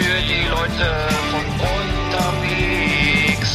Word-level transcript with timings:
für 0.00 0.20
die 0.22 0.48
Leute 0.48 0.88
von 1.30 1.44
unterwegs. 1.76 3.50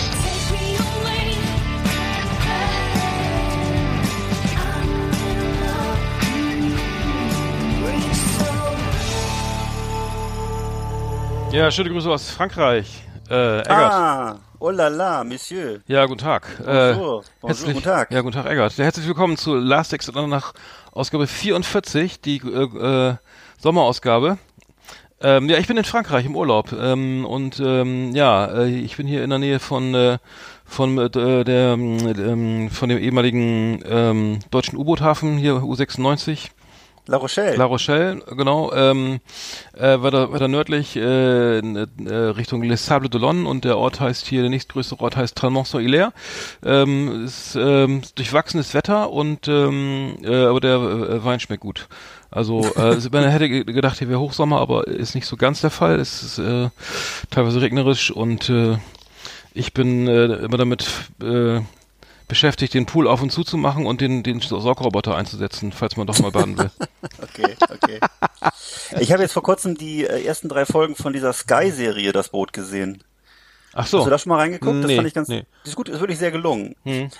Ja, 11.51 11.71
schöne 11.71 11.89
Grüße 11.89 12.09
aus 12.09 12.29
Frankreich. 12.29 13.01
Äh, 13.27 13.61
Eggert. 13.61 13.69
Ah, 13.71 14.37
oh 14.59 14.69
la 14.69 14.87
la, 14.89 15.23
Monsieur. 15.23 15.79
Ja, 15.87 16.05
guten 16.05 16.19
Tag. 16.19 16.45
Bonjour. 16.57 16.93
Bonjour, 16.93 17.23
herzlich, 17.41 17.73
guten 17.73 17.83
Tag. 17.83 18.11
Ja, 18.11 18.21
guten 18.21 18.35
Tag, 18.35 18.45
Eggert. 18.45 18.77
Ja, 18.77 18.83
herzlich 18.83 19.07
willkommen 19.07 19.35
zu 19.37 19.55
Last 19.55 19.93
Exit 19.93 20.13
nach 20.13 20.53
Ausgabe 20.91 21.25
44, 21.25 22.21
die 22.21 22.37
äh, 22.37 23.09
äh, 23.09 23.15
Sommerausgabe. 23.57 24.37
Ähm, 25.21 25.49
ja, 25.49 25.57
ich 25.57 25.67
bin 25.67 25.77
in 25.77 25.85
Frankreich 25.85 26.25
im 26.25 26.35
Urlaub 26.35 26.73
ähm, 26.73 27.25
und 27.25 27.61
ähm, 27.61 28.13
ja, 28.13 28.45
äh, 28.63 28.69
ich 28.69 28.97
bin 28.97 29.07
hier 29.07 29.23
in 29.23 29.29
der 29.29 29.39
Nähe 29.39 29.59
von 29.59 29.95
äh, 29.95 30.17
von 30.65 30.97
äh, 30.97 31.09
der 31.09 31.73
ähm, 31.73 32.69
von 32.69 32.89
dem 32.89 32.97
ehemaligen 32.97 33.81
ähm, 33.87 34.39
deutschen 34.51 34.77
U-Boot-Hafen 34.77 35.37
hier 35.37 35.55
U96 35.55 36.49
La 37.07 37.17
Rochelle. 37.17 37.55
La 37.55 37.65
Rochelle, 37.65 38.21
genau, 38.35 38.71
ähm, 38.73 39.19
äh, 39.77 40.01
weiter, 40.01 40.31
weiter 40.33 40.47
nördlich 40.47 40.95
äh, 40.95 41.59
äh, 41.59 42.13
Richtung 42.13 42.63
Les 42.63 42.83
Sables 42.83 43.11
d'Olonne 43.11 43.45
und 43.45 43.63
der 43.63 43.77
Ort 43.77 43.99
heißt 43.99 44.25
hier, 44.25 44.41
der 44.41 44.49
nächstgrößere 44.49 44.99
Ort 45.01 45.15
heißt 45.15 45.35
Talmont-sur-Hilaire. 45.37 46.13
Ähm, 46.65 47.25
ist 47.25 47.55
ähm, 47.55 48.01
durchwachsenes 48.15 48.73
Wetter 48.73 49.11
und 49.11 49.47
ähm, 49.47 50.15
äh, 50.23 50.45
aber 50.45 50.59
der 50.59 50.75
äh, 50.77 51.23
Wein 51.23 51.39
schmeckt 51.39 51.61
gut. 51.61 51.87
Also 52.31 52.61
äh, 52.75 52.97
man 53.11 53.29
hätte 53.29 53.49
ge- 53.49 53.63
gedacht, 53.65 53.99
hier 53.99 54.09
wäre 54.09 54.19
Hochsommer, 54.19 54.59
aber 54.59 54.87
ist 54.87 55.13
nicht 55.13 55.27
so 55.27 55.37
ganz 55.37 55.61
der 55.61 55.69
Fall. 55.69 55.99
Es 55.99 56.23
ist 56.23 56.39
äh, 56.39 56.69
teilweise 57.29 57.61
regnerisch 57.61 58.09
und 58.09 58.49
äh, 58.49 58.77
ich 59.53 59.73
bin 59.73 60.07
äh, 60.07 60.25
immer 60.25 60.57
damit 60.57 60.87
äh, 61.21 61.59
beschäftigt, 62.27 62.73
den 62.73 62.85
Pool 62.85 63.07
auf 63.07 63.21
und 63.21 63.31
zu 63.31 63.43
zu 63.43 63.57
machen 63.57 63.85
und 63.85 64.01
den, 64.01 64.23
den 64.23 64.39
Saugroboter 64.39 65.15
einzusetzen, 65.15 65.71
falls 65.71 65.97
man 65.97 66.07
doch 66.07 66.19
mal 66.19 66.31
baden 66.31 66.57
will. 66.57 66.71
Okay, 67.21 67.55
okay. 67.69 67.99
Ich 68.99 69.11
habe 69.11 69.21
jetzt 69.21 69.33
vor 69.33 69.43
kurzem 69.43 69.77
die 69.77 70.05
äh, 70.05 70.23
ersten 70.23 70.49
drei 70.49 70.65
Folgen 70.65 70.95
von 70.95 71.13
dieser 71.13 71.33
Sky-Serie 71.33 72.11
Das 72.11 72.29
Boot 72.29 72.53
gesehen. 72.53 73.03
Ach 73.77 73.85
so. 73.85 73.99
Hast 73.99 74.05
du 74.05 74.09
da 74.09 74.17
schon 74.17 74.29
mal 74.29 74.37
reingeguckt? 74.37 74.79
Das 74.79 74.87
Nee, 74.87 74.95
fand 74.95 75.07
ich 75.07 75.13
ganz. 75.13 75.27
nee. 75.27 75.43
Das 75.63 75.69
ist 75.71 75.75
gut, 75.75 75.89
ist 75.89 75.99
wirklich 75.99 76.17
sehr 76.17 76.31
gelungen. 76.31 76.75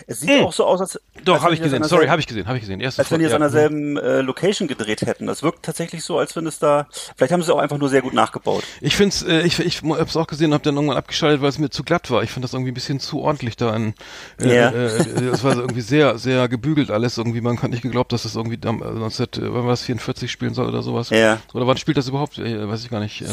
Es 0.08 0.22
sieht 0.22 0.30
Hm. 0.30 0.46
auch 0.46 0.54
so 0.54 0.66
aus, 0.66 0.80
als 0.80 1.00
Doch, 1.26 1.36
habe 1.42 1.48
wenn 1.48 1.54
ich 1.56 1.62
gesehen. 1.62 1.84
an 1.84 1.90
Sorry, 1.90 2.08
habe 2.08 2.22
ich 2.22 2.28
gesehen, 2.28 2.48
habe 2.48 2.58
ich 2.58 2.62
gesehen. 2.62 2.80
Erste 2.80 3.02
Als 3.02 3.12
wenn 3.12 3.20
die 3.20 3.26
es 3.26 3.32
Folge, 3.32 3.46
an 3.46 3.52
ja. 3.52 3.54
derselben 3.60 3.98
äh, 3.98 4.22
Location 4.22 4.68
gedreht 4.70 5.02
hätten. 5.02 5.28
Das 5.28 5.44
wirkt 5.44 5.64
tatsächlich 5.66 6.04
so, 6.04 6.18
als 6.18 6.36
wenn 6.36 6.48
es 6.48 6.58
da. 6.60 6.88
Vielleicht 7.18 7.34
haben 7.34 7.44
sie 7.44 7.54
auch 7.54 7.60
einfach 7.60 7.78
nur 7.78 7.90
sehr 7.90 8.02
gut 8.02 8.14
nachgebaut. 8.14 8.64
Ich 8.80 8.96
find's, 8.96 9.22
äh, 9.24 9.42
ich, 9.42 9.60
ich 9.60 9.82
hab's 9.84 10.16
auch 10.16 10.28
gesehen, 10.28 10.54
hab 10.54 10.64
dann 10.64 10.76
irgendwann 10.76 10.98
abgeschaltet, 10.98 11.42
weil 11.42 11.50
es 11.50 11.60
mir 11.60 11.70
zu 11.70 11.84
glatt 11.84 12.10
war. 12.10 12.24
Ich 12.24 12.32
fand 12.32 12.44
das 12.44 12.54
irgendwie 12.54 12.72
ein 12.72 12.76
bisschen 12.76 13.00
zu 13.02 13.20
ordentlich 13.22 13.58
da. 13.58 13.76
In, 13.76 13.94
äh, 14.40 14.56
Ja. 14.56 14.70
äh, 14.70 14.86
äh, 14.86 15.28
es 15.34 15.44
war 15.44 15.54
so 15.56 15.60
irgendwie 15.62 15.82
sehr, 15.82 16.18
sehr 16.18 16.48
gebügelt 16.48 16.90
alles. 16.90 17.18
Irgendwie, 17.18 17.42
man 17.42 17.62
hat 17.62 17.72
nicht 17.72 17.82
geglaubt, 17.84 18.14
dass 18.14 18.24
das 18.24 18.36
irgendwie 18.36 18.60
am- 18.66 18.82
äh, 18.82 18.86
19, 18.92 19.44
äh, 19.44 19.54
wann 19.54 19.66
war 19.66 19.74
es 19.74 19.82
44 19.82 20.32
spielen 20.32 20.54
soll 20.54 20.68
oder 20.70 20.82
sowas. 20.84 21.10
Ja. 21.10 21.40
Oder 21.54 21.68
wann 21.68 21.76
spielt 21.78 21.98
das 21.98 22.08
überhaupt? 22.08 22.38
Äh, 22.38 22.68
weiß 22.70 22.84
ich 22.84 22.90
gar 22.90 23.02
nicht. 23.02 23.22
Ähm, 23.22 23.28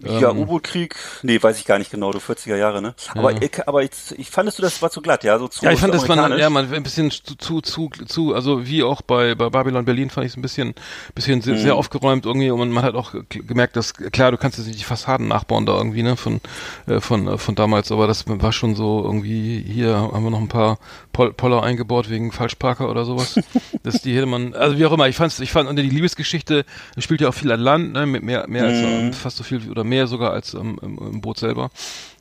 Ja, 0.00 0.30
ähm, 0.30 0.38
U-Boot-Krieg, 0.40 0.96
nee, 1.22 1.40
weiß 1.42 1.58
ich 1.58 1.64
gar 1.64 1.78
nicht 1.78 1.90
genau, 1.90 2.10
du 2.12 2.18
40er 2.18 2.56
Jahre, 2.56 2.82
ne? 2.82 2.94
Aber, 3.14 3.32
Ja. 3.32 3.38
ich, 3.42 3.68
aber 3.68 3.82
ich, 3.82 3.90
ich 4.16 4.28
fandest 4.30 4.58
du, 4.58 4.62
das 4.62 4.82
war 4.82 4.90
zu 4.90 5.00
glatt, 5.00 5.22
ja, 5.24 5.38
so 5.38 5.48
zu 5.48 5.64
Ja, 5.64 5.70
ich 5.72 5.78
fand, 5.80 5.94
das 5.94 6.08
war 6.08 6.38
ja 6.38 6.50
man 6.50 6.72
ein 6.72 6.82
bisschen 6.82 7.10
zu, 7.10 7.36
zu, 7.36 7.60
zu, 7.60 7.88
zu, 8.06 8.34
also 8.34 8.66
wie 8.66 8.82
auch 8.82 9.02
bei, 9.02 9.34
bei 9.34 9.48
Babylon 9.50 9.84
Berlin 9.84 10.10
fand 10.10 10.26
ich 10.26 10.32
es 10.32 10.36
ein 10.36 10.42
bisschen, 10.42 10.74
bisschen 11.14 11.40
sehr, 11.42 11.54
Mhm. 11.54 11.58
sehr 11.58 11.76
aufgeräumt 11.76 12.26
irgendwie 12.26 12.50
und 12.50 12.70
man 12.70 12.84
hat 12.84 12.94
auch 12.96 13.14
gemerkt, 13.28 13.76
dass 13.76 13.94
klar, 13.94 14.32
du 14.32 14.36
kannst 14.36 14.58
jetzt 14.58 14.66
nicht 14.66 14.80
die 14.80 14.84
Fassaden 14.84 15.28
nachbauen 15.28 15.64
da 15.64 15.76
irgendwie, 15.76 16.02
ne, 16.02 16.16
von, 16.16 16.40
äh, 16.86 17.00
von, 17.00 17.28
äh, 17.28 17.38
von 17.38 17.54
damals, 17.54 17.92
aber 17.92 18.06
das 18.08 18.24
war 18.26 18.52
schon 18.52 18.74
so 18.74 19.02
irgendwie, 19.04 19.64
hier 19.66 19.94
haben 19.96 20.24
wir 20.24 20.30
noch 20.30 20.40
ein 20.40 20.48
paar 20.48 20.78
Pol 21.12 21.32
Poller 21.32 21.62
eingebaut 21.62 22.10
wegen 22.10 22.32
Falschparker 22.32 22.90
oder 22.90 23.04
sowas. 23.04 23.40
das 23.84 24.02
die 24.02 24.14
hätte 24.16 24.26
man, 24.26 24.54
also 24.54 24.76
wie 24.78 24.84
auch 24.86 24.92
immer, 24.92 25.08
ich 25.08 25.16
fand's, 25.16 25.38
ich 25.40 25.52
fand, 25.52 25.68
und 25.68 25.76
die 25.76 25.82
Liebesgeschichte 25.82 26.64
spielt 26.98 27.20
ja 27.20 27.28
auch 27.28 27.34
viel 27.34 27.52
an 27.52 27.60
Land, 27.60 27.92
ne, 27.92 28.06
mit 28.06 28.22
mehr, 28.24 28.46
mehr 28.48 28.64
als, 28.64 28.82
Mhm. 28.82 28.88
ähm, 28.88 29.12
fast 29.12 29.36
so 29.36 29.44
viel 29.44 29.70
oder 29.70 29.83
mehr 29.84 30.06
sogar 30.06 30.32
als 30.32 30.54
ähm, 30.54 30.78
im, 30.82 30.98
im 30.98 31.20
Boot 31.20 31.38
selber. 31.38 31.70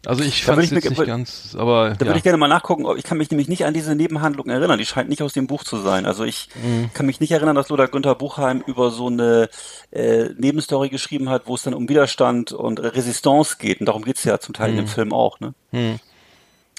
Also 0.06 0.24
ich 0.24 0.44
fand 0.44 0.62
es 0.62 0.70
jetzt 0.70 0.90
nicht 0.90 1.06
ganz, 1.06 1.56
aber 1.58 1.92
Da 1.92 1.94
ja. 1.94 2.06
würde 2.08 2.18
ich 2.18 2.24
gerne 2.24 2.38
mal 2.38 2.48
nachgucken. 2.50 2.86
Ich 2.98 3.04
kann 3.06 3.18
mich 3.18 3.32
nämlich 3.32 3.48
nicht 3.48 3.66
an 3.66 3.74
diese 3.74 3.96
Nebenhandlung 3.96 4.48
erinnern. 4.50 4.78
Die 4.78 4.86
scheint 4.86 5.10
nicht 5.10 5.22
aus 5.22 5.32
dem 5.34 5.48
Buch 5.48 5.64
zu 5.64 5.78
sein. 5.78 6.06
Also 6.06 6.26
ich 6.26 6.50
Mhm. 6.62 6.90
kann 6.94 7.06
mich 7.06 7.20
nicht 7.22 7.32
erinnern, 7.32 7.56
dass 7.56 7.70
Lothar 7.70 7.88
Günther 7.88 8.16
Buchheim 8.16 8.62
über 8.68 8.92
so 8.92 9.08
eine 9.08 9.50
äh, 9.92 10.26
Nebenstory 10.38 10.90
geschrieben 10.90 11.30
hat, 11.30 11.44
wo 11.46 11.56
es 11.56 11.64
dann 11.64 11.74
um 11.74 11.88
Widerstand 11.88 12.52
und 12.52 12.80
Resistance 12.80 13.56
geht. 13.58 13.80
Und 13.80 13.86
darum 13.86 14.04
geht's 14.04 14.24
ja 14.26 14.40
zum 14.40 14.54
Teil 14.54 14.72
in 14.72 14.76
dem 14.78 14.88
Film 14.88 15.14
auch. 15.14 15.40
Ne? 15.40 15.54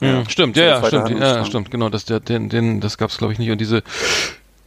Ja, 0.03 0.29
stimmt, 0.29 0.57
ja, 0.57 0.65
ja, 0.65 0.85
stimmt, 0.85 1.09
ja, 1.11 1.45
stimmt, 1.45 1.71
genau, 1.71 1.89
das, 1.89 2.05
der, 2.05 2.21
den, 2.21 2.49
den, 2.49 2.81
das 2.81 2.99
gab's 2.99 3.17
glaube 3.17 3.33
ich 3.33 3.39
nicht 3.39 3.51
und 3.51 3.59
diese, 3.61 3.83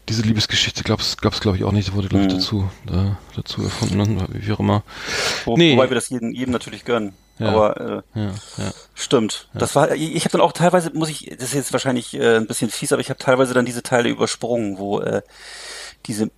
diese 0.10 0.22
Liebesgeschichte 0.22 0.84
gab's, 0.84 1.18
gab's 1.18 1.40
glaube 1.42 1.58
ich 1.58 1.64
auch 1.64 1.72
nicht, 1.72 1.94
wurde 1.94 2.08
glaube 2.08 2.26
ich 2.26 2.34
dazu, 2.34 2.70
da, 2.86 3.18
dazu 3.36 3.64
erfunden, 3.64 4.16
ne, 4.16 4.28
wie 4.30 4.52
auch 4.52 4.60
immer. 4.60 4.84
Wo, 5.46 5.58
Nee. 5.58 5.74
Wobei 5.74 5.90
wir 5.90 5.96
das 5.96 6.10
jedem, 6.10 6.32
jedem 6.32 6.52
natürlich 6.52 6.86
gönnen. 6.86 7.14
Ja. 7.40 7.50
Aber 7.50 8.04
äh, 8.16 8.20
Ja, 8.20 8.28
ja. 8.58 8.72
stimmt. 8.96 9.48
Das 9.54 9.76
war. 9.76 9.94
Ich, 9.94 10.16
ich 10.16 10.24
habe 10.26 10.32
dann 10.32 10.42
auch 10.42 10.54
teilweise 10.54 10.92
muss 10.94 11.10
ich. 11.10 11.36
Das 11.38 11.50
ist 11.50 11.54
jetzt 11.54 11.74
wahrscheinlich 11.74 12.14
äh, 12.16 12.38
ein 12.38 12.48
bisschen 12.48 12.72
fies, 12.72 12.92
aber 12.92 13.02
ich 13.02 13.10
habe 13.10 13.20
teilweise 13.20 13.54
dann 13.54 13.66
diese 13.66 13.84
Teile 13.84 14.10
übersprungen, 14.10 14.80
wo 14.80 15.00
äh, 15.02 15.22
diese 16.08 16.32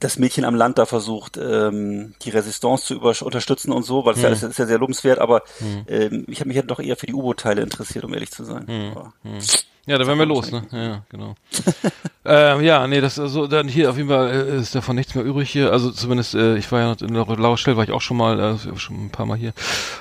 das 0.00 0.18
Mädchen 0.18 0.44
am 0.44 0.54
Land 0.56 0.78
da 0.78 0.86
versucht, 0.86 1.36
ähm, 1.36 2.14
die 2.22 2.30
Resistance 2.30 2.84
zu 2.86 2.94
über 2.94 3.14
unterstützen 3.22 3.72
und 3.72 3.84
so, 3.84 4.04
weil 4.04 4.14
es 4.14 4.22
ja, 4.22 4.28
Hm. 4.28 4.34
es 4.34 4.42
ist 4.42 4.58
ja 4.58 4.66
sehr 4.66 4.78
lobenswert, 4.78 5.18
aber 5.18 5.42
ähm, 5.88 6.24
ich 6.28 6.40
habe 6.40 6.48
mich 6.48 6.56
ja 6.56 6.62
doch 6.62 6.80
eher 6.80 6.96
für 6.96 7.06
die 7.06 7.14
U-Boot-Teile 7.14 7.62
interessiert, 7.62 8.04
um 8.04 8.12
ehrlich 8.12 8.30
zu 8.32 8.44
sein. 8.44 8.66
Hm. 8.66 9.38
Ja, 9.86 9.98
da 9.98 10.06
wären 10.06 10.18
wir 10.18 10.24
los, 10.26 10.50
ne? 10.50 10.62
Ja, 10.72 10.82
ja, 10.82 11.02
genau. 11.10 11.34
ähm, 12.24 12.62
ja, 12.62 12.86
nee, 12.86 13.02
das 13.02 13.18
also 13.18 13.46
dann 13.46 13.68
hier 13.68 13.90
auf 13.90 13.96
jeden 13.98 14.08
Fall 14.08 14.30
äh, 14.30 14.56
ist 14.58 14.74
davon 14.74 14.96
nichts 14.96 15.14
mehr 15.14 15.24
übrig 15.24 15.50
hier. 15.50 15.72
Also 15.72 15.90
zumindest, 15.90 16.34
äh, 16.34 16.56
ich 16.56 16.72
war 16.72 16.80
ja 16.80 16.92
in 17.06 17.12
der 17.12 17.26
Laurstelle 17.36 17.76
war 17.76 17.84
ich 17.84 17.90
auch 17.92 18.00
schon 18.00 18.16
mal, 18.16 18.40
äh, 18.40 18.78
schon 18.78 19.06
ein 19.06 19.10
paar 19.10 19.26
Mal 19.26 19.36
hier. 19.36 19.52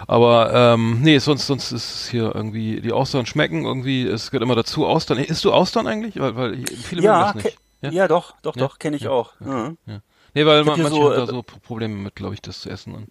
Aber 0.07 0.53
ähm, 0.53 1.01
nee, 1.01 1.17
sonst 1.17 1.47
sonst 1.47 1.73
ist 1.73 1.95
es 1.95 2.07
hier 2.09 2.31
irgendwie 2.33 2.79
die 2.79 2.93
Austern 2.93 3.25
schmecken 3.25 3.65
irgendwie. 3.65 4.07
Es 4.07 4.31
gehört 4.31 4.43
immer 4.43 4.55
dazu 4.55 4.85
Austern. 4.87 5.17
Isst 5.17 5.43
du 5.43 5.51
Austern 5.51 5.85
eigentlich? 5.85 6.17
Weil, 6.17 6.35
weil 6.37 6.65
viele 6.65 7.01
mögen 7.01 7.13
ja, 7.13 7.33
das 7.33 7.43
nicht. 7.43 7.57
ke- 7.81 7.91
ja, 7.91 8.07
doch, 8.07 8.35
doch, 8.41 8.55
Ja? 8.55 8.61
doch, 8.67 8.79
kenne 8.79 8.95
ich 8.95 9.03
Ja. 9.03 9.09
auch. 9.11 9.33
Mhm. 9.41 9.77
Ja. 9.85 9.99
Nee, 10.33 10.45
weil 10.45 10.63
man, 10.63 10.81
manche 10.81 10.95
so, 10.95 11.03
haben 11.09 11.15
da 11.17 11.23
äh, 11.23 11.27
so 11.27 11.43
Pro- 11.43 11.59
Probleme 11.59 11.95
mit, 11.95 12.15
glaube 12.15 12.33
ich, 12.33 12.41
das 12.41 12.61
zu 12.61 12.69
essen. 12.69 12.93
Und 12.95 13.07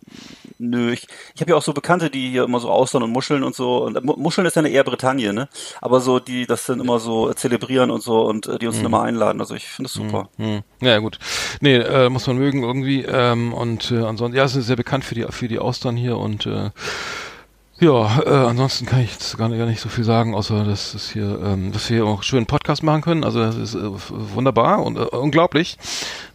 Nö, 0.59 0.93
ich, 0.93 1.07
ich 1.35 1.41
habe 1.41 1.51
ja 1.53 1.57
auch 1.57 1.63
so 1.63 1.73
Bekannte, 1.73 2.11
die 2.11 2.31
hier 2.31 2.45
immer 2.45 2.61
so 2.61 2.71
Austern 2.71 3.03
und 3.03 3.11
Muscheln 3.11 3.43
und 3.45 3.55
so. 3.55 3.85
Und 3.85 4.03
Mu- 4.05 4.17
Muscheln 4.17 4.47
ist 4.47 4.57
ja 4.57 4.61
eine 4.61 4.71
eher 4.71 4.85
Bretagne, 4.85 5.33
ne? 5.33 5.49
Aber 5.81 6.01
so, 6.01 6.19
die 6.19 6.47
das 6.47 6.67
dann 6.67 6.81
immer 6.81 6.99
so 6.99 7.31
äh, 7.31 7.35
zelebrieren 7.35 7.91
und 7.91 8.03
so 8.03 8.23
und 8.23 8.47
äh, 8.47 8.59
die 8.59 8.67
uns 8.67 8.77
dann 8.77 8.87
immer 8.87 9.03
einladen. 9.03 9.41
Also 9.41 9.55
ich 9.55 9.67
finde 9.67 9.87
es 9.89 9.93
super. 9.93 10.29
Hm. 10.37 10.63
Ja, 10.81 10.99
gut. 10.99 11.19
Nee, 11.61 11.77
äh, 11.77 12.09
muss 12.09 12.27
man 12.27 12.39
mögen 12.39 12.63
irgendwie. 12.63 13.03
Ähm, 13.03 13.53
und 13.55 13.91
äh, 13.91 13.99
ansonsten, 14.03 14.37
ja, 14.37 14.45
es 14.45 14.57
ist 14.57 14.67
sehr 14.67 14.77
bekannt 14.77 15.05
für 15.05 15.15
die 15.15 15.27
für 15.31 15.49
die 15.49 15.59
Austern 15.59 15.97
hier 15.97 16.19
und 16.19 16.47
äh, 16.47 16.71
ja, 17.83 18.23
äh, 18.25 18.29
ansonsten 18.29 18.87
kann 18.87 19.01
ich 19.01 19.11
jetzt 19.11 19.37
gar 19.37 19.49
nicht, 19.49 19.59
gar 19.59 19.67
nicht 19.67 19.81
so 19.81 19.89
viel 19.89 20.05
sagen, 20.05 20.37
außer 20.37 20.65
dass 20.65 20.95
es 20.95 21.11
hier, 21.11 21.41
ähm, 21.45 21.73
dass 21.73 21.91
wir 21.91 21.97
hier 21.97 22.07
auch 22.07 22.23
einen 22.33 22.47
Podcast 22.47 22.85
machen 22.85 23.03
können. 23.03 23.25
Also 23.25 23.41
das 23.41 23.57
ist 23.57 23.75
äh, 23.75 23.81
wunderbar 24.09 24.85
und 24.85 24.97
äh, 24.97 25.01
unglaublich, 25.01 25.79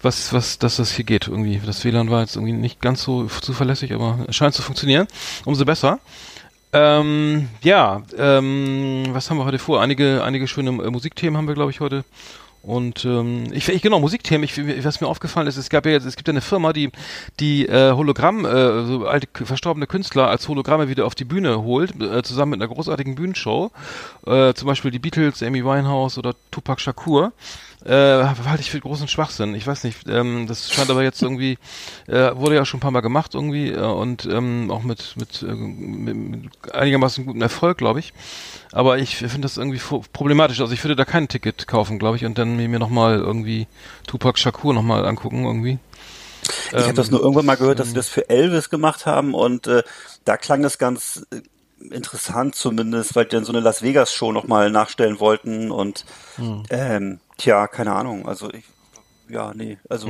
was, 0.02 0.34
was, 0.34 0.60
dass 0.60 0.76
das 0.76 0.92
hier 0.92 1.06
geht 1.06 1.30
irgendwie. 1.30 1.62
Das 1.66 1.86
WLAN 1.86 2.12
war 2.12 2.20
jetzt 2.20 2.36
irgendwie 2.36 2.52
nicht 2.52 2.82
ganz 2.82 3.02
so 3.02 3.28
zuverlässig, 3.28 3.94
aber 3.94 4.26
scheint 4.30 4.56
zu 4.56 4.62
funktionieren. 4.62 5.08
Umso 5.46 5.64
besser. 5.64 6.00
Ähm, 6.74 7.48
ja, 7.64 8.02
ähm, 8.18 9.06
was 9.12 9.30
haben 9.30 9.38
wir 9.38 9.46
heute 9.46 9.58
vor? 9.58 9.82
Einige, 9.82 10.26
einige 10.26 10.50
schöne 10.50 10.72
äh, 10.72 10.92
Musikthemen 10.92 11.38
haben 11.38 11.48
wir, 11.48 11.56
glaube 11.56 11.72
ich, 11.72 11.80
heute. 11.80 12.04
Und 12.62 13.06
ähm, 13.06 13.46
ich, 13.52 13.70
ich 13.70 13.82
genau 13.82 14.00
Musikthemen. 14.00 14.44
Ich, 14.44 14.58
was 14.84 15.00
mir 15.00 15.08
aufgefallen 15.08 15.48
ist, 15.48 15.58
es 15.58 15.70
gab 15.70 15.86
ja 15.86 15.94
jetzt, 15.94 16.06
es 16.06 16.16
gibt 16.16 16.28
ja 16.28 16.34
eine 16.34 16.42
Firma, 16.42 16.74
die 16.74 16.92
die 17.40 17.66
äh, 17.66 17.94
Hologramm, 17.94 18.46
äh, 18.46 18.86
so 18.86 19.06
alte 19.06 19.28
verstorbene 19.46 19.88
Künstler 19.88 20.28
als 20.28 20.48
Hologramme 20.48 20.90
wieder 20.90 21.06
auf 21.06 21.16
die 21.16 21.26
Bühne 21.26 21.64
holt, 21.64 22.00
äh, 22.02 22.24
zusammen 22.24 22.52
mit 22.52 22.62
einer 22.62 22.74
großartigen 22.74 23.16
Bühnenshow. 23.16 23.72
Äh, 24.26 24.54
zum 24.54 24.68
Beispiel 24.68 24.92
die 24.92 25.00
Beatles, 25.00 25.42
Amy 25.44 25.64
Winehouse 25.64 26.18
oder 26.18 26.36
Tupac 26.52 26.82
Shakur. 26.82 27.32
Äh, 27.86 27.92
halte 27.92 28.62
ich 28.62 28.72
für 28.72 28.80
großen 28.80 29.08
Schwachsinn. 29.08 29.54
Ich 29.56 29.68
weiß 29.68 29.84
nicht, 29.84 30.08
ähm, 30.10 30.48
das 30.48 30.72
scheint 30.72 30.90
aber 30.90 31.04
jetzt 31.04 31.22
irgendwie, 31.22 31.58
äh, 32.08 32.36
wurde 32.36 32.56
ja 32.56 32.66
schon 32.66 32.80
ein 32.80 32.82
paar 32.82 32.92
Mal 32.92 33.02
gemacht 33.02 33.36
irgendwie 33.36 33.70
äh, 33.70 33.80
und 33.80 34.26
ähm, 34.26 34.72
auch 34.72 34.84
mit, 34.84 35.16
mit, 35.16 35.44
äh, 35.44 35.46
mit, 35.46 36.16
mit 36.16 36.74
einigermaßen 36.74 37.26
gutem 37.26 37.42
Erfolg, 37.42 37.78
glaube 37.78 38.00
ich. 38.00 38.14
Aber 38.72 38.98
ich 38.98 39.18
finde 39.18 39.42
das 39.42 39.58
irgendwie 39.58 39.80
problematisch. 40.12 40.60
Also 40.60 40.74
ich 40.74 40.84
würde 40.84 40.96
da 40.96 41.06
kein 41.06 41.28
Ticket 41.28 41.68
kaufen, 41.68 42.00
glaube 42.00 42.18
ich, 42.18 42.26
und 42.26 42.38
dann 42.38 42.58
mir, 42.58 42.78
nochmal 42.80 43.18
irgendwie 43.18 43.68
Tupac 44.08 44.38
Shakur 44.38 44.74
nochmal 44.74 45.06
angucken 45.06 45.46
irgendwie. 45.46 45.80
Ich 46.72 46.84
habe 46.84 46.94
das 46.94 47.12
nur 47.12 47.22
irgendwann 47.22 47.46
mal 47.46 47.56
gehört, 47.56 47.80
dass 47.80 47.90
sie 47.90 47.94
das 47.94 48.10
für 48.10 48.30
Elvis 48.30 48.70
gemacht 48.70 49.06
haben 49.06 49.34
und 49.34 49.68
äh, 49.68 49.84
da 50.26 50.38
klang 50.38 50.62
das 50.62 50.78
ganz 50.78 51.26
äh, 51.32 51.42
interessant 51.94 52.56
zumindest, 52.56 53.16
weil 53.16 53.26
die 53.26 53.36
dann 53.36 53.46
so 53.46 53.52
eine 53.52 53.62
Las 53.62 53.82
Vegas 53.82 54.14
Show 54.14 54.32
nochmal 54.32 54.72
nachstellen 54.72 55.20
wollten 55.20 55.72
und 55.72 56.06
ähm, 56.70 57.20
tja, 57.38 57.68
keine 57.68 57.94
Ahnung. 57.94 58.28
Also 58.28 58.52
ich, 58.52 58.64
ja, 59.30 59.54
nee, 59.54 59.78
also 59.90 60.10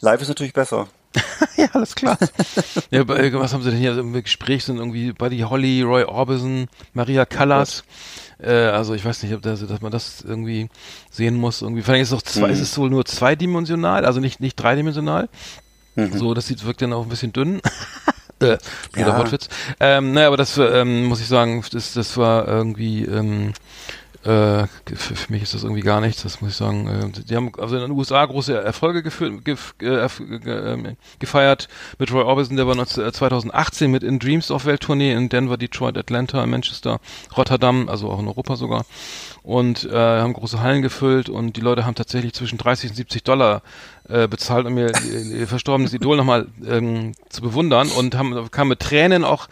live 0.00 0.22
ist 0.22 0.28
natürlich 0.28 0.52
besser. 0.52 0.88
ja, 1.56 1.68
alles 1.72 1.94
klar. 1.94 2.18
ja, 2.90 3.04
bei- 3.04 3.32
was 3.34 3.52
haben 3.52 3.62
sie 3.62 3.70
denn 3.70 3.78
hier 3.78 3.96
im 3.96 4.12
Gespräch 4.12 4.64
sind 4.64 4.78
irgendwie 4.78 5.12
Buddy 5.12 5.40
Holly, 5.40 5.82
Roy 5.82 6.02
Orbison, 6.04 6.66
Maria 6.92 7.24
Callas. 7.24 7.84
Äh, 8.42 8.50
also 8.52 8.94
ich 8.94 9.04
weiß 9.04 9.22
nicht, 9.22 9.32
ob 9.32 9.42
das, 9.42 9.64
dass 9.64 9.80
man 9.80 9.92
das 9.92 10.22
irgendwie 10.22 10.68
sehen 11.12 11.36
muss. 11.36 11.62
Irgendwie, 11.62 11.82
vor 11.82 11.94
allem 11.94 12.02
ist 12.02 12.08
es 12.10 12.18
auch 12.18 12.22
zwei, 12.22 12.50
ist 12.50 12.58
es 12.60 12.76
wohl 12.76 12.90
nur 12.90 13.04
zweidimensional, 13.04 14.04
also 14.04 14.18
nicht 14.18 14.40
nicht 14.40 14.56
dreidimensional. 14.56 15.28
So, 16.12 16.34
das 16.34 16.48
sieht 16.48 16.64
wirkt 16.66 16.82
dann 16.82 16.92
auch 16.92 17.04
ein 17.04 17.08
bisschen 17.08 17.32
dünn. 17.32 17.60
äh, 18.40 18.58
Ja. 18.96 19.16
Wortwitz. 19.16 19.48
Ähm, 19.78 20.12
naja, 20.12 20.26
aber 20.26 20.36
das 20.36 20.58
ähm, 20.58 21.04
muss 21.04 21.20
ich 21.20 21.28
sagen, 21.28 21.64
das, 21.70 21.92
das 21.92 22.16
war 22.16 22.48
irgendwie 22.48 23.04
ähm, 23.04 23.52
äh, 24.24 24.66
für, 24.86 25.16
für 25.16 25.32
mich 25.32 25.42
ist 25.42 25.52
das 25.52 25.64
irgendwie 25.64 25.82
gar 25.82 26.00
nichts, 26.00 26.22
das 26.22 26.40
muss 26.40 26.52
ich 26.52 26.56
sagen. 26.56 26.88
Äh, 26.88 27.22
die 27.28 27.36
haben 27.36 27.52
also 27.58 27.76
in 27.76 27.82
den 27.82 27.90
USA 27.90 28.24
große 28.24 28.58
Erfolge 28.58 29.02
geführt, 29.02 29.44
gef, 29.44 29.74
äh, 29.80 30.08
ge, 30.08 30.72
ähm, 30.72 30.96
gefeiert 31.18 31.68
mit 31.98 32.10
Roy 32.10 32.22
Orbison, 32.22 32.56
der 32.56 32.66
war 32.66 32.74
19, 32.74 33.04
äh, 33.04 33.12
2018 33.12 33.90
mit 33.90 34.02
In 34.02 34.18
Dreams 34.18 34.50
auf 34.50 34.64
Welttournee 34.64 35.12
in 35.12 35.28
Denver, 35.28 35.58
Detroit, 35.58 35.98
Atlanta, 35.98 36.46
Manchester, 36.46 37.00
Rotterdam, 37.36 37.90
also 37.90 38.10
auch 38.10 38.18
in 38.18 38.26
Europa 38.26 38.56
sogar. 38.56 38.86
Und 39.42 39.84
äh, 39.84 39.94
haben 39.94 40.32
große 40.32 40.58
Hallen 40.58 40.80
gefüllt 40.80 41.28
und 41.28 41.58
die 41.58 41.60
Leute 41.60 41.84
haben 41.84 41.94
tatsächlich 41.94 42.32
zwischen 42.32 42.56
30 42.56 42.90
und 42.90 42.96
70 42.96 43.24
Dollar 43.24 43.60
äh, 44.08 44.26
bezahlt, 44.26 44.66
um 44.66 44.78
ihr, 44.78 44.90
ihr 45.04 45.46
verstorbenes 45.46 45.92
Idol 45.92 46.16
nochmal 46.16 46.46
ähm, 46.66 47.12
zu 47.28 47.42
bewundern 47.42 47.88
und 47.88 48.14
haben 48.14 48.50
kamen 48.50 48.70
mit 48.70 48.80
Tränen 48.80 49.22
auch 49.22 49.48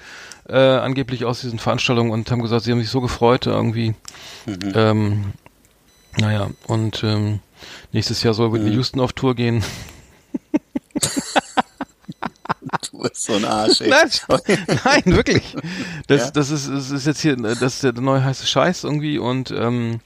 äh, 0.48 0.56
angeblich 0.56 1.24
aus 1.24 1.40
diesen 1.40 1.58
Veranstaltungen 1.58 2.10
und 2.10 2.30
haben 2.30 2.42
gesagt, 2.42 2.64
sie 2.64 2.72
haben 2.72 2.80
sich 2.80 2.90
so 2.90 3.00
gefreut 3.00 3.46
irgendwie. 3.46 3.94
Ähm, 4.74 5.32
naja, 6.18 6.50
und 6.66 7.02
ähm, 7.04 7.40
nächstes 7.92 8.22
Jahr 8.22 8.34
soll 8.34 8.52
Whitney 8.52 8.72
Houston 8.72 9.00
auf 9.00 9.12
Tour 9.12 9.34
gehen. 9.34 9.64
Du 12.90 12.98
bist 13.02 13.24
so 13.24 13.34
ein 13.34 13.44
Arsch, 13.44 13.80
ey. 13.80 13.90
Nein, 13.90 14.08
nein, 14.84 15.02
wirklich. 15.06 15.56
Das, 16.06 16.20
Ja? 16.26 16.30
das 16.30 16.50
ist, 16.50 16.68
das 16.70 16.90
ist 16.90 17.06
jetzt 17.06 17.20
hier, 17.20 17.36
das 17.36 17.60
ist 17.62 17.82
der 17.82 17.92
neue 17.94 18.24
heiße 18.24 18.46
Scheiß 18.46 18.84
irgendwie 18.84 19.18
und 19.18 19.50
ähm, 19.50 20.00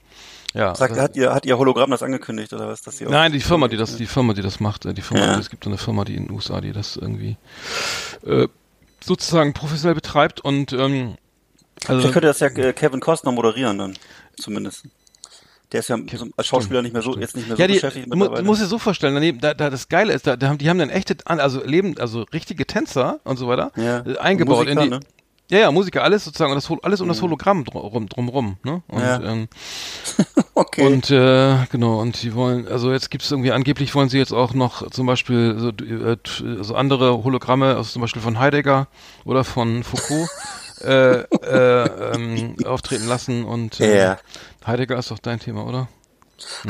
ja. 0.54 0.74
Sagt, 0.74 0.96
hat 0.96 1.16
ihr, 1.16 1.34
hat 1.34 1.44
ihr 1.46 1.58
Hologramm 1.58 1.90
das 1.90 2.02
angekündigt 2.02 2.52
oder 2.54 2.68
was? 2.68 2.80
Dass 2.82 3.00
Nein, 3.00 3.32
die 3.32 3.40
Firma, 3.40 3.68
die 3.68 3.76
das, 3.76 3.96
die 3.96 4.06
Firma, 4.06 4.32
die 4.32 4.42
das 4.42 4.58
macht, 4.60 4.86
äh, 4.86 4.94
die 4.94 5.02
Firma, 5.02 5.24
Ja. 5.24 5.38
es 5.38 5.50
gibt 5.50 5.66
eine 5.66 5.76
Firma, 5.78 6.04
die 6.04 6.14
in 6.16 6.26
den 6.26 6.34
USA, 6.34 6.60
die 6.60 6.72
das 6.72 6.96
irgendwie 6.96 7.36
äh, 8.26 8.48
sozusagen 9.02 9.52
professionell 9.52 9.94
betreibt 9.94 10.40
und 10.40 10.72
ähm, 10.72 11.16
also 11.86 12.00
Vielleicht 12.00 12.12
könnte 12.14 12.28
das 12.28 12.40
ja 12.40 12.48
äh, 12.48 12.72
Kevin 12.72 13.00
Costner 13.00 13.32
moderieren 13.32 13.78
dann, 13.78 13.94
zumindest. 14.38 14.84
Der 15.72 15.80
ist 15.80 15.88
ja 15.88 15.98
so 16.14 16.26
als 16.36 16.46
Schauspieler 16.46 16.80
nicht 16.80 16.92
mehr 16.92 17.02
so, 17.02 17.16
jetzt 17.18 17.36
nicht 17.36 17.48
mehr 17.48 17.56
so 17.56 17.60
ja, 17.60 17.66
die, 17.66 17.74
beschäftigt 17.74 18.06
du 18.12 18.16
mu- 18.16 18.42
musst 18.42 18.62
dir 18.62 18.66
so 18.66 18.78
vorstellen, 18.78 19.14
daneben, 19.14 19.40
da, 19.40 19.52
da 19.52 19.68
das 19.68 19.88
Geile 19.88 20.12
ist, 20.12 20.26
da, 20.26 20.36
da 20.36 20.48
haben, 20.48 20.58
die 20.58 20.70
haben 20.70 20.78
dann 20.78 20.90
echte, 20.90 21.16
also 21.24 21.62
leben, 21.64 21.98
also 21.98 22.22
richtige 22.32 22.66
Tänzer 22.66 23.18
und 23.24 23.36
so 23.36 23.48
weiter 23.48 23.72
Ja. 23.76 24.02
eingebaut 24.20 24.66
Musiker, 24.66 24.84
in 24.84 24.90
die, 24.90 24.96
ne? 24.96 25.00
Ja, 25.50 25.58
ja, 25.58 25.70
Musiker, 25.70 26.02
alles 26.02 26.24
sozusagen, 26.24 26.54
das, 26.54 26.68
alles 26.82 27.00
um 27.00 27.08
das 27.08 27.22
Hologramm 27.22 27.64
drum, 27.64 28.08
drumrum, 28.08 28.56
ne? 28.64 28.82
Und, 28.88 29.00
Ja. 29.00 29.20
ähm, 29.22 29.48
okay. 30.54 30.86
Und 30.86 31.10
äh, 31.10 31.56
genau, 31.70 32.00
und 32.00 32.22
die 32.22 32.34
wollen, 32.34 32.66
also 32.68 32.90
jetzt 32.92 33.10
gibt's 33.10 33.30
irgendwie, 33.30 33.52
angeblich 33.52 33.94
wollen 33.94 34.08
sie 34.08 34.18
jetzt 34.18 34.32
auch 34.32 34.54
noch 34.54 34.90
zum 34.90 35.06
Beispiel 35.06 35.56
so, 35.58 35.68
äh, 35.68 36.16
so 36.62 36.74
andere 36.74 37.22
Hologramme, 37.24 37.76
also 37.76 37.90
zum 37.90 38.02
Beispiel 38.02 38.22
von 38.22 38.38
Heidegger 38.38 38.88
oder 39.24 39.44
von 39.44 39.84
Foucault, 39.84 40.28
äh, 40.84 41.20
äh, 41.20 42.14
ähm, 42.14 42.56
auftreten 42.66 43.06
lassen 43.06 43.44
und 43.44 43.80
äh, 43.80 43.98
Ja. 44.02 44.18
Heidegger 44.66 44.98
ist 44.98 45.10
doch 45.10 45.18
dein 45.20 45.38
Thema, 45.40 45.64
oder? 45.64 45.88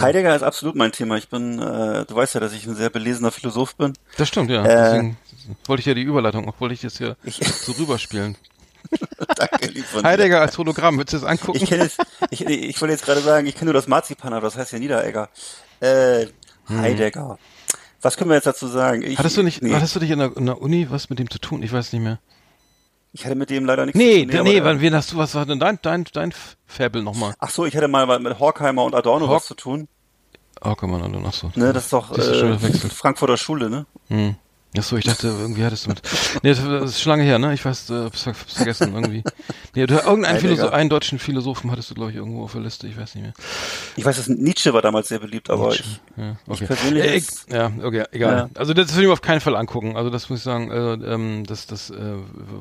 Heidegger 0.01 0.37
ist 0.37 0.43
absolut 0.43 0.77
mein 0.77 0.93
Thema. 0.93 1.17
Ich 1.17 1.29
bin, 1.29 1.59
äh, 1.61 2.05
du 2.05 2.15
weißt 2.15 2.35
ja, 2.35 2.41
dass 2.41 2.53
ich 2.53 2.67
ein 2.67 2.77
sehr 2.77 2.89
belesener 2.91 3.33
Philosoph 3.33 3.75
bin. 3.75 3.95
Das 4.17 4.29
stimmt, 4.29 4.49
ja. 4.51 4.65
Äh. 4.65 4.69
Deswegen 4.69 5.17
wollte 5.67 5.81
ich 5.81 5.87
ja 5.87 5.95
die 5.95 6.03
Überleitung, 6.03 6.49
auch 6.49 6.61
wollte 6.61 6.75
ich 6.75 6.83
jetzt 6.85 6.99
hier 6.99 7.17
Ich- 7.25 7.39
so 7.39 7.73
rüberspielen. 7.73 8.37
Danke, 9.37 9.67
lieb 9.67 9.85
von 9.87 10.03
dir. 10.03 10.09
Heidegger 10.09 10.41
als 10.41 10.57
Hologramm, 10.59 10.99
willst 10.99 11.13
du 11.13 11.19
das 11.19 11.27
angucken? 11.27 11.59
Ich 11.63 11.71
jetzt, 11.71 11.99
ich, 12.31 12.45
ich 12.47 12.81
wollte 12.81 12.93
jetzt 12.93 13.05
gerade 13.05 13.21
sagen, 13.21 13.47
ich 13.47 13.55
kenne 13.55 13.67
nur 13.67 13.75
das 13.75 13.89
Marzipan, 13.89 14.33
aber 14.33 14.47
das 14.47 14.57
heißt 14.57 14.73
ja 14.73 14.79
Niederegger. 14.79 15.29
Äh, 15.81 16.27
Heidegger. 16.69 17.39
Was 18.03 18.17
können 18.17 18.31
wir 18.31 18.35
jetzt 18.37 18.47
dazu 18.47 18.67
sagen? 18.69 19.03
Ich, 19.03 19.11
Hm. 19.11 19.19
hattest 19.19 19.37
du 19.37 19.43
nicht, 19.43 19.63
nee, 19.63 19.73
hattest 19.75 19.97
du 19.97 20.01
nicht 20.01 20.11
in 20.11 20.19
der, 20.19 20.37
in 20.37 20.47
der 20.47 20.61
Uni 20.61 20.87
was 20.91 21.11
mit 21.11 21.19
dem 21.19 21.31
zu 21.31 21.39
tun? 21.39 21.63
Ich 21.63 21.73
weiß 21.73 21.93
nicht 21.93 22.03
mehr. 22.03 22.19
ich 23.13 23.25
hatte 23.25 23.35
mit 23.35 23.51
dem 23.51 23.65
leider 23.65 23.87
nichts 23.87 23.99
Nee, 23.99 24.27
zu 24.27 24.37
tun. 24.37 24.45
nee, 24.45 24.61
aber- 24.61 24.71
wann, 24.71 24.81
wen 24.81 24.95
hast 24.95 25.13
du, 25.13 25.17
was 25.17 25.35
war 25.35 25.47
denn 25.47 25.59
dein, 25.59 25.79
dein, 25.83 26.05
dein 26.13 26.33
Fabel 26.67 27.03
nochmal? 27.03 27.35
Ach 27.39 27.51
so, 27.51 27.65
ich 27.67 27.77
hatte 27.77 27.89
mal 27.89 28.19
mit 28.21 28.39
Horkheimer 28.39 28.85
und 28.85 28.95
Adorno 28.95 29.27
Hork- 29.27 29.37
was 29.37 29.47
zu 29.47 29.55
tun. 29.55 29.89
Oh, 30.63 30.75
komm 30.75 30.91
mal, 30.93 31.23
ach 31.27 31.33
so. 31.35 31.51
Ne, 31.55 31.73
das 31.73 31.85
ist 31.85 31.93
doch 31.93 32.17
äh. 32.17 32.59
Frankfurter 32.89 33.37
Schule, 33.37 33.69
ne? 33.69 33.87
Hm. 34.09 34.37
Achso, 34.79 34.97
ich 34.97 35.05
dachte, 35.05 35.29
irgendwie 35.29 35.65
hattest 35.65 35.87
du 35.87 35.91
mit. 35.91 36.03
Nee, 36.43 36.51
das 36.55 36.61
ist 36.91 37.01
schon 37.03 37.11
lange 37.11 37.23
her, 37.25 37.39
ne? 37.39 37.55
Ich 37.55 37.65
weiß, 37.65 37.91
äh, 37.91 38.05
hab's 38.05 38.27
hab's 38.27 38.53
vergessen 38.53 38.93
irgendwie. 38.95 39.23
Nee, 39.75 39.87
du, 39.87 39.95
irgendeinen. 39.95 40.41
Philosoph, 40.41 40.73
einen 40.73 40.91
deutschen 40.91 41.19
Philosophen 41.19 41.71
hattest 41.71 41.91
du, 41.91 41.95
glaube 41.95 42.11
ich, 42.11 42.17
irgendwo 42.17 42.45
auf 42.45 42.53
der 42.53 42.61
Liste, 42.63 42.87
ich 42.87 42.97
weiß 42.99 43.15
nicht 43.15 43.25
mehr. 43.25 43.33
Ich 43.97 44.05
weiß, 44.05 44.17
dass 44.17 44.29
Nietzsche 44.29 44.73
war 44.75 44.83
damals 44.83 45.09
sehr 45.09 45.19
beliebt, 45.19 45.51
aber 45.51 45.69
Nietzsche. 45.69 45.85
ich, 46.17 46.23
Ja, 46.23 46.37
okay. 46.49 46.67
persönlich 46.67 47.05
Äh, 47.05 47.17
ist- 47.17 47.47
ja, 47.51 47.71
okay, 47.83 48.05
egal. 48.13 48.37
Ja. 48.37 48.49
Also 48.59 48.75
das 48.75 48.95
will 48.95 49.03
ich 49.03 49.07
mir 49.09 49.13
auf 49.13 49.23
keinen 49.23 49.41
Fall 49.41 49.57
angucken. 49.57 49.97
Also 49.97 50.11
das 50.11 50.29
muss 50.31 50.41
ich 50.41 50.45
sagen, 50.45 50.71
äh, 50.71 50.93
ähm, 51.15 51.45
das, 51.47 51.67
das 51.67 51.91
äh, 51.91 51.95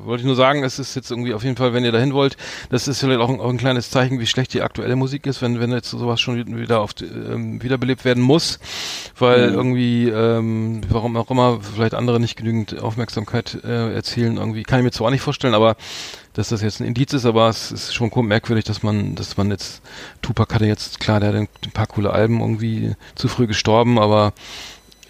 wollte 0.04 0.20
ich 0.22 0.26
nur 0.26 0.36
sagen, 0.36 0.62
es 0.64 0.78
ist 0.78 0.94
jetzt 0.94 1.10
irgendwie 1.10 1.34
auf 1.34 1.42
jeden 1.44 1.56
Fall, 1.56 1.72
wenn 1.74 1.84
ihr 1.84 1.92
dahin 1.92 2.12
wollt, 2.14 2.36
das 2.70 2.88
ist 2.88 3.00
vielleicht 3.00 3.20
auch 3.20 3.28
ein, 3.28 3.40
auch 3.40 3.50
ein 3.50 3.58
kleines 3.58 3.90
Zeichen, 3.90 4.20
wie 4.20 4.26
schlecht 4.26 4.54
die 4.54 4.62
aktuelle 4.62 4.96
Musik 4.96 5.26
ist, 5.26 5.42
wenn, 5.42 5.60
wenn 5.60 5.72
jetzt 5.72 5.90
sowas 5.90 6.20
schon 6.20 6.58
wieder 6.58 6.80
auf 6.80 6.92
ähm, 7.02 7.62
wiederbelebt 7.62 8.04
werden 8.04 8.22
muss, 8.22 8.58
weil 9.18 9.50
irgendwie, 9.52 10.08
ähm, 10.08 10.80
warum 10.88 11.16
auch 11.16 11.30
immer, 11.30 11.60
vielleicht 11.60 11.94
andere 11.94 12.05
nicht 12.18 12.36
genügend 12.36 12.78
Aufmerksamkeit 12.78 13.58
äh, 13.64 13.94
erzielen, 13.94 14.36
irgendwie, 14.36 14.62
kann 14.62 14.78
ich 14.80 14.84
mir 14.84 14.90
zwar 14.90 15.08
auch 15.08 15.10
nicht 15.10 15.22
vorstellen, 15.22 15.54
aber 15.54 15.76
dass 16.32 16.50
das 16.50 16.62
jetzt 16.62 16.80
ein 16.80 16.86
Indiz 16.86 17.12
ist, 17.12 17.24
aber 17.24 17.48
es 17.48 17.72
ist 17.72 17.94
schon 17.94 18.10
merkwürdig, 18.26 18.64
dass 18.64 18.82
man, 18.82 19.14
dass 19.14 19.36
man 19.36 19.50
jetzt, 19.50 19.82
Tupac 20.22 20.54
hatte 20.54 20.66
jetzt, 20.66 21.00
klar, 21.00 21.20
der 21.20 21.30
hat 21.30 21.36
ein, 21.36 21.48
paar 21.72 21.86
coole 21.86 22.10
Alben 22.10 22.40
irgendwie 22.40 22.94
zu 23.14 23.28
früh 23.28 23.46
gestorben, 23.46 23.98
aber 23.98 24.32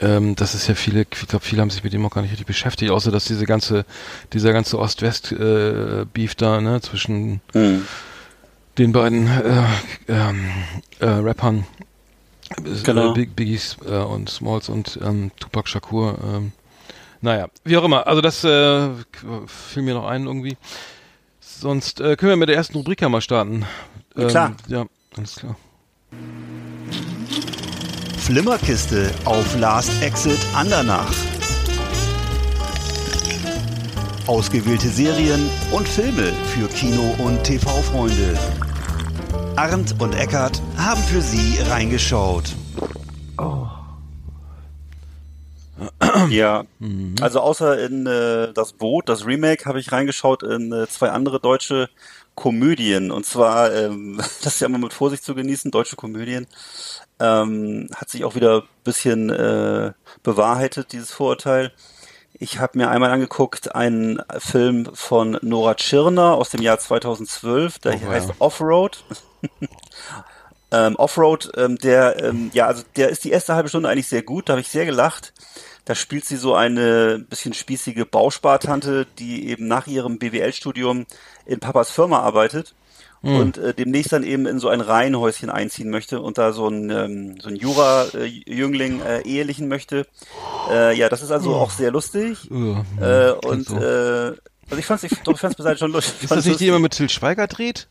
ähm, 0.01 0.37
das 0.37 0.55
ist 0.55 0.69
ja 0.69 0.75
viele, 0.75 1.03
ich 1.03 1.29
glaube, 1.29 1.45
viele 1.45 1.63
haben 1.63 1.71
sich 1.71 1.83
mit 1.83 1.93
dem 1.93 2.05
auch 2.05 2.11
gar 2.11 2.23
nicht 2.23 2.31
richtig 2.31 2.47
beschäftigt, 2.47 2.91
außer 2.91 3.11
dass 3.11 3.25
diese 3.25 3.47
ganze, 3.47 3.85
dieser 4.33 4.53
ganze 4.53 4.79
Ost-West-Beef 4.79 6.35
da, 6.37 6.61
ne, 6.61 6.81
zwischen 6.81 7.41
hm. 7.53 7.85
den 8.79 8.93
beiden 8.93 9.27
äh, 9.27 9.65
ähm, 10.09 10.51
äh, 11.01 11.07
Rappern, 11.07 11.59
äh, 11.59 12.83
Genau. 12.85 13.13
Big, 13.13 13.35
Biggies 13.35 13.77
äh, 13.87 13.97
und 13.97 14.31
Smalls 14.31 14.69
und 14.69 14.99
ähm, 15.03 15.31
Tupac 15.39 15.69
Shakur. 15.69 16.19
Naja, 17.21 17.49
wie 17.65 17.77
auch 17.77 17.85
immer. 17.85 18.07
Also 18.07 18.21
das 18.21 18.45
äh, 18.45 18.89
fiel 19.47 19.83
mir 19.83 19.95
noch 19.95 20.07
ein 20.07 20.27
irgendwie. 20.27 20.57
Sonst 21.41 22.01
äh, 22.01 22.17
können 22.17 22.31
wir 22.31 22.37
mit 22.37 22.49
der 22.49 22.57
ersten 22.57 22.77
Rubrik 22.77 23.01
ja 23.01 23.09
mal 23.09 23.21
starten. 23.21 23.65
Ähm, 24.17 24.29
klar. 24.29 24.57
Ja, 24.69 24.85
alles 25.17 25.37
klar. 25.37 25.57
Flimmerkiste 28.19 29.11
auf 29.25 29.59
Last 29.59 30.03
Exit 30.03 30.39
Andernach. 30.55 31.13
Ausgewählte 34.27 34.89
Serien 34.89 35.49
und 35.71 35.87
Filme 35.87 36.33
für 36.47 36.67
Kino- 36.69 37.15
und 37.19 37.45
TV-Freunde. 37.45 38.37
Arndt 39.55 39.95
und 40.01 40.15
Eckart 40.15 40.61
haben 40.77 41.03
für 41.05 41.23
Sie 41.23 41.59
reingeschaut. 41.71 42.53
Ja, 46.31 46.65
Mhm. 46.79 47.15
also 47.21 47.41
außer 47.41 47.79
in 47.85 48.07
äh, 48.07 48.53
das 48.53 48.73
Boot, 48.73 49.09
das 49.09 49.27
Remake, 49.27 49.65
habe 49.67 49.79
ich 49.81 49.93
reingeschaut 49.93 50.43
in 50.43 50.73
äh, 50.73 50.87
zwei 50.89 51.11
andere 51.11 51.41
deutsche 51.41 51.89
Komödien. 52.35 53.11
Und 53.11 53.27
zwar, 53.27 53.73
ähm, 53.75 54.17
das 54.43 54.55
ist 54.55 54.61
ja 54.61 54.67
immer 54.67 54.79
mit 54.79 54.93
Vorsicht 54.93 55.25
zu 55.25 55.35
genießen, 55.35 55.71
deutsche 55.71 55.97
Komödien. 55.97 56.47
Ähm, 57.21 57.89
hat 57.95 58.11
sich 58.11 58.25
auch 58.25 58.35
wieder 58.35 58.59
ein 58.63 58.69
bisschen 58.85 59.31
äh, 59.31 59.93
bewahrheitet, 60.23 60.93
dieses 60.93 61.11
Vorurteil. 61.11 61.73
Ich 62.39 62.59
habe 62.59 62.77
mir 62.77 62.91
einmal 62.91 63.11
angeguckt 63.11 63.75
einen 63.75 64.21
Film 64.39 64.91
von 64.93 65.39
Nora 65.41 65.75
Tschirner 65.75 66.35
aus 66.35 66.51
dem 66.51 66.61
Jahr 66.61 66.79
2012, 66.79 67.79
der 67.79 67.95
Oh, 67.95 67.99
ja. 68.05 68.09
heißt 68.11 68.33
Offroad. 68.39 69.03
Ähm, 70.73 70.97
Offroad, 70.97 71.53
ähm, 71.57 71.77
der, 71.79 72.21
ähm, 72.25 72.51
ja, 72.53 72.67
also 72.67 72.83
der 72.97 73.09
ist 73.11 73.23
die 73.23 73.31
erste 73.31 73.55
halbe 73.55 73.69
Stunde 73.69 73.89
eigentlich 73.89 74.09
sehr 74.09 74.23
gut, 74.23 74.49
da 74.49 74.55
habe 74.55 74.61
ich 74.61 74.69
sehr 74.69 74.85
gelacht. 74.85 75.33
Da 75.87 75.95
spielt 75.95 76.25
sie 76.27 76.37
so 76.37 76.55
eine 76.55 77.19
bisschen 77.31 77.55
spießige 77.55 78.05
Bauspartante, 78.05 79.07
die 79.19 79.49
eben 79.49 79.67
nach 79.69 79.87
ihrem 79.87 80.19
BWL-Studium 80.19 81.07
in 81.47 81.61
Papas 81.61 81.91
Firma 81.91 82.21
arbeitet 82.21 82.75
und 83.23 83.57
äh, 83.59 83.73
demnächst 83.75 84.13
dann 84.13 84.23
eben 84.23 84.47
in 84.47 84.59
so 84.61 84.69
ein 84.69 84.81
Reihenhäuschen 84.81 85.49
einziehen 85.51 85.91
möchte 85.91 86.21
und 86.21 86.39
da 86.39 86.53
so 86.53 86.69
ein, 86.69 86.91
ähm, 86.91 87.41
so 87.41 87.49
ein 87.49 87.57
Jura-Jüngling 87.57 89.01
äh, 89.01 89.21
ehelichen 89.23 89.69
möchte. 89.69 90.07
Äh, 90.71 90.97
ja, 90.97 91.09
das 91.09 91.23
ist 91.23 91.31
also 91.31 91.55
auch 91.55 91.71
sehr 91.71 91.91
lustig. 91.91 92.49
Klingt 92.49 93.45
und 93.45 93.71
äh, 93.71 94.33
also 94.69 94.79
ich 94.79 94.87
fand's, 94.87 95.05
ich, 95.05 95.13
doch, 95.25 95.35
ich 95.35 95.41
fand's 95.41 95.57
beiseite 95.57 95.79
schon 95.79 95.93
lustig. 95.93 96.23
Ist 96.25 96.31
das 96.31 96.45
nicht 96.45 96.61
die, 96.61 96.65
die 96.65 96.69
immer 96.69 96.79
mit 96.79 96.93
Til 96.93 97.09
Schweiger 97.09 97.47
dreht? 97.47 97.89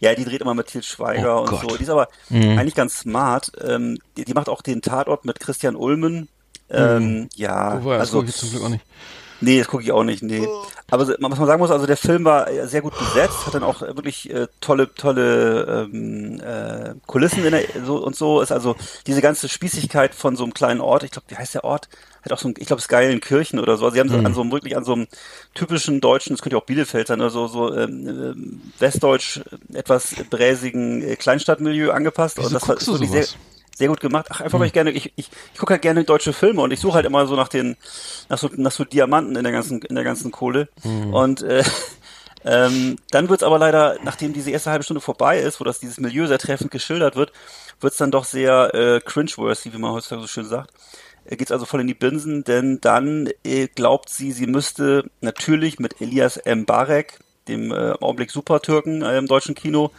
Ja, 0.00 0.14
die 0.14 0.24
dreht 0.24 0.40
immer 0.40 0.54
mit 0.54 0.68
Til 0.68 0.82
Schweiger 0.82 1.36
Oh 1.36 1.40
und 1.42 1.50
Gott. 1.50 1.70
so. 1.70 1.76
Die 1.76 1.82
ist 1.82 1.90
aber 1.90 2.08
Mhm. 2.30 2.58
eigentlich 2.58 2.74
ganz 2.74 2.98
smart. 3.00 3.52
Ähm, 3.62 3.98
die, 4.16 4.24
die 4.24 4.34
macht 4.34 4.48
auch 4.48 4.62
den 4.62 4.80
Tatort 4.82 5.24
mit 5.24 5.38
Christian 5.40 5.76
Ulmen. 5.76 6.28
Ähm, 6.70 7.28
ja, 7.34 7.82
Wobei, 7.82 7.98
das 7.98 8.08
also 8.08 8.18
gucke 8.18 8.30
ich 8.30 8.36
zum 8.36 8.50
Glück 8.50 8.62
auch 8.64 8.68
nicht. 8.68 8.84
nee, 9.40 9.58
das 9.58 9.68
gucke 9.68 9.82
ich 9.84 9.92
auch 9.92 10.02
nicht. 10.04 10.22
Nee, 10.22 10.48
aber 10.90 11.04
so- 11.06 11.14
was 11.18 11.38
man 11.38 11.46
sagen 11.46 11.60
muss, 11.60 11.70
also 11.70 11.86
der 11.86 11.96
Film 11.96 12.24
war 12.24 12.48
äh, 12.50 12.66
sehr 12.66 12.82
gut 12.82 12.98
besetzt, 12.98 13.46
hat 13.46 13.54
dann 13.54 13.62
auch 13.62 13.82
äh, 13.82 13.94
wirklich 13.96 14.30
äh, 14.30 14.46
tolle, 14.60 14.92
tolle 14.94 15.88
ähm, 15.92 16.40
äh, 16.40 16.94
Kulissen 17.06 17.44
in 17.44 17.52
der, 17.52 17.64
so 17.84 17.96
und 18.04 18.16
so 18.16 18.40
ist 18.40 18.52
also 18.52 18.76
diese 19.06 19.20
ganze 19.22 19.48
Spießigkeit 19.48 20.14
von 20.14 20.36
so 20.36 20.44
einem 20.44 20.54
kleinen 20.54 20.80
Ort. 20.80 21.02
Ich 21.04 21.10
glaube, 21.12 21.26
wie 21.28 21.36
heißt 21.36 21.54
der 21.54 21.64
Ort? 21.64 21.88
Hat 22.22 22.32
auch 22.32 22.38
so, 22.38 22.48
ein, 22.48 22.54
ich 22.58 22.66
glaube, 22.66 22.78
es 22.78 22.86
ist 22.86 22.88
Geilenkirchen 22.88 23.60
oder 23.60 23.76
so. 23.76 23.84
Also 23.84 23.94
sie 23.94 24.00
haben 24.00 24.08
so 24.08 24.18
an 24.18 24.34
so 24.34 24.40
einem 24.40 24.50
wirklich 24.50 24.76
an 24.76 24.84
so 24.84 24.94
einem 24.94 25.06
typischen 25.54 26.00
deutschen, 26.00 26.34
das 26.34 26.42
könnte 26.42 26.56
ja 26.56 26.60
auch 26.62 26.66
Bielefeld 26.66 27.06
sein, 27.06 27.20
oder 27.20 27.30
so, 27.30 27.46
so 27.46 27.72
ähm, 27.74 28.08
ähm, 28.08 28.72
westdeutsch 28.80 29.38
äh, 29.72 29.78
etwas 29.78 30.14
bräsigen 30.30 31.16
Kleinstadtmilieu 31.18 31.92
angepasst. 31.92 32.38
Wieso 32.38 32.48
und 32.48 32.54
das 32.54 32.62
war 32.68 32.74
guckst 32.74 32.88
du 32.88 32.92
wirklich 32.94 33.10
sehr, 33.10 33.22
sowas? 33.24 33.30
sehr 33.32 33.55
gut 33.88 34.00
gemacht. 34.00 34.26
Ach, 34.30 34.40
einfach 34.40 34.58
weil 34.58 34.66
ich 34.66 34.72
gerne, 34.72 34.90
ich, 34.90 35.12
ich, 35.16 35.30
ich 35.52 35.58
gucke 35.58 35.74
halt 35.74 35.82
gerne 35.82 36.04
deutsche 36.04 36.32
Filme 36.32 36.62
und 36.62 36.72
ich 36.72 36.80
suche 36.80 36.94
halt 36.94 37.06
immer 37.06 37.26
so 37.26 37.36
nach 37.36 37.48
den, 37.48 37.76
nach 38.28 38.38
so, 38.38 38.48
nach 38.56 38.72
so 38.72 38.84
Diamanten 38.84 39.36
in 39.36 39.44
der 39.44 39.52
ganzen, 39.52 39.82
in 39.82 39.94
der 39.94 40.04
ganzen 40.04 40.30
Kohle. 40.30 40.68
Und 41.12 41.42
äh, 41.42 41.62
ähm, 42.44 42.96
dann 43.10 43.28
wird's 43.28 43.42
aber 43.42 43.58
leider, 43.58 43.98
nachdem 44.02 44.32
diese 44.32 44.50
erste 44.50 44.70
halbe 44.70 44.84
Stunde 44.84 45.00
vorbei 45.00 45.38
ist, 45.40 45.60
wo 45.60 45.64
das 45.64 45.80
dieses 45.80 46.00
Milieu 46.00 46.26
sehr 46.26 46.38
treffend 46.38 46.70
geschildert 46.70 47.16
wird, 47.16 47.32
wird's 47.80 47.98
dann 47.98 48.10
doch 48.10 48.24
sehr 48.24 48.74
äh, 48.74 49.00
cringeworthy, 49.00 49.72
wie 49.72 49.78
man 49.78 49.92
heutzutage 49.92 50.22
so 50.22 50.28
schön 50.28 50.46
sagt. 50.46 50.72
Äh, 51.26 51.36
Geht's 51.36 51.52
also 51.52 51.66
voll 51.66 51.80
in 51.80 51.86
die 51.86 51.94
Binsen, 51.94 52.44
denn 52.44 52.80
dann 52.80 53.28
äh, 53.44 53.68
glaubt 53.68 54.08
sie, 54.08 54.32
sie 54.32 54.46
müsste 54.46 55.10
natürlich 55.20 55.78
mit 55.78 56.00
Elias 56.00 56.36
M. 56.38 56.64
Barek, 56.64 57.18
dem 57.48 57.70
äh, 57.70 57.90
im 57.90 58.02
Augenblick 58.02 58.30
Supertürken 58.30 59.02
äh, 59.02 59.18
im 59.18 59.26
deutschen 59.26 59.54
Kino, 59.54 59.90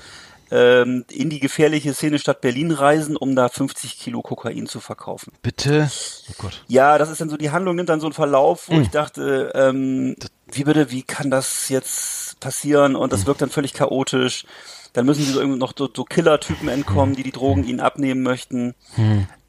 ähm, 0.51 1.05
in 1.11 1.29
die 1.29 1.39
gefährliche 1.39 1.93
Szenestadt 1.93 2.41
Berlin 2.41 2.71
reisen, 2.71 3.17
um 3.17 3.35
da 3.35 3.49
50 3.49 3.99
Kilo 3.99 4.21
Kokain 4.21 4.67
zu 4.67 4.79
verkaufen. 4.79 5.33
Bitte? 5.41 5.89
Oh 6.29 6.33
Gott. 6.37 6.63
Ja, 6.67 6.97
das 6.97 7.09
ist 7.09 7.21
dann 7.21 7.29
so, 7.29 7.37
die 7.37 7.51
Handlung 7.51 7.75
nimmt 7.75 7.89
dann 7.89 7.99
so 7.99 8.07
einen 8.07 8.13
Verlauf, 8.13 8.69
wo 8.69 8.79
ich 8.79 8.89
dachte, 8.89 9.51
ähm, 9.55 10.15
wie 10.51 10.63
bitte, 10.63 10.91
wie 10.91 11.03
kann 11.03 11.29
das 11.29 11.69
jetzt 11.69 12.39
passieren? 12.39 12.95
Und 12.95 13.11
das 13.13 13.25
wirkt 13.25 13.41
dann 13.41 13.49
völlig 13.49 13.73
chaotisch. 13.73 14.45
Dann 14.93 15.05
müssen 15.05 15.23
sie 15.23 15.31
so 15.31 15.39
irgendwie 15.39 15.59
noch 15.59 15.73
so, 15.77 15.89
so 15.93 16.03
Killer-Typen 16.05 16.69
entkommen, 16.69 17.15
die 17.15 17.23
die 17.23 17.31
Drogen 17.31 17.63
ihnen 17.65 17.79
abnehmen 17.79 18.23
möchten. 18.23 18.73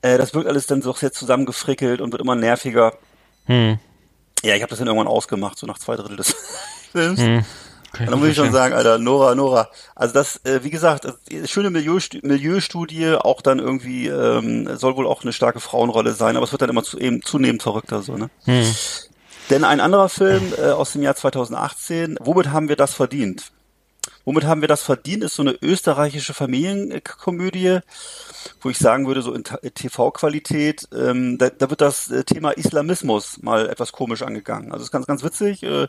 Äh, 0.02 0.18
das 0.18 0.34
wirkt 0.34 0.48
alles 0.48 0.66
dann 0.66 0.82
so 0.82 0.92
sehr 0.92 1.12
zusammengefrickelt 1.12 2.00
und 2.00 2.12
wird 2.12 2.20
immer 2.22 2.34
nerviger. 2.34 2.94
Hm. 3.46 3.78
Ja, 4.42 4.54
ich 4.54 4.62
habe 4.62 4.70
das 4.70 4.78
dann 4.78 4.88
irgendwann 4.88 5.08
ausgemacht, 5.08 5.58
so 5.58 5.66
nach 5.66 5.78
zwei 5.78 5.96
Drittel 5.96 6.16
des 6.16 6.34
Films. 6.92 7.20
Dann 7.92 8.18
muss 8.18 8.28
ich 8.28 8.36
schon 8.36 8.52
sagen, 8.52 8.74
Alter, 8.74 8.98
Nora, 8.98 9.34
Nora. 9.34 9.68
Also 9.94 10.14
das, 10.14 10.44
äh, 10.44 10.62
wie 10.62 10.70
gesagt, 10.70 11.06
schöne 11.46 11.70
Milieustu 11.70 12.18
Milieustudie, 12.22 13.14
auch 13.14 13.40
dann 13.40 13.58
irgendwie, 13.58 14.08
ähm, 14.08 14.76
soll 14.76 14.96
wohl 14.96 15.06
auch 15.06 15.22
eine 15.22 15.32
starke 15.32 15.60
Frauenrolle 15.60 16.12
sein, 16.12 16.36
aber 16.36 16.44
es 16.44 16.52
wird 16.52 16.62
dann 16.62 16.70
immer 16.70 16.84
zu, 16.84 16.98
eben 16.98 17.22
zunehmend 17.22 17.62
verrückter 17.62 18.02
so, 18.02 18.16
ne? 18.16 18.30
Hm. 18.44 18.74
Denn 19.50 19.64
ein 19.64 19.80
anderer 19.80 20.10
Film 20.10 20.52
äh, 20.58 20.70
aus 20.70 20.92
dem 20.92 21.02
Jahr 21.02 21.14
2018, 21.14 22.18
womit 22.20 22.50
haben 22.50 22.68
wir 22.68 22.76
das 22.76 22.92
verdient? 22.92 23.50
Womit 24.24 24.44
haben 24.44 24.60
wir 24.60 24.68
das 24.68 24.82
verdient, 24.82 25.24
ist 25.24 25.36
so 25.36 25.42
eine 25.42 25.56
österreichische 25.62 26.34
Familienkomödie, 26.34 27.78
wo 28.60 28.68
ich 28.68 28.76
sagen 28.76 29.06
würde, 29.06 29.22
so 29.22 29.32
in 29.32 29.44
TV-Qualität, 29.44 30.86
ähm, 30.94 31.38
da, 31.38 31.48
da 31.48 31.70
wird 31.70 31.80
das 31.80 32.10
äh, 32.10 32.24
Thema 32.24 32.50
Islamismus 32.50 33.42
mal 33.42 33.70
etwas 33.70 33.92
komisch 33.92 34.22
angegangen. 34.22 34.72
Also 34.72 34.82
es 34.82 34.88
ist 34.88 34.92
ganz, 34.92 35.06
ganz 35.06 35.22
witzig. 35.24 35.62
Äh, 35.62 35.88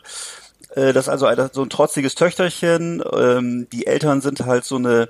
äh, 0.74 0.92
das 0.92 1.06
ist 1.06 1.08
also 1.08 1.26
ein, 1.26 1.50
so 1.52 1.62
ein 1.62 1.70
trotziges 1.70 2.14
Töchterchen. 2.14 3.02
Ähm, 3.12 3.68
die 3.70 3.86
Eltern 3.86 4.20
sind 4.20 4.40
halt 4.44 4.64
so 4.64 4.76
eine 4.76 5.08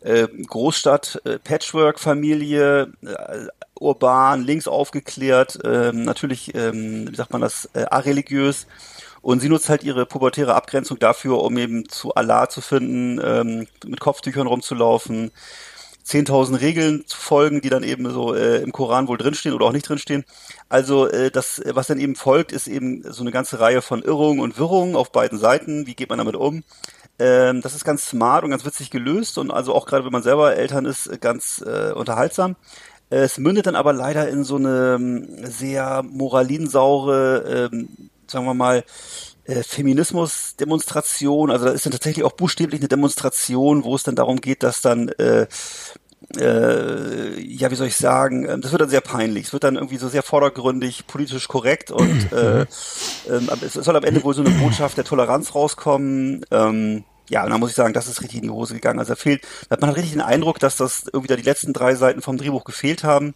äh, 0.00 0.28
Großstadt 0.28 1.20
äh, 1.24 1.38
Patchwork-Familie, 1.38 2.92
äh, 3.02 3.46
urban, 3.80 4.42
links 4.44 4.68
aufgeklärt, 4.68 5.58
ähm, 5.64 6.04
natürlich, 6.04 6.54
ähm, 6.54 7.08
wie 7.10 7.16
sagt 7.16 7.32
man 7.32 7.40
das, 7.40 7.68
äh, 7.74 7.84
areligiös. 7.90 8.66
Und 9.20 9.40
sie 9.40 9.48
nutzt 9.48 9.68
halt 9.68 9.82
ihre 9.82 10.06
pubertäre 10.06 10.54
Abgrenzung 10.54 10.98
dafür, 10.98 11.42
um 11.42 11.58
eben 11.58 11.88
zu 11.88 12.14
Allah 12.14 12.48
zu 12.48 12.60
finden, 12.60 13.20
ähm, 13.22 13.66
mit 13.84 14.00
Kopftüchern 14.00 14.46
rumzulaufen, 14.46 15.32
10.000 16.08 16.60
Regeln 16.60 17.04
zu 17.06 17.16
folgen, 17.18 17.60
die 17.60 17.68
dann 17.70 17.82
eben 17.82 18.10
so 18.10 18.34
äh, 18.34 18.58
im 18.62 18.72
Koran 18.72 19.08
wohl 19.08 19.18
drinstehen 19.18 19.54
oder 19.54 19.66
auch 19.66 19.72
nicht 19.72 19.88
drinstehen. 19.88 20.24
Also 20.68 21.06
äh, 21.08 21.30
das, 21.30 21.58
äh, 21.58 21.74
was 21.74 21.86
dann 21.88 22.00
eben 22.00 22.16
folgt, 22.16 22.52
ist 22.52 22.66
eben 22.68 23.02
so 23.12 23.22
eine 23.22 23.32
ganze 23.32 23.60
Reihe 23.60 23.82
von 23.82 24.02
Irrungen 24.02 24.40
und 24.40 24.58
Wirrungen 24.58 24.96
auf 24.96 25.12
beiden 25.12 25.38
Seiten. 25.38 25.86
Wie 25.86 25.94
geht 25.94 26.08
man 26.10 26.18
damit 26.18 26.36
um? 26.36 26.64
Ähm, 27.18 27.60
das 27.62 27.74
ist 27.74 27.84
ganz 27.84 28.06
smart 28.06 28.44
und 28.44 28.50
ganz 28.50 28.64
witzig 28.64 28.90
gelöst 28.90 29.38
und 29.38 29.50
also 29.50 29.74
auch 29.74 29.86
gerade 29.86 30.04
wenn 30.04 30.12
man 30.12 30.22
selber 30.22 30.54
Eltern 30.56 30.84
ist, 30.86 31.06
äh, 31.08 31.18
ganz 31.18 31.62
äh, 31.66 31.92
unterhaltsam. 31.92 32.56
Äh, 33.10 33.18
Es 33.24 33.38
mündet 33.38 33.66
dann 33.66 33.76
aber 33.76 33.92
leider 33.92 34.28
in 34.28 34.44
so 34.44 34.56
eine 34.56 34.94
ähm, 34.96 35.28
sehr 35.44 36.02
moralinsaure, 36.04 37.70
ähm, 37.72 37.88
sagen 38.26 38.44
wir 38.46 38.54
mal, 38.54 38.84
äh, 39.48 39.62
Feminismus-Demonstration. 39.62 41.50
Also 41.50 41.64
da 41.64 41.72
ist 41.72 41.86
dann 41.86 41.92
tatsächlich 41.92 42.24
auch 42.24 42.32
buchstäblich 42.32 42.80
eine 42.80 42.88
Demonstration, 42.88 43.82
wo 43.82 43.94
es 43.94 44.02
dann 44.02 44.14
darum 44.14 44.40
geht, 44.40 44.62
dass 44.62 44.82
dann 44.82 45.08
äh, 45.08 45.46
äh, 46.36 47.40
ja, 47.40 47.70
wie 47.70 47.74
soll 47.74 47.86
ich 47.86 47.96
sagen, 47.96 48.46
ähm, 48.46 48.60
das 48.60 48.72
wird 48.72 48.82
dann 48.82 48.90
sehr 48.90 49.00
peinlich. 49.00 49.46
Es 49.46 49.52
wird 49.52 49.64
dann 49.64 49.76
irgendwie 49.76 49.96
so 49.96 50.08
sehr 50.08 50.22
vordergründig, 50.22 51.06
politisch 51.06 51.48
korrekt 51.48 51.90
und 51.90 52.32
äh, 52.32 52.66
aber 53.26 53.62
es 53.62 53.72
soll 53.72 53.96
am 53.96 54.04
Ende 54.04 54.22
wohl 54.22 54.34
so 54.34 54.42
eine 54.42 54.50
Botschaft 54.50 54.98
der 54.98 55.04
Toleranz 55.04 55.54
rauskommen. 55.54 56.44
Ähm, 56.50 57.04
ja, 57.30 57.44
und 57.44 57.50
da 57.50 57.58
muss 57.58 57.70
ich 57.70 57.76
sagen, 57.76 57.94
das 57.94 58.08
ist 58.08 58.20
richtig 58.20 58.38
in 58.38 58.44
die 58.44 58.50
Hose 58.50 58.74
gegangen. 58.74 58.98
Also 58.98 59.12
da 59.12 59.16
fehlt, 59.16 59.42
man 59.68 59.88
hat 59.88 59.96
richtig 59.96 60.12
den 60.12 60.20
Eindruck, 60.20 60.58
dass 60.58 60.76
das 60.76 61.04
irgendwie 61.06 61.28
da 61.28 61.36
die 61.36 61.42
letzten 61.42 61.72
drei 61.72 61.94
Seiten 61.94 62.22
vom 62.22 62.36
Drehbuch 62.38 62.64
gefehlt 62.64 63.04
haben. 63.04 63.34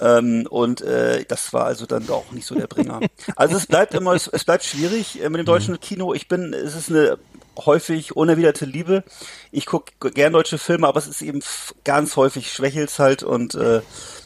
Ähm, 0.00 0.46
und 0.50 0.80
äh, 0.82 1.24
das 1.24 1.52
war 1.52 1.66
also 1.66 1.86
dann 1.86 2.08
auch 2.10 2.32
nicht 2.32 2.46
so 2.46 2.54
der 2.54 2.66
Bringer. 2.66 3.00
Also 3.36 3.56
es 3.56 3.66
bleibt 3.66 3.94
immer, 3.94 4.12
es, 4.14 4.26
es 4.26 4.44
bleibt 4.44 4.64
schwierig 4.64 5.22
äh, 5.22 5.28
mit 5.28 5.38
dem 5.38 5.46
deutschen 5.46 5.78
Kino. 5.80 6.14
Ich 6.14 6.28
bin, 6.28 6.52
es 6.52 6.74
ist 6.74 6.90
eine 6.90 7.18
häufig 7.58 8.16
unerwiderte 8.16 8.64
Liebe. 8.64 9.04
Ich 9.52 9.66
gucke 9.66 10.10
gern 10.10 10.32
deutsche 10.32 10.58
Filme, 10.58 10.88
aber 10.88 10.98
es 10.98 11.06
ist 11.06 11.22
eben 11.22 11.40
ganz 11.84 12.16
häufig 12.16 12.52
schwächelt's 12.52 12.98
halt 12.98 13.22
und 13.22 13.54
äh, 13.54 13.82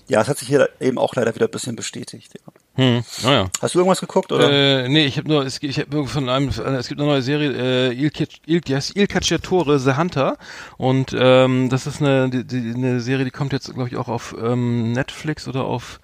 ja, 0.09 0.23
es 0.23 0.29
hat 0.29 0.39
sich 0.39 0.49
hier 0.49 0.71
eben 0.81 0.99
auch 0.99 1.15
leider 1.15 1.35
wieder 1.35 1.47
ein 1.47 1.51
bisschen 1.51 1.77
bestätigt. 1.77 2.33
Ja. 2.35 2.53
Hm. 2.79 3.03
Naja. 3.25 3.51
Hast 3.61 3.75
du 3.75 3.81
irgendwas 3.81 4.01
geguckt 4.01 4.31
oder? 4.31 4.85
Äh, 4.85 4.89
nee, 4.89 5.05
ich 5.05 5.19
habe 5.19 5.29
nur, 5.29 5.45
es, 5.45 5.61
ich 5.61 5.81
habe 5.81 6.07
von 6.07 6.29
einem, 6.29 6.49
es 6.49 6.87
gibt 6.87 7.01
eine 7.01 7.11
neue 7.11 7.23
Serie, 7.23 7.51
äh, 7.51 7.93
Il, 7.93 8.13
Il, 8.47 8.61
Il 8.95 9.07
Cacciatore, 9.09 9.81
The 9.81 9.97
Hunter. 9.97 10.37
Und 10.77 11.13
ähm, 11.19 11.71
das 11.71 11.89
ist 11.89 12.01
eine, 12.01 12.31
die, 12.31 12.45
die, 12.45 12.75
eine 12.77 13.01
Serie, 13.01 13.25
die 13.25 13.33
kommt 13.33 13.53
jetzt, 13.53 13.75
glaube 13.75 13.89
ich, 13.89 13.97
auch 13.97 14.07
auf 14.07 14.33
ähm, 14.41 14.93
Netflix 14.93 15.49
oder 15.49 15.65
auf 15.65 15.99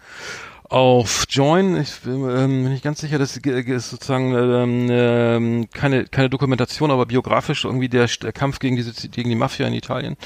auf 0.71 1.27
Join, 1.29 1.77
ich 1.77 1.93
ähm, 2.07 2.65
bin 2.65 2.73
nicht 2.73 2.83
ganz 2.83 3.01
sicher, 3.01 3.19
das 3.19 3.37
ist 3.37 3.91
sozusagen 3.91 4.35
ähm, 4.35 4.89
ähm, 4.91 5.69
keine 5.73 6.05
keine 6.07 6.31
Dokumentation, 6.31 6.91
aber 6.91 7.05
biografisch 7.05 7.65
irgendwie 7.65 7.89
der, 7.89 8.07
der 8.07 8.33
Kampf 8.33 8.61
gegen 8.61 8.75
diese 8.77 9.09
gegen 9.09 9.29
die 9.29 9.37
Mafia 9.37 9.67
in 9.67 9.75
Italien. 9.75 10.17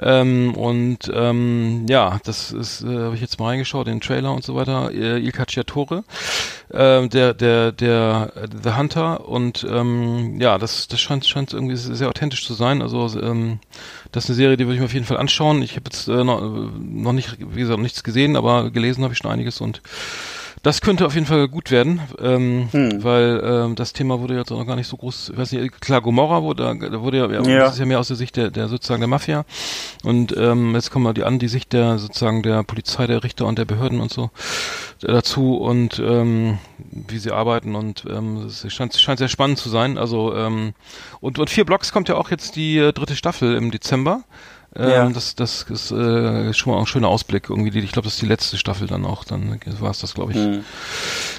Ähm, 0.00 0.54
und 0.54 1.10
ähm, 1.14 1.86
ja, 1.88 2.20
das 2.24 2.52
ist, 2.52 2.82
äh, 2.82 2.86
habe 2.86 3.14
ich 3.14 3.20
jetzt 3.20 3.38
mal 3.38 3.48
reingeschaut, 3.48 3.86
den 3.86 4.00
Trailer 4.00 4.32
und 4.32 4.44
so 4.44 4.54
weiter. 4.54 4.90
Äh, 4.92 5.18
Il 5.18 5.32
Cacciatore, 5.32 6.04
ähm, 6.72 7.10
der 7.10 7.34
der 7.34 7.72
der 7.72 8.32
äh, 8.34 8.48
The 8.62 8.72
Hunter 8.74 9.28
und 9.28 9.66
ähm, 9.70 10.40
ja, 10.40 10.56
das 10.56 10.88
das 10.88 11.00
scheint 11.00 11.26
scheint 11.26 11.52
irgendwie 11.52 11.76
sehr 11.76 12.08
authentisch 12.08 12.46
zu 12.46 12.54
sein. 12.54 12.80
Also 12.80 13.20
ähm, 13.20 13.58
das 14.12 14.24
ist 14.24 14.30
eine 14.30 14.36
Serie, 14.36 14.56
die 14.56 14.66
würde 14.66 14.74
ich 14.74 14.80
mir 14.80 14.86
auf 14.86 14.94
jeden 14.94 15.06
Fall 15.06 15.16
anschauen. 15.16 15.62
Ich 15.62 15.72
habe 15.72 15.84
jetzt 15.86 16.06
äh, 16.06 16.22
noch, 16.22 16.40
noch 16.40 17.12
nicht, 17.12 17.38
wie 17.40 17.60
gesagt, 17.60 17.80
nichts 17.80 18.04
gesehen, 18.04 18.36
aber 18.36 18.70
gelesen 18.70 19.02
habe 19.02 19.14
ich 19.14 19.18
schon 19.18 19.30
einiges 19.30 19.60
und 19.60 19.80
das 20.62 20.80
könnte 20.80 21.04
auf 21.06 21.14
jeden 21.14 21.26
Fall 21.26 21.48
gut 21.48 21.70
werden, 21.70 22.00
ähm, 22.20 22.68
Hm. 22.70 23.02
weil 23.02 23.42
ähm, 23.44 23.74
das 23.74 23.92
Thema 23.92 24.20
wurde 24.20 24.36
jetzt 24.36 24.52
auch 24.52 24.58
noch 24.58 24.66
gar 24.66 24.76
nicht 24.76 24.86
so 24.86 24.96
groß, 24.96 25.30
ich 25.30 25.36
weiß 25.36 25.52
nicht, 25.52 25.80
klar, 25.80 26.00
Gomorra 26.00 26.42
wurde, 26.42 26.76
da 26.80 27.00
wurde 27.02 27.18
ja, 27.18 27.28
ja. 27.30 27.58
Das 27.60 27.74
ist 27.74 27.78
ja 27.80 27.86
mehr 27.86 27.98
aus 27.98 28.08
der 28.08 28.16
Sicht 28.16 28.36
der, 28.36 28.50
der 28.50 28.68
sozusagen 28.68 29.00
der 29.00 29.08
Mafia 29.08 29.44
und 30.04 30.36
ähm, 30.36 30.74
jetzt 30.74 30.90
kommen 30.90 31.04
wir 31.04 31.14
die 31.14 31.24
an, 31.24 31.38
die 31.38 31.48
Sicht 31.48 31.72
der 31.72 31.98
sozusagen 31.98 32.42
der 32.42 32.62
Polizei, 32.62 33.06
der 33.06 33.24
Richter 33.24 33.46
und 33.46 33.58
der 33.58 33.64
Behörden 33.64 34.00
und 34.00 34.12
so 34.12 34.30
äh, 35.02 35.08
dazu 35.08 35.56
und 35.56 35.98
ähm, 35.98 36.58
wie 36.78 37.18
sie 37.18 37.32
arbeiten 37.32 37.74
und 37.74 38.04
ähm, 38.08 38.46
es 38.46 38.64
scheint, 38.72 38.94
scheint 38.94 39.18
sehr 39.18 39.28
spannend 39.28 39.58
zu 39.58 39.68
sein, 39.68 39.98
also 39.98 40.34
ähm, 40.34 40.74
und, 41.20 41.38
und 41.38 41.50
vier 41.50 41.64
Blocks 41.64 41.92
kommt 41.92 42.08
ja 42.08 42.14
auch 42.16 42.30
jetzt 42.30 42.54
die 42.56 42.78
äh, 42.78 42.92
dritte 42.92 43.16
Staffel 43.16 43.54
im 43.56 43.70
Dezember 43.72 44.22
Ähm, 44.76 44.90
Ja. 44.90 45.08
Das, 45.10 45.34
das 45.34 45.62
ist 45.68 45.90
äh, 45.90 46.52
schon 46.54 46.72
mal 46.72 46.80
ein 46.80 46.86
schöner 46.86 47.08
Ausblick 47.08 47.50
irgendwie. 47.50 47.70
Die- 47.70 47.80
Ich 47.80 47.92
glaube, 47.92 48.04
das 48.06 48.14
ist 48.14 48.22
die 48.22 48.26
letzte 48.26 48.56
Staffel 48.56 48.86
dann 48.86 49.04
auch. 49.04 49.24
Dann 49.24 49.60
war 49.80 49.90
es 49.90 50.00
das, 50.00 50.14
glaube 50.14 50.32
ich. 50.32 50.38
Mhm. 50.38 50.64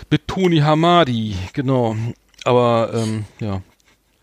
Mit 0.09 0.27
Tony 0.27 0.59
Hamadi, 0.59 1.35
genau. 1.53 1.95
Aber 2.45 2.91
ähm, 2.93 3.25
ja, 3.39 3.61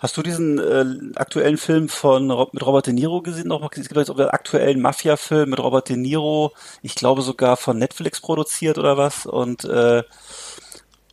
Hast 0.02 0.16
du 0.16 0.22
diesen 0.22 0.58
äh, 0.58 1.18
aktuellen 1.18 1.58
Film 1.58 1.90
von 1.90 2.26
mit 2.52 2.64
Robert 2.64 2.86
De 2.86 2.94
Niro 2.94 3.20
gesehen? 3.20 3.48
Noch? 3.48 3.62
Es 3.72 3.86
gibt 3.88 3.96
jetzt 3.96 4.10
auch 4.10 4.18
einen 4.18 4.30
aktuellen 4.30 4.80
Mafia-Film 4.80 5.50
mit 5.50 5.58
Robert 5.58 5.90
De 5.90 5.96
Niro. 5.96 6.52
Ich 6.80 6.94
glaube 6.94 7.20
sogar 7.20 7.58
von 7.58 7.76
Netflix 7.78 8.18
produziert 8.20 8.78
oder 8.78 8.96
was. 8.96 9.26
Und 9.26 9.64
äh, 9.64 10.02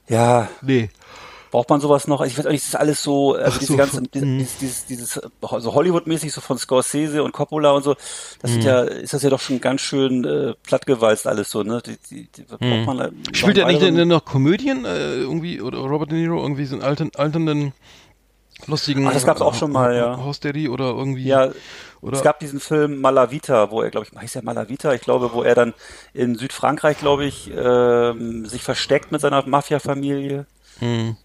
ja, 0.08 0.48
nee. 0.62 0.90
Braucht 1.58 1.72
man 1.72 1.82
sowas 1.82 2.08
noch? 2.08 2.22
Ich 2.24 2.38
weiß 2.38 2.46
auch 2.46 2.52
nicht, 2.52 2.62
das 2.64 2.70
ist 2.70 2.76
alles 2.76 3.02
so, 3.02 3.34
also 3.34 3.52
Ach 3.52 3.58
diese 3.58 3.72
so, 3.72 3.78
ganzen, 3.78 4.08
von- 4.14 4.38
dieses, 4.38 4.58
dieses, 4.58 4.86
dieses, 4.86 5.14
so 5.42 5.74
Hollywood-mäßig, 5.74 6.32
so 6.32 6.40
von 6.40 6.60
Scorsese 6.60 7.24
und 7.24 7.32
Coppola 7.32 7.72
und 7.72 7.82
so, 7.84 7.96
das 8.44 8.52
sind 8.52 8.64
ja, 8.64 8.82
ist 8.84 9.16
das 9.16 9.24
ja 9.24 9.32
doch 9.32 9.40
schon 9.40 9.60
ganz 9.60 9.82
schön 9.82 10.24
äh, 10.24 10.54
plattgewalzt 10.62 11.26
alles 11.26 11.50
so, 11.50 11.64
ne? 11.64 11.82
Die, 11.84 11.98
die, 12.12 12.28
die, 12.32 12.44
braucht 12.44 12.62
man 12.86 12.98
da- 13.00 13.08
Mhm. 13.10 13.34
Spielt 13.34 13.58
er 13.58 13.66
nicht 13.66 13.82
noch 14.06 14.24
Komödien 14.24 14.86
äh, 14.86 15.16
irgendwie 15.16 15.60
oder 15.60 15.80
Robert 15.80 16.12
De 16.12 16.20
Niro 16.20 16.40
irgendwie 16.40 16.66
so 16.66 16.76
einen 16.76 16.84
alten, 16.84 17.10
alternden 17.16 17.74
lustigen 18.68 19.08
Ach, 19.08 19.14
das 19.14 19.26
gab's 19.26 19.42
auch 19.42 19.56
schon 19.56 19.72
mal, 19.72 19.96
ja. 19.96 20.16
House 20.18 20.40
Daddy 20.40 20.70
oder 20.70 20.86
irgendwie 20.92 21.26
Ja, 21.26 21.50
oder 22.02 22.18
es 22.18 22.24
gab 22.24 22.40
diesen 22.40 22.60
Film 22.60 23.02
Malavita, 23.02 23.72
wo 23.72 23.82
er, 23.82 23.90
glaube 23.90 24.06
ich, 24.12 24.16
heißt 24.16 24.36
der 24.36 24.44
Malavita, 24.44 24.94
ich 24.94 25.02
glaube, 25.02 25.34
wo 25.34 25.42
er 25.42 25.56
dann 25.56 25.74
in 26.14 26.36
Südfrankreich, 26.36 27.00
glaube 27.00 27.26
ich, 27.26 27.50
ähm, 27.56 28.46
sich 28.46 28.62
versteckt 28.62 29.12
mit 29.12 29.22
seiner 29.22 29.44
Mafia-Familie. 29.48 30.46
Ach 30.80 31.16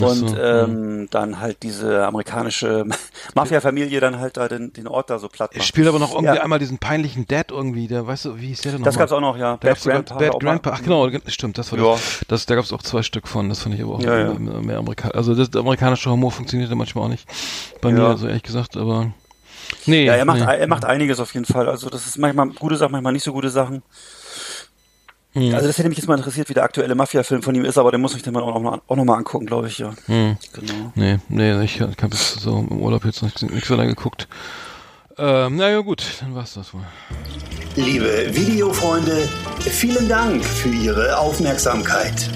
Und 0.00 0.28
so, 0.28 0.36
ähm, 0.36 1.08
dann 1.10 1.40
halt 1.40 1.62
diese 1.62 2.06
amerikanische 2.06 2.84
Mafia-Familie 3.34 3.98
dann 4.00 4.18
halt 4.18 4.36
da 4.36 4.46
den, 4.46 4.72
den 4.72 4.86
Ort 4.88 5.08
da 5.08 5.18
so 5.18 5.28
platt 5.28 5.50
Er 5.54 5.58
macht. 5.58 5.68
spielt 5.68 5.88
aber 5.88 5.98
noch 5.98 6.10
irgendwie 6.12 6.34
Ja. 6.36 6.42
einmal 6.42 6.58
diesen 6.58 6.76
peinlichen 6.78 7.26
Dad 7.26 7.50
irgendwie, 7.50 7.88
der, 7.88 8.06
weißt 8.06 8.26
du, 8.26 8.38
wie 8.38 8.48
hieß 8.48 8.60
der 8.60 8.72
denn 8.72 8.80
noch? 8.82 8.84
Das 8.86 8.94
mal? 8.96 8.98
gab's 9.00 9.12
auch 9.12 9.20
noch, 9.20 9.38
ja. 9.38 9.56
Da 9.58 9.72
Bad 9.74 10.06
auch 10.10 10.20
mal. 10.20 10.38
Grandpa. 10.38 10.72
Ach 10.74 10.82
genau, 10.82 11.08
stimmt, 11.28 11.56
das 11.56 11.72
war 11.72 11.78
Ja. 11.78 11.92
das. 11.92 12.24
das. 12.28 12.46
Da 12.46 12.54
gab's 12.56 12.72
auch 12.72 12.82
zwei 12.82 13.02
Stück 13.02 13.26
von, 13.26 13.48
das 13.48 13.60
fand 13.60 13.74
ich 13.74 13.82
aber 13.82 13.94
auch 13.94 14.00
Ja, 14.02 14.18
ja. 14.18 14.34
mehr, 14.34 14.60
mehr 14.60 14.78
Amerika 14.78 15.08
Also 15.10 15.34
das, 15.34 15.50
der 15.50 15.62
amerikanische 15.62 16.10
Humor 16.10 16.30
funktionierte 16.30 16.74
manchmal 16.74 17.04
auch 17.04 17.08
nicht 17.08 17.26
bei 17.80 17.88
Ja. 17.88 17.94
mir, 17.94 18.04
also 18.06 18.26
ehrlich 18.26 18.42
gesagt, 18.42 18.76
aber 18.76 19.12
nee. 19.86 20.04
Ja, 20.04 20.14
er 20.14 20.24
macht, 20.26 20.40
nee. 20.40 20.44
er 20.58 20.66
macht 20.66 20.84
einiges 20.84 21.20
auf 21.20 21.32
jeden 21.32 21.46
Fall. 21.46 21.68
Also 21.70 21.88
das 21.88 22.06
ist 22.06 22.18
manchmal 22.18 22.48
gute 22.50 22.76
Sachen, 22.76 22.92
manchmal 22.92 23.14
nicht 23.14 23.24
so 23.24 23.32
gute 23.32 23.48
Sachen. 23.48 23.82
Hm. 25.36 25.54
Also 25.54 25.66
das 25.66 25.76
hätte 25.76 25.90
mich 25.90 25.98
jetzt 25.98 26.06
mal 26.08 26.16
interessiert, 26.16 26.48
wie 26.48 26.54
der 26.54 26.62
aktuelle 26.62 26.94
Mafia-Film 26.94 27.42
von 27.42 27.54
ihm 27.54 27.66
ist, 27.66 27.76
aber 27.76 27.92
den 27.92 28.00
muss 28.00 28.14
ich 28.14 28.22
dann 28.22 28.32
mal 28.32 28.42
auch 28.42 28.58
noch, 28.58 28.80
auch 28.86 28.96
noch 28.96 29.04
mal 29.04 29.16
angucken, 29.16 29.44
glaube 29.44 29.68
ich, 29.68 29.76
ja. 29.76 29.92
Hm. 30.06 30.38
Genau. 30.54 30.92
Nee, 30.94 31.18
nee, 31.28 31.62
ich 31.62 31.82
habe 31.82 31.92
jetzt 32.10 32.40
so 32.40 32.58
im 32.58 32.80
Urlaub 32.80 33.04
jetzt 33.04 33.22
noch 33.22 33.30
nichts 33.42 33.70
weiter 33.70 33.84
geguckt. 33.84 34.28
Ähm, 35.18 35.56
naja, 35.56 35.80
gut, 35.80 36.02
dann 36.20 36.34
war's 36.34 36.54
das 36.54 36.72
wohl. 36.72 36.80
Liebe 37.74 38.34
Videofreunde, 38.34 39.28
vielen 39.60 40.08
Dank 40.08 40.42
für 40.42 40.70
Ihre 40.70 41.18
Aufmerksamkeit. 41.18 42.30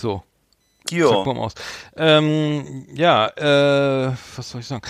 So. 0.00 0.24
Jo. 0.90 1.22
Aus. 1.22 1.54
Ähm, 1.96 2.86
ja, 2.94 3.28
äh, 3.28 4.12
was 4.36 4.50
soll 4.50 4.60
ich 4.60 4.66
sagen? 4.66 4.82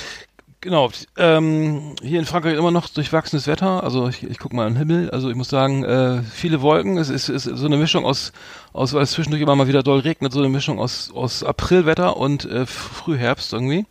Genau, 0.66 0.90
ähm, 1.16 1.94
hier 2.02 2.18
in 2.18 2.24
Frankreich 2.24 2.58
immer 2.58 2.72
noch 2.72 2.88
durchwachsenes 2.88 3.46
Wetter. 3.46 3.84
Also 3.84 4.08
ich, 4.08 4.24
ich 4.24 4.40
guck 4.40 4.52
mal 4.52 4.66
in 4.66 4.74
den 4.74 4.78
Himmel. 4.78 5.10
Also 5.10 5.30
ich 5.30 5.36
muss 5.36 5.48
sagen, 5.48 5.84
äh, 5.84 6.24
viele 6.24 6.60
Wolken. 6.60 6.98
Es 6.98 7.08
ist, 7.08 7.28
ist 7.28 7.44
so 7.44 7.66
eine 7.66 7.76
Mischung 7.76 8.04
aus, 8.04 8.32
aus, 8.72 8.92
weil 8.92 9.04
es 9.04 9.12
zwischendurch 9.12 9.40
immer 9.40 9.54
mal 9.54 9.68
wieder 9.68 9.84
doll 9.84 10.00
regnet, 10.00 10.32
so 10.32 10.40
eine 10.40 10.48
Mischung 10.48 10.80
aus, 10.80 11.12
aus 11.14 11.44
Aprilwetter 11.44 12.16
und 12.16 12.46
äh, 12.46 12.66
Frühherbst 12.66 13.52
irgendwie. 13.52 13.86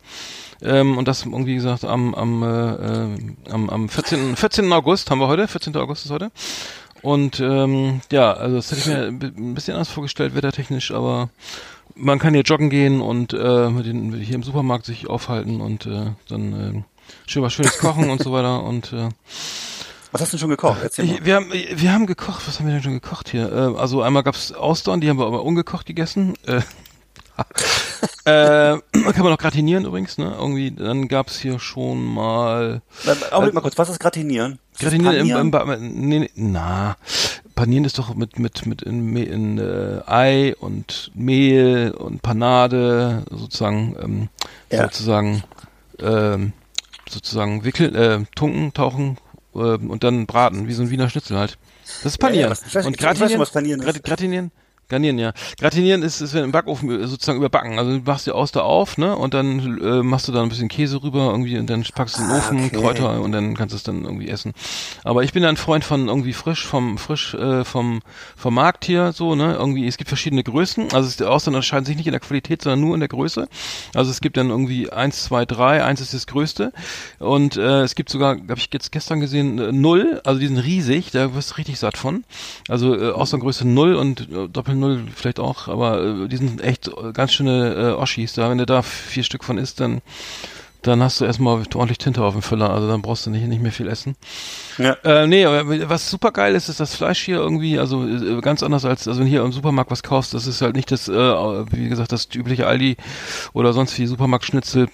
Ähm, 0.60 0.98
und 0.98 1.08
das 1.08 1.24
irgendwie 1.24 1.54
gesagt 1.54 1.86
am, 1.86 2.14
am, 2.14 2.42
äh, 2.42 2.72
äh, 2.74 3.18
am, 3.50 3.70
am 3.70 3.88
14. 3.88 4.36
14. 4.36 4.70
August 4.70 5.10
haben 5.10 5.20
wir 5.20 5.28
heute. 5.28 5.48
14. 5.48 5.74
August 5.76 6.04
ist 6.04 6.10
heute. 6.10 6.30
Und 7.00 7.40
ähm, 7.40 8.02
ja, 8.12 8.34
also 8.34 8.56
das 8.56 8.70
hätte 8.70 8.80
ich 8.80 8.86
mir 8.86 9.06
ein 9.06 9.54
bisschen 9.54 9.72
anders 9.72 9.88
vorgestellt, 9.88 10.34
wettertechnisch, 10.34 10.90
aber 10.90 11.30
man 11.96 12.18
kann 12.18 12.34
hier 12.34 12.42
joggen 12.42 12.70
gehen 12.70 13.00
und 13.00 13.32
äh, 13.32 13.36
den, 13.82 14.12
hier 14.14 14.34
im 14.34 14.42
Supermarkt 14.42 14.84
sich 14.84 15.08
aufhalten 15.08 15.60
und 15.60 15.86
äh, 15.86 16.12
dann 16.28 16.52
äh, 16.52 16.82
schön 17.26 17.42
was 17.42 17.52
Schönes 17.52 17.78
kochen 17.78 18.10
und 18.10 18.22
so 18.22 18.32
weiter. 18.32 18.62
Und 18.62 18.92
äh, 18.92 19.08
Was 20.12 20.20
hast 20.20 20.32
du 20.32 20.36
denn 20.36 20.40
schon 20.40 20.50
gekocht? 20.50 20.98
Ich, 20.98 21.24
wir 21.24 21.34
haben 21.34 21.50
wir 21.52 21.92
haben 21.92 22.06
gekocht. 22.06 22.46
Was 22.46 22.58
haben 22.58 22.66
wir 22.66 22.74
denn 22.74 22.82
schon 22.82 22.92
gekocht 22.92 23.30
hier? 23.30 23.50
Äh, 23.50 23.78
also 23.78 24.02
einmal 24.02 24.22
gab's 24.22 24.52
Austern, 24.52 25.00
die 25.00 25.08
haben 25.08 25.18
wir 25.18 25.26
aber 25.26 25.42
ungekocht 25.42 25.86
gegessen. 25.86 26.34
Äh, 26.46 26.60
äh, 28.24 28.78
kann 28.92 29.22
man 29.22 29.30
noch 29.30 29.38
gratinieren 29.38 29.84
übrigens, 29.84 30.16
ne? 30.16 30.34
Irgendwie, 30.38 30.70
dann 30.70 31.08
gab's 31.08 31.38
hier 31.38 31.58
schon 31.58 32.04
mal 32.04 32.82
Augenblick 33.30 33.54
mal 33.54 33.60
kurz, 33.60 33.76
was 33.76 33.88
ist 33.88 34.00
Gratinieren? 34.00 34.58
Ist 34.72 34.80
Gratinieren 34.80 35.16
im, 35.16 35.28
Panieren? 35.28 35.40
im 35.40 35.50
ba 35.50 35.76
nee, 35.76 36.18
nee, 36.20 36.30
na, 36.34 36.96
Panieren 37.56 37.84
ist 37.84 37.98
doch 37.98 38.14
mit 38.14 38.38
mit 38.38 38.66
mit 38.66 38.82
in, 38.82 39.16
in 39.16 39.58
äh, 39.58 40.00
Ei 40.06 40.54
und 40.60 41.10
Mehl 41.14 41.90
und 41.90 42.22
Panade 42.22 43.24
sozusagen 43.30 43.96
ähm, 44.00 44.28
Ja. 44.70 44.84
sozusagen 44.84 45.42
ähm, 45.98 46.52
sozusagen 47.08 47.64
wickeln, 47.64 47.94
äh, 47.94 48.20
tunken, 48.34 48.72
tauchen 48.74 49.16
äh, 49.54 49.58
und 49.58 50.04
dann 50.04 50.26
braten, 50.26 50.68
wie 50.68 50.72
so 50.74 50.82
ein 50.82 50.90
Wiener 50.90 51.08
Schnitzel 51.08 51.38
halt. 51.38 51.56
Das 52.02 52.14
ist 52.14 52.22
Ja, 52.22 52.28
ja, 52.28 52.48
Panieren. 52.48 52.50
was- 52.50 52.64
weiß- 52.64 52.86
und 52.86 52.96
ich 52.96 53.02
weiß 53.02 53.18
Gratinieren, 53.18 53.40
was 53.40 53.50
Panieren 53.50 53.80
ist. 53.80 53.86
Grat- 53.86 54.04
Gratinieren 54.04 54.50
Garnieren, 54.88 55.18
ja. 55.18 55.32
Gratinieren 55.58 56.02
ist, 56.02 56.20
ist 56.20 56.34
im 56.34 56.52
Backofen 56.52 57.06
sozusagen 57.08 57.38
überbacken. 57.38 57.78
Also 57.78 57.98
du 57.98 58.02
machst 58.04 58.26
die 58.26 58.30
Auster 58.30 58.64
auf, 58.64 58.98
ne? 58.98 59.16
Und 59.16 59.34
dann 59.34 59.80
äh, 59.80 60.02
machst 60.02 60.28
du 60.28 60.32
da 60.32 60.42
ein 60.42 60.48
bisschen 60.48 60.68
Käse 60.68 61.02
rüber 61.02 61.30
irgendwie 61.30 61.58
und 61.58 61.68
dann 61.68 61.84
packst 61.94 62.18
du 62.18 62.22
in 62.22 62.28
den 62.28 62.36
ah, 62.36 62.38
Ofen, 62.38 62.64
okay. 62.66 62.76
Kräuter 62.76 63.20
und 63.20 63.32
dann 63.32 63.56
kannst 63.56 63.72
du 63.72 63.76
es 63.76 63.82
dann 63.82 64.04
irgendwie 64.04 64.28
essen. 64.28 64.52
Aber 65.02 65.24
ich 65.24 65.32
bin 65.32 65.42
ja 65.42 65.48
ein 65.48 65.56
Freund 65.56 65.84
von 65.84 66.06
irgendwie 66.06 66.32
frisch, 66.32 66.64
vom 66.64 66.98
frisch 66.98 67.34
äh, 67.34 67.64
vom 67.64 68.00
vom 68.36 68.54
Markt 68.54 68.84
hier 68.84 69.12
so, 69.12 69.34
ne? 69.34 69.54
Irgendwie, 69.54 69.86
es 69.86 69.96
gibt 69.96 70.08
verschiedene 70.08 70.44
Größen. 70.44 70.92
Also 70.92 71.16
die 71.18 71.28
Austern 71.28 71.54
unterscheiden 71.54 71.84
sich 71.84 71.96
nicht 71.96 72.06
in 72.06 72.12
der 72.12 72.20
Qualität, 72.20 72.62
sondern 72.62 72.80
nur 72.80 72.94
in 72.94 73.00
der 73.00 73.08
Größe. 73.08 73.48
Also 73.94 74.10
es 74.10 74.20
gibt 74.20 74.36
dann 74.36 74.50
irgendwie 74.50 74.90
eins, 74.90 75.24
zwei, 75.24 75.44
drei, 75.44 75.82
eins 75.84 76.00
ist 76.00 76.14
das 76.14 76.26
größte. 76.28 76.72
Und 77.18 77.56
äh, 77.56 77.82
es 77.82 77.96
gibt 77.96 78.10
sogar, 78.10 78.36
habe 78.36 78.54
ich 78.56 78.68
jetzt 78.72 78.92
gestern 78.92 79.18
gesehen, 79.18 79.58
äh, 79.58 79.72
null, 79.72 80.20
also 80.24 80.38
die 80.38 80.46
sind 80.46 80.58
riesig, 80.58 81.10
da 81.10 81.34
wirst 81.34 81.52
du 81.52 81.54
richtig 81.56 81.78
satt 81.80 81.96
von. 81.96 82.24
Also 82.68 82.94
äh, 82.94 83.10
Austerngröße 83.10 83.66
null 83.66 83.94
und 83.96 84.28
äh, 84.30 84.48
doppelt 84.48 84.75
0 84.76 85.04
vielleicht 85.14 85.40
auch, 85.40 85.68
aber 85.68 86.02
äh, 86.02 86.28
die 86.28 86.36
sind 86.36 86.60
echt 86.60 86.90
ganz 87.14 87.32
schöne 87.32 87.74
äh, 87.74 87.92
Oschis 87.92 88.34
da. 88.34 88.50
Wenn 88.50 88.58
du 88.58 88.66
da 88.66 88.82
vier 88.82 89.22
Stück 89.24 89.44
von 89.44 89.58
isst, 89.58 89.80
dann 89.80 90.02
dann 90.86 91.02
hast 91.02 91.20
du 91.20 91.24
erstmal 91.24 91.62
ordentlich 91.74 91.98
Tinte 91.98 92.22
auf 92.22 92.34
dem 92.34 92.42
Füller, 92.42 92.70
also 92.70 92.86
dann 92.88 93.02
brauchst 93.02 93.26
du 93.26 93.30
nicht, 93.30 93.46
nicht 93.46 93.62
mehr 93.62 93.72
viel 93.72 93.88
essen. 93.88 94.16
Ja. 94.78 94.92
Äh, 95.04 95.26
nee, 95.26 95.44
was 95.46 96.10
super 96.10 96.30
geil 96.30 96.54
ist, 96.54 96.68
ist 96.68 96.80
das 96.80 96.94
Fleisch 96.94 97.22
hier 97.22 97.36
irgendwie, 97.36 97.78
also 97.78 98.06
äh, 98.06 98.40
ganz 98.40 98.62
anders 98.62 98.84
als, 98.84 99.08
also 99.08 99.20
wenn 99.20 99.26
hier 99.26 99.42
im 99.42 99.52
Supermarkt 99.52 99.90
was 99.90 100.02
kaufst, 100.02 100.34
das 100.34 100.46
ist 100.46 100.62
halt 100.62 100.76
nicht 100.76 100.90
das, 100.90 101.08
äh, 101.08 101.12
wie 101.12 101.88
gesagt, 101.88 102.12
das 102.12 102.28
übliche 102.34 102.66
Aldi 102.66 102.96
oder 103.52 103.72
sonst 103.72 103.98
wie 103.98 104.06
Supermarktschnitzel 104.06 104.88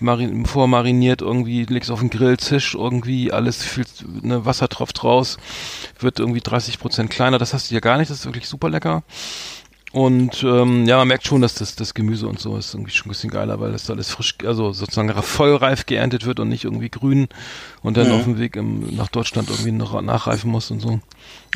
vormariniert 0.44 1.20
irgendwie, 1.20 1.64
legst 1.64 1.90
auf 1.90 2.00
den 2.00 2.10
Grill, 2.10 2.38
zisch 2.38 2.74
irgendwie, 2.74 3.32
alles 3.32 3.62
viel, 3.62 3.84
ne, 4.22 4.44
Wasser 4.46 4.68
tropft 4.68 5.04
raus, 5.04 5.36
wird 5.98 6.20
irgendwie 6.20 6.40
30 6.40 6.78
Prozent 6.78 7.10
kleiner, 7.10 7.38
das 7.38 7.52
hast 7.52 7.70
du 7.70 7.74
hier 7.74 7.80
gar 7.80 7.98
nicht, 7.98 8.10
das 8.10 8.20
ist 8.20 8.26
wirklich 8.26 8.48
super 8.48 8.70
lecker. 8.70 9.02
Und 9.92 10.42
ähm, 10.42 10.86
ja, 10.86 10.96
man 10.96 11.08
merkt 11.08 11.26
schon, 11.26 11.42
dass 11.42 11.54
das, 11.54 11.76
das 11.76 11.92
Gemüse 11.92 12.26
und 12.26 12.40
so 12.40 12.56
ist 12.56 12.72
irgendwie 12.72 12.92
schon 12.92 13.08
ein 13.08 13.10
bisschen 13.10 13.30
geiler, 13.30 13.60
weil 13.60 13.72
das 13.72 13.90
alles 13.90 14.10
frisch, 14.10 14.36
also 14.44 14.72
sozusagen 14.72 15.12
vollreif 15.22 15.84
geerntet 15.84 16.24
wird 16.24 16.40
und 16.40 16.48
nicht 16.48 16.64
irgendwie 16.64 16.88
grün 16.88 17.28
und 17.82 17.98
dann 17.98 18.10
auf 18.10 18.24
dem 18.24 18.38
Weg 18.38 18.56
im, 18.56 18.96
nach 18.96 19.08
Deutschland 19.08 19.50
irgendwie 19.50 19.72
noch 19.72 20.00
nachreifen 20.00 20.50
muss 20.50 20.70
und 20.70 20.80
so. 20.80 21.00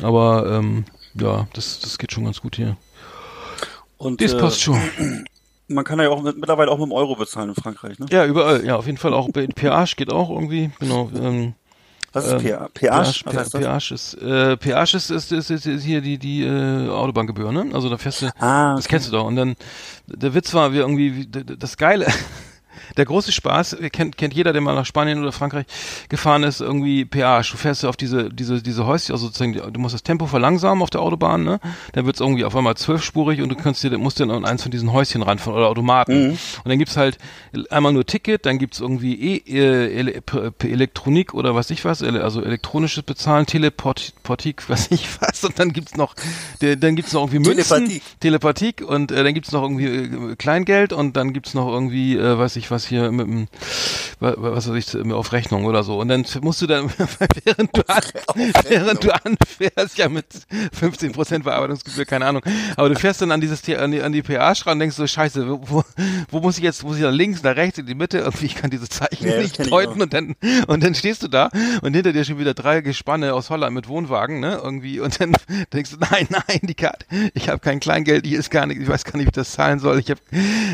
Aber 0.03 0.51
ähm, 0.51 0.85
ja, 1.15 1.47
das, 1.53 1.79
das 1.79 1.97
geht 1.97 2.11
schon 2.11 2.25
ganz 2.25 2.39
gut 2.39 2.55
hier. 2.55 2.77
Und 3.97 4.21
Das 4.21 4.33
äh, 4.33 4.37
passt 4.37 4.61
schon. 4.61 4.79
man 5.67 5.83
kann 5.83 5.99
ja 5.99 6.09
auch 6.09 6.21
mit, 6.21 6.37
mittlerweile 6.37 6.71
auch 6.71 6.77
mit 6.77 6.87
dem 6.87 6.91
Euro 6.91 7.15
bezahlen 7.15 7.49
in 7.49 7.55
Frankreich, 7.55 7.99
ne? 7.99 8.05
Ja, 8.11 8.25
überall. 8.25 8.65
Ja, 8.65 8.75
auf 8.75 8.85
jeden 8.85 8.97
Fall 8.97 9.13
auch 9.13 9.29
bei 9.31 9.47
Peage 9.47 9.95
geht 9.95 10.11
auch 10.11 10.29
irgendwie. 10.29 10.69
Genau. 10.79 11.09
Ähm, 11.19 11.53
Was 12.17 12.25
ist 12.25 12.43
ähm? 12.45 12.67
Peage? 12.73 13.23
Das? 13.25 13.49
Peage 13.51 13.91
ist, 13.93 14.13
äh, 14.15 14.57
Peage 14.57 14.95
ist, 14.95 15.09
ist, 15.09 15.31
ist, 15.31 15.49
ist, 15.49 15.83
hier 15.83 16.01
die, 16.01 16.17
die 16.17 16.43
äh, 16.43 16.89
Autobahngebühr, 16.89 17.51
ne? 17.51 17.67
Also 17.73 17.89
da 17.89 17.97
fährst 17.97 18.21
du, 18.23 18.27
Ah, 18.39 18.75
das 18.75 18.85
okay. 18.85 18.95
kennst 18.95 19.07
du 19.07 19.11
doch. 19.11 19.25
Und 19.25 19.35
dann, 19.35 19.55
der 20.07 20.33
Witz 20.33 20.53
war, 20.53 20.73
wir 20.73 20.81
irgendwie, 20.81 21.27
das 21.27 21.77
Geile, 21.77 22.07
der 22.95 23.05
große 23.05 23.31
Spaß, 23.31 23.77
kennt, 23.91 24.17
kennt 24.17 24.33
jeder, 24.33 24.53
der 24.53 24.61
mal 24.61 24.75
nach 24.75 24.85
Spanien 24.85 25.19
oder 25.21 25.31
Frankreich 25.31 25.65
gefahren 26.09 26.43
ist, 26.43 26.61
irgendwie 26.61 27.05
Peage. 27.05 27.51
Du 27.51 27.57
fährst 27.57 27.83
auf 27.85 27.97
diese, 27.97 28.29
diese, 28.29 28.61
diese 28.61 28.85
Häuschen, 28.85 29.13
also 29.13 29.27
sozusagen, 29.27 29.53
du 29.53 29.79
musst 29.79 29.93
das 29.95 30.03
Tempo 30.03 30.25
verlangsamen 30.27 30.81
auf 30.81 30.89
der 30.89 31.01
Autobahn, 31.01 31.43
ne? 31.43 31.59
Dann 31.93 32.05
wird's 32.05 32.19
irgendwie 32.19 32.45
auf 32.45 32.55
einmal 32.55 32.75
zwölfspurig 32.77 33.41
und 33.41 33.49
du 33.49 33.55
kannst 33.55 33.83
dir, 33.83 33.97
musst 33.97 34.19
dann 34.19 34.31
an 34.31 34.45
eins 34.45 34.61
von 34.63 34.71
diesen 34.71 34.93
Häuschen 34.93 35.21
ranfahren 35.23 35.57
oder 35.57 35.67
Automaten. 35.67 36.31
Und 36.63 36.69
dann 36.69 36.77
gibt's 36.79 36.95
halt 36.97 37.17
einmal 37.69 37.93
nur 37.93 38.05
Ticket, 38.05 38.45
dann 38.45 38.57
gibt's 38.59 38.79
irgendwie 38.79 39.15
e 39.19 40.21
P- 40.21 40.71
Elektronik 40.71 41.33
oder 41.33 41.55
was 41.55 41.69
ich 41.71 41.83
was, 41.85 42.01
also 42.03 42.41
elektronisches 42.41 43.03
Bezahlen, 43.03 43.45
Teleportik, 43.45 44.69
was 44.69 44.87
ich 44.91 45.07
was, 45.21 45.43
und 45.43 45.57
dann 45.59 45.73
gibt's 45.73 45.95
noch, 45.95 46.15
dann 46.59 46.95
gibt's 46.95 47.13
noch 47.13 47.21
irgendwie 47.31 47.49
Münzen, 47.49 47.87
Telepathik. 47.87 48.01
Telepathik 48.19 48.81
und 48.81 49.11
äh, 49.11 49.23
dann 49.23 49.33
gibt's 49.33 49.51
noch 49.51 49.63
irgendwie 49.63 49.85
äh, 49.85 50.35
Kleingeld 50.35 50.93
und 50.93 51.17
dann 51.17 51.33
gibt's 51.33 51.53
noch 51.53 51.67
irgendwie, 51.67 52.17
äh, 52.17 52.37
weiß 52.37 52.55
ich 52.57 52.69
was 52.71 52.76
hier 52.85 53.11
mit 53.11 53.27
dem, 53.27 53.47
wa- 54.19 54.33
wa- 54.37 54.51
was 54.55 54.69
weiß 54.69 54.93
ich, 54.95 55.11
auf 55.11 55.31
Rechnung 55.33 55.65
oder 55.65 55.83
so. 55.83 55.99
Und 55.99 56.07
dann 56.09 56.25
musst 56.41 56.61
du 56.61 56.67
dann, 56.67 56.89
während 57.45 57.75
du, 57.75 57.81
an, 57.87 58.01
während 58.67 59.03
du 59.03 59.11
anfährst, 59.13 59.97
ja 59.97 60.09
mit 60.09 60.25
15% 60.79 61.43
Bearbeitungsgebühr, 61.43 62.05
keine 62.05 62.25
Ahnung, 62.25 62.43
aber 62.75 62.89
du 62.89 62.95
fährst 62.95 63.21
dann 63.21 63.31
an 63.31 63.41
dieses, 63.41 63.67
an 63.69 63.91
die, 63.91 64.01
an 64.01 64.11
die 64.11 64.21
PA 64.21 64.51
ran 64.51 64.73
und 64.73 64.79
denkst 64.79 64.95
so, 64.95 65.05
scheiße, 65.07 65.47
wo, 65.69 65.83
wo, 66.29 66.39
muss 66.39 66.57
ich 66.57 66.63
jetzt, 66.63 66.83
muss 66.83 66.97
ich 66.97 67.01
da 67.03 67.09
links, 67.09 67.43
nach 67.43 67.55
rechts, 67.55 67.77
in 67.79 67.85
die 67.85 67.95
Mitte, 67.95 68.19
irgendwie, 68.19 68.45
ich 68.45 68.55
kann 68.55 68.69
diese 68.69 68.87
Zeichen 68.87 69.27
Ja, 69.27 69.37
nicht 69.37 69.71
deuten 69.71 70.01
und 70.01 70.13
dann, 70.13 70.35
und 70.67 70.83
dann 70.83 70.95
stehst 70.95 71.23
du 71.23 71.27
da 71.27 71.49
und 71.81 71.93
hinter 71.93 72.13
dir 72.13 72.23
schon 72.23 72.39
wieder 72.39 72.53
drei 72.53 72.81
Gespanne 72.81 73.33
aus 73.33 73.49
Holland 73.49 73.73
mit 73.73 73.87
Wohnwagen, 73.87 74.39
ne, 74.39 74.59
irgendwie, 74.63 74.99
und 74.99 75.19
dann 75.19 75.33
denkst 75.73 75.91
du, 75.91 75.97
nein, 76.11 76.27
nein, 76.29 76.59
die 76.63 76.75
Karte, 76.75 77.05
ich 77.33 77.49
habe 77.49 77.59
kein 77.59 77.79
Kleingeld, 77.79 78.25
hier 78.25 78.39
ist 78.39 78.49
gar 78.51 78.65
nicht, 78.65 78.81
ich 78.81 78.87
weiß 78.87 79.03
gar 79.03 79.17
nicht, 79.17 79.25
wie 79.25 79.29
ich 79.29 79.33
das 79.33 79.51
zahlen 79.51 79.79
soll, 79.79 79.99
ich 79.99 80.09
habe 80.09 80.19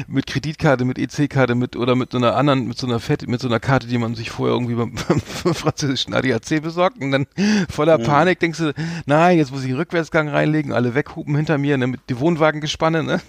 mit 0.08 0.28
Kreditkarte, 0.28 0.86
mit 0.86 0.98
EC-Karte, 0.98 1.56
mit, 1.56 1.76
oder 1.76 1.93
mit 1.96 2.12
so 2.12 2.18
einer 2.18 2.36
anderen, 2.36 2.68
mit 2.68 2.78
so 2.78 2.88
einer 2.88 3.00
Fett, 3.00 3.28
mit 3.28 3.42
so 3.42 3.48
einer 3.48 3.60
Karte, 3.60 3.88
die 3.88 3.98
man 3.98 4.16
sich 4.16 4.32
vorher 4.32 4.56
irgendwie 4.56 4.76
beim, 4.76 4.94
beim 5.44 5.54
französischen 5.54 6.14
ADAC 6.14 6.62
besorgt 6.62 7.02
und 7.02 7.12
dann 7.12 7.28
voller 7.70 7.98
Panik 7.98 8.40
denkst 8.40 8.60
du, 8.60 8.74
nein, 9.06 9.38
jetzt 9.38 9.52
muss 9.52 9.64
ich 9.64 9.74
Rückwärtsgang 9.74 10.30
reinlegen, 10.30 10.74
alle 10.74 10.96
weghupen 10.96 11.36
hinter 11.36 11.58
mir, 11.58 11.78
ne, 11.78 11.88
mit 11.88 12.02
die 12.10 12.20
Wohnwagengespanne, 12.20 13.04
ne. 13.04 13.22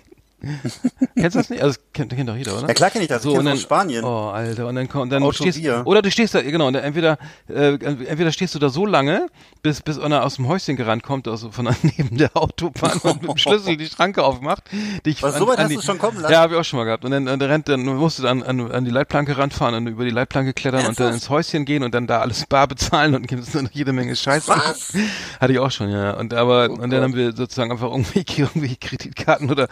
Kennst 1.16 1.34
du 1.34 1.38
das 1.40 1.50
nicht? 1.50 1.62
Also, 1.62 1.76
das 1.76 1.84
kennt, 1.92 2.14
kennt 2.14 2.28
doch 2.28 2.36
jeder, 2.36 2.56
oder? 2.58 2.68
Ja, 2.68 2.74
klar 2.74 2.90
kenn 2.90 3.02
ich 3.02 3.08
das. 3.08 3.24
Ich 3.24 3.28
kenn's 3.28 3.38
und 3.38 3.44
dann, 3.44 3.54
aus 3.54 3.62
Spanien. 3.62 4.04
Oh, 4.04 4.28
Alter, 4.28 4.66
und 4.66 4.74
dann, 4.74 4.88
kommt- 4.88 5.12
dann 5.12 5.22
Autovia. 5.22 5.52
stehst 5.52 5.86
oder 5.86 6.02
du 6.02 6.10
stehst 6.10 6.34
da, 6.34 6.42
genau, 6.42 6.66
und 6.68 6.74
entweder, 6.74 7.18
äh, 7.48 7.74
entweder 7.74 8.32
stehst 8.32 8.54
du 8.54 8.58
da 8.58 8.68
so 8.68 8.86
lange, 8.86 9.26
bis, 9.62 9.80
bis 9.80 9.98
einer 9.98 10.24
aus 10.24 10.36
dem 10.36 10.48
Häuschen 10.48 10.76
gerannt 10.76 11.02
kommt, 11.02 11.26
also 11.28 11.50
von 11.50 11.64
neben 11.82 12.16
der 12.16 12.36
Autobahn 12.36 12.98
und 13.02 13.22
mit 13.22 13.30
dem 13.30 13.36
Schlüssel 13.38 13.76
die 13.76 13.86
Schranke 13.86 14.22
aufmacht. 14.22 14.64
Dich 15.06 15.22
Was, 15.22 15.36
so 15.38 15.46
weit 15.46 15.58
hast 15.58 15.74
du 15.74 15.80
schon 15.80 15.98
kommen 15.98 16.20
lassen? 16.20 16.32
Ja, 16.32 16.40
habe 16.40 16.54
ich 16.54 16.60
auch 16.60 16.64
schon 16.64 16.78
mal 16.78 16.84
gehabt. 16.84 17.04
Und 17.04 17.10
dann, 17.10 17.28
und 17.28 17.38
dann 17.40 17.50
rennt, 17.50 17.68
dann 17.68 17.84
musst 17.84 18.18
du 18.18 18.22
dann 18.22 18.42
an, 18.42 18.70
an 18.70 18.84
die 18.84 18.90
Leitplanke 18.90 19.36
ranfahren 19.38 19.74
und 19.74 19.86
über 19.86 20.04
die 20.04 20.10
Leitplanke 20.10 20.52
klettern 20.52 20.86
und 20.86 20.98
dann 21.00 21.14
ins 21.14 21.28
Häuschen 21.30 21.64
gehen 21.64 21.82
und 21.82 21.94
dann 21.94 22.06
da 22.06 22.20
alles 22.20 22.46
bar 22.46 22.66
bezahlen 22.66 23.14
und 23.14 23.26
gibt 23.26 23.42
es 23.42 23.54
noch 23.54 23.70
jede 23.72 23.92
Menge 23.92 24.14
Scheiße. 24.16 24.48
Was? 24.50 24.92
Hatte 25.40 25.52
ich 25.52 25.58
auch 25.58 25.70
schon, 25.70 25.90
ja. 25.90 26.12
Und 26.12 26.34
aber, 26.34 26.70
und 26.70 26.80
dann 26.80 26.90
Gott. 26.90 27.02
haben 27.02 27.14
wir 27.14 27.32
sozusagen 27.34 27.70
einfach 27.72 27.90
irgendwie, 27.90 28.24
irgendwie 28.36 28.76
Kreditkarten 28.76 29.50
oder 29.50 29.68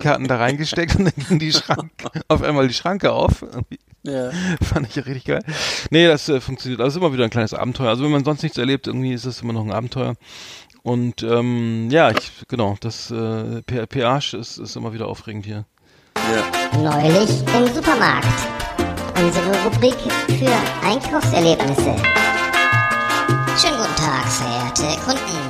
IC-Karten 0.00 0.28
da 0.28 0.36
reingesteckt 0.36 0.96
und 0.96 1.04
dann 1.04 1.26
ging 1.28 1.38
die 1.38 1.52
Schranke, 1.52 2.10
auf 2.28 2.42
einmal 2.42 2.66
die 2.68 2.74
Schranke 2.74 3.12
auf. 3.12 3.44
Ja. 4.02 4.30
Fand 4.62 4.88
ich 4.88 4.96
ja 4.96 5.02
richtig 5.02 5.24
geil. 5.26 5.44
Nee, 5.90 6.06
das 6.06 6.28
äh, 6.28 6.40
funktioniert. 6.40 6.80
Also 6.80 6.98
ist 6.98 7.02
immer 7.04 7.12
wieder 7.12 7.24
ein 7.24 7.30
kleines 7.30 7.52
Abenteuer. 7.54 7.90
Also 7.90 8.02
wenn 8.04 8.10
man 8.10 8.24
sonst 8.24 8.42
nichts 8.42 8.56
erlebt, 8.58 8.86
irgendwie 8.86 9.12
ist 9.12 9.26
es 9.26 9.42
immer 9.42 9.52
noch 9.52 9.62
ein 9.64 9.72
Abenteuer. 9.72 10.14
Und 10.82 11.22
ähm, 11.22 11.88
ja, 11.90 12.10
ich, 12.10 12.32
genau, 12.48 12.76
das 12.80 13.10
äh, 13.10 13.60
P- 13.62 13.86
Peage 13.86 14.34
ist, 14.34 14.56
ist 14.56 14.76
immer 14.76 14.94
wieder 14.94 15.06
aufregend 15.08 15.44
hier. 15.44 15.66
ja. 16.16 16.78
Neulich 16.80 17.30
im 17.54 17.74
Supermarkt. 17.74 18.26
Unsere 19.22 19.64
Rubrik 19.64 19.96
für 20.28 20.86
Einkaufserlebnisse. 20.88 21.94
Schönen 23.60 23.76
guten 23.76 23.96
Tag, 23.96 24.26
verehrte 24.26 24.98
Kunden. 25.04 25.49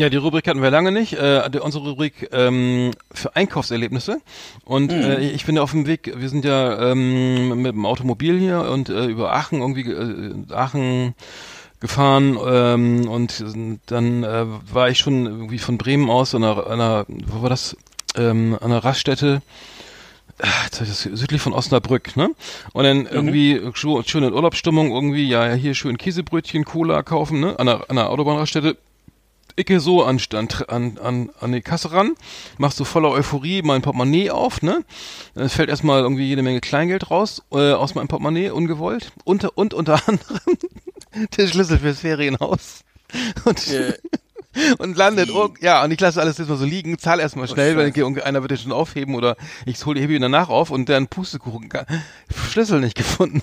Ja, 0.00 0.08
die 0.08 0.16
Rubrik 0.16 0.48
hatten 0.48 0.62
wir 0.62 0.70
lange 0.70 0.92
nicht. 0.92 1.12
Äh, 1.12 1.42
unsere 1.60 1.90
Rubrik 1.90 2.30
ähm, 2.32 2.92
für 3.12 3.36
Einkaufserlebnisse. 3.36 4.16
Und 4.64 4.90
äh, 4.90 5.20
ich 5.20 5.44
bin 5.44 5.56
ja 5.56 5.62
auf 5.62 5.72
dem 5.72 5.86
Weg, 5.86 6.10
wir 6.16 6.28
sind 6.30 6.46
ja 6.46 6.90
ähm, 6.90 7.60
mit 7.60 7.74
dem 7.74 7.84
Automobil 7.84 8.38
hier 8.38 8.62
und 8.62 8.88
äh, 8.88 9.04
über 9.04 9.34
Aachen 9.34 9.60
irgendwie, 9.60 9.90
äh, 9.90 10.54
Aachen 10.54 11.14
gefahren 11.80 12.38
ähm, 12.46 13.08
und 13.08 13.44
dann 13.86 14.24
äh, 14.24 14.46
war 14.72 14.88
ich 14.88 14.98
schon 14.98 15.26
irgendwie 15.26 15.58
von 15.58 15.76
Bremen 15.76 16.08
aus 16.08 16.34
an 16.34 16.44
einer, 16.44 16.66
einer 16.66 17.04
wo 17.08 17.42
war 17.42 17.50
das, 17.50 17.76
ähm, 18.16 18.56
an 18.58 18.70
einer 18.72 18.82
Raststätte, 18.82 19.42
Ah, 20.42 20.68
südlich 20.72 21.42
von 21.42 21.52
Osnabrück, 21.52 22.16
ne? 22.16 22.30
Und 22.72 22.84
dann 22.84 23.04
irgendwie 23.04 23.60
scho- 23.74 24.08
schöne 24.08 24.32
Urlaubsstimmung, 24.32 24.90
irgendwie, 24.90 25.28
ja, 25.28 25.46
ja, 25.46 25.52
hier 25.52 25.74
schön 25.74 25.98
Käsebrötchen, 25.98 26.64
Cola 26.64 27.02
kaufen, 27.02 27.40
ne? 27.40 27.58
An 27.58 27.66
der, 27.66 27.90
an 27.90 27.96
der 27.96 28.08
Autobahnraststätte. 28.08 28.78
Ich 29.60 29.66
gehe 29.66 29.78
so 29.78 30.02
an, 30.02 30.18
Stand- 30.18 30.70
an, 30.70 30.96
an, 30.96 31.28
an 31.38 31.52
die 31.52 31.60
Kasse 31.60 31.92
ran, 31.92 32.14
machst 32.56 32.78
so 32.78 32.84
voller 32.86 33.10
Euphorie 33.10 33.60
mein 33.60 33.82
Portemonnaie 33.82 34.30
auf, 34.30 34.62
ne? 34.62 34.82
Dann 35.34 35.50
fällt 35.50 35.68
erstmal 35.68 36.00
irgendwie 36.00 36.26
jede 36.26 36.40
Menge 36.40 36.60
Kleingeld 36.62 37.10
raus, 37.10 37.42
äh, 37.52 37.72
aus 37.72 37.94
meinem 37.94 38.08
Portemonnaie, 38.08 38.48
ungewollt. 38.48 39.12
Und, 39.24 39.44
und 39.44 39.74
unter 39.74 40.00
anderem 40.08 40.40
der 41.36 41.46
Schlüssel 41.46 41.78
fürs 41.78 42.00
Ferienhaus. 42.00 42.84
Und, 43.44 43.62
und 44.78 44.96
landet, 44.96 45.30
oh, 45.30 45.50
ja, 45.60 45.84
und 45.84 45.90
ich 45.90 46.00
lasse 46.00 46.22
alles 46.22 46.38
jetzt 46.38 46.48
mal 46.48 46.56
so 46.56 46.64
liegen, 46.64 46.98
zahl 46.98 47.20
erstmal 47.20 47.46
schnell, 47.46 47.76
weil 47.76 47.88
ich 47.88 47.94
Scheiße. 47.94 48.04
denke, 48.06 48.24
einer 48.24 48.40
wird 48.40 48.52
den 48.52 48.58
schon 48.58 48.72
aufheben 48.72 49.14
oder 49.14 49.36
ich 49.66 49.84
hole 49.84 49.96
die 49.96 50.02
Hebe 50.02 50.18
danach 50.18 50.48
auf 50.48 50.70
und 50.70 50.88
dann 50.88 51.06
Pustekuchen, 51.06 51.68
Schlüssel 52.50 52.80
nicht 52.80 52.96
gefunden. 52.96 53.42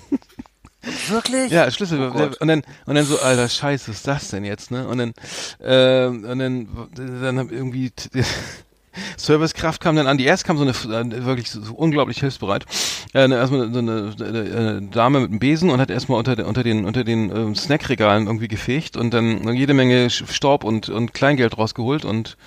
Wirklich? 1.10 1.52
Ja, 1.52 1.69
Schlüssel. 1.71 2.00
Oh 2.00 2.30
und 2.39 2.47
dann 2.47 2.63
und 2.86 2.95
dann 2.95 3.06
so, 3.06 3.19
alter 3.19 3.50
Scheiße, 3.50 3.89
was 3.89 3.97
ist 3.97 4.08
das 4.08 4.30
denn 4.30 4.43
jetzt, 4.43 4.71
ne? 4.71 4.88
Und 4.88 4.97
dann 5.00 5.13
ähm, 5.62 6.23
und 6.26 6.39
dann 6.39 7.21
dann 7.21 7.39
hab 7.39 7.52
irgendwie 7.52 7.91
Servicekraft 9.18 9.82
kam 9.82 9.96
dann 9.96 10.08
an. 10.08 10.18
Die 10.18 10.26
erst 10.26 10.44
kam 10.44 10.58
so 10.58 10.64
eine 10.64 10.72
äh, 10.72 11.26
wirklich 11.26 11.50
so, 11.52 11.62
unglaublich 11.74 12.20
hilfsbereit. 12.20 12.66
Äh, 13.14 13.22
eine- 13.24 13.36
erstmal 13.36 13.72
so 13.72 13.80
eine, 13.80 14.14
eine, 14.20 14.28
eine 14.28 14.82
Dame 14.92 15.20
mit 15.22 15.30
einem 15.32 15.40
Besen 15.40 15.70
und 15.70 15.80
hat 15.80 15.90
erstmal 15.90 16.20
unter, 16.20 16.46
unter 16.48 16.64
den 16.64 16.86
unter 16.86 17.04
den 17.04 17.36
ähm, 17.36 17.56
Snackregalen 17.56 18.28
irgendwie 18.28 18.48
gefegt 18.48 18.98
und 18.98 19.14
dann 19.14 19.54
jede 19.56 19.74
Menge 19.74 20.10
Staub 20.10 20.64
und 20.64 20.90
und 20.90 21.14
Kleingeld 21.14 21.58
rausgeholt 21.58 22.06
und 22.06 22.38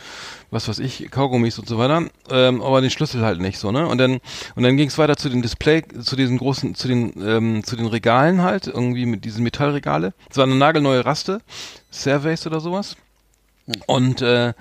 was 0.53 0.67
weiß 0.67 0.81
ich, 0.81 1.09
Kaugummis 1.13 1.61
und 1.61 1.69
so 1.69 1.79
weiter, 1.79 2.03
ähm, 2.29 2.61
aber 2.61 2.81
den 2.81 2.91
Schlüssel 2.91 3.23
halt 3.23 3.41
nicht 3.41 3.57
so, 3.59 3.71
ne? 3.71 3.87
Und 3.87 3.99
dann 3.99 4.19
und 4.57 4.65
dann 4.65 4.77
ging 4.77 4.89
es 4.89 4.99
weiter 4.99 5.17
zu 5.17 5.29
den 5.29 5.43
Display, 5.43 5.85
zu 6.03 6.17
diesen 6.17 6.39
großen, 6.39 6.75
zu 6.75 6.89
den 6.89 7.13
ähm, 7.25 7.63
zu 7.63 7.77
den 7.77 7.87
Regalen 7.87 8.43
halt, 8.43 8.67
irgendwie 8.67 9.07
mit 9.07 9.25
diesen 9.25 9.45
Metallregale. 9.45 10.13
Es 10.29 10.37
war 10.39 10.45
eine 10.45 10.57
nagelneue 10.57 11.05
Raste, 11.05 11.41
Surveys 11.93 12.47
oder 12.49 12.59
sowas. 12.59 12.97
Und 13.87 14.23
äh, 14.23 14.53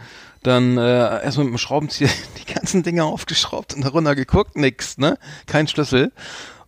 dann 0.43 0.77
äh, 0.77 1.23
erstmal 1.23 1.45
mit 1.45 1.55
dem 1.55 1.57
Schraubenzieher 1.57 2.09
die 2.39 2.53
ganzen 2.53 2.83
Dinger 2.83 3.05
aufgeschraubt 3.05 3.73
und 3.73 3.83
darunter 3.83 4.15
geguckt, 4.15 4.55
nix, 4.55 4.97
ne? 4.97 5.17
Kein 5.45 5.67
Schlüssel. 5.67 6.11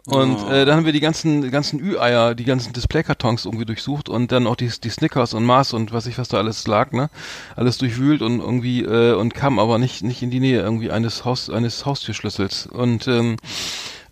Und 0.08 0.50
äh, 0.50 0.66
dann 0.66 0.78
haben 0.78 0.86
wir 0.86 0.94
die 0.94 1.00
ganzen, 1.00 1.52
ganzen 1.52 1.80
Ü-Eier, 1.80 2.34
die 2.34 2.44
ganzen 2.44 2.74
Displaykartons 2.74 3.46
irgendwie 3.46 3.66
durchsucht 3.66 4.10
und 4.10 4.32
dann 4.32 4.48
auch 4.48 4.56
die, 4.56 4.68
die 4.84 4.90
Snickers 4.90 5.36
und 5.36 5.46
Mars 5.46 5.74
und 5.74 5.94
was 5.94 6.08
ich 6.08 6.18
was 6.18 6.28
da 6.28 6.38
alles 6.38 6.66
lag, 6.66 6.92
ne? 6.92 7.12
Alles 7.56 7.78
durchwühlt 7.78 8.24
und 8.24 8.40
irgendwie 8.40 8.82
äh, 8.82 9.14
und 9.14 9.36
kam 9.36 9.60
aber 9.60 9.78
nicht 9.78 10.02
nicht 10.02 10.24
in 10.24 10.32
die 10.32 10.40
Nähe 10.40 10.60
irgendwie 10.60 10.90
eines 10.90 11.24
Haus 11.24 11.52
eines 11.52 11.86
Haustürschlüssels 11.86 12.66
und 12.66 13.08
ähm, 13.08 13.38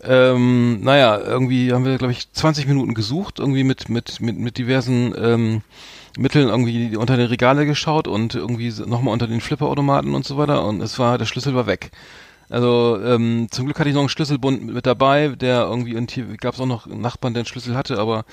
ähm, 0.02 0.80
naja, 0.80 1.18
irgendwie 1.18 1.72
haben 1.72 1.84
wir, 1.84 1.98
glaube 1.98 2.12
ich, 2.12 2.32
20 2.32 2.66
Minuten 2.66 2.94
gesucht, 2.94 3.38
irgendwie 3.38 3.64
mit, 3.64 3.90
mit, 3.90 4.20
mit, 4.20 4.38
mit 4.38 4.56
diversen 4.56 5.14
ähm, 5.18 5.62
Mitteln 6.18 6.48
irgendwie 6.48 6.96
unter 6.96 7.16
den 7.16 7.26
Regale 7.26 7.66
geschaut 7.66 8.08
und 8.08 8.34
irgendwie 8.34 8.72
nochmal 8.86 9.12
unter 9.12 9.26
den 9.26 9.40
Flipperautomaten 9.40 10.14
und 10.14 10.24
so 10.24 10.36
weiter 10.36 10.64
und 10.64 10.80
es 10.80 10.98
war, 10.98 11.18
der 11.18 11.26
Schlüssel 11.26 11.54
war 11.54 11.66
weg. 11.66 11.90
Also 12.50 13.00
ähm, 13.04 13.46
zum 13.52 13.66
Glück 13.66 13.78
hatte 13.78 13.88
ich 13.88 13.94
noch 13.94 14.02
einen 14.02 14.08
Schlüsselbund 14.08 14.66
mit 14.74 14.84
dabei, 14.84 15.28
der 15.28 15.62
irgendwie 15.62 15.96
und 15.96 16.10
hier 16.10 16.24
gab 16.36 16.54
es 16.54 16.60
auch 16.60 16.66
noch 16.66 16.86
einen 16.86 17.00
Nachbarn, 17.00 17.32
der 17.32 17.42
einen 17.42 17.46
Schlüssel 17.46 17.76
hatte, 17.76 17.98
aber 17.98 18.24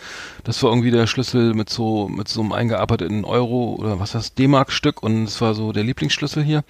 das 0.44 0.62
war 0.64 0.72
irgendwie 0.72 0.90
der 0.90 1.06
Schlüssel 1.06 1.54
mit 1.54 1.70
so 1.70 2.08
mit 2.08 2.28
so 2.28 2.42
einem 2.42 2.52
eingearbeiteten 2.52 3.26
Euro 3.26 3.76
oder 3.78 4.00
was 4.00 4.14
das 4.14 4.34
D-Mark 4.34 4.72
Stück 4.72 5.04
und 5.04 5.26
es 5.26 5.40
war 5.40 5.54
so 5.54 5.72
der 5.72 5.84
Lieblingsschlüssel 5.84 6.44
hier. 6.44 6.64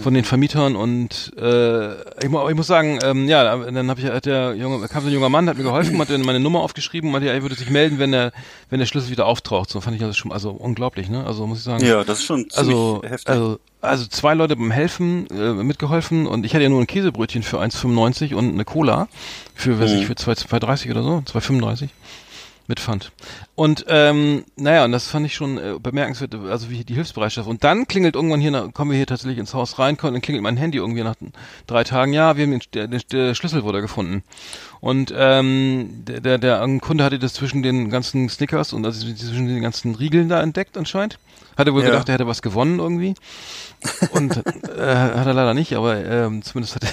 Von 0.00 0.14
den 0.14 0.24
Vermietern 0.24 0.76
und 0.76 1.32
äh, 1.36 1.94
ich, 2.22 2.28
mu 2.28 2.48
ich 2.48 2.54
muss 2.54 2.66
sagen, 2.66 2.98
ähm, 3.02 3.28
ja, 3.28 3.56
dann 3.56 3.90
hab 3.90 3.98
ich, 3.98 4.04
hat 4.06 4.26
der 4.26 4.54
junge, 4.54 4.86
kam 4.88 5.02
so 5.02 5.08
ein 5.08 5.12
junger 5.14 5.28
Mann, 5.28 5.48
hat 5.48 5.56
mir 5.56 5.64
geholfen, 5.64 5.98
hat 5.98 6.08
meine 6.24 6.40
Nummer 6.40 6.60
aufgeschrieben 6.60 7.08
und 7.08 7.12
meinte, 7.12 7.28
ja, 7.28 7.34
er 7.34 7.42
würde 7.42 7.54
sich 7.56 7.70
melden, 7.70 7.98
wenn 7.98 8.12
der, 8.12 8.32
wenn 8.68 8.78
der 8.78 8.86
Schlüssel 8.86 9.10
wieder 9.10 9.26
auftaucht. 9.26 9.68
So 9.70 9.80
fand 9.80 9.96
ich 9.96 10.02
das 10.02 10.16
schon, 10.16 10.32
also 10.32 10.50
unglaublich, 10.50 11.08
ne? 11.08 11.26
Also 11.26 11.46
muss 11.46 11.58
ich 11.58 11.64
sagen. 11.64 11.84
Ja, 11.84 12.04
das 12.04 12.20
ist 12.20 12.24
schon 12.26 12.48
ziemlich 12.50 12.56
Also, 12.76 13.02
heftig. 13.04 13.28
also, 13.28 13.58
also 13.80 14.06
zwei 14.06 14.34
Leute 14.34 14.56
beim 14.56 14.70
Helfen 14.70 15.26
äh, 15.30 15.52
mitgeholfen 15.54 16.26
und 16.26 16.46
ich 16.46 16.54
hatte 16.54 16.62
ja 16.62 16.68
nur 16.68 16.80
ein 16.80 16.86
Käsebrötchen 16.86 17.42
für 17.42 17.60
1,95 17.60 18.34
und 18.34 18.52
eine 18.52 18.64
Cola 18.64 19.08
für, 19.54 19.80
weiß 19.80 19.90
Mhm. 19.90 19.96
ich, 19.98 20.06
für 20.06 20.14
2 20.14 20.32
2,30 20.32 20.90
oder 20.90 21.02
so, 21.02 21.22
2,35 21.26 21.88
mit 22.70 22.80
Pfand. 22.80 23.12
Und 23.54 23.84
ähm, 23.88 24.44
naja, 24.56 24.84
und 24.86 24.92
das 24.92 25.08
fand 25.08 25.26
ich 25.26 25.34
schon 25.34 25.58
äh, 25.58 25.74
bemerkenswert, 25.78 26.34
also 26.34 26.70
wie 26.70 26.84
die 26.84 26.94
Hilfsbereitschaft. 26.94 27.46
Und 27.46 27.62
dann 27.64 27.86
klingelt 27.86 28.14
irgendwann 28.14 28.40
hier, 28.40 28.52
na- 28.52 28.68
kommen 28.72 28.90
wir 28.92 28.96
hier 28.96 29.06
tatsächlich 29.06 29.38
ins 29.38 29.52
Haus 29.52 29.78
rein, 29.78 29.98
kommt- 29.98 30.14
dann 30.14 30.22
klingelt 30.22 30.42
mein 30.42 30.56
Handy 30.56 30.78
irgendwie 30.78 31.02
nach 31.02 31.16
drei 31.66 31.84
Tagen, 31.84 32.14
ja, 32.14 32.36
wir 32.38 32.44
haben 32.44 32.52
den, 32.52 32.62
der, 32.90 33.00
der, 33.00 33.34
Schlüssel 33.34 33.64
wurde 33.64 33.82
gefunden. 33.82 34.22
Und 34.80 35.12
ähm, 35.14 36.04
der, 36.06 36.20
der, 36.20 36.38
der 36.38 36.78
Kunde 36.80 37.04
hatte 37.04 37.18
das 37.18 37.34
zwischen 37.34 37.62
den 37.62 37.90
ganzen 37.90 38.28
Snickers 38.30 38.72
und 38.72 38.86
also 38.86 39.06
zwischen 39.12 39.46
den 39.48 39.60
ganzen 39.60 39.94
Riegeln 39.94 40.30
da 40.30 40.40
entdeckt 40.40 40.78
anscheinend. 40.78 41.18
Hatte 41.58 41.74
wohl 41.74 41.82
Ja. 41.82 41.88
gedacht, 41.90 42.08
er 42.08 42.14
hätte 42.14 42.26
was 42.26 42.40
gewonnen 42.40 42.78
irgendwie. 42.78 43.14
Und 44.12 44.36
äh, 44.36 44.94
hat 44.94 45.26
er 45.26 45.34
leider 45.34 45.52
nicht, 45.52 45.74
aber 45.74 46.02
ähm, 46.02 46.42
zumindest 46.42 46.76
hat 46.76 46.84
er 46.84 46.90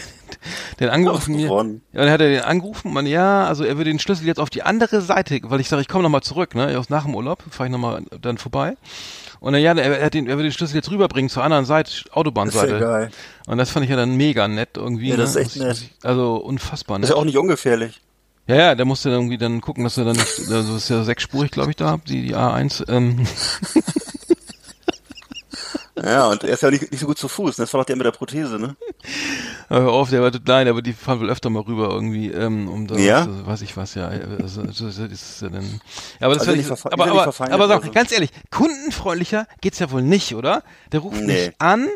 den 0.79 0.89
angerufen 0.89 1.35
mir. 1.35 1.47
gewonnen. 1.47 1.81
Ja, 1.93 2.01
dann 2.01 2.11
hat 2.11 2.21
er 2.21 2.29
den 2.29 2.41
angerufen 2.41 2.87
und 2.89 2.93
man, 2.93 3.05
ja, 3.05 3.45
also 3.45 3.63
er 3.63 3.77
würde 3.77 3.89
den 3.89 3.99
Schlüssel 3.99 4.25
jetzt 4.25 4.39
auf 4.39 4.49
die 4.49 4.63
andere 4.63 5.01
Seite, 5.01 5.39
weil 5.43 5.59
ich 5.59 5.69
sage, 5.69 5.81
ich 5.81 5.87
komme 5.87 6.03
nochmal 6.03 6.23
zurück, 6.23 6.55
ne? 6.55 6.77
Aus 6.77 6.89
nach 6.89 7.05
dem 7.05 7.15
Urlaub, 7.15 7.43
fahre 7.49 7.67
ich 7.67 7.71
nochmal 7.71 8.03
dann 8.21 8.37
vorbei. 8.37 8.75
Und 9.39 9.53
dann, 9.53 9.61
ja, 9.61 9.73
er, 9.73 10.05
hat 10.05 10.13
den, 10.13 10.27
er 10.27 10.37
würde 10.37 10.49
den 10.49 10.53
Schlüssel 10.53 10.75
jetzt 10.75 10.89
rüberbringen 10.89 11.29
zur 11.29 11.43
anderen 11.43 11.65
Seite, 11.65 11.91
Autobahnseite. 12.11 12.67
Das 12.67 12.75
ist 12.75 12.81
ja 12.81 12.87
geil. 12.87 13.11
Und 13.45 13.57
das 13.57 13.69
fand 13.69 13.83
ich 13.83 13.89
ja 13.89 13.95
dann 13.95 14.15
mega 14.15 14.47
nett 14.47 14.69
irgendwie. 14.75 15.09
Ja, 15.09 15.17
das 15.17 15.35
ne? 15.35 15.41
ist 15.41 15.47
echt 15.47 15.63
nett. 15.63 15.89
Also 16.03 16.37
unfassbar 16.37 16.97
Das 16.97 17.01
nett. 17.01 17.09
ist 17.09 17.15
ja 17.15 17.21
auch 17.21 17.25
nicht 17.25 17.37
ungefährlich. 17.37 18.01
Ja, 18.47 18.55
ja, 18.55 18.75
der 18.75 18.85
musste 18.85 19.09
dann 19.09 19.19
irgendwie 19.19 19.37
dann 19.37 19.59
gucken, 19.59 19.83
dass 19.83 19.97
er 19.97 20.05
dann 20.05 20.15
nicht, 20.15 20.39
also 20.39 20.73
das 20.73 20.83
ist 20.83 20.89
ja 20.89 21.03
sechsspurig, 21.03 21.51
glaube 21.51 21.71
ich, 21.71 21.75
da, 21.75 21.99
die, 22.07 22.27
die 22.27 22.35
A1. 22.35 22.89
Ähm, 22.89 23.27
Ja, 26.03 26.27
und 26.27 26.43
er 26.43 26.53
ist 26.53 26.61
ja 26.63 26.69
nicht, 26.69 26.91
nicht 26.91 26.99
so 26.99 27.07
gut 27.07 27.17
zu 27.17 27.27
Fuß. 27.27 27.57
ne? 27.57 27.63
Das 27.63 27.73
war 27.73 27.81
doch 27.81 27.85
der 27.85 27.95
mit 27.95 28.05
der 28.05 28.11
Prothese, 28.11 28.59
ne? 28.59 28.75
hör 29.69 29.89
auf, 29.91 30.09
der 30.09 30.21
war 30.21 30.31
klein, 30.31 30.67
aber 30.67 30.81
die 30.81 30.93
fahren 30.93 31.19
wohl 31.19 31.29
öfter 31.29 31.49
mal 31.49 31.61
rüber 31.61 31.89
irgendwie, 31.89 32.31
ähm, 32.31 32.67
um 32.67 32.87
da, 32.87 32.95
Ja? 32.95 33.19
also, 33.19 33.45
weiß 33.45 33.61
ich 33.61 33.75
was, 33.77 33.95
ja. 33.95 34.07
Also, 34.07 34.63
das 34.63 34.79
ist 34.79 35.41
ja 35.41 35.49
dann, 35.49 35.63
ja, 36.19 36.27
aber 36.27 36.35
das 36.35 36.47
Also 36.47 36.55
nicht 36.55 36.69
ich, 36.69 36.85
aber, 36.85 37.05
nicht 37.05 37.11
aber, 37.11 37.23
verfeindet 37.23 37.53
aber 37.53 37.67
sag, 37.67 37.91
ganz 37.93 38.11
ehrlich, 38.11 38.31
kundenfreundlicher 38.51 39.47
geht's 39.61 39.79
ja 39.79 39.89
wohl 39.91 40.01
nicht, 40.03 40.35
oder? 40.35 40.63
Der 40.91 40.99
ruft 40.99 41.21
Nee. 41.21 41.47
mich 41.47 41.51
an 41.59 41.87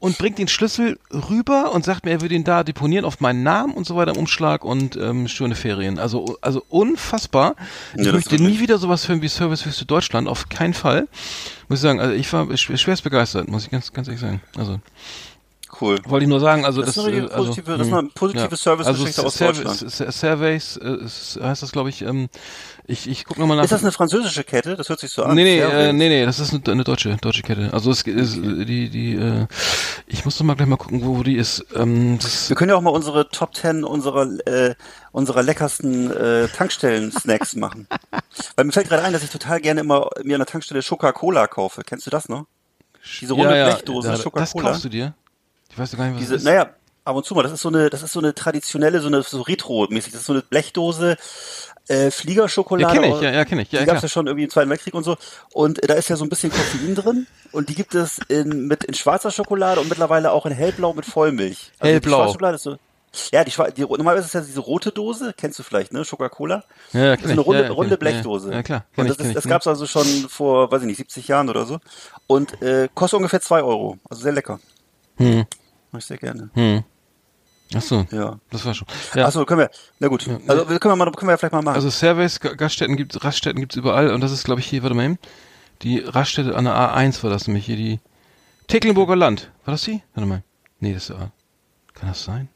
und 0.00 0.18
bringt 0.18 0.38
den 0.38 0.48
Schlüssel 0.48 0.98
rüber 1.12 1.72
und 1.72 1.84
sagt 1.84 2.04
mir, 2.04 2.12
er 2.12 2.20
würde 2.20 2.34
ihn 2.34 2.44
da 2.44 2.62
deponieren 2.64 3.04
auf 3.04 3.20
meinen 3.20 3.42
Namen 3.42 3.74
und 3.74 3.86
so 3.86 3.96
weiter 3.96 4.12
im 4.12 4.18
Umschlag 4.18 4.64
und 4.64 4.96
ähm, 4.96 5.28
schöne 5.28 5.54
Ferien. 5.54 5.98
Also, 5.98 6.36
also 6.40 6.62
unfassbar. 6.68 7.56
Ich 7.96 8.06
Ja, 8.06 8.12
möchte 8.12 8.36
nie 8.36 8.60
wieder 8.60 8.78
sowas 8.78 9.08
hören 9.08 9.22
wie 9.22 9.28
Servicewüste 9.28 9.84
Deutschland, 9.86 10.28
auf 10.28 10.48
keinen 10.48 10.74
Fall. 10.74 11.08
Muss 11.68 11.78
ich 11.78 11.82
sagen, 11.82 12.00
also 12.00 12.14
ich 12.14 12.32
war 12.32 12.44
sch- 12.46 12.76
schwerst 12.76 13.02
begeistert, 13.04 13.48
muss 13.48 13.64
ich 13.64 13.70
ganz, 13.70 13.92
ganz 13.92 14.08
ehrlich 14.08 14.20
sagen. 14.20 14.40
Also 14.56 14.80
Cool. 15.80 15.98
wollte 16.06 16.24
ich 16.24 16.28
nur 16.30 16.40
sagen, 16.40 16.64
also 16.64 16.80
Das 16.80 16.94
das, 16.94 17.04
ist 17.04 17.12
eine 17.12 17.16
äh, 17.26 17.30
also, 17.30 17.36
positive- 17.48 17.76
das 17.76 17.86
ist 17.86 17.92
eine 17.92 18.08
positive 18.14 18.56
Servicegeschichte 18.56 19.22
aus 19.26 19.34
Service- 19.34 19.62
Deutschland. 19.80 20.00
S- 20.08 20.20
Surveys 20.20 20.76
äh, 20.78 21.04
ist, 21.04 21.38
heißt 21.42 21.62
das, 21.62 21.72
glaube 21.72 21.90
ich. 21.90 22.02
Ähm, 22.02 22.28
ich 22.86 23.08
ich 23.08 23.24
gucke 23.24 23.40
nochmal 23.40 23.56
nach. 23.56 23.64
Ist 23.64 23.72
das 23.72 23.82
eine 23.82 23.92
französische 23.92 24.44
Kette? 24.44 24.76
Das 24.76 24.88
hört 24.88 25.00
sich 25.00 25.10
so 25.10 25.24
an. 25.24 25.34
Nee, 25.34 25.42
nee, 25.44 25.58
äh, 25.58 25.92
nee, 25.92 26.08
nee, 26.08 26.24
das 26.24 26.38
ist 26.38 26.54
eine, 26.54 26.62
eine 26.72 26.84
deutsche, 26.84 27.16
deutsche 27.16 27.42
Kette. 27.42 27.70
Also 27.72 27.90
es 27.90 28.02
ist 28.02 28.36
äh, 28.38 28.64
die, 28.64 28.88
die, 28.88 29.14
äh, 29.16 29.46
ich 30.06 30.24
muss 30.24 30.38
doch 30.38 30.44
mal 30.44 30.54
gleich 30.54 30.68
mal 30.68 30.76
gucken, 30.76 31.04
wo, 31.04 31.18
wo 31.18 31.22
die 31.22 31.36
ist. 31.36 31.64
Ähm, 31.74 32.18
das, 32.22 32.48
Wir 32.48 32.56
können 32.56 32.70
ja 32.70 32.76
auch 32.76 32.82
mal 32.82 32.90
unsere 32.90 33.28
Top 33.28 33.52
Ten 33.52 33.84
unserer, 33.84 34.26
äh, 34.46 34.74
unserer 35.12 35.42
leckersten 35.42 36.10
äh, 36.16 36.48
Tankstellen-Snacks 36.48 37.56
machen. 37.56 37.86
Weil 38.54 38.64
mir 38.64 38.72
fällt 38.72 38.88
gerade 38.88 39.02
ein, 39.02 39.12
dass 39.12 39.22
ich 39.24 39.30
total 39.30 39.60
gerne 39.60 39.80
immer 39.80 40.08
mir 40.22 40.36
an 40.36 40.40
der 40.40 40.46
Tankstelle 40.46 40.80
Coca-Cola 40.82 41.48
kaufe. 41.48 41.82
Kennst 41.84 42.06
du 42.06 42.10
das 42.10 42.28
noch? 42.28 42.46
Diese 43.20 43.34
runde 43.34 43.50
Blechdose, 43.50 44.08
da- 44.08 44.30
Das 44.40 44.52
kaufst 44.54 44.84
du 44.84 44.88
dir? 44.88 45.14
Ich 45.76 45.80
weiß 45.80 45.94
gar 45.94 46.04
nicht, 46.06 46.14
was 46.14 46.20
Diese, 46.20 46.32
das 46.32 46.42
ist. 46.42 46.46
naja, 46.46 46.70
ab 47.04 47.16
und 47.16 47.26
zu 47.26 47.34
mal, 47.34 47.42
das 47.42 47.52
ist 47.52 47.60
so 47.60 47.68
eine, 47.68 47.90
das 47.90 48.02
ist 48.02 48.12
so 48.12 48.18
eine 48.20 48.34
traditionelle, 48.34 49.00
so 49.00 49.08
eine 49.08 49.22
so 49.22 49.42
Retro-mäßig. 49.42 50.12
Das 50.12 50.22
ist 50.22 50.26
so 50.26 50.32
eine 50.32 50.40
Blechdose, 50.40 51.18
äh, 51.90 52.04
ja, 52.04 52.10
Fliegerschokolade. 52.10 52.98
kenne 52.98 53.14
ich, 53.14 53.20
ja, 53.20 53.30
ja, 53.30 53.44
kenne 53.44 53.60
ich. 53.62 53.72
Ja, 53.72 53.80
die 53.80 53.86
gab's 53.86 53.98
klar. 53.98 54.04
ja 54.04 54.08
schon 54.08 54.26
irgendwie 54.26 54.44
im 54.44 54.50
Zweiten 54.50 54.70
Weltkrieg 54.70 54.94
und 54.94 55.04
so. 55.04 55.16
Und 55.52 55.82
äh, 55.82 55.86
da 55.86 55.92
ist 55.94 56.08
ja 56.08 56.16
so 56.16 56.24
ein 56.24 56.30
bisschen 56.30 56.50
Koffein 56.50 56.94
drin. 56.94 57.26
Und 57.52 57.68
die 57.68 57.74
gibt 57.74 57.94
es 57.94 58.18
in, 58.28 58.66
mit 58.68 58.84
in 58.84 58.94
schwarzer 58.94 59.30
Schokolade 59.30 59.82
und 59.82 59.90
mittlerweile 59.90 60.32
auch 60.32 60.46
in 60.46 60.52
hellblau 60.52 60.94
mit 60.94 61.04
Vollmilch. 61.04 61.72
Also 61.78 61.92
Hellblau. 61.92 62.08
Die 62.08 62.14
schwarze 62.16 62.32
Schokolade 62.32 62.54
ist 62.56 62.62
so, 62.62 62.76
ja, 63.32 63.44
die, 63.44 63.52
die 63.76 63.82
normalerweise 63.82 64.26
ist 64.26 64.34
ja 64.34 64.40
diese 64.40 64.60
rote 64.60 64.92
Dose, 64.92 65.34
kennst 65.36 65.58
du 65.58 65.62
vielleicht, 65.62 65.92
ne? 65.92 66.04
Coca-Cola. 66.08 66.64
Ja, 66.92 67.00
ja, 67.00 67.16
Das 67.16 67.24
ist 67.24 67.30
eine 67.30 67.40
ich. 67.40 67.46
runde, 67.46 67.60
Ja, 67.62 67.66
ja, 67.68 67.72
runde 67.72 67.94
ich. 67.94 68.00
Blechdose. 68.00 68.50
Ja, 68.50 68.56
ja, 68.56 68.62
klar. 68.62 68.84
Und 68.96 69.04
ich, 69.04 69.08
das, 69.10 69.16
kenn 69.18 69.26
ist, 69.26 69.30
ich. 69.30 69.34
das 69.36 69.44
gab's 69.44 69.66
also 69.66 69.86
schon 69.86 70.06
vor, 70.28 70.70
weiß 70.72 70.80
ich 70.82 70.86
nicht, 70.86 70.96
70 70.98 71.28
Jahren 71.28 71.48
oder 71.48 71.66
so. 71.66 71.78
Und 72.26 72.60
äh, 72.62 72.88
kostet 72.94 73.18
ungefähr 73.18 73.40
zwei 73.40 73.62
Euro. 73.62 73.98
Also 74.10 74.22
sehr 74.22 74.32
lecker. 74.32 74.58
Hm. 75.18 75.46
Mach 75.96 76.00
ich 76.00 76.04
sehr 76.06 76.18
gerne. 76.18 76.50
Hm. 76.52 76.84
Ach 77.74 77.80
so, 77.80 78.06
Ja. 78.10 78.38
das 78.50 78.66
war 78.66 78.74
schon. 78.74 78.86
Ja. 79.14 79.24
Achso, 79.24 79.46
können 79.46 79.60
wir. 79.60 79.70
Na 79.98 80.08
gut. 80.08 80.28
Also 80.46 80.68
wir 80.68 80.78
können 80.78 80.92
wir 80.92 80.96
mal, 81.06 81.10
können 81.12 81.28
wir 81.28 81.32
ja 81.32 81.36
vielleicht 81.38 81.54
mal 81.54 81.62
machen. 81.62 81.74
Also 81.76 81.88
Surveys, 81.88 82.38
Ga- 82.38 82.52
Gaststätten 82.52 82.96
gibt 82.98 83.24
Raststätten 83.24 83.60
gibt's 83.60 83.76
überall 83.76 84.10
und 84.12 84.20
das 84.20 84.30
ist 84.30 84.44
glaube 84.44 84.60
ich 84.60 84.66
hier, 84.66 84.82
warte 84.82 84.94
mal 84.94 85.06
eben, 85.06 85.18
die 85.80 86.00
Raststätte 86.00 86.54
an 86.54 86.64
der 86.66 86.74
A1 86.74 87.22
war 87.22 87.30
das 87.30 87.46
nämlich 87.48 87.64
hier 87.64 87.76
die 87.76 87.98
Tecklenburger 88.66 89.16
Land. 89.16 89.50
War 89.64 89.72
das 89.72 89.82
die? 89.84 90.02
Warte 90.14 90.28
mal. 90.28 90.42
Nee, 90.80 90.92
das 90.92 91.08
ist 91.08 91.16
A. 91.16 91.32
Kann 91.94 92.10
das 92.10 92.22
sein? 92.24 92.48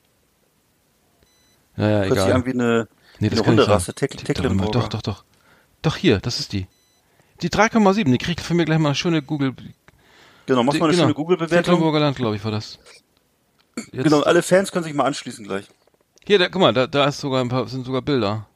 Ja, 1.79 1.88
ja, 1.88 1.96
Hört 2.00 2.05
sich 2.11 2.12
egal. 2.18 2.33
an 2.33 2.44
wie 2.46 2.50
eine, 2.53 2.88
nee, 3.20 3.26
wie 3.26 3.31
das 3.31 3.38
eine 3.40 3.48
Hunderasse. 3.48 3.94
Teck- 3.94 4.22
Tecklenburger. 4.22 4.70
Doch, 4.72 4.88
doch, 4.88 5.03
doch. 5.03 5.24
Doch 5.81 5.96
hier, 5.96 6.18
das 6.18 6.40
ist 6.40 6.53
die. 6.53 6.66
Die 7.40 7.48
3,7, 7.48 8.05
die 8.12 8.18
kriegt 8.18 8.42
von 8.42 8.59
mir 8.59 8.66
gleich 8.66 8.79
mal 8.79 8.90
eine 8.90 8.94
schöne 8.94 9.22
Google. 9.22 9.55
Genau, 10.46 10.62
mach 10.62 10.74
mal 10.74 10.83
eine 10.85 10.90
genau. 10.92 11.03
schöne 11.05 11.14
Google-Bewertung. 11.14 11.57
Tecklenburger 11.64 12.00
Land, 12.00 12.16
glaube 12.16 12.37
ich, 12.37 12.44
war 12.44 12.50
das. 12.50 12.79
Jetzt, 13.92 14.04
Genau, 14.04 14.20
alle 14.22 14.42
Fans 14.42 14.70
können 14.72 14.84
sich 14.84 14.94
mal 14.94 15.04
anschließen 15.04 15.44
gleich. 15.46 15.66
Hier, 16.26 16.38
da, 16.38 16.48
guck 16.48 16.60
mal, 16.60 16.72
da, 16.72 16.86
da 16.86 17.06
ist 17.06 17.20
sogar 17.20 17.40
ein 17.40 17.48
paar, 17.48 17.66
sind 17.68 17.84
sogar 17.86 18.02
Bilder. 18.02 18.46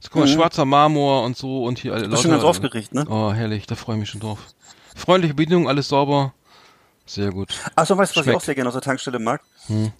So, 0.00 0.08
guck 0.12 0.20
mal, 0.22 0.28
schwarzer 0.28 0.64
Marmor 0.64 1.24
und 1.24 1.36
so 1.36 1.64
und 1.64 1.78
hier 1.78 1.94
alle 1.94 2.06
Mhm. 2.06 2.10
Bist 2.10 2.22
schon 2.22 2.30
ganz 2.32 2.44
aufgeregt, 2.44 2.94
ne? 2.94 3.06
Oh, 3.08 3.32
herrlich, 3.32 3.66
da 3.66 3.74
freue 3.74 3.96
ich 3.96 4.00
mich 4.00 4.10
schon 4.10 4.20
drauf. 4.20 4.38
Freundliche 4.94 5.34
Bedienung, 5.34 5.68
alles 5.68 5.88
sauber. 5.88 6.34
Sehr 7.06 7.30
gut. 7.30 7.48
Achso, 7.74 7.96
weißt 7.98 8.12
du, 8.12 8.20
was 8.20 8.22
ich 8.22 8.30
Schmeckt. 8.30 8.36
auch 8.36 8.44
sehr 8.44 8.54
gerne 8.54 8.68
aus 8.68 8.74
der 8.74 8.82
Tankstelle 8.82 9.18
mag? 9.18 9.42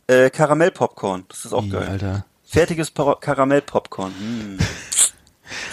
Äh, 0.06 0.30
Karamell-Popcorn. 0.30 1.24
Das 1.28 1.44
ist 1.44 1.52
auch 1.52 1.64
Ih, 1.64 1.68
geil. 1.70 1.86
Alter. 1.88 2.24
Fertiges 2.44 2.92
Karamell-Popcorn. 2.94 4.12
Hm. 4.18 4.58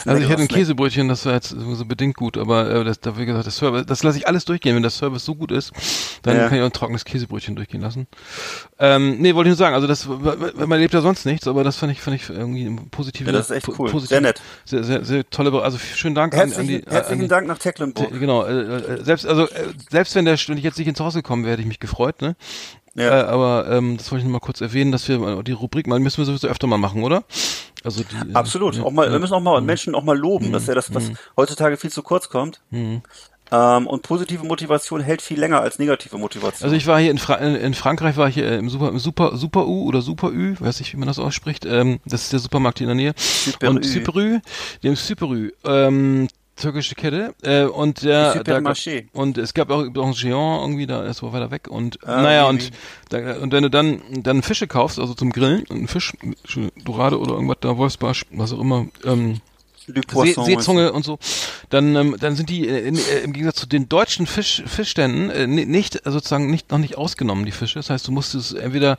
Also 0.05 0.21
ich 0.21 0.29
hätte 0.29 0.41
ein 0.41 0.47
Snack. 0.47 0.60
Käsebrötchen, 0.60 1.07
das 1.07 1.25
war 1.25 1.34
jetzt 1.34 1.49
so 1.49 1.86
bedingt 1.86 2.15
gut, 2.17 2.38
aber 2.38 2.69
äh, 2.69 2.84
das, 2.84 2.99
da 2.99 3.17
wie 3.17 3.25
gesagt, 3.25 3.47
das 3.47 3.55
Service, 3.57 3.86
das 3.86 4.03
lasse 4.03 4.17
ich 4.17 4.27
alles 4.27 4.45
durchgehen. 4.45 4.75
Wenn 4.75 4.81
der 4.81 4.91
Service 4.91 5.23
so 5.23 5.36
gut 5.36 5.51
ist, 5.51 5.71
dann 6.23 6.36
Ja. 6.38 6.47
kann 6.47 6.57
ich 6.57 6.62
auch 6.62 6.65
ein 6.67 6.73
trockenes 6.73 7.05
Käsebrötchen 7.05 7.55
durchgehen 7.55 7.81
lassen. 7.81 8.07
Ähm, 8.79 9.17
nee, 9.19 9.34
wollte 9.36 9.49
ich 9.49 9.51
nur 9.51 9.57
sagen, 9.57 9.75
also 9.75 9.88
das, 9.88 10.07
man 10.07 10.79
lebt 10.79 10.93
ja 10.93 11.01
sonst 11.01 11.25
nichts, 11.25 11.47
aber 11.47 11.63
das 11.63 11.77
fand 11.77 11.91
ich, 11.91 12.01
fand 12.01 12.15
ich 12.17 12.29
irgendwie 12.29 12.65
ein 12.65 12.89
positives. 12.89 13.27
Ja, 13.31 13.38
das 13.38 13.49
ist 13.49 13.55
echt 13.57 13.65
po- 13.65 13.75
cool. 13.79 13.89
positiv- 13.89 14.10
Sehr 14.10 14.21
nett. 14.21 14.41
Sehr, 14.65 14.84
sehr, 14.84 15.05
sehr 15.05 15.29
tolle, 15.29 15.62
also 15.62 15.77
schönen 15.77 16.15
Dank 16.15 16.34
an, 16.34 16.41
an 16.41 16.47
Herzlichen, 16.49 16.67
die, 16.67 16.91
herzlichen 16.91 17.13
an 17.13 17.19
die, 17.19 17.27
Dank 17.27 17.47
nach 17.47 17.57
Tecklenburg. 17.57 18.10
Te- 18.12 18.19
Genau, 18.19 18.43
äh, 18.45 18.51
äh, 18.75 19.03
selbst 19.03 19.25
also 19.25 19.47
äh, 19.47 19.67
selbst 19.89 20.15
wenn 20.15 20.25
der 20.25 20.38
wenn 20.47 20.57
ich 20.57 20.63
jetzt 20.63 20.77
nicht 20.77 20.88
ins 20.88 20.99
Haus 20.99 21.13
gekommen 21.13 21.43
wäre, 21.43 21.53
hätte 21.53 21.62
ich 21.62 21.67
mich 21.67 21.79
gefreut, 21.79 22.21
ne? 22.21 22.36
Ja. 22.95 23.21
Äh, 23.21 23.23
aber 23.23 23.67
ähm, 23.69 23.97
das 23.97 24.12
wollte 24.12 24.21
ich 24.21 24.25
noch 24.25 24.34
mal 24.34 24.45
kurz 24.45 24.60
erwähnen, 24.62 24.91
dass 24.91 25.08
wir 25.08 25.21
äh, 25.21 25.43
die 25.43 25.54
Rubrik 25.54 25.88
mal 25.88 25.99
müssen 25.99 26.17
wir 26.17 26.25
sowieso 26.25 26.47
öfter 26.47 26.67
mal 26.67 26.77
machen, 26.77 27.04
oder? 27.04 27.23
Also 27.84 28.04
die, 28.04 28.32
äh, 28.32 28.34
Absolut. 28.34 28.75
ja, 28.75 28.84
auch 28.84 28.91
mal, 28.91 29.12
wir 29.12 29.19
müssen 29.19 29.34
auch 29.34 29.41
mal 29.41 29.62
Menschen 29.62 29.95
auch 29.95 30.04
mal 30.04 30.17
loben. 30.17 30.51
Das 30.51 30.63
ist 30.63 30.67
ja 30.67 30.75
das, 30.75 30.93
was 30.93 31.12
heutzutage 31.38 31.77
viel 31.77 31.89
zu 31.89 32.04
kurz 32.04 32.30
kommt. 32.30 32.60
Mhm. 32.69 33.01
Ähm, 33.54 33.88
und 33.88 34.04
positive 34.04 34.45
Motivation 34.45 35.01
hält 35.01 35.21
viel 35.21 35.38
länger 35.38 35.60
als 35.60 35.77
negative 35.77 36.17
Motivation. 36.17 36.63
Also 36.63 36.75
ich 36.75 36.88
war 36.88 36.99
hier 36.99 37.12
in, 37.12 37.17
Fra 37.17 37.36
in, 37.36 37.56
in 37.56 37.73
Frankreich 37.73 38.15
war 38.15 38.30
ich 38.30 38.36
hier 38.36 38.45
äh, 38.45 38.58
im 38.58 38.69
Super 38.69 38.89
im 38.89 38.99
Super 38.99 39.36
Super 39.36 39.67
U 39.67 39.88
oder 39.88 40.01
Super 40.01 40.32
Ü, 40.32 40.56
weiß 40.58 40.80
nicht, 40.80 40.93
wie 40.93 40.97
man 40.97 41.08
das 41.08 41.19
ausspricht. 41.19 41.65
Ähm, 41.65 41.99
das 42.06 42.23
ist 42.23 42.34
der 42.34 42.39
Supermarkt 42.39 42.77
hier 42.77 42.89
in 42.89 42.97
der 42.97 43.04
Nähe. 43.12 43.13
Super 43.17 43.69
und 43.69 43.86
Ü. 43.86 43.88
Super 43.88 44.15
Ü, 44.15 44.39
haben 44.86 44.95
Super 44.95 45.27
Ü, 45.27 45.51
ähm, 45.65 46.30
türkische 46.55 46.95
Kette 46.95 47.33
äh, 47.43 47.63
und 47.63 48.03
der 48.03 48.43
da, 48.43 48.61
und 49.13 49.37
es 49.37 49.53
gab 49.53 49.69
auch, 49.71 49.83
auch 49.83 50.07
ein 50.07 50.13
Géant 50.13 50.61
irgendwie 50.61 50.85
da 50.85 51.03
ist 51.03 51.23
war 51.23 51.33
weiter 51.33 51.51
weg 51.51 51.67
und 51.69 51.97
Ah, 52.05 52.21
naja 52.21 52.45
und 52.47 52.71
da, 53.09 53.37
und 53.37 53.51
wenn 53.51 53.63
du 53.63 53.69
dann 53.69 54.01
dann 54.11 54.41
Fische 54.41 54.67
kaufst 54.67 54.99
also 54.99 55.13
zum 55.13 55.31
Grillen 55.31 55.65
einen 55.69 55.87
Fisch 55.87 56.13
Dorade 56.85 57.19
oder 57.19 57.33
irgendwas 57.33 57.57
da 57.61 57.77
Wolfsbarsch 57.77 58.25
was 58.31 58.53
auch 58.53 58.59
immer 58.59 58.87
ähm, 59.05 59.39
See, 60.13 60.34
Seezunge 60.43 60.91
und 60.93 61.04
so, 61.06 61.19
dann 61.69 61.95
ähm, 61.95 62.15
dann 62.19 62.36
sind 62.36 62.49
die 62.49 62.67
äh, 62.67 62.89
äh, 62.89 63.23
im 63.23 63.34
Gegensatz 63.34 63.58
zu 63.58 63.65
den 63.67 63.89
deutschen 63.89 64.27
Fisch, 64.27 64.63
Fischständen 64.65 65.30
äh, 65.30 65.47
ni- 65.47 65.65
nicht 65.65 66.06
äh, 66.06 66.12
sozusagen 66.12 66.49
nicht 66.51 66.71
noch 66.71 66.77
nicht 66.80 66.97
ausgenommen 66.97 67.45
die 67.45 67.51
Fische. 67.51 67.80
Das 67.80 67.89
heißt, 67.89 68.08
du 68.08 68.12
musst 68.12 68.36
es 68.36 68.54
entweder, 68.54 68.97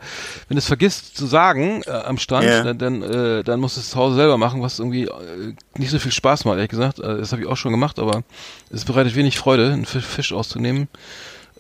wenn 0.48 0.56
du 0.56 0.58
es 0.58 0.66
vergisst 0.66 1.16
zu 1.16 1.26
sagen 1.26 1.82
äh, 1.86 1.90
am 1.90 2.18
Stand, 2.18 2.46
Ja. 2.46 2.62
dann 2.62 2.78
dann, 2.78 3.02
äh, 3.02 3.42
dann 3.44 3.60
musst 3.60 3.76
du 3.76 3.80
es 3.80 3.90
zu 3.90 3.96
Hause 3.96 4.16
selber 4.16 4.38
machen, 4.38 4.62
was 4.62 4.78
irgendwie 4.78 5.04
äh, 5.04 5.54
nicht 5.76 5.90
so 5.90 5.98
viel 5.98 6.12
Spaß 6.12 6.44
macht, 6.44 6.56
ehrlich 6.56 6.70
gesagt. 6.70 6.98
Äh, 6.98 7.18
das 7.18 7.32
habe 7.32 7.42
ich 7.42 7.48
auch 7.48 7.56
schon 7.56 7.72
gemacht, 7.72 7.98
aber 7.98 8.22
es 8.70 8.84
bereitet 8.84 9.14
wenig 9.14 9.38
Freude, 9.38 9.72
einen 9.72 9.86
Fisch, 9.86 10.04
Fisch 10.04 10.32
auszunehmen. 10.32 10.88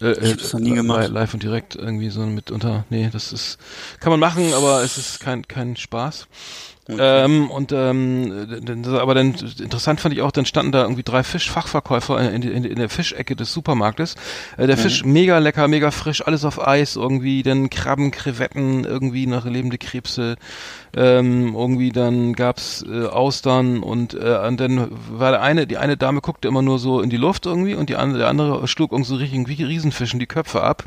Äh, 0.00 0.12
Ich 0.12 0.30
hab 0.32 0.38
das 0.38 0.52
noch 0.52 0.60
nie 0.60 0.74
gemacht. 0.74 1.08
Live 1.10 1.34
und 1.34 1.42
direkt 1.42 1.76
irgendwie 1.76 2.08
so 2.10 2.20
mit 2.22 2.50
unter. 2.50 2.84
Nee, 2.90 3.10
das 3.12 3.32
ist 3.32 3.58
kann 4.00 4.10
man 4.10 4.20
machen, 4.20 4.52
aber 4.54 4.82
es 4.82 4.98
ist 4.98 5.20
kein 5.20 5.46
kein 5.46 5.76
Spaß. 5.76 6.26
Ähm, 6.88 7.48
und 7.50 7.70
ähm, 7.70 8.48
aber 8.86 9.14
dann 9.14 9.34
interessant 9.60 10.00
fand 10.00 10.14
ich 10.14 10.20
auch, 10.20 10.32
dann 10.32 10.46
standen 10.46 10.72
da 10.72 10.82
irgendwie 10.82 11.04
drei 11.04 11.22
Fischfachverkäufer 11.22 12.32
in, 12.32 12.42
in, 12.42 12.64
in 12.64 12.76
der 12.76 12.88
Fischecke 12.88 13.36
des 13.36 13.52
Supermarktes. 13.52 14.16
Äh, 14.56 14.66
der 14.66 14.76
Fisch 14.76 15.04
mega 15.04 15.38
lecker, 15.38 15.68
mega 15.68 15.92
frisch, 15.92 16.26
alles 16.26 16.44
auf 16.44 16.66
Eis 16.66 16.96
irgendwie, 16.96 17.44
dann 17.44 17.70
Krabben, 17.70 18.10
Krevetten, 18.10 18.84
irgendwie 18.84 19.28
noch 19.28 19.44
lebende 19.44 19.78
Krebse, 19.78 20.36
ähm, 20.94 21.54
irgendwie 21.54 21.90
dann 21.90 22.32
gab's 22.34 22.84
äh, 22.86 23.06
Austern 23.06 23.82
und, 23.82 24.14
äh, 24.14 24.40
und 24.46 24.58
dann 24.58 24.88
war 25.10 25.30
der 25.30 25.42
eine, 25.42 25.66
die 25.66 25.78
eine 25.78 25.96
Dame 25.96 26.20
guckte 26.20 26.48
immer 26.48 26.62
nur 26.62 26.78
so 26.78 27.00
in 27.00 27.10
die 27.10 27.16
Luft 27.16 27.46
irgendwie 27.46 27.74
und 27.74 27.88
die 27.88 27.96
andere, 27.96 28.18
der 28.18 28.28
andere 28.28 28.66
schlug 28.66 28.92
irgendwie 28.92 29.08
so 29.08 29.16
richtig 29.16 29.48
wie 29.48 29.62
Riesenfischen 29.62 30.18
die 30.18 30.26
Köpfe 30.26 30.62
ab. 30.62 30.84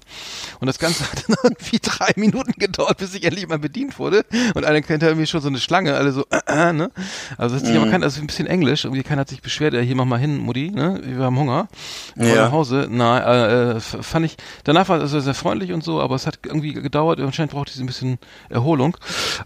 Und 0.59 0.67
das 0.67 0.77
Ganze 0.77 1.03
hat 1.11 1.23
dann 1.27 1.37
irgendwie 1.43 1.79
drei 1.81 2.11
Minuten 2.17 2.53
gedauert, 2.57 2.97
bis 2.97 3.15
ich 3.15 3.23
endlich 3.23 3.47
mal 3.47 3.59
bedient 3.59 3.97
wurde. 3.97 4.25
Und 4.53 4.65
einer 4.65 4.81
kennt 4.81 5.03
ja 5.03 5.15
mir 5.15 5.25
schon 5.25 5.41
so 5.41 5.47
eine 5.47 5.59
Schlange, 5.59 5.84
alle 5.93 6.11
so, 6.11 6.25
äh, 6.31 6.69
äh, 6.69 6.73
ne? 6.73 6.89
Also 7.37 7.55
hat 7.55 7.65
sich 7.65 7.75
aber 7.77 7.89
kein, 7.89 8.03
also 8.03 8.19
ein 8.21 8.27
bisschen 8.27 8.47
Englisch, 8.47 8.85
irgendwie 8.85 9.03
keiner 9.03 9.21
hat 9.21 9.29
sich 9.29 9.41
beschwert, 9.41 9.73
ja, 9.73 9.81
hier 9.81 9.95
mach 9.95 10.05
mal 10.05 10.19
hin, 10.19 10.37
Mutti, 10.37 10.71
ne? 10.71 10.99
Wir 11.03 11.23
haben 11.23 11.37
Hunger. 11.37 11.67
Wir 12.15 12.35
Ja. 12.35 12.45
nach 12.45 12.51
Hause. 12.51 12.87
Na, 12.89 13.19
äh, 13.19 13.71
äh, 13.77 13.79
fand 13.79 14.25
ich, 14.25 14.37
danach 14.63 14.89
war 14.89 14.97
es 14.97 15.03
also 15.03 15.19
sehr 15.19 15.33
freundlich 15.33 15.71
und 15.73 15.83
so, 15.83 16.01
aber 16.01 16.15
es 16.15 16.25
hat 16.25 16.39
irgendwie 16.45 16.73
gedauert, 16.73 17.19
anscheinend 17.19 17.51
brauchte 17.51 17.71
ich 17.73 17.79
ein 17.79 17.85
bisschen 17.85 18.17
Erholung. 18.49 18.97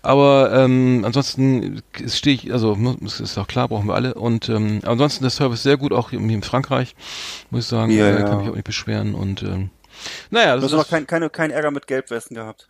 Aber 0.02 0.52
ähm, 0.54 1.04
ansonsten 1.06 1.82
stehe 2.08 2.36
ich, 2.36 2.52
also 2.54 2.78
ist 3.20 3.38
auch 3.38 3.48
klar, 3.48 3.68
brauchen 3.68 3.88
wir 3.88 3.96
alle. 3.96 4.14
Und 4.14 4.50
ähm, 4.50 4.80
ansonsten 4.86 5.24
der 5.24 5.32
Service 5.32 5.64
sehr 5.64 5.78
gut, 5.78 5.94
auch 5.94 6.12
hier 6.12 6.20
in 6.20 6.44
Frankreich, 6.44 6.96
muss 7.50 7.64
ich 7.64 7.68
sagen. 7.68 7.92
Ja, 7.92 8.06
äh, 8.08 8.20
ja. 8.20 8.24
Kann 8.24 8.40
mich 8.40 8.50
auch 8.50 8.56
nicht 8.56 8.66
beschweren. 8.66 9.16
Und 9.16 9.44
ähm, 9.44 9.70
naja, 10.30 10.56
Du 10.56 10.62
das 10.62 10.72
hast 10.72 10.78
noch 10.78 10.84
ist, 10.84 10.90
kein, 10.90 11.08
keine, 11.08 11.30
keinen 11.30 11.52
Ärger 11.52 11.72
mit 11.72 11.88
Gelbwesten 11.88 12.36
gehabt. 12.36 12.68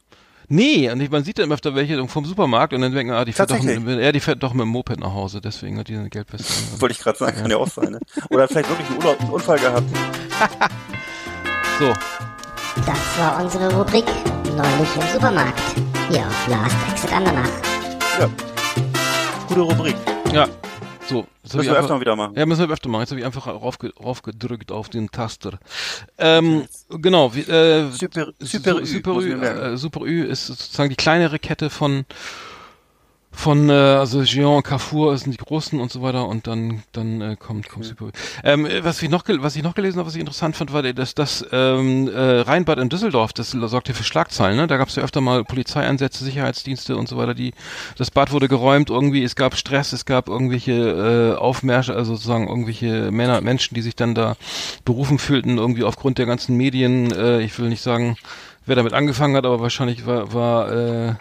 Nee, 0.52 0.90
und 0.90 1.00
ich, 1.00 1.12
man 1.12 1.24
sieht 1.24 1.38
dann 1.38 1.52
öfter 1.52 1.76
welche 1.76 2.08
vom 2.08 2.26
Supermarkt 2.26 2.74
und 2.74 2.82
dann 2.82 2.92
denken, 2.92 3.14
ah, 3.14 3.24
die 3.24 3.34
fährt 3.34 3.52
doch, 3.52 3.64
ja, 3.64 4.12
die 4.12 4.20
fährt 4.20 4.42
doch 4.42 4.54
mit 4.54 4.64
dem 4.64 4.70
Moped 4.70 5.00
nach 5.00 5.14
Hause, 5.14 5.42
deswegen 5.42 5.78
hat 5.78 5.88
die 5.88 5.96
eine 5.96 6.10
Geldweste. 6.10 6.82
Wollte 6.82 6.94
ich 6.94 7.00
gerade 7.00 7.20
sagen, 7.20 7.38
kann 7.38 7.52
ja 7.52 7.58
auch 7.58 7.68
sein. 7.68 7.92
Ne? 7.92 8.00
Oder 8.32 8.44
hat 8.44 8.50
vielleicht 8.50 8.68
wirklich 8.68 8.90
einen, 8.90 8.98
Urlaub, 8.98 9.22
einen 9.22 9.30
Unfall 9.30 9.60
gehabt. 9.60 9.86
so, 11.80 11.94
Das 12.84 13.20
war 13.20 13.44
unsere 13.44 13.74
Rubrik 13.76 14.06
Neulich 14.58 14.96
im 14.96 15.14
Supermarkt. 15.14 15.62
Hier 16.10 16.26
auf 16.26 16.48
Last 16.48 16.76
Exit 16.92 17.14
Andernach. 17.14 17.50
Ja. 18.20 18.30
Gute 19.48 19.62
Rubrik. 19.62 19.96
ja, 20.34 20.48
so. 21.10 21.28
Das 21.44 21.54
Müssen 21.54 21.66
wir 21.66 21.72
einfach- 21.72 21.84
öfter 21.84 21.94
mal 21.96 22.02
wieder 22.02 22.16
machen. 22.16 22.34
Ja, 22.38 22.46
müssen 22.46 22.68
wir 22.68 22.74
öfter 22.74 22.90
machen. 22.90 23.02
Jetzt 23.02 23.12
habe 23.12 23.20
ich 23.20 23.26
einfach 23.26 23.48
raufge 23.48 23.92
raufgedrückt 24.02 24.72
auf 24.72 24.90
den 24.90 25.10
Taster. 25.12 25.60
Ähm, 26.18 26.66
genau, 26.90 27.34
wie, 27.36 27.42
äh, 27.42 27.90
Super, 27.92 28.28
Super, 28.40 28.76
Super, 28.76 28.80
Ü, 28.82 28.86
Super, 28.86 29.16
Ü, 29.22 29.42
äh, 29.74 29.78
Super 29.78 30.02
Ü 30.06 30.24
ist 30.26 30.48
sozusagen 30.48 30.90
die 30.90 30.96
kleinere 30.96 31.40
Kette 31.40 31.70
von 31.70 32.06
von 33.32 33.70
äh, 33.70 33.74
also 33.74 34.22
Géant, 34.22 34.64
Carrefour 34.64 35.18
sind 35.18 35.34
die 35.34 35.38
großen 35.38 35.80
und 35.80 35.92
so 35.92 36.02
weiter 36.02 36.28
und 36.28 36.48
dann 36.48 36.84
dann 36.92 37.22
äh, 37.22 37.36
kommt 37.36 37.70
kommt 37.70 37.86
Ü. 37.86 38.12
Ähm, 38.44 38.66
äh, 38.66 38.84
was 38.84 39.02
ich 39.02 39.10
noch 39.10 39.24
was 39.28 39.56
ich 39.56 39.64
noch 39.64 39.76
gelesen 39.76 40.00
habe, 40.00 40.08
was 40.08 40.16
ich 40.16 40.20
interessant 40.20 40.56
fand, 40.56 40.74
war 40.74 40.82
dass 40.82 41.14
das 41.14 41.46
ähm, 41.52 42.08
äh, 42.08 42.40
Rheinbad 42.42 42.80
in 42.80 42.90
Düsseldorf, 42.90 43.32
das 43.34 43.52
sorgte 43.52 43.94
für 43.94 44.04
Schlagzeilen. 44.04 44.58
Ne? 44.58 44.68
Da 44.68 44.78
gab 44.78 44.90
es 44.90 44.96
ja 44.96 45.04
öfter 45.04 45.22
mal 45.22 45.44
Polizeieinsätze, 45.44 46.24
Sicherheitsdienste 46.24 46.98
und 46.98 47.08
so 47.08 47.18
weiter. 47.18 47.34
Die 47.34 47.54
das 47.98 48.12
Bad 48.12 48.32
wurde 48.32 48.48
geräumt, 48.48 48.90
irgendwie 48.90 49.24
es 49.24 49.36
gab 49.36 49.56
Stress, 49.56 49.94
es 49.94 50.06
gab 50.06 50.28
irgendwelche 50.28 51.36
äh, 51.36 51.38
Aufmärsche, 51.38 51.96
also 51.96 52.16
sozusagen 52.16 52.48
irgendwelche 52.48 53.12
Männer, 53.12 53.42
Menschen, 53.42 53.76
die 53.76 53.82
sich 53.82 53.96
dann 53.96 54.16
da 54.16 54.36
berufen 54.86 55.20
fühlten, 55.20 55.58
irgendwie 55.58 55.84
aufgrund 55.84 56.18
der 56.18 56.26
ganzen 56.26 56.58
Medien. 56.58 57.12
Äh, 57.12 57.42
ich 57.42 57.58
will 57.60 57.70
nicht 57.70 57.82
sagen, 57.82 58.18
wer 58.66 58.76
damit 58.76 58.94
angefangen 58.94 59.36
hat, 59.36 59.46
aber 59.46 59.62
wahrscheinlich 59.62 60.06
war 60.06 60.34
war 60.34 60.72
äh, 60.72 61.14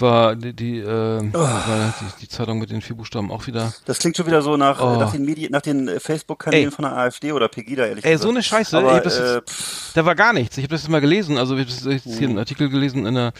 war 0.00 0.36
die 0.36 0.52
die, 0.52 0.78
äh, 0.78 0.84
war 1.32 1.94
die, 2.00 2.22
die 2.22 2.28
Zeitung 2.28 2.58
mit 2.58 2.70
den 2.70 2.80
vier 2.82 2.96
Buchstaben 2.96 3.30
auch 3.30 3.46
wieder. 3.46 3.72
Das 3.86 3.98
klingt 3.98 4.16
schon 4.16 4.26
wieder 4.26 4.42
so 4.42 4.56
nach, 4.56 4.80
Oh. 4.80 4.94
äh, 4.94 4.98
nach 4.98 5.12
den 5.12 5.24
Medien, 5.24 5.52
nach 5.52 5.62
den 5.62 5.88
äh, 5.88 6.00
Facebook-Kanälen 6.00 6.66
Ey. 6.66 6.70
von 6.70 6.84
der 6.84 6.96
AfD 6.96 7.32
oder 7.32 7.48
Pegida, 7.48 7.86
ehrlich 7.86 8.04
Ey, 8.04 8.12
gesagt. 8.12 8.22
so 8.22 8.30
eine 8.30 8.42
Scheiße. 8.42 8.78
Aber, 8.78 8.92
äh, 8.92 9.04
jetzt, 9.04 9.20
pff, 9.50 9.92
da 9.94 10.04
war 10.04 10.14
gar 10.14 10.32
nichts. 10.32 10.56
Ich 10.58 10.64
habe 10.64 10.72
das 10.72 10.82
jetzt 10.82 10.90
mal 10.90 11.00
gelesen. 11.00 11.38
Also 11.38 11.56
ich 11.56 11.66
habe 11.82 11.92
jetzt 11.92 12.18
hier 12.18 12.28
einen 12.28 12.38
Artikel 12.38 12.68
gelesen 12.68 13.06
in 13.06 13.14
der 13.14 13.32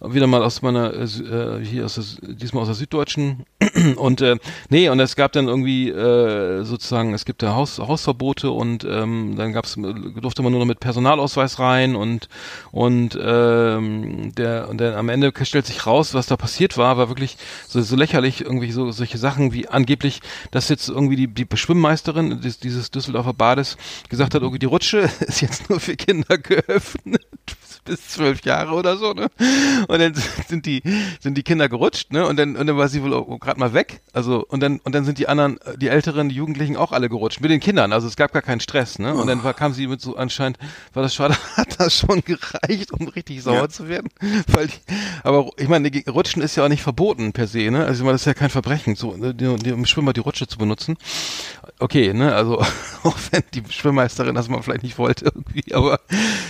wieder 0.00 0.26
mal 0.26 0.42
aus 0.42 0.62
meiner 0.62 0.92
äh, 0.92 1.04
äh, 1.04 1.64
hier 1.64 1.84
aus 1.84 1.94
der, 1.94 2.34
diesmal 2.34 2.62
aus 2.62 2.68
der 2.68 2.74
Süddeutschen 2.74 3.44
und 3.96 4.20
äh, 4.20 4.36
nee 4.68 4.88
und 4.88 5.00
es 5.00 5.16
gab 5.16 5.32
dann 5.32 5.48
irgendwie 5.48 5.90
äh, 5.90 6.62
sozusagen 6.64 7.14
es 7.14 7.24
gibt 7.24 7.42
da 7.42 7.54
Haus, 7.54 7.78
Hausverbote 7.78 8.50
und 8.50 8.84
ähm, 8.84 9.34
dann 9.36 9.52
gab's 9.52 9.76
durfte 10.20 10.42
man 10.42 10.52
nur 10.52 10.60
noch 10.60 10.66
mit 10.66 10.80
Personalausweis 10.80 11.58
rein 11.58 11.96
und 11.96 12.28
und 12.72 13.18
ähm, 13.20 14.32
der 14.34 14.68
und 14.68 14.78
dann 14.80 14.94
am 14.94 15.08
Ende 15.08 15.32
stellt 15.42 15.66
sich 15.66 15.86
raus, 15.86 16.05
was 16.14 16.26
da 16.26 16.36
passiert 16.36 16.76
war, 16.76 16.96
war 16.96 17.08
wirklich 17.08 17.36
so, 17.66 17.80
so 17.82 17.96
lächerlich 17.96 18.40
irgendwie 18.40 18.72
so 18.72 18.90
solche 18.90 19.18
Sachen 19.18 19.52
wie 19.52 19.68
angeblich, 19.68 20.20
dass 20.50 20.68
jetzt 20.68 20.88
irgendwie 20.88 21.16
die 21.16 21.28
die 21.28 21.46
Schwimmmeisterin 21.56 22.40
des, 22.40 22.58
dieses 22.58 22.90
Düsseldorfer 22.90 23.34
Bades 23.34 23.76
gesagt 24.08 24.34
hat, 24.34 24.42
irgendwie 24.42 24.58
die 24.58 24.66
Rutsche 24.66 24.98
ist 25.20 25.40
jetzt 25.40 25.68
nur 25.70 25.80
für 25.80 25.96
Kinder 25.96 26.38
geöffnet 26.38 27.26
bis 27.84 28.08
zwölf 28.08 28.44
Jahre 28.44 28.74
oder 28.74 28.96
so, 28.96 29.12
ne? 29.12 29.28
Und 29.88 29.98
dann 29.98 30.14
sind 30.48 30.66
die 30.66 30.82
sind 31.20 31.38
die 31.38 31.42
Kinder 31.42 31.68
gerutscht, 31.68 32.12
ne? 32.12 32.26
Und 32.26 32.36
dann 32.36 32.56
und 32.56 32.66
dann 32.66 32.76
war 32.76 32.88
sie 32.88 33.02
wohl 33.02 33.38
gerade 33.38 33.58
mal 33.58 33.72
weg. 33.72 34.00
Also 34.12 34.44
und 34.46 34.60
dann 34.60 34.80
und 34.80 34.94
dann 34.94 35.04
sind 35.04 35.18
die 35.18 35.28
anderen, 35.28 35.58
die 35.76 35.88
Älteren, 35.88 36.28
die 36.28 36.34
Jugendlichen 36.34 36.76
auch 36.76 36.92
alle 36.92 37.08
gerutscht 37.08 37.40
mit 37.40 37.50
den 37.50 37.60
Kindern. 37.60 37.92
Also 37.92 38.08
es 38.08 38.16
gab 38.16 38.32
gar 38.32 38.42
keinen 38.42 38.60
Stress, 38.60 38.98
ne? 38.98 39.14
Und 39.14 39.26
dann 39.28 39.42
war, 39.44 39.54
kam 39.54 39.72
sie 39.72 39.86
mit 39.86 40.00
so 40.00 40.16
anscheinend 40.16 40.58
war 40.92 41.02
das 41.02 41.14
schade, 41.14 41.36
hat 41.78 41.86
das 41.86 41.98
schon 41.98 42.22
gereicht, 42.22 42.92
um 42.92 43.08
richtig 43.08 43.42
sauer 43.42 43.54
Ja. 43.62 43.68
zu 43.68 43.88
werden, 43.88 44.08
weil 44.48 44.68
die, 44.68 44.74
aber 45.22 45.50
ich 45.58 45.68
meine, 45.68 45.90
Rutschen 46.08 46.42
ist 46.42 46.56
ja 46.56 46.64
auch 46.64 46.68
nicht 46.68 46.82
verboten 46.82 47.32
per 47.32 47.46
se, 47.46 47.70
ne? 47.70 47.84
Also 47.84 48.00
ich 48.00 48.04
meine, 48.04 48.12
das 48.12 48.22
ist 48.22 48.26
ja 48.26 48.34
kein 48.34 48.50
Verbrechen, 48.50 48.96
so 48.96 49.16
ne, 49.16 49.34
die, 49.34 49.56
die, 49.56 49.70
im 49.70 49.86
Schwimmbad 49.86 50.16
die 50.16 50.20
Rutsche 50.20 50.46
zu 50.46 50.58
benutzen. 50.58 50.96
Okay, 51.78 52.12
ne? 52.12 52.34
Also 52.34 52.58
auch 53.02 53.16
wenn 53.30 53.42
die 53.54 53.62
Schwimmmeisterin 53.68 54.34
das 54.34 54.48
mal 54.48 54.62
vielleicht 54.62 54.82
nicht 54.82 54.98
wollte 54.98 55.26
irgendwie, 55.26 55.74
aber 55.74 56.00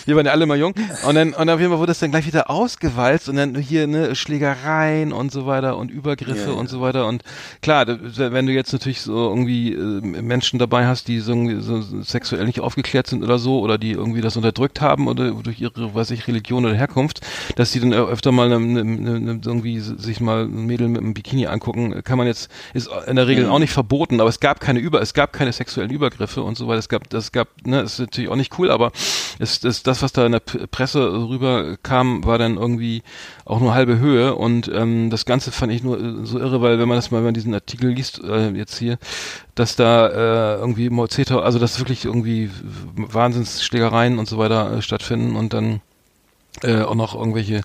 wir 0.04 0.16
waren 0.16 0.26
ja 0.26 0.32
alle 0.32 0.46
mal 0.46 0.58
jung. 0.58 0.74
Und 1.06 1.14
dann 1.14 1.32
und 1.34 1.50
auf 1.50 1.58
jeden 1.60 1.70
Fall 1.70 1.80
wurde 1.80 1.92
es 1.92 1.98
dann 1.98 2.10
gleich 2.10 2.26
wieder 2.26 2.50
ausgewalzt 2.50 3.28
und 3.28 3.36
dann 3.36 3.54
hier 3.56 3.86
ne 3.86 4.14
Schlägereien 4.14 5.12
und 5.12 5.32
so 5.32 5.46
weiter 5.46 5.76
und 5.76 5.90
Übergriffe 5.90 6.40
Ja, 6.40 6.46
ja. 6.48 6.52
und 6.52 6.68
so 6.68 6.80
weiter 6.80 7.06
und 7.06 7.22
klar, 7.62 7.86
wenn 7.88 8.46
du 8.46 8.52
jetzt 8.52 8.72
natürlich 8.72 9.00
so 9.00 9.28
irgendwie 9.28 9.72
äh, 9.72 10.00
Menschen 10.22 10.58
dabei 10.58 10.86
hast, 10.86 11.08
die 11.08 11.20
so, 11.20 11.34
so 11.60 12.02
sexuell 12.02 12.44
nicht 12.46 12.60
aufgeklärt 12.60 13.06
sind 13.06 13.22
oder 13.24 13.38
so 13.38 13.60
oder 13.60 13.78
die 13.78 13.92
irgendwie 13.92 14.20
das 14.20 14.36
unterdrückt 14.36 14.80
haben 14.80 15.06
oder 15.18 15.42
durch 15.42 15.60
ihre, 15.60 15.94
weiß 15.94 16.10
ich, 16.10 16.26
Religion 16.26 16.64
oder 16.64 16.74
Herkunft, 16.74 17.20
dass 17.56 17.72
die 17.72 17.80
dann 17.80 17.92
öfter 17.92 18.32
mal 18.32 18.48
ne, 18.48 18.58
ne, 18.58 19.20
ne, 19.20 19.40
irgendwie 19.44 19.80
sich 19.80 20.20
mal 20.20 20.44
ein 20.44 20.66
Mädel 20.66 20.88
mit 20.88 21.02
einem 21.02 21.14
Bikini 21.14 21.46
angucken, 21.46 22.02
kann 22.04 22.18
man 22.18 22.26
jetzt 22.26 22.50
ist 22.74 22.90
in 23.06 23.16
der 23.16 23.26
Regel 23.26 23.48
auch 23.48 23.58
nicht 23.58 23.72
verboten, 23.72 24.20
aber 24.20 24.28
es 24.28 24.40
gab 24.40 24.60
keine 24.60 24.80
über, 24.80 25.00
es 25.00 25.14
gab 25.14 25.32
keine 25.32 25.52
sexuellen 25.52 25.90
Übergriffe 25.90 26.42
und 26.42 26.56
so 26.56 26.68
weiter. 26.68 26.78
Es 26.78 26.88
gab, 26.88 27.08
das 27.10 27.32
gab, 27.32 27.48
ne, 27.64 27.80
ist 27.80 27.98
natürlich 27.98 28.30
auch 28.30 28.36
nicht 28.36 28.58
cool, 28.58 28.70
aber 28.70 28.92
es, 29.38 29.60
das, 29.60 29.82
das, 29.82 30.02
was 30.02 30.12
da 30.12 30.26
in 30.26 30.32
der 30.32 30.40
Presse 30.40 31.28
rüberkam, 31.28 32.24
war 32.24 32.38
dann 32.38 32.56
irgendwie 32.56 33.02
auch 33.44 33.60
nur 33.60 33.74
halbe 33.74 33.98
Höhe 33.98 34.34
und 34.34 34.70
ähm, 34.72 35.10
das 35.10 35.24
Ganze 35.24 35.52
fand 35.52 35.72
ich 35.72 35.82
nur 35.82 35.98
äh, 35.98 36.26
so 36.26 36.38
irre, 36.38 36.60
weil 36.60 36.78
wenn 36.78 36.88
man 36.88 36.96
das 36.96 37.10
mal, 37.10 37.18
wenn 37.18 37.26
man 37.26 37.34
diesen 37.34 37.54
Artikel 37.54 37.90
liest, 37.90 38.22
äh, 38.22 38.50
jetzt 38.50 38.78
hier, 38.78 38.98
dass 39.54 39.76
da 39.76 40.08
äh, 40.08 40.60
irgendwie 40.60 40.90
Mozeto, 40.90 41.40
also 41.40 41.58
dass 41.58 41.78
wirklich 41.78 42.04
irgendwie 42.04 42.50
Wahnsinnsschlägereien 42.96 44.18
und 44.18 44.28
so 44.28 44.38
weiter 44.38 44.76
äh, 44.76 44.82
stattfinden 44.82 45.05
und 45.14 45.52
dann 45.52 45.80
äh, 46.62 46.82
auch 46.82 46.94
noch 46.94 47.14
irgendwelche 47.14 47.62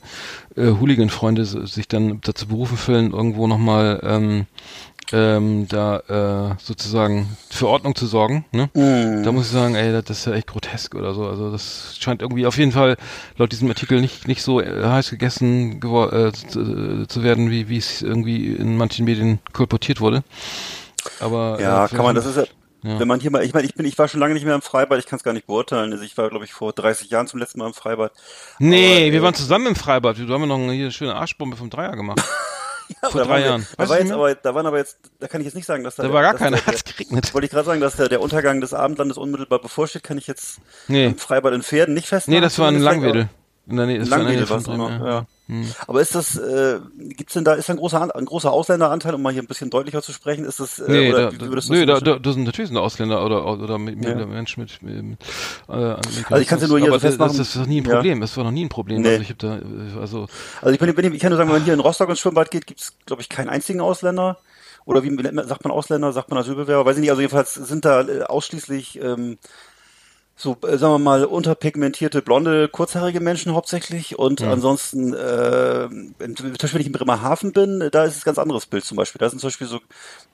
äh, 0.56 0.68
Hooligan-Freunde 0.68 1.46
sich 1.46 1.88
dann 1.88 2.20
dazu 2.22 2.48
berufen 2.48 2.78
fühlen, 2.78 3.12
irgendwo 3.12 3.48
nochmal 3.48 4.02
ähm, 4.04 4.46
ähm, 5.14 5.68
da 5.68 6.52
äh, 6.52 6.56
sozusagen 6.62 7.38
für 7.50 7.68
Ordnung 7.68 7.96
zu 7.96 8.06
sorgen. 8.06 8.46
Ne? 8.52 8.70
Mhm. 8.74 9.24
Da 9.24 9.32
muss 9.32 9.48
ich 9.48 9.52
sagen, 9.52 9.76
ey, 9.76 9.92
das 9.92 10.20
ist 10.20 10.26
ja 10.26 10.34
echt 10.34 10.48
grotesk 10.48 10.96
oder 10.96 11.14
so. 11.14 11.26
Also 11.26 11.52
das 11.52 11.98
scheint 12.00 12.22
irgendwie 12.22 12.46
auf 12.46 12.58
jeden 12.58 12.72
Fall 12.72 12.98
laut 13.38 13.52
diesem 13.52 13.70
Artikel 13.70 14.00
nicht 14.02 14.28
nicht 14.28 14.42
so 14.42 14.62
äh, 14.62 14.84
heiß 14.84 15.10
gegessen 15.10 15.82
äh, 15.82 16.32
zu, 16.32 17.06
zu 17.08 17.24
werden, 17.24 17.50
wie 17.50 17.70
wie 17.70 17.78
es 17.78 18.02
irgendwie 18.02 18.54
in 18.54 18.78
manchen 18.78 19.06
Medien 19.06 19.40
kolportiert 19.54 20.00
wurde. 20.00 20.24
Aber 21.20 21.60
Ja, 21.60 21.86
äh, 21.86 21.90
kann 21.90 22.06
man, 22.06 22.16
das 22.16 22.26
ist 22.26 22.38
ja, 22.38 22.44
Ja. 22.84 23.00
wenn 23.00 23.08
man 23.08 23.20
hier 23.20 23.30
mal, 23.32 23.44
ich 23.44 23.54
meine, 23.54 23.66
ich 23.68 23.76
bin, 23.76 23.86
ich 23.86 23.98
war 24.00 24.08
schon 24.08 24.20
lange 24.20 24.34
nicht 24.34 24.46
mehr 24.46 24.56
im 24.56 24.62
Freibad, 24.62 24.98
ich 25.00 25.06
kann 25.06 25.18
es 25.18 25.24
gar 25.24 25.34
nicht 25.34 25.46
beurteilen. 25.48 25.92
Also 25.92 26.04
ich 26.04 26.18
war, 26.18 26.30
glaube 26.30 26.46
ich, 26.46 26.54
vor 26.54 26.74
30 26.74 27.10
Jahren 27.12 27.28
zum 27.28 27.40
letzten 27.40 27.60
Mal 27.60 27.68
im 27.68 27.74
Freibad. 27.74 28.12
Nee, 28.60 29.04
Aber, 29.04 29.12
wir 29.12 29.20
äh, 29.20 29.22
waren 29.24 29.34
zusammen 29.36 29.68
im 29.68 29.76
Freibad. 29.76 30.18
Du 30.18 30.28
haben 30.34 30.42
wir 30.42 30.48
noch 30.48 30.58
eine 30.58 30.74
hier 30.74 30.90
schöne 30.92 31.16
Arschbombe 31.16 31.56
vom 31.58 31.70
Dreier 31.70 31.96
gemacht. 31.96 32.22
Ja, 33.02 33.10
vor 33.10 33.22
drei 33.22 33.30
waren 33.30 33.40
wir- 33.40 33.46
Jahren. 33.48 33.68
Da, 33.78 33.88
war 33.88 33.96
jetzt 34.00 34.04
nicht 34.04 34.14
aber, 34.14 34.36
da 34.36 34.54
waren 34.54 34.66
aber 34.66 34.78
jetzt, 34.78 34.98
da 35.22 35.30
kann 35.30 35.40
ich 35.40 35.46
jetzt 35.46 35.54
nicht 35.56 35.66
sagen, 35.66 35.82
dass 35.86 35.96
da, 35.96 36.04
Da 36.04 36.10
der- 36.10 36.14
war 36.14 36.24
gar 36.24 36.34
keiner, 36.34 36.58
hat's 36.66 36.84
geregnet. 36.84 37.34
Wollte 37.34 37.46
ich 37.46 37.52
gerade 37.52 37.66
sagen, 37.66 37.80
dass 37.80 37.96
der, 37.96 38.10
der 38.10 38.20
Untergang 38.20 38.60
des 38.60 38.74
Abendlandes 38.74 39.18
unmittelbar 39.18 39.60
bevorsteht, 39.60 40.04
kann 40.04 40.18
ich 40.18 40.28
jetzt 40.28 40.60
Nee. 40.90 41.06
im 41.06 41.18
Freibad 41.18 41.54
in 41.54 41.64
Pferden 41.64 41.94
nicht 41.94 42.10
festmachen. 42.10 42.36
Nee, 42.38 42.42
das 42.42 42.60
war 42.60 42.68
ein 42.68 42.80
Langwedel. 42.82 43.30
In 43.66 43.78
der 43.78 43.86
Nähe, 43.86 44.00
das 44.00 44.12
war 44.12 44.18
Langwedel 44.18 44.44
auch 44.44 44.62
Bremen, 44.64 44.78
noch, 44.78 45.06
ja. 45.08 45.26
Ja. 45.52 45.68
Aber 45.88 46.02
ist 46.02 46.16
das, 46.16 46.38
äh, 46.38 46.80
gibt's 46.98 47.34
denn 47.34 47.44
da, 47.44 47.54
ist 47.54 47.70
da 47.70 47.74
ein 47.74 47.78
großer, 47.78 48.16
ein 48.16 48.26
großer 48.26 48.52
Ausländeranteil, 48.52 49.14
um 49.16 49.22
mal 49.22 49.34
hier 49.34 49.42
ein 49.44 49.48
bisschen 49.48 49.70
deutlicher 49.70 50.02
zu 50.02 50.14
sprechen? 50.14 50.46
Ist 50.46 50.60
das, 50.60 50.80
äh, 50.80 50.90
Nee, 50.92 51.10
oder 51.14 51.32
da, 51.32 51.32
wie 51.34 51.50
würdest 51.50 51.70
du 51.70 51.74
nee 51.74 51.86
das 51.86 52.00
da, 52.00 52.14
da, 52.14 52.20
das 52.20 52.34
sind 52.36 52.44
natürlich 52.46 52.70
sind 52.70 52.78
Ausländer 52.78 53.26
oder 53.26 53.46
oder 53.46 53.78
mit, 53.78 53.98
mit 53.98 54.08
Ja. 54.08 54.26
Menschen 54.26 54.62
mit, 54.64 54.82
mit 54.82 55.18
äh, 55.70 55.72
Also 55.74 56.38
ich 56.40 56.48
kann's 56.48 56.62
ja 56.62 56.68
nur 56.68 56.80
hier 56.80 56.88
aber 56.90 57.00
so 57.00 57.08
festmachen. 57.08 57.38
das 57.38 57.50
ist 57.50 57.56
noch 57.56 57.66
nie 57.68 57.82
ein 57.82 57.86
Ja. 57.86 57.96
Problem. 57.96 58.22
Das 58.22 58.36
war 58.38 58.44
noch 58.44 58.52
nie 58.52 58.66
ein 58.66 58.70
Problem. 58.70 59.02
Nee. 59.02 59.10
Also 59.10 59.22
ich 59.22 59.30
habe 59.30 59.38
da 59.94 60.00
also 60.00 60.28
Also 60.62 60.74
ich, 60.74 60.80
bin, 60.80 60.94
bin, 60.96 61.14
ich 61.14 61.20
kann 61.22 61.30
nur 61.30 61.38
sagen, 61.38 61.50
wenn 61.50 61.58
man 61.58 61.64
hier 61.66 61.74
in 61.74 61.80
Rostock 61.80 62.10
ins 62.10 62.20
Schwimmbad 62.20 62.52
geht, 62.52 62.68
gibt's 62.68 62.94
glaube 63.06 63.22
ich, 63.22 63.30
keinen 63.30 63.50
einzigen 63.50 63.82
Ausländer. 63.82 64.38
Oder 64.86 65.04
wie 65.04 65.10
sagt 65.48 65.64
man 65.64 65.72
Ausländer, 65.72 66.12
sagt 66.12 66.30
man 66.32 66.40
Asylbewerber, 66.40 66.86
weiß 66.86 66.96
ich 66.98 67.02
nicht. 67.02 67.12
Also 67.12 67.22
jedenfalls 67.22 67.54
sind 67.54 67.86
da 67.86 68.02
äh, 68.02 68.24
ausschließlich 68.24 69.00
ähm, 69.02 69.38
so, 70.36 70.58
äh, 70.64 70.78
sagen 70.78 70.94
wir 70.94 71.00
mal, 71.00 71.26
unterpigmentierte, 71.26 72.22
blonde, 72.22 72.68
kurzhaarige 72.68 73.20
Menschen 73.20 73.54
hauptsächlich. 73.54 74.18
Und 74.18 74.42
ansonsten, 74.42 75.14
äh, 75.14 75.88
wenn, 76.18 76.36
zum 76.36 76.52
Beispiel, 76.54 76.74
wenn 76.74 76.82
ich 76.82 76.88
in 76.88 76.94
Bremerhaven 76.94 77.54
bin, 77.54 77.90
da 77.92 78.06
ist 78.06 78.16
es 78.16 78.22
ein 78.22 78.26
ganz 78.26 78.40
anderes 78.40 78.66
Bild 78.66 78.84
zum 78.84 78.98
Beispiel. 78.98 79.20
Da 79.20 79.30
sind 79.30 79.40
zum 79.40 79.50
Beispiel 79.50 79.68
so 79.68 79.80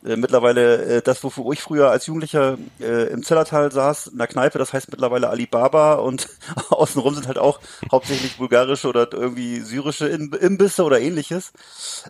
äh, 0.06 0.16
mittlerweile 0.16 0.98
äh, 0.98 1.02
das, 1.02 1.24
wofür 1.24 1.52
ich 1.52 1.62
früher 1.62 1.91
als 1.91 2.06
Jugendlicher 2.06 2.58
äh, 2.80 3.08
im 3.12 3.24
Zellertal 3.24 3.72
saß, 3.72 4.08
in 4.08 4.18
der 4.18 4.28
Kneipe, 4.28 4.60
das 4.60 4.72
heißt 4.72 4.91
mittlerweile 4.91 5.30
Alibaba 5.30 5.95
und 5.95 6.30
außenrum 6.70 7.16
sind 7.16 7.28
halt 7.28 7.38
auch 7.38 7.60
hauptsächlich 7.91 8.38
bulgarische 8.38 8.88
oder 8.88 9.12
irgendwie 9.12 9.60
syrische 9.60 10.08
Im 10.08 10.32
Imbisse 10.34 10.84
oder 10.84 11.02
ähnliches. 11.02 11.52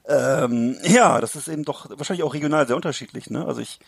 Ähm, 0.07 0.77
ja, 0.83 1.19
das 1.19 1.35
ist 1.35 1.47
eben 1.47 1.63
doch 1.63 1.89
wahrscheinlich 1.89 2.23
auch 2.23 2.33
regional 2.33 2.67
sehr 2.67 2.75
unterschiedlich. 2.75 3.29
Ne? 3.29 3.45
Also 3.45 3.61
ich, 3.61 3.79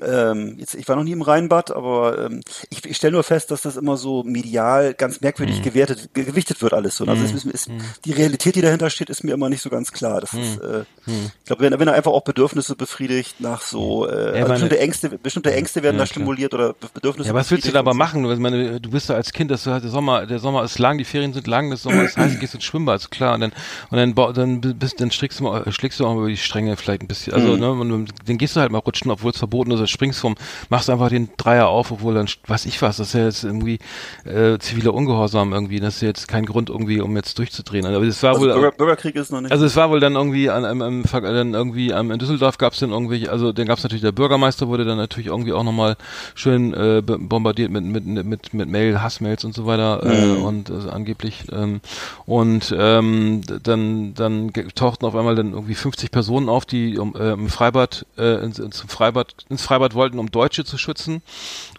ähm, 0.00 0.56
jetzt, 0.58 0.74
ich 0.74 0.88
war 0.88 0.96
noch 0.96 1.04
nie 1.04 1.12
im 1.12 1.22
Rheinbad, 1.22 1.70
aber 1.70 2.18
ähm, 2.18 2.40
ich, 2.70 2.84
ich 2.84 2.96
stelle 2.96 3.12
nur 3.12 3.22
fest, 3.22 3.33
dass 3.46 3.62
das 3.62 3.76
immer 3.76 3.96
so 3.96 4.22
medial 4.22 4.94
ganz 4.94 5.20
merkwürdig 5.20 5.62
gewertet, 5.62 6.10
ge- 6.14 6.24
gewichtet 6.24 6.62
wird 6.62 6.72
alles 6.72 6.96
so. 6.96 7.04
Also 7.06 7.24
es 7.24 7.32
ist, 7.32 7.44
ist, 7.46 7.68
die 8.04 8.12
Realität, 8.12 8.56
die 8.56 8.60
dahinter 8.62 8.90
steht, 8.90 9.10
ist 9.10 9.24
mir 9.24 9.32
immer 9.34 9.48
nicht 9.48 9.62
so 9.62 9.70
ganz 9.70 9.92
klar. 9.92 10.20
Das 10.20 10.32
ist, 10.34 10.58
äh, 10.58 10.84
ich 11.06 11.44
glaube, 11.46 11.62
wenn, 11.62 11.78
wenn 11.78 11.88
er 11.88 11.94
einfach 11.94 12.12
auch 12.12 12.22
Bedürfnisse 12.22 12.76
befriedigt 12.76 13.40
nach 13.40 13.60
so, 13.62 14.06
äh, 14.08 14.10
also 14.12 14.32
meine- 14.32 14.48
bestimmte 14.54 14.78
Ängste, 14.78 15.10
bestimmte 15.18 15.52
Ängste 15.54 15.82
werden 15.82 15.96
Ja, 15.96 16.04
da 16.04 16.04
klar. 16.04 16.14
stimuliert 16.14 16.54
oder 16.54 16.72
Be- 16.72 16.88
Bedürfnisse. 16.94 17.28
Ja, 17.28 17.34
was 17.34 17.50
willst 17.50 17.66
du 17.68 17.72
da 17.72 17.80
aber 17.80 17.94
machen? 17.94 18.24
Ich 18.30 18.38
meine, 18.38 18.80
du 18.80 18.90
bist 18.90 19.10
da 19.10 19.14
als 19.14 19.32
Kind, 19.32 19.50
das, 19.50 19.64
der 19.64 19.80
Sommer, 19.80 20.26
der 20.26 20.38
Sommer 20.38 20.64
ist 20.64 20.78
lang, 20.78 20.98
die 20.98 21.04
Ferien 21.04 21.32
sind 21.32 21.46
lang, 21.46 21.70
das 21.70 21.82
Sommer 21.82 22.02
ist 22.04 22.16
heiß, 22.16 22.32
du 22.34 22.38
gehst 22.38 22.54
ins 22.54 22.64
Schwimmbad, 22.64 23.00
ist 23.00 23.10
klar. 23.10 23.34
Und 23.34 23.40
dann, 23.40 23.52
und 23.90 23.98
dann, 24.16 24.60
dann 24.60 24.78
bist, 24.78 25.00
dann 25.00 25.10
schlägst 25.10 25.40
du 25.40 25.44
mal, 25.44 25.70
schlägst 25.72 26.00
du 26.00 26.06
auch 26.06 26.14
mal 26.14 26.20
über 26.20 26.28
die 26.28 26.36
Stränge 26.36 26.76
vielleicht 26.76 27.02
ein 27.02 27.08
bisschen. 27.08 27.32
Also, 27.34 27.56
ne, 27.56 27.70
und 27.70 28.12
dann- 28.26 28.38
gehst 28.38 28.56
du 28.56 28.60
halt 28.60 28.70
mal 28.72 28.78
rutschen, 28.78 29.10
obwohl 29.10 29.30
es 29.32 29.38
verboten 29.38 29.70
ist, 29.70 29.78
oder 29.78 29.86
springst 29.86 30.20
vom, 30.20 30.34
machst 30.68 30.90
einfach 30.90 31.08
den 31.08 31.28
Dreier 31.36 31.68
auf, 31.68 31.90
obwohl 31.90 32.14
dann, 32.14 32.28
weiß 32.46 32.66
ich 32.66 32.80
was, 32.82 32.96
das 32.98 33.08
ist 33.08 33.14
ja 33.14 33.23
jetzt 33.24 33.44
irgendwie, 33.44 33.78
äh, 34.24 34.58
ziviler 34.58 34.94
Ungehorsam 34.94 35.52
irgendwie, 35.52 35.80
das 35.80 35.96
ist 35.96 36.00
jetzt 36.02 36.28
kein 36.28 36.44
Grund 36.46 36.70
irgendwie, 36.70 37.00
um 37.00 37.16
jetzt 37.16 37.38
durchzudrehen. 37.38 37.86
Aber 37.86 38.04
das 38.04 38.22
war 38.22 38.30
Also 38.34 38.42
wohl, 38.42 38.52
Bürger, 38.52 38.70
Bürgerkrieg 38.72 39.16
ist 39.16 39.30
noch 39.32 39.40
nicht. 39.40 39.52
also 39.52 39.64
es 39.64 39.76
war 39.76 39.90
wohl 39.90 40.00
dann 40.00 40.14
irgendwie 40.14 40.50
an, 40.50 41.04
Ver- 41.04 41.20
dann 41.20 41.54
irgendwie 41.54 41.92
am, 41.92 42.10
in 42.10 42.18
Düsseldorf 42.18 42.58
gab 42.58 42.72
es 42.72 42.80
dann 42.80 42.90
irgendwie, 42.90 43.28
also 43.28 43.52
dann 43.52 43.66
gab 43.66 43.78
es 43.78 43.84
natürlich 43.84 44.02
der 44.02 44.12
Bürgermeister 44.12 44.68
wurde 44.68 44.84
dann 44.84 44.96
natürlich 44.98 45.26
irgendwie 45.28 45.52
auch 45.52 45.64
nochmal 45.64 45.96
schön 46.34 46.72
äh, 46.74 47.02
bombardiert 47.04 47.70
mit 47.70 47.84
mit 47.84 48.04
mit 48.06 48.54
mit 48.54 48.68
Mail, 48.68 49.00
Hassmails 49.02 49.44
und 49.44 49.54
so 49.54 49.66
weiter 49.66 50.02
äh, 50.04 50.32
und 50.36 50.70
also 50.70 50.90
angeblich 50.90 51.44
ähm, 51.52 51.80
und 52.26 52.74
ähm, 52.76 53.40
dann 53.62 54.14
dann 54.14 54.52
tauchten 54.74 55.04
auf 55.06 55.14
einmal 55.16 55.34
dann 55.34 55.52
irgendwie 55.52 55.74
50 55.74 56.10
Personen 56.10 56.48
auf, 56.48 56.64
die 56.64 56.98
um, 56.98 57.14
äh, 57.16 57.32
im 57.32 57.48
Freibad 57.48 58.06
äh, 58.18 58.42
ins, 58.44 58.58
ins 58.58 58.80
Freibad 58.82 59.34
ins 59.48 59.62
Freibad 59.62 59.94
wollten, 59.94 60.18
um 60.18 60.30
Deutsche 60.30 60.64
zu 60.64 60.78
schützen 60.78 61.22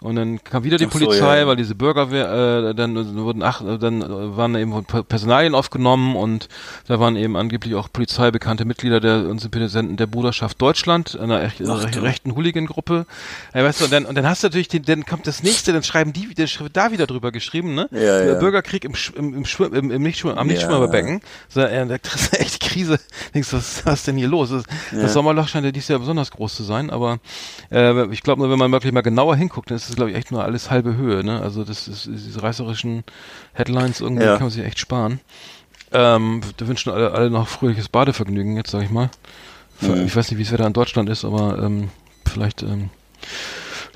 und 0.00 0.16
dann 0.16 0.42
kam 0.42 0.64
wieder 0.64 0.78
die 0.78 0.84
so, 0.84 0.90
Polizei, 0.90 1.35
ja, 1.36 1.42
ja. 1.42 1.46
weil 1.48 1.56
diese 1.56 1.74
Bürgerwehr, 1.74 2.70
äh, 2.70 2.74
dann 2.74 3.16
wurden 3.16 3.42
ach, 3.42 3.62
dann 3.80 4.02
waren 4.36 4.54
eben 4.54 4.84
Pe- 4.84 5.04
Personalien 5.04 5.54
aufgenommen 5.54 6.16
und 6.16 6.48
da 6.88 7.00
waren 7.00 7.16
eben 7.16 7.36
angeblich 7.36 7.74
auch 7.74 7.92
polizeibekannte 7.92 8.64
Mitglieder 8.64 9.00
der 9.00 9.28
und 9.28 9.40
Sympathisanten 9.40 9.96
der 9.96 10.06
Bruderschaft 10.06 10.60
Deutschland, 10.60 11.18
einer 11.18 11.40
Ach 11.46 11.84
du. 11.90 12.00
rechten 12.00 12.34
Hooligan-Gruppe. 12.34 13.06
Ja, 13.54 13.64
weißt 13.64 13.80
du, 13.80 13.84
und 13.86 13.92
dann, 13.92 14.04
und 14.06 14.14
dann 14.16 14.26
hast 14.28 14.42
du 14.42 14.48
natürlich, 14.48 14.68
den, 14.68 14.82
dann 14.84 15.04
kommt 15.06 15.26
das 15.26 15.42
nächste, 15.42 15.72
dann 15.72 15.82
schreiben 15.82 16.12
die, 16.12 16.34
dann 16.34 16.48
wird 16.58 16.76
da 16.76 16.92
wieder 16.92 17.06
drüber 17.06 17.32
geschrieben, 17.32 17.74
ne? 17.74 17.88
Ja, 17.92 18.24
ja. 18.24 18.34
Bürgerkrieg 18.34 18.84
im, 18.84 18.92
im, 19.16 19.34
im, 19.34 19.44
Schwimm, 19.44 19.74
im, 19.74 19.90
im 19.90 20.02
Nichtschwimmer, 20.02 20.38
am. 20.38 20.46
Nichtschwimmerbecken. 20.46 21.20
So, 21.48 21.60
äh, 21.60 21.86
da 21.86 21.98
kriegst 21.98 22.32
du 22.32 22.38
echt 22.38 22.60
Krise. 22.60 22.98
Denkst 23.34 23.50
du, 23.50 23.56
was, 23.56 23.84
was 23.86 23.94
ist 24.00 24.06
denn 24.06 24.16
hier 24.16 24.28
los? 24.28 24.50
Das, 24.50 24.64
das 24.92 25.12
Sommerloch 25.12 25.48
scheint 25.48 25.64
ja 25.64 25.72
dieses 25.72 25.88
Jahr 25.88 25.98
besonders 25.98 26.30
groß 26.30 26.54
zu 26.56 26.62
sein, 26.62 26.90
aber 26.90 27.18
äh, 27.70 28.06
ich 28.12 28.22
glaube 28.22 28.40
nur, 28.40 28.50
wenn 28.50 28.58
man 28.58 28.72
wirklich 28.72 28.92
mal 28.92 29.00
genauer 29.02 29.36
hinguckt, 29.36 29.70
dann 29.70 29.76
ist 29.76 29.88
das, 29.88 29.96
glaube 29.96 30.10
ich, 30.10 30.16
echt 30.16 30.30
nur 30.30 30.44
alles 30.44 30.70
halbe 30.70 30.96
Höhe, 30.96 31.24
ne? 31.26 31.40
Also 31.42 31.64
das 31.64 31.86
ist, 31.88 32.06
diese 32.06 32.42
reißerischen 32.42 33.04
Headlines 33.52 34.00
irgendwie 34.00 34.24
Ja. 34.24 34.32
kann 34.34 34.44
man 34.44 34.50
sich 34.50 34.64
echt 34.64 34.78
sparen. 34.78 35.20
Ähm, 35.92 36.40
wir 36.58 36.66
wünschen 36.68 36.90
alle, 36.92 37.12
alle 37.12 37.30
noch 37.30 37.46
fröhliches 37.48 37.88
Badevergnügen 37.88 38.56
jetzt, 38.56 38.70
sag 38.70 38.82
ich 38.82 38.90
mal. 38.90 39.10
Mhm. 39.80 40.06
Ich 40.06 40.16
weiß 40.16 40.30
nicht, 40.30 40.38
wie 40.38 40.42
es 40.42 40.52
Wetter 40.52 40.66
in 40.66 40.72
Deutschland 40.72 41.08
ist, 41.10 41.24
aber 41.24 41.58
ähm, 41.62 41.90
vielleicht 42.26 42.62
ähm, 42.62 42.90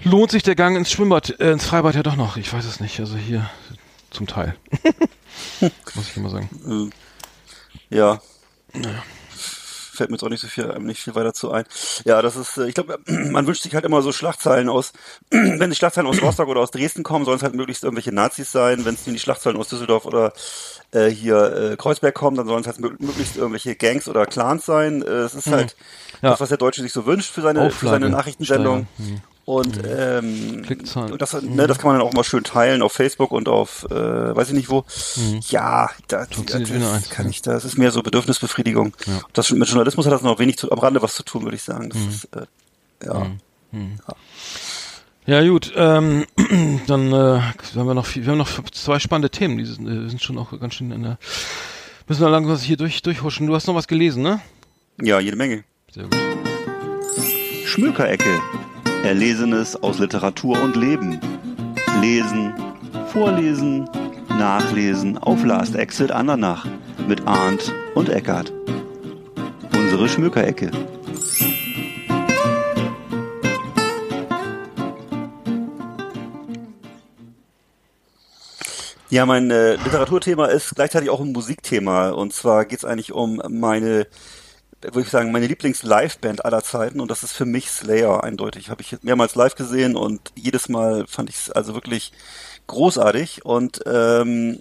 lohnt 0.04 0.30
sich 0.30 0.42
der 0.42 0.54
Gang 0.54 0.76
ins 0.76 0.90
Schwimmbad, 0.90 1.40
äh, 1.40 1.52
ins 1.52 1.64
Freibad 1.64 1.94
ja 1.94 2.02
doch 2.02 2.16
noch. 2.16 2.36
Ich 2.36 2.52
weiß 2.52 2.64
es 2.66 2.80
nicht. 2.80 3.00
Also 3.00 3.16
hier 3.16 3.48
zum 4.10 4.26
Teil. 4.26 4.54
Muss 5.94 6.08
ich 6.10 6.16
immer 6.16 6.30
sagen. 6.30 6.92
Ja. 7.90 8.20
Fällt 10.00 10.08
mir 10.10 10.16
jetzt 10.16 10.24
auch 10.24 10.30
nicht 10.30 10.40
so 10.40 10.48
viel, 10.48 10.66
nicht 10.78 11.02
viel 11.02 11.14
weiter 11.14 11.34
zu 11.34 11.50
ein. 11.52 11.64
Ja, 12.06 12.22
das 12.22 12.36
ist, 12.36 12.56
äh, 12.56 12.66
ich 12.68 12.74
glaube, 12.74 12.98
man 13.06 13.46
wünscht 13.46 13.62
sich 13.62 13.74
halt 13.74 13.84
immer 13.84 14.00
so 14.00 14.12
Schlagzeilen 14.12 14.70
aus, 14.70 14.92
wenn 15.30 15.68
die 15.68 15.76
Schlagzeilen 15.76 16.06
aus 16.08 16.22
Rostock 16.22 16.48
oder 16.48 16.60
aus 16.60 16.70
Dresden 16.70 17.02
kommen, 17.02 17.26
sollen 17.26 17.36
es 17.36 17.42
halt 17.42 17.54
möglichst 17.54 17.84
irgendwelche 17.84 18.12
Nazis 18.12 18.50
sein. 18.50 18.86
Wenn 18.86 18.94
es 18.94 19.04
die 19.04 19.18
Schlagzeilen 19.18 19.58
aus 19.58 19.68
Düsseldorf 19.68 20.06
oder 20.06 20.32
äh, 20.92 21.08
hier 21.08 21.72
äh, 21.72 21.76
Kreuzberg 21.76 22.14
kommen, 22.14 22.36
dann 22.38 22.46
sollen 22.46 22.62
es 22.62 22.66
halt 22.66 22.78
mö- 22.78 22.94
möglichst 22.98 23.36
irgendwelche 23.36 23.76
Gangs 23.76 24.08
oder 24.08 24.24
Clans 24.24 24.64
sein. 24.64 25.02
Äh, 25.02 25.06
es 25.06 25.34
ist 25.34 25.46
halt 25.48 25.76
Ja. 26.22 26.30
das, 26.30 26.40
was 26.40 26.48
der 26.48 26.58
Deutsche 26.58 26.80
sich 26.80 26.92
so 26.94 27.04
wünscht 27.04 27.30
für 27.30 27.42
seine, 27.42 27.70
für 27.70 27.88
seine 27.88 28.08
Nachrichtensendung. 28.08 28.86
steigern. 28.96 29.22
Und 29.50 29.80
ähm, 29.84 30.62
Klickzahlen. 30.62 31.10
und 31.10 31.20
das, 31.20 31.42
ne, 31.42 31.66
das 31.66 31.78
kann 31.78 31.90
man 31.90 31.98
dann 31.98 32.06
auch 32.06 32.12
mal 32.12 32.22
schön 32.22 32.44
teilen 32.44 32.82
auf 32.82 32.92
Facebook 32.92 33.32
und 33.32 33.48
auf, 33.48 33.84
äh, 33.90 34.36
weiß 34.36 34.50
ich 34.50 34.54
nicht 34.54 34.70
wo. 34.70 34.84
Ja, 35.48 35.90
da, 36.06 36.24
das 36.26 36.54
Eins, 36.54 37.10
kann 37.10 37.24
ja. 37.24 37.30
ich, 37.30 37.42
das 37.42 37.64
ist 37.64 37.76
mehr 37.76 37.90
so 37.90 38.00
Bedürfnisbefriedigung. 38.00 38.94
Das 39.32 39.50
mit 39.50 39.66
Journalismus 39.66 40.06
hat 40.06 40.12
das 40.12 40.22
noch 40.22 40.38
wenig 40.38 40.56
zu, 40.56 40.70
am 40.70 40.78
Rande 40.78 41.02
was 41.02 41.16
zu 41.16 41.24
tun, 41.24 41.42
würde 41.42 41.56
ich 41.56 41.64
sagen. 41.64 41.90
Das 41.90 41.98
ist, 41.98 42.28
äh, 42.32 42.46
ja. 43.04 43.26
Ja 45.26 45.48
gut, 45.48 45.72
ähm, 45.74 46.26
dann 46.86 47.12
äh, 47.12 47.40
haben 47.40 47.86
wir 47.88 47.94
noch 47.94 48.06
viel, 48.06 48.24
wir 48.24 48.30
haben 48.30 48.38
noch 48.38 48.64
zwei 48.70 49.00
spannende 49.00 49.30
Themen. 49.30 49.58
Die 49.58 49.64
sind, 49.64 49.84
äh, 49.84 50.08
sind 50.08 50.22
schon 50.22 50.38
auch 50.38 50.56
ganz 50.60 50.74
schön 50.74 50.92
in 50.92 51.02
der. 51.02 51.18
Müssen 52.06 52.20
wir 52.20 52.30
langsam 52.30 52.56
hier 52.56 52.76
durch 52.76 53.02
durchhuschen. 53.02 53.48
Du 53.48 53.56
hast 53.56 53.66
noch 53.66 53.74
was 53.74 53.88
gelesen, 53.88 54.22
ne? 54.22 54.40
ja, 55.02 55.18
jede 55.18 55.36
Menge. 55.36 55.64
Sehr 55.92 56.04
gut. 56.04 56.16
Schmökerecke. 57.64 58.40
Erlesenes 59.04 59.82
aus 59.82 59.98
Literatur 59.98 60.60
und 60.60 60.76
Leben. 60.76 61.18
Lesen, 62.00 62.52
vorlesen, 63.12 63.88
nachlesen 64.28 65.16
auf 65.18 65.42
Last 65.44 65.74
Exit 65.74 66.12
Andernach 66.12 66.66
mit 67.08 67.26
Arndt 67.26 67.72
und 67.94 68.08
Eckart. 68.08 68.52
Unsere 69.74 70.08
Schmökerecke. 70.08 70.70
Ja, 79.08 79.26
mein 79.26 79.50
äh, 79.50 79.74
Literaturthema 79.74 80.46
ist 80.46 80.76
gleichzeitig 80.76 81.10
auch 81.10 81.20
ein 81.20 81.32
Musikthema. 81.32 82.10
Und 82.10 82.32
zwar 82.32 82.64
geht 82.64 82.78
es 82.78 82.84
eigentlich 82.84 83.12
um 83.12 83.42
meine, 83.48 84.06
würde 84.82 85.00
ich 85.02 85.10
sagen, 85.10 85.30
meine 85.32 85.46
Lieblings-Live-Band 85.46 86.44
aller 86.44 86.62
Zeiten. 86.62 87.00
Und 87.00 87.10
das 87.10 87.22
ist 87.22 87.32
für 87.32 87.44
mich 87.44 87.70
Slayer 87.70 88.24
eindeutig. 88.24 88.70
Habe 88.70 88.82
ich 88.82 88.96
mehrmals 89.02 89.34
live 89.34 89.54
gesehen 89.54 89.96
und 89.96 90.32
jedes 90.34 90.68
Mal 90.68 91.06
fand 91.06 91.28
ich 91.30 91.36
es 91.36 91.50
also 91.50 91.74
wirklich 91.74 92.12
großartig. 92.66 93.44
Und 93.44 93.80
ähm, 93.86 94.60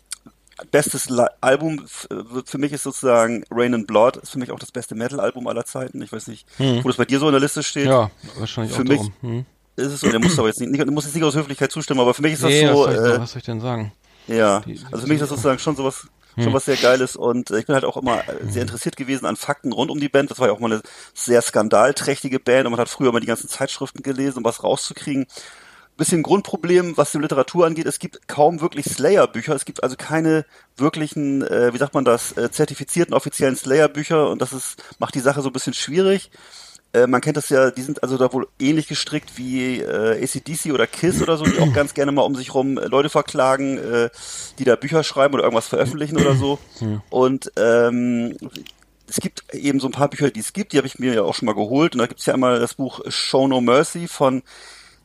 bestes 0.72 1.10
Li 1.10 1.26
Album 1.42 1.84
f- 1.86 2.08
für 2.46 2.58
mich 2.58 2.74
ist 2.74 2.84
sozusagen 2.84 3.44
Rain 3.52 3.74
and 3.74 3.88
Blood. 3.88 4.18
Ist 4.18 4.32
für 4.32 4.40
mich 4.40 4.52
auch 4.52 4.60
das 4.60 4.72
beste 4.72 4.96
Metal-Album 4.96 5.48
aller 5.48 5.66
Zeiten. 5.66 6.02
Ich 6.02 6.12
weiß 6.12 6.28
nicht, 6.28 6.46
wo 6.58 6.88
das 6.88 6.98
bei 6.98 7.06
dir 7.06 7.20
so 7.20 7.28
in 7.28 7.34
der 7.34 7.42
Liste 7.42 7.64
steht. 7.64 7.86
Ja, 7.86 8.12
wahrscheinlich 8.38 8.76
Für 8.76 8.82
auch 8.82 8.86
mich-. 8.88 9.12
Hm. 9.22 9.46
Ist 9.76 9.94
es 9.94 10.02
so, 10.02 10.10
der 10.10 10.20
muss 10.20 10.38
aber 10.38 10.50
jetzt 10.50 10.60
nicht, 10.60 10.72
nicht, 10.72 10.86
muss 10.88 11.06
jetzt 11.06 11.16
nicht 11.16 11.24
aus 11.24 11.36
Höflichkeit 11.36 11.72
zustimmen, 11.72 12.02
aber 12.02 12.14
für 12.14 12.22
mich 12.22 12.34
ist 12.34 12.44
das 12.44 12.50
Nee, 12.50 12.68
so, 12.68 12.86
was, 12.86 12.96
soll 12.96 13.08
ich, 13.08 13.14
äh, 13.16 13.20
was 13.22 13.32
soll 13.32 13.38
ich 13.40 13.46
denn 13.46 13.62
sagen? 13.62 13.94
ja, 14.28 14.60
Die- 14.60 14.78
also 14.92 15.04
für 15.04 15.08
mich 15.08 15.16
ist 15.16 15.22
das 15.22 15.30
sozusagen 15.30 15.58
schon 15.60 15.78
sowas, 15.78 16.06
Hm. 16.36 16.44
schon 16.44 16.54
was 16.54 16.66
sehr 16.66 16.78
Geiles 16.78 17.16
und 17.16 17.52
äh, 17.52 17.60
ich 17.60 17.66
bin 17.66 17.76
halt 17.76 17.86
auch 17.86 17.98
immer 17.98 18.24
sehr 18.48 18.62
interessiert 18.62 18.96
gewesen 18.96 19.26
an 19.26 19.36
Fakten 19.36 19.72
rund 19.74 19.92
um 19.92 20.00
die 20.00 20.10
Band. 20.10 20.32
Das 20.32 20.40
war 20.40 20.48
ja 20.48 20.54
auch 20.54 20.60
mal 20.60 20.72
eine 20.72 20.82
sehr 21.14 21.42
skandalträchtige 21.42 22.40
Band 22.40 22.66
und 22.66 22.72
man 22.72 22.80
hat 22.80 22.90
früher 22.90 23.12
mal 23.12 23.20
die 23.20 23.28
ganzen 23.28 23.50
Zeitschriften 23.50 24.04
gelesen, 24.04 24.40
um 24.40 24.44
was 24.44 24.64
rauszukriegen. 24.64 25.28
Bisschen 25.98 26.24
Grundproblem, 26.24 26.96
was 26.96 27.12
die 27.12 27.18
Literatur 27.18 27.66
angeht, 27.66 27.86
es 27.86 28.00
gibt 28.00 28.30
kaum 28.30 28.62
wirklich 28.62 28.86
Slayer-Bücher. 28.86 29.54
Es 29.54 29.66
gibt 29.66 29.84
also 29.84 29.98
keine 29.98 30.46
wirklichen, 30.78 31.42
äh, 31.42 31.74
wie 31.74 31.78
sagt 31.78 31.94
man 31.94 32.06
das, 32.06 32.38
äh, 32.38 32.50
zertifizierten 32.50 33.14
offiziellen 33.14 33.58
Slayer-Bücher 33.58 34.30
und 34.30 34.42
das 34.42 34.54
ist, 34.54 34.82
macht 35.00 35.16
die 35.16 35.20
Sache 35.20 35.42
so 35.42 35.50
ein 35.50 35.54
bisschen 35.54 35.74
schwierig. 35.74 36.32
Äh, 36.92 37.06
man 37.08 37.22
kennt 37.22 37.38
das 37.38 37.50
ja, 37.50 37.70
die 37.72 37.84
sind 37.84 38.02
also 38.02 38.18
da 38.18 38.34
wohl 38.34 38.48
ähnlich 38.60 38.88
gestrickt 38.88 39.38
wie 39.38 39.80
äh, 39.80 40.24
ACDC 40.24 40.74
oder 40.74 40.88
KISS 40.88 41.22
oder 41.22 41.38
so, 41.38 41.46
die 41.46 41.60
auch 41.60 41.72
ganz 41.74 41.94
gerne 41.94 42.12
mal 42.12 42.24
um 42.24 42.36
sich 42.36 42.52
rum 42.54 42.78
äh, 42.80 42.86
Leute 42.86 43.10
verklagen, 43.10 43.78
äh, 43.78 44.10
die 44.58 44.64
da 44.64 44.76
Bücher 44.76 45.04
schreiben 45.04 45.36
oder 45.36 45.44
irgendwas 45.44 45.68
veröffentlichen 45.68 46.18
oder 46.20 46.36
so. 46.36 46.58
Und 47.10 47.52
ähm, 47.58 48.36
es 49.08 49.18
gibt 49.18 49.44
eben 49.54 49.80
so 49.80 49.88
ein 49.88 49.92
paar 49.92 50.10
Bücher, 50.10 50.32
die 50.32 50.40
es 50.40 50.54
gibt, 50.54 50.74
die 50.74 50.78
habe 50.78 50.88
ich 50.88 50.98
mir 51.00 51.14
ja 51.14 51.22
auch 51.24 51.36
schon 51.36 51.46
mal 51.48 51.54
geholt. 51.56 51.94
Und 51.94 52.00
da 52.00 52.08
gibt 52.08 52.20
es 52.22 52.26
ja 52.26 52.34
einmal 52.34 52.60
das 52.60 52.74
Buch 52.76 53.02
Show 53.08 53.48
No 53.48 53.62
Mercy 53.62 54.08
von, 54.08 54.42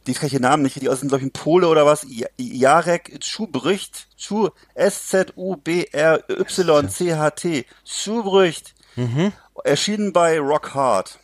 die 0.07 0.13
kann 0.15 0.27
ich 0.27 0.33
den 0.33 0.43
Namen 0.43 0.63
nicht 0.63 0.77
richtig 0.77 0.91
aus, 0.91 1.03
ich 1.03 1.13
ein 1.13 1.31
Pole 1.31 1.69
oder 1.69 1.85
was, 1.87 2.07
Ja- 2.09 2.29
Jarek 2.39 3.19
Schubricht, 3.23 4.07
Schu, 4.17 4.49
S-Z-U-B-R-Y-C-H-T, 4.75 7.67
Schubricht, 7.85 8.75
erschienen 9.65 10.13
bei 10.13 10.39
Rock 10.39 10.75
Hard. 10.75 11.19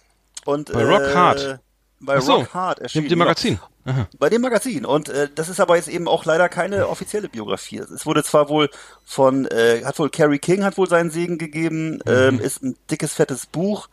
Und. 0.44 0.72
Bei 0.72 0.84
Rock 0.84 1.14
Hard? 1.14 1.60
Bei 2.00 2.16
Ach 2.16 2.22
so, 2.22 2.36
Rock 2.36 2.54
Hard 2.54 2.78
erschienen. 2.80 3.04
Dem, 3.04 3.08
dem 3.08 3.18
genau. 3.18 3.24
Magazin. 3.26 3.60
Aha. 3.84 4.08
Bei 4.18 4.28
dem 4.28 4.42
Magazin. 4.42 4.84
Und 4.84 5.08
äh, 5.08 5.28
das 5.34 5.48
ist 5.48 5.58
aber 5.58 5.76
jetzt 5.76 5.88
eben 5.88 6.06
auch 6.06 6.24
leider 6.24 6.48
keine 6.48 6.88
offizielle 6.88 7.28
Biografie. 7.28 7.78
Es 7.78 8.04
wurde 8.04 8.22
zwar 8.22 8.48
wohl 8.48 8.68
von, 9.04 9.46
äh, 9.46 9.82
hat 9.84 9.98
wohl 9.98 10.10
Carrie 10.10 10.38
King 10.38 10.64
hat 10.64 10.76
wohl 10.76 10.88
seinen 10.88 11.10
Segen 11.10 11.38
gegeben, 11.38 12.00
ähm, 12.06 12.40
ist 12.40 12.62
ein 12.62 12.76
dickes, 12.90 13.14
fettes 13.14 13.46
Buch. 13.46 13.88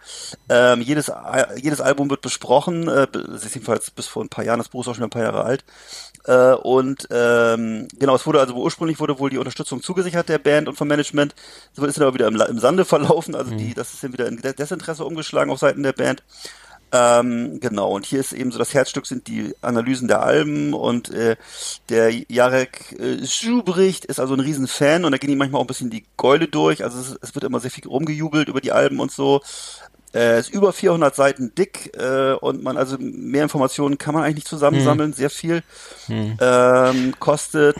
Ähm, 0.49 0.81
jedes, 0.81 1.09
Al- 1.09 1.55
jedes 1.61 1.79
Album 1.79 2.09
wird 2.09 2.21
besprochen. 2.21 2.87
Äh, 2.87 3.07
das 3.11 3.45
ist 3.45 3.55
jedenfalls 3.55 3.89
bis 3.91 4.07
vor 4.07 4.23
ein 4.23 4.29
paar 4.29 4.43
Jahren, 4.43 4.59
das 4.59 4.69
Buch 4.69 4.81
ist 4.81 4.89
auch 4.89 4.95
schon 4.95 5.05
ein 5.05 5.09
paar 5.09 5.23
Jahre 5.23 5.43
alt. 5.43 5.63
Äh, 6.25 6.53
und 6.53 7.07
ähm, 7.09 7.87
genau, 7.97 8.15
es 8.15 8.25
wurde 8.25 8.41
also 8.41 8.55
ursprünglich 8.55 8.99
wurde 8.99 9.19
wohl 9.19 9.29
die 9.29 9.37
Unterstützung 9.37 9.81
zugesichert 9.81 10.27
der 10.27 10.39
Band 10.39 10.67
und 10.67 10.75
vom 10.75 10.89
Management. 10.89 11.33
Es 11.75 11.81
ist 11.81 11.97
dann 11.97 12.07
aber 12.07 12.13
wieder 12.13 12.27
im, 12.27 12.35
im 12.35 12.59
Sande 12.59 12.83
verlaufen, 12.83 13.35
also 13.35 13.51
die, 13.55 13.73
das 13.73 13.93
ist 13.93 14.03
dann 14.03 14.11
wieder 14.11 14.27
in 14.27 14.41
Desinteresse 14.41 15.05
umgeschlagen 15.05 15.49
auf 15.49 15.59
Seiten 15.59 15.83
der 15.83 15.93
Band. 15.93 16.23
Ähm, 16.91 17.59
genau, 17.59 17.91
und 17.91 18.05
hier 18.05 18.21
ist 18.21 18.31
eben 18.31 18.51
so 18.51 18.59
das 18.59 18.73
Herzstück 18.73 19.05
sind 19.05 19.27
die 19.27 19.53
Analysen 19.61 20.07
der 20.07 20.21
Alben 20.21 20.73
und 20.73 21.09
äh, 21.09 21.35
der 21.89 22.11
Jarek 22.29 22.95
äh, 22.97 23.25
Schubricht 23.25 24.05
ist 24.05 24.21
also 24.21 24.33
ein 24.33 24.39
Riesenfan 24.39 25.03
und 25.03 25.11
da 25.11 25.17
gehen 25.17 25.29
ihm 25.29 25.37
manchmal 25.37 25.59
auch 25.59 25.65
ein 25.65 25.67
bisschen 25.67 25.89
die 25.89 26.05
Geule 26.15 26.47
durch, 26.47 26.85
also 26.85 26.97
es, 26.99 27.17
es 27.21 27.35
wird 27.35 27.43
immer 27.43 27.59
sehr 27.59 27.71
viel 27.71 27.87
rumgejubelt 27.87 28.47
über 28.47 28.61
die 28.61 28.71
Alben 28.71 28.99
und 28.99 29.11
so. 29.11 29.41
Äh, 30.13 30.39
ist 30.39 30.49
über 30.49 30.71
400 30.71 31.13
Seiten 31.13 31.53
dick 31.53 31.91
äh, 31.97 32.31
und 32.31 32.63
man 32.63 32.77
also 32.77 32.95
mehr 32.97 33.43
Informationen 33.43 33.97
kann 33.97 34.13
man 34.13 34.23
eigentlich 34.23 34.35
nicht 34.35 34.47
zusammensammeln, 34.47 35.11
sehr 35.11 35.29
viel. 35.29 35.63
Ähm, 36.39 37.13
kostet 37.19 37.75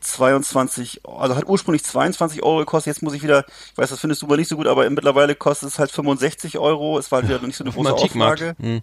22, 0.00 1.02
also 1.04 1.36
hat 1.36 1.46
ursprünglich 1.46 1.84
22 1.84 2.42
Euro 2.42 2.58
gekostet, 2.58 2.94
jetzt 2.94 3.02
muss 3.02 3.14
ich 3.14 3.22
wieder, 3.22 3.44
ich 3.46 3.78
weiß, 3.78 3.90
das 3.90 4.00
findest 4.00 4.22
du 4.22 4.26
aber 4.26 4.36
nicht 4.36 4.48
so 4.48 4.56
gut, 4.56 4.66
aber 4.66 4.88
mittlerweile 4.90 5.34
kostet 5.34 5.68
es 5.68 5.78
halt 5.78 5.90
65 5.90 6.58
Euro, 6.58 6.98
es 6.98 7.10
war 7.10 7.20
halt 7.20 7.28
wieder 7.28 7.40
nicht 7.46 7.56
so 7.56 7.64
eine 7.64 7.72
große. 7.72 7.94
Auflage. 7.94 8.54
Hm. 8.58 8.82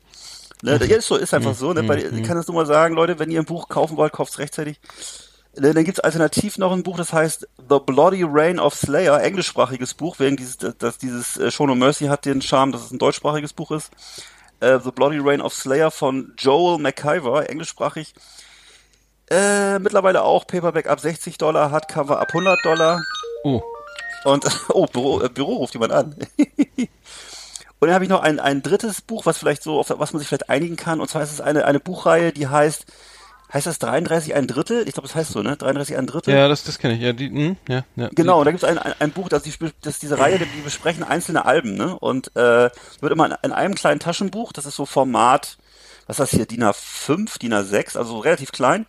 Ne, 0.63 0.71
ja, 0.71 0.97
ist 0.97 1.07
so, 1.07 1.17
ist 1.17 1.33
einfach 1.33 1.53
so. 1.53 1.73
Ne? 1.73 1.83
Bei, 1.83 1.97
ich 1.97 2.23
kann 2.23 2.35
das 2.35 2.47
nur 2.47 2.55
mal 2.55 2.65
sagen, 2.65 2.95
Leute, 2.95 3.19
wenn 3.19 3.29
ihr 3.29 3.39
ein 3.39 3.45
Buch 3.45 3.69
kaufen 3.69 3.95
wollt, 3.95 4.11
kauft's 4.11 4.39
rechtzeitig. 4.39 4.79
Ne, 5.55 5.73
Dann 5.73 5.83
gibt's 5.83 5.99
alternativ 5.99 6.57
noch 6.57 6.71
ein 6.71 6.83
Buch, 6.83 6.97
das 6.97 7.13
heißt 7.13 7.47
The 7.69 7.79
Bloody 7.85 8.23
Reign 8.27 8.59
of 8.59 8.73
Slayer, 8.73 9.21
englischsprachiges 9.21 9.93
Buch, 9.93 10.19
wegen 10.19 10.35
dieses, 10.35 10.57
dass 10.57 10.97
dieses 10.97 11.37
äh, 11.37 11.51
Show 11.51 11.67
No 11.67 11.75
Mercy 11.75 12.05
hat 12.05 12.25
den 12.25 12.41
Charme, 12.41 12.71
dass 12.71 12.85
es 12.85 12.91
ein 12.91 12.99
deutschsprachiges 12.99 13.53
Buch 13.53 13.71
ist. 13.71 13.91
Äh, 14.59 14.79
The 14.83 14.91
Bloody 14.91 15.19
Reign 15.19 15.41
of 15.41 15.53
Slayer 15.53 15.91
von 15.91 16.33
Joel 16.37 16.79
McIver, 16.79 17.49
englischsprachig. 17.49 18.13
Äh, 19.29 19.79
mittlerweile 19.79 20.23
auch 20.23 20.47
Paperback 20.47 20.87
ab 20.87 20.99
60 20.99 21.37
Dollar, 21.37 21.71
Hardcover 21.71 22.19
ab 22.19 22.29
100 22.29 22.63
Dollar. 22.63 23.01
Oh, 23.43 23.61
Und, 24.23 24.45
oh, 24.69 24.85
Büro, 24.85 25.21
äh, 25.21 25.29
Büro 25.29 25.55
ruft 25.55 25.73
jemand 25.73 25.91
an. 25.91 26.15
und 26.37 26.87
dann 27.81 27.93
habe 27.93 28.05
ich 28.05 28.09
noch 28.09 28.21
ein, 28.21 28.39
ein 28.39 28.61
drittes 28.61 29.01
Buch, 29.01 29.25
was 29.25 29.37
vielleicht 29.37 29.63
so, 29.63 29.79
auf 29.79 29.89
was 29.89 30.13
man 30.13 30.19
sich 30.19 30.29
vielleicht 30.29 30.49
einigen 30.49 30.77
kann. 30.77 31.01
Und 31.01 31.09
zwar 31.09 31.23
ist 31.23 31.33
es 31.33 31.41
eine, 31.41 31.65
eine 31.65 31.81
Buchreihe, 31.81 32.31
die 32.31 32.47
heißt, 32.47 32.85
heißt 33.51 33.67
das 33.67 33.79
33 33.79 34.33
ein 34.33 34.47
Drittel? 34.47 34.87
Ich 34.87 34.93
glaube, 34.93 35.07
das 35.07 35.15
heißt 35.15 35.31
so, 35.31 35.41
ne? 35.41 35.57
33 35.57 35.97
ein 35.97 36.07
Drittel? 36.07 36.33
ja, 36.33 36.47
das, 36.47 36.63
das 36.63 36.79
kenne 36.79 36.95
ich. 36.95 37.01
Ja, 37.01 37.11
die, 37.11 37.29
hm, 37.29 37.57
ja, 37.67 37.83
ja. 37.97 38.09
Genau, 38.13 38.39
und 38.39 38.45
da 38.45 38.51
gibt 38.51 38.63
es 38.63 38.69
ein, 38.69 38.77
ein, 38.77 38.93
ein 38.99 39.11
Buch, 39.11 39.27
das, 39.27 39.43
die, 39.43 39.53
das 39.81 39.95
ist 39.95 40.03
diese 40.03 40.19
Reihe, 40.19 40.39
die 40.39 40.61
besprechen 40.61 41.03
einzelne 41.03 41.43
Alben, 41.43 41.75
ne? 41.75 41.97
Und 41.99 42.33
äh, 42.37 42.69
wird 43.01 43.11
immer 43.11 43.25
in, 43.25 43.35
in 43.43 43.51
einem 43.51 43.75
kleinen 43.75 43.99
Taschenbuch, 43.99 44.53
das 44.53 44.65
ist 44.65 44.75
so 44.75 44.85
Format, 44.85 45.57
was 46.07 46.19
ist 46.19 46.19
das 46.19 46.29
hier, 46.31 46.45
DIN 46.45 46.63
A5, 46.63 47.37
DIN 47.39 47.53
A6, 47.53 47.97
also 47.97 48.19
relativ 48.19 48.51
klein. 48.51 48.85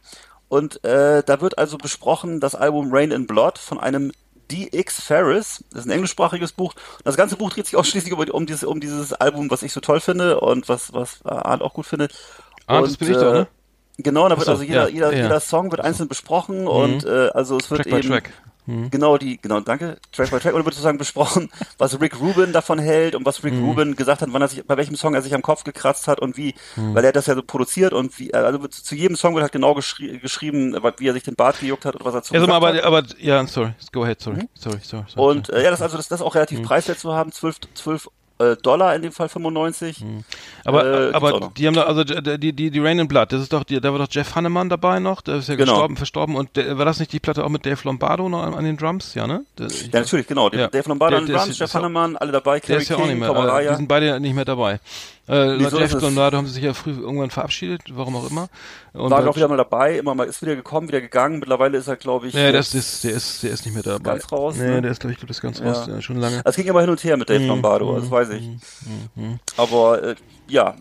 Und 0.49 0.83
äh, 0.85 1.23
da 1.25 1.41
wird 1.41 1.59
also 1.59 1.79
besprochen 1.79 2.41
das 2.41 2.55
Album 2.55 2.89
Rain 2.91 3.11
in 3.11 3.27
Blood 3.27 3.59
von 3.59 3.79
einem 3.79 4.13
D.X. 4.51 5.03
Ferris, 5.03 5.63
das 5.71 5.81
ist 5.81 5.87
ein 5.87 5.91
englischsprachiges 5.91 6.53
Buch. 6.53 6.75
Das 7.05 7.17
ganze 7.17 7.37
Buch 7.37 7.51
dreht 7.51 7.67
sich 7.67 7.77
ausschließlich 7.77 8.13
um, 8.15 8.21
um, 8.21 8.47
dieses, 8.47 8.65
um 8.65 8.81
dieses 8.81 9.13
Album, 9.13 9.51
was 9.51 9.63
ich 9.63 9.73
so 9.73 9.81
toll 9.81 10.01
finde 10.01 10.41
und 10.41 10.69
was, 10.69 10.93
was 10.95 11.25
Arndt 11.25 11.63
auch 11.63 11.75
gut 11.75 11.87
findet. 11.87 12.15
Ah, 12.67 12.81
das 12.81 12.93
Und, 12.93 12.99
bin 12.99 13.11
ich 13.11 13.17
doch, 13.17 13.35
äh, 13.35 13.39
ne? 13.41 13.49
Genau, 13.99 14.29
da 14.29 14.37
wird 14.37 14.47
so, 14.47 14.53
also 14.53 14.63
jeder, 14.63 14.89
ja, 14.89 14.95
jeder, 14.95 15.13
ja. 15.13 15.23
jeder 15.25 15.41
Song 15.41 15.71
wird 15.73 15.81
einzeln 15.81 16.09
besprochen 16.09 16.69
und 16.69 17.05
äh, 17.05 17.31
also 17.35 17.57
es 17.57 17.69
wird 17.71 17.83
Track 17.83 18.05
eben 18.05 18.23
Track. 18.69 18.91
genau 18.91 19.19
die, 19.19 19.41
genau, 19.41 19.61
danke, 19.61 19.99
Track 20.13 20.31
by 20.31 20.39
Track 20.39 20.55
und 20.55 20.65
wird 20.65 20.75
sozusagen 20.75 20.99
besprochen, 20.99 21.51
was 21.79 22.01
Rick 22.01 22.21
Rubin 22.21 22.53
davon 22.53 22.79
hält 22.79 23.15
und 23.15 23.25
was 23.27 23.43
Rick 23.43 23.55
Rubin 23.55 23.97
gesagt 23.97 24.23
hat, 24.23 24.29
wann 24.33 24.43
er 24.43 24.49
sich, 24.49 24.65
bei 24.67 24.77
welchem 24.77 24.97
Song 24.97 25.15
er 25.15 25.23
sich 25.23 25.35
am 25.35 25.43
Kopf 25.43 25.65
gekratzt 25.65 26.07
hat 26.09 26.21
und 26.21 26.37
wie, 26.37 26.55
weil 26.77 27.05
er 27.05 27.13
das 27.13 27.27
ja 27.27 27.35
so 27.35 27.43
produziert 27.43 27.93
und 27.93 28.19
wie, 28.19 28.33
also 28.35 28.63
wird- 28.63 28.75
zu 28.75 28.95
jedem 28.95 29.17
Song 29.17 29.35
wird 29.35 29.43
halt 29.43 29.53
genau 29.53 29.75
geschri 29.75 30.19
geschrieben, 30.19 30.77
wie 30.99 31.09
er 31.09 31.13
sich 31.15 31.23
den 31.25 31.35
Bart 31.35 31.61
gejuckt 31.61 31.85
hat 31.85 31.97
und 31.97 32.05
was 32.05 32.15
er 32.15 32.23
zu 32.23 32.35
Ja, 32.35 32.41
gesagt 32.41 32.57
aber, 32.57 32.75
hat. 32.75 32.85
aber, 32.85 33.03
ja, 33.19 33.47
sorry, 33.47 33.73
go 33.93 34.05
ahead, 34.05 34.21
sorry, 34.21 34.49
sorry, 34.55 34.79
sorry. 34.83 35.05
sorry 35.09 35.29
Und 35.31 35.49
äh, 35.51 35.63
ja, 35.65 35.71
das 35.71 35.81
also 35.83 35.97
das, 35.97 36.09
das 36.09 36.21
ist 36.21 36.27
auch 36.27 36.35
relativ 36.35 36.63
preiswert 36.63 36.99
zu 36.99 37.15
haben, 37.15 37.33
12, 37.33 37.57
12 37.75 38.07
äh, 38.07 38.09
Dollar 38.63 38.95
in 38.95 39.03
dem 39.03 39.13
Fall 39.13 39.29
95. 39.29 40.05
Aber, 40.65 41.11
Äh, 41.11 41.13
aber 41.15 41.51
die 41.57 41.67
haben 41.67 41.75
da, 41.75 41.83
also 41.85 42.05
die, 42.05 42.53
die, 42.53 42.71
die, 42.71 42.81
Rain 42.81 42.99
in 42.99 43.09
Blood, 43.09 43.33
das 43.33 43.43
ist 43.43 43.53
doch, 43.53 43.65
die, 43.65 43.81
da 43.81 43.93
war 43.93 43.99
doch 43.99 44.09
Jeff 44.11 44.35
Hanneman 44.35 44.69
dabei 44.69 44.99
noch, 45.01 45.21
der 45.23 45.37
ist 45.37 45.49
ja 45.49 45.57
Genau. 45.57 45.73
gestorben, 45.73 45.97
verstorben 45.97 46.37
und 46.37 46.57
der, 46.57 46.79
war 46.79 46.85
das 46.85 46.99
nicht 47.01 47.13
die 47.13 47.21
Platte 47.21 47.45
auch 47.45 47.49
mit 47.49 47.67
Dave 47.67 47.81
Lombardo 47.85 48.29
noch 48.29 48.43
an, 48.43 48.55
an 48.55 48.65
den 48.65 48.77
Drums, 48.77 49.15
ja, 49.15 49.27
ne? 49.27 49.45
Der, 49.59 49.67
Ja, 49.69 50.01
natürlich, 50.01 50.27
genau. 50.27 50.51
Ja. 50.51 50.69
Dave 50.69 50.89
Lombardo 50.89 51.17
Der- 51.17 51.25
an 51.25 51.31
ist- 51.31 51.47
Drums, 51.47 51.59
Jeff 51.59 51.75
Hanneman, 51.75 52.17
alle 52.17 52.33
dabei, 52.33 52.59
ist 52.59 52.69
ja 52.69 52.77
auch 52.77 52.81
nicht 53.01 53.09
King, 53.09 53.19
mehr, 53.19 53.29
Tom 53.35 53.49
äh, 53.49 53.69
die 53.69 53.75
sind 53.77 53.89
beide 53.89 54.21
nicht 54.21 54.35
mehr 54.35 54.45
dabei. 54.45 54.81
Äh, 55.29 55.57
Jeff 55.57 55.73
ist 55.75 55.95
es- 55.95 56.03
Lombardo 56.03 56.37
haben 56.39 56.47
sie 56.47 56.55
sich 56.55 56.65
ja 56.65 56.73
früh 56.75 56.93
irgendwann 56.93 57.31
verabschiedet, 57.31 57.83
warum 57.91 58.17
auch 58.17 58.31
immer. 58.31 58.49
Und 58.95 59.11
War 59.11 59.23
doch 59.23 59.37
wieder 59.37 59.47
mal 59.49 59.57
dabei, 59.59 59.99
immer 59.99 60.15
mal 60.15 60.27
ist 60.27 60.41
wieder 60.43 60.57
gekommen, 60.57 60.89
wieder 60.89 61.01
gegangen. 61.01 61.39
Mittlerweile 61.39 61.77
ist 61.79 61.87
er, 61.89 61.97
glaube 61.97 62.29
ich, 62.29 62.35
Nee, 62.35 62.51
das 62.53 62.75
ist, 62.75 63.05
der 63.05 63.13
ist, 63.13 63.43
der 63.43 63.51
ist 63.51 63.65
nicht 63.67 63.75
mehr 63.75 63.83
dabei. 63.83 64.13
ganz 64.13 64.33
raus, 64.33 64.57
Nee, 64.57 64.65
ne? 64.67 64.83
der 64.83 64.91
ist, 64.91 65.01
glaube 65.01 65.13
ich, 65.13 65.19
glaub, 65.19 65.29
das 65.29 65.41
ganz 65.41 65.59
Ja. 65.59 65.71
raus, 65.73 65.87
ja, 65.87 66.01
schon 66.01 66.17
lange. 66.17 66.41
Es 66.45 66.57
ging 66.57 66.67
immer 66.67 66.81
hin 66.81 66.91
und 66.91 67.03
her 67.05 67.17
mit 67.17 67.29
Mhm. 67.29 67.33
Dave 67.35 67.47
Lombardo, 67.47 67.99
das 68.01 68.11
weiß 68.11 68.31
ich. 68.31 68.49
Aber 69.57 70.03
äh, 70.03 70.15
ja, 70.49 70.77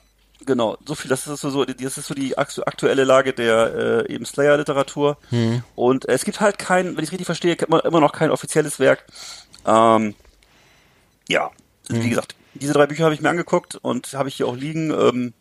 genau, 0.46 0.78
so 0.86 0.96
viel, 0.96 1.10
das 1.10 1.28
ist 1.28 1.42
so, 1.42 1.50
so 1.50 1.66
das 1.66 1.98
ist 1.98 2.08
so 2.08 2.14
die 2.14 2.38
aktu- 2.38 2.64
aktuelle 2.66 3.04
Lage 3.04 3.34
der 3.34 4.06
äh, 4.08 4.14
eben 4.14 4.26
Slayer-Literatur. 4.26 5.18
Mhm. 5.32 5.64
Und 5.76 6.06
es 6.08 6.24
gibt 6.24 6.40
halt 6.40 6.58
kein, 6.58 6.96
wenn 6.96 7.04
ich 7.04 7.12
richtig 7.12 7.26
verstehe, 7.26 7.56
immer, 7.56 7.84
immer 7.84 8.00
noch 8.00 8.14
kein 8.14 8.32
offizielles 8.32 8.80
Werk. 8.80 9.06
Ähm, 9.66 10.16
ja, 11.28 11.52
Mhm. 11.90 12.04
wie 12.04 12.10
gesagt, 12.10 12.36
diese 12.58 12.74
drei 12.74 12.86
Bücher 12.88 13.04
habe 13.06 13.14
ich 13.16 13.22
mir 13.22 13.30
angeguckt 13.30 13.76
und 13.76 14.14
habe 14.14 14.30
ich 14.30 14.36
hier 14.36 14.48
auch 14.48 14.56
liegen. 14.56 14.92
Ähm, 14.92 15.34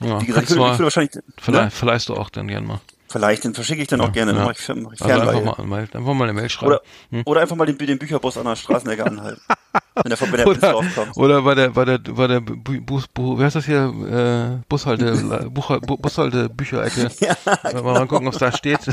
Ja, 0.00 0.20
wie 0.20 0.26
gesagt, 0.26 0.50
ich 0.50 0.56
würde, 0.56 0.64
ich 0.66 0.78
würde 0.78 0.84
wahrscheinlich, 0.84 1.12
vielleicht, 1.40 1.64
ne? 1.64 1.70
verleihst 1.70 2.08
du 2.08 2.14
auch 2.14 2.30
dann 2.30 2.46
gern 2.48 2.64
mal. 2.66 2.80
vielleicht, 3.08 3.42
den 3.44 3.54
verschicke 3.54 3.80
ich 3.82 3.88
dann 3.88 4.00
auch 4.00 4.12
gerne, 4.12 4.32
ja. 4.32 4.38
mache 4.44 4.52
ich, 4.52 4.68
mach 4.76 4.92
ich 4.92 5.00
Also 5.02 5.20
einfach 5.28 5.58
mal, 5.58 5.64
mal, 5.66 5.80
einfach 5.80 6.00
mal 6.14 6.24
eine 6.24 6.34
Mail 6.34 6.48
schreiben. 6.50 6.72
Oder, 6.72 6.82
oder 7.24 7.40
einfach 7.40 7.56
mal 7.56 7.66
den, 7.66 7.78
den 7.78 7.98
Bücherbus 7.98 8.36
an 8.36 8.44
der 8.44 8.54
Straßenecke 8.56 9.04
anhalten. 9.04 9.40
wenn 9.94 10.10
der, 10.10 10.20
wenn 10.20 10.32
der 10.36 10.46
oder, 10.46 10.72
Dorf 10.72 10.86
kommt. 10.94 11.16
oder 11.16 11.42
bei 11.42 11.54
der, 11.54 11.70
bei 11.70 11.84
der, 11.84 11.98
bei 11.98 12.26
der 12.28 12.40
Bu- 12.40 12.80
Bus, 12.82 13.08
Bu, 13.08 13.38
wie 13.38 13.44
heißt 13.44 13.56
das 13.56 13.64
hier, 13.64 14.60
äh, 14.60 14.62
Bushalte, 14.68 15.48
Buch, 15.50 15.76
Bu, 15.80 15.96
Bushalte, 15.96 16.48
Bücherecke. 16.50 17.10
Ja, 17.20 17.34
Mal, 17.72 17.82
mal 17.82 18.06
gucken, 18.06 18.28
ob 18.28 18.34
es 18.34 18.38
da 18.40 18.52
steht. 18.52 18.80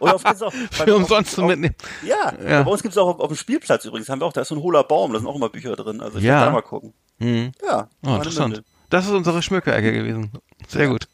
Oder 0.00 0.14
auf, 0.16 0.24
gibt's 0.24 0.42
auch, 0.42 0.52
Für 0.72 0.96
umsonst 0.96 1.32
zu 1.32 1.42
mitnehmen. 1.44 1.74
Ja, 2.04 2.32
Ja. 2.44 2.62
bei 2.62 2.70
uns 2.70 2.82
gibt's 2.82 2.98
auch 2.98 3.06
auf, 3.08 3.20
auf 3.20 3.28
dem 3.28 3.36
Spielplatz 3.36 3.84
übrigens, 3.84 4.08
haben 4.08 4.20
wir 4.20 4.26
auch, 4.26 4.32
da 4.32 4.40
ist 4.40 4.48
so 4.48 4.54
ein 4.56 4.62
hohler 4.62 4.82
Baum, 4.84 5.12
da 5.12 5.18
sind 5.18 5.28
auch 5.28 5.36
immer 5.36 5.48
Bücher 5.50 5.76
drin. 5.76 6.00
Also 6.00 6.18
ich 6.18 6.24
Ja. 6.24 6.40
ja. 6.40 6.44
da 6.46 6.50
mal 6.50 6.62
gucken. 6.62 6.92
Mhm. 7.18 7.52
Ja, 7.64 7.88
Oh, 8.06 8.14
interessant. 8.16 8.62
Das 8.88 9.04
ist 9.06 9.12
unsere 9.12 9.40
Schmückerecke 9.42 9.92
gewesen. 9.92 10.32
Sehr 10.66 10.88
gut. 10.88 11.06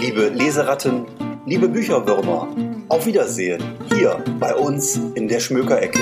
Liebe 0.00 0.28
Leseratten, 0.28 1.06
liebe 1.46 1.68
Bücherwürmer, 1.68 2.48
auf 2.88 3.06
Wiedersehen 3.06 3.62
hier 3.94 4.22
bei 4.38 4.54
uns 4.54 4.96
in 5.14 5.26
der 5.26 5.40
Schmökerecke. 5.40 5.98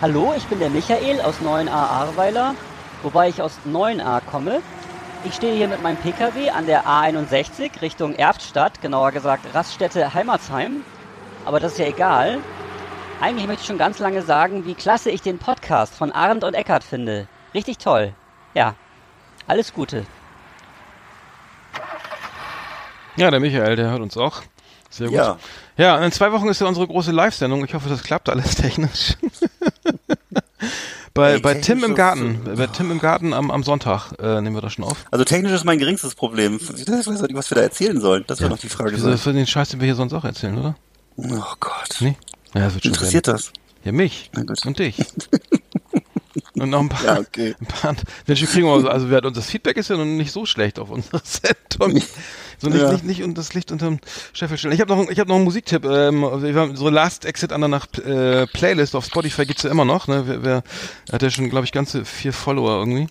Hallo, 0.00 0.32
ich 0.36 0.44
bin 0.44 0.60
der 0.60 0.70
Michael 0.70 1.20
aus 1.22 1.40
9a 1.40 1.72
Ahrweiler, 1.72 2.54
wobei 3.02 3.30
ich 3.30 3.42
aus 3.42 3.58
9a 3.66 4.20
komme. 4.20 4.62
Ich 5.24 5.34
stehe 5.34 5.56
hier 5.56 5.66
mit 5.66 5.82
meinem 5.82 5.96
Pkw 5.96 6.50
an 6.50 6.66
der 6.66 6.84
A61 6.86 7.82
Richtung 7.82 8.14
Erftstadt, 8.14 8.80
genauer 8.80 9.10
gesagt 9.10 9.52
Raststätte 9.52 10.14
Heimatsheim. 10.14 10.84
Aber 11.44 11.58
das 11.58 11.72
ist 11.72 11.78
ja 11.78 11.86
egal. 11.86 12.38
Eigentlich 13.20 13.48
möchte 13.48 13.62
ich 13.62 13.66
schon 13.66 13.76
ganz 13.76 13.98
lange 13.98 14.22
sagen, 14.22 14.66
wie 14.66 14.74
klasse 14.74 15.10
ich 15.10 15.20
den 15.20 15.38
Podcast 15.38 15.92
von 15.96 16.12
Arndt 16.12 16.44
und 16.44 16.54
Eckart 16.54 16.84
finde. 16.84 17.26
Richtig 17.52 17.78
toll. 17.78 18.12
Ja, 18.54 18.76
alles 19.48 19.74
Gute. 19.74 20.06
Ja, 23.16 23.32
der 23.32 23.40
Michael, 23.40 23.74
der 23.74 23.90
hört 23.90 24.00
uns 24.02 24.16
auch. 24.16 24.42
Sehr 24.90 25.08
gut. 25.08 25.16
Ja. 25.16 25.38
Ja, 25.76 25.98
in 25.98 26.12
zwei 26.12 26.30
Wochen 26.30 26.46
ist 26.46 26.60
ja 26.60 26.68
unsere 26.68 26.86
große 26.86 27.10
Live-Sendung. 27.10 27.64
Ich 27.64 27.74
hoffe, 27.74 27.88
das 27.88 28.04
klappt 28.04 28.28
alles 28.28 28.54
technisch. 28.54 29.16
bei, 31.14 31.32
Ey, 31.32 31.40
bei 31.40 31.54
Tim 31.54 31.82
im 31.84 31.94
Garten. 31.94 32.40
Bei 32.56 32.66
Tim 32.66 32.90
im 32.90 32.98
Garten 33.00 33.32
am, 33.32 33.50
am 33.50 33.62
Sonntag 33.62 34.12
äh, 34.18 34.40
nehmen 34.40 34.56
wir 34.56 34.60
das 34.60 34.72
schon 34.74 34.84
auf. 34.84 35.04
Also 35.10 35.24
technisch 35.24 35.52
ist 35.52 35.64
mein 35.64 35.78
geringstes 35.78 36.14
Problem. 36.14 36.56
Ich 36.56 36.88
weiß 36.88 37.06
nicht, 37.06 37.34
was 37.34 37.50
wir 37.50 37.56
da 37.56 37.62
erzählen 37.62 38.00
sollen. 38.00 38.24
Das 38.26 38.40
wird 38.40 38.50
noch 38.50 38.58
die 38.58 38.68
Frage 38.68 38.92
Wieso 38.92 39.16
für 39.16 39.32
den 39.32 39.46
Scheiß, 39.46 39.70
den 39.70 39.80
wir 39.80 39.86
hier 39.86 39.94
sonst 39.94 40.12
auch 40.12 40.24
erzählen, 40.24 40.58
oder? 40.58 40.76
Oh 41.16 41.54
Gott. 41.60 41.96
Nee? 42.00 42.16
Ja, 42.54 42.62
das 42.62 42.74
wird 42.74 42.84
schon 42.84 42.92
Interessiert 42.92 43.26
werden. 43.26 43.36
das? 43.36 43.52
Ja, 43.84 43.92
mich. 43.92 44.30
Und 44.64 44.78
dich. 44.78 44.96
Und 46.54 46.70
noch 46.70 46.80
ein 46.80 46.88
paar. 46.88 47.04
Ja, 47.04 47.18
okay. 47.20 47.54
Ein 47.60 47.66
paar 47.66 47.94
Mensch, 48.26 48.40
wir 48.40 48.48
kriegen 48.48 48.68
auch, 48.68 48.84
also 48.84 49.10
wir, 49.10 49.20
das 49.20 49.46
Feedback 49.46 49.76
ist 49.76 49.90
ja 49.90 49.96
noch 49.96 50.04
nicht 50.04 50.32
so 50.32 50.46
schlecht 50.46 50.78
auf 50.78 50.90
unserer 50.90 51.20
Sendung. 51.24 52.02
So 52.58 52.68
nicht, 52.68 52.80
Ja. 52.80 52.92
nicht, 52.92 53.04
nicht 53.04 53.22
und 53.22 53.38
das 53.38 53.54
Licht 53.54 53.70
unterm 53.72 53.98
Scheffel 54.32 54.58
stellen. 54.58 54.74
Ich 54.74 54.80
habe 54.80 54.94
noch, 54.94 55.08
ich 55.08 55.18
hab 55.20 55.28
noch 55.28 55.36
einen 55.36 55.44
Musiktipp. 55.44 55.84
Ähm, 55.84 56.24
haben 56.24 56.76
so 56.76 56.88
Last 56.88 57.24
Exit 57.24 57.52
Andernach 57.52 57.86
äh, 58.04 58.46
Playlist 58.46 58.96
auf 58.96 59.04
Spotify 59.04 59.46
gibt's 59.46 59.62
ja 59.62 59.70
immer 59.70 59.84
noch. 59.84 60.08
Ne? 60.08 60.24
Wer, 60.26 60.42
wer 60.42 60.62
hat 61.12 61.22
ja 61.22 61.30
schon, 61.30 61.50
glaube 61.50 61.64
ich, 61.64 61.72
ganze 61.72 62.04
vier 62.04 62.32
Follower 62.32 62.78
irgendwie. 62.78 63.06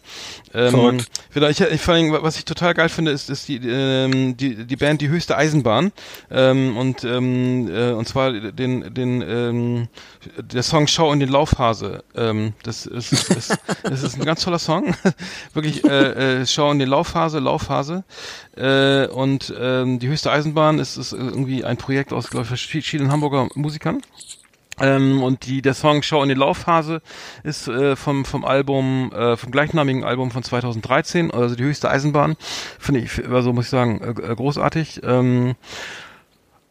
Ähm, 0.54 0.72
Verrückt. 0.72 1.10
ich, 1.36 1.62
ich, 1.62 1.82
vor 1.82 1.94
allem, 1.94 2.12
was 2.12 2.38
ich 2.38 2.46
total 2.46 2.74
geil 2.74 2.90
finde, 2.90 3.12
ist, 3.12 3.30
ist 3.30 3.48
die, 3.48 3.58
ähm, 3.58 4.36
die, 4.36 4.66
die 4.66 4.76
Band 4.76 5.02
Die 5.02 5.10
höchste 5.10 5.38
Eisenbahn. 5.38 5.92
Ähm, 6.30 6.76
und, 6.78 7.04
ähm, 7.04 7.70
äh, 7.70 7.92
und 7.92 8.08
zwar 8.08 8.32
den, 8.32 8.94
den, 8.94 9.22
ähm, 9.22 9.88
der 10.38 10.64
Song 10.64 10.88
Schau 10.88 11.14
in 11.14 11.20
den 11.20 11.30
Laufhase. 11.30 12.04
Ähm, 12.16 12.54
das, 12.64 12.86
ist, 12.86 13.14
ist, 13.14 13.58
das 13.84 14.04
ist 14.04 14.16
ein 14.20 14.26
ganz 14.26 14.44
toller 14.44 14.60
Song. 14.60 14.96
Wirklich, 15.54 15.84
äh, 15.86 16.42
äh, 16.42 16.46
Schau 16.46 16.72
in 16.72 16.80
den 16.80 16.90
Laufhase, 16.90 17.40
Laufhase. 17.40 18.04
Äh, 18.58 19.08
und 19.08 19.54
ähm, 19.60 20.00
die 20.00 20.08
höchste 20.08 20.32
Eisenbahn 20.32 20.80
ist, 20.80 20.98
ist 20.98 21.14
irgendwie 21.14 21.64
ein 21.64 21.78
Projekt 21.78 22.14
aus, 22.14 22.30
glaube 22.30 22.48
ich, 22.52 22.68
verschiedenen 22.68 23.12
Hamburger 23.12 23.48
Musikern. 23.56 24.02
Ähm, 24.80 25.24
und 25.24 25.46
die, 25.46 25.62
der 25.62 25.74
Song 25.74 26.04
Schau 26.04 26.22
in 26.22 26.30
die 26.30 26.36
Laufphase 26.36 27.02
ist 27.44 27.68
äh, 27.68 27.96
vom, 27.96 28.26
vom 28.26 28.46
Album, 28.46 29.12
äh, 29.12 29.36
vom 29.36 29.52
gleichnamigen 29.52 30.04
Album 30.04 30.30
von 30.30 30.44
2013, 30.44 31.32
also 31.32 31.56
die 31.56 31.64
höchste 31.64 31.90
Eisenbahn. 31.90 32.36
Finde 32.78 33.02
ich, 33.02 33.28
also 33.28 33.54
muss 33.54 33.66
ich 33.66 33.72
sagen, 33.72 34.02
äh, 34.02 34.36
großartig. 34.36 35.02
Ähm, 35.04 35.56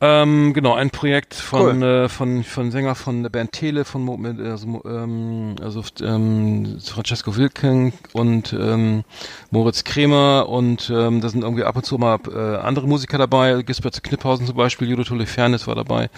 ähm, 0.01 0.53
genau, 0.53 0.75
ein 0.75 0.91
Projekt 0.91 1.35
von, 1.35 1.83
äh, 1.83 2.09
von, 2.09 2.45
von 2.45 2.71
Sänger 2.71 2.95
von 2.95 3.23
der 3.23 3.31
Band 3.31 3.53
Tele, 3.53 3.85
von 3.85 4.07
also, 4.45 4.83
ähm, 4.85 5.57
also 5.63 5.83
ähm, 6.03 6.79
Francesco 6.85 7.37
Wilken 7.37 7.93
und 8.13 8.53
ähm, 8.53 9.05
Moritz 9.51 9.85
Kremer 9.85 10.49
und 10.49 10.91
ähm, 10.95 11.21
da 11.21 11.29
sind 11.29 11.43
irgendwie 11.43 11.65
ab 11.65 11.77
und 11.77 11.87
zu 11.87 11.97
mal 11.99 12.19
äh, 12.31 12.57
andere 12.57 12.87
Musiker 12.87 13.19
dabei, 13.19 13.63
Gisbert 13.63 14.03
Kniphausen 14.03 14.47
zum 14.47 14.57
Beispiel, 14.57 14.89
Judo 14.89 15.05
Tolifernes 15.05 15.67
war 15.67 15.75
dabei, 15.75 16.11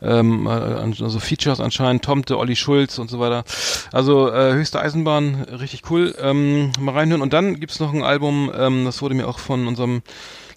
ähm, 0.00 0.46
äh, 0.46 0.50
also 0.50 1.18
Features 1.18 1.60
anscheinend, 1.60 2.04
Tomte, 2.04 2.38
Olli 2.38 2.56
Schulz 2.56 2.98
und 2.98 3.10
so 3.10 3.20
weiter. 3.20 3.44
Also 3.92 4.32
äh, 4.32 4.54
höchste 4.54 4.80
Eisenbahn, 4.80 5.42
richtig 5.44 5.82
cool. 5.90 6.14
Ähm, 6.20 6.72
mal 6.78 6.92
reinhören. 6.92 7.22
Und 7.22 7.32
dann 7.32 7.60
gibt's 7.60 7.80
noch 7.80 7.92
ein 7.92 8.02
Album, 8.02 8.50
ähm, 8.56 8.84
das 8.84 9.02
wurde 9.02 9.14
mir 9.14 9.28
auch 9.28 9.38
von 9.38 9.66
unserem 9.66 10.02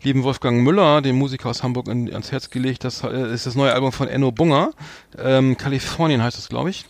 lieben 0.04 0.24
Wolfgang 0.24 0.62
Müller, 0.64 1.02
dem 1.02 1.18
Musiker 1.18 1.50
aus 1.50 1.64
Hamburg, 1.64 1.88
in, 1.88 2.12
ans 2.12 2.32
Herz 2.32 2.50
gelegt. 2.50 2.84
Das 2.84 3.04
äh, 3.04 3.34
ist 3.34 3.46
das 3.46 3.56
neue 3.56 3.74
Album 3.74 3.92
von 3.92 4.08
Enno 4.08 4.32
Bunger. 4.32 4.72
Ähm, 5.18 5.58
Kalifornien 5.58 6.24
heißt 6.24 6.38
das, 6.38 6.50
glaube 6.50 6.70
ich. 6.70 6.86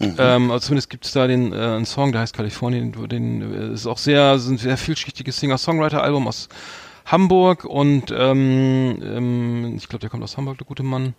Ähm, 0.00 0.50
also 0.50 0.66
zumindest 0.66 0.90
gibt 0.90 1.06
es 1.06 1.12
da 1.12 1.26
den 1.26 1.52
äh, 1.52 1.56
einen 1.56 1.86
Song, 1.86 2.12
der 2.12 2.20
heißt 2.22 2.34
Kalifornien. 2.34 2.92
Den 3.08 3.70
äh, 3.70 3.74
ist 3.74 3.86
auch 3.86 3.98
sehr, 3.98 4.34
ist 4.34 4.48
ein 4.48 4.58
sehr 4.58 4.76
vielschichtiges 4.76 5.38
Singer-Songwriter-Album 5.38 6.26
aus 6.26 6.48
Hamburg 7.06 7.64
und 7.64 8.12
ähm, 8.16 8.98
ähm, 9.02 9.74
ich 9.76 9.88
glaube, 9.88 10.00
der 10.00 10.10
kommt 10.10 10.22
aus 10.22 10.36
Hamburg, 10.36 10.58
der 10.58 10.66
gute 10.66 10.82
Mann. 10.82 11.14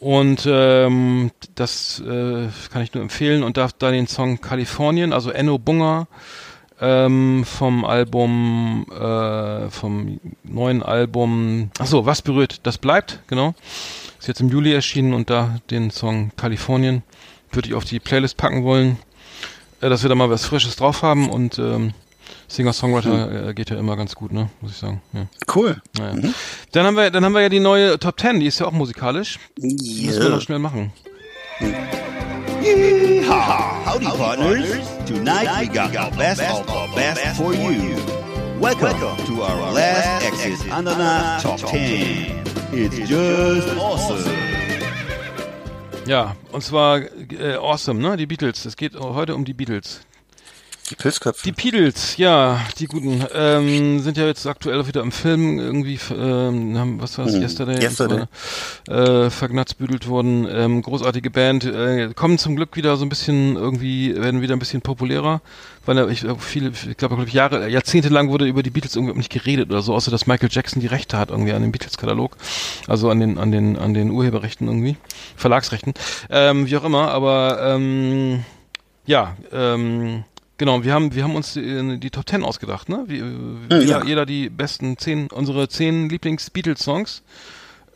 Und 0.00 0.46
ähm, 0.46 1.30
das 1.54 2.00
äh, 2.00 2.48
kann 2.72 2.82
ich 2.82 2.94
nur 2.94 3.02
empfehlen 3.02 3.42
und 3.42 3.56
darf 3.56 3.72
da 3.72 3.90
den 3.90 4.06
Song 4.06 4.40
Kalifornien, 4.40 5.12
also 5.12 5.30
Enno 5.30 5.58
Bunger 5.58 6.08
ähm, 6.80 7.44
vom 7.44 7.84
Album, 7.84 8.86
äh, 8.90 9.70
vom 9.70 10.20
neuen 10.42 10.82
Album, 10.82 11.70
ach 11.78 11.86
so, 11.86 12.06
was 12.06 12.22
berührt, 12.22 12.60
das 12.64 12.78
bleibt, 12.78 13.20
genau. 13.26 13.54
Ist 14.18 14.28
jetzt 14.28 14.40
im 14.40 14.48
Juli 14.48 14.72
erschienen 14.72 15.12
und 15.12 15.30
da 15.30 15.58
den 15.70 15.90
Song 15.90 16.32
Kalifornien 16.36 17.02
würde 17.52 17.68
ich 17.68 17.74
auf 17.74 17.84
die 17.84 18.00
Playlist 18.00 18.36
packen 18.36 18.64
wollen, 18.64 18.98
äh, 19.80 19.88
dass 19.88 20.02
wir 20.02 20.08
da 20.08 20.14
mal 20.14 20.30
was 20.30 20.44
Frisches 20.46 20.76
drauf 20.76 21.02
haben 21.02 21.28
und 21.28 21.58
ähm, 21.58 21.92
Singer-Songwriter 22.48 23.48
äh, 23.48 23.54
geht 23.54 23.70
ja 23.70 23.78
immer 23.78 23.96
ganz 23.96 24.14
gut, 24.14 24.32
ne, 24.32 24.50
muss 24.60 24.72
ich 24.72 24.78
sagen. 24.78 25.00
Ja. 25.12 25.26
Cool. 25.54 25.80
Naja. 25.98 26.30
Dann 26.72 26.86
haben 26.86 26.96
wir, 26.96 27.10
dann 27.10 27.24
haben 27.24 27.34
wir 27.34 27.42
ja 27.42 27.48
die 27.48 27.60
neue 27.60 27.98
Top 27.98 28.18
10, 28.18 28.40
die 28.40 28.46
ist 28.46 28.58
ja 28.58 28.66
auch 28.66 28.72
musikalisch. 28.72 29.38
Die 29.56 30.06
müssen 30.06 30.22
wir 30.22 30.30
noch 30.30 30.40
schnell 30.40 30.58
machen. 30.58 30.92
Howdy, 32.64 34.06
partners. 34.06 34.88
Tonight 35.04 35.60
we 35.60 35.68
got 35.68 35.94
our 35.94 36.10
best 36.12 36.40
of 36.40 36.66
our 36.70 36.88
best 36.94 37.36
for 37.36 37.52
you. 37.52 37.94
Welcome 38.58 39.18
to 39.26 39.42
our 39.42 39.70
last 39.70 40.24
Exit 40.24 40.72
Ananas 40.72 41.42
Top 41.42 41.58
10. 41.60 42.42
It's 42.72 42.96
just 43.06 43.68
awesome. 43.76 44.24
Ja, 46.06 46.36
und 46.52 46.62
zwar 46.62 47.02
äh, 47.38 47.56
Awesome, 47.56 48.00
ne? 48.00 48.16
Die 48.16 48.24
Beatles. 48.26 48.64
Es 48.64 48.76
geht 48.76 48.98
heute 48.98 49.34
um 49.34 49.44
die 49.44 49.52
Beatles. 49.52 50.00
Die 50.90 50.96
Pilzköpfe. 50.96 51.42
Die 51.44 51.52
Beatles, 51.52 52.18
ja, 52.18 52.60
die 52.78 52.84
guten, 52.86 53.24
ähm, 53.34 54.00
sind 54.00 54.18
ja 54.18 54.26
jetzt 54.26 54.46
aktuell 54.46 54.78
auch 54.82 54.86
wieder 54.86 55.00
im 55.00 55.12
Film 55.12 55.58
irgendwie, 55.58 55.98
ähm, 56.14 56.78
haben, 56.78 57.00
was 57.00 57.16
war 57.16 57.24
das, 57.24 57.34
Hm, 57.34 57.40
Yesterday, 57.42 57.82
Yesterday. 57.82 58.24
äh, 58.88 59.30
vergnatzbüdelt 59.30 60.08
worden, 60.08 60.46
ähm, 60.50 60.82
großartige 60.82 61.30
Band, 61.30 61.64
äh, 61.64 62.10
kommen 62.14 62.36
zum 62.36 62.54
Glück 62.54 62.76
wieder 62.76 62.98
so 62.98 63.06
ein 63.06 63.08
bisschen 63.08 63.56
irgendwie, 63.56 64.14
werden 64.14 64.42
wieder 64.42 64.54
ein 64.54 64.58
bisschen 64.58 64.82
populärer, 64.82 65.40
weil 65.86 66.10
ich 66.10 66.26
viele, 66.40 66.68
ich 66.68 66.98
glaube, 66.98 67.16
glaub 67.16 67.32
Jahre, 67.32 67.66
jahrzehntelang 67.70 68.28
wurde 68.28 68.46
über 68.46 68.62
die 68.62 68.68
Beatles 68.70 68.94
irgendwie 68.94 69.16
nicht 69.16 69.32
geredet 69.32 69.70
oder 69.70 69.80
so, 69.80 69.94
außer 69.94 70.10
dass 70.10 70.26
Michael 70.26 70.50
Jackson 70.52 70.82
die 70.82 70.86
Rechte 70.86 71.16
hat 71.16 71.30
irgendwie 71.30 71.54
an 71.54 71.62
dem 71.62 71.72
Beatles-Katalog, 71.72 72.36
also 72.88 73.08
an 73.08 73.20
den, 73.20 73.38
an 73.38 73.50
den, 73.52 73.78
an 73.78 73.94
den 73.94 74.10
Urheberrechten 74.10 74.66
irgendwie, 74.68 74.98
Verlagsrechten, 75.34 75.94
ähm, 76.28 76.66
wie 76.68 76.76
auch 76.76 76.84
immer, 76.84 77.10
aber, 77.10 77.58
ähm, 77.74 78.44
ja, 79.06 79.34
ähm, 79.50 80.24
Genau, 80.56 80.84
wir 80.84 80.92
haben, 80.94 81.14
wir 81.14 81.24
haben 81.24 81.34
uns 81.34 81.54
die, 81.54 81.98
die 81.98 82.10
Top 82.10 82.26
Ten 82.26 82.44
ausgedacht, 82.44 82.88
ne? 82.88 83.04
Wie, 83.06 83.18
äh, 83.18 83.80
jeder, 83.80 83.84
ja. 83.84 84.04
jeder 84.04 84.26
die 84.26 84.48
besten 84.48 84.96
zehn, 84.96 85.28
unsere 85.30 85.68
zehn 85.68 86.08
Lieblings-Beatles-Songs. 86.08 87.22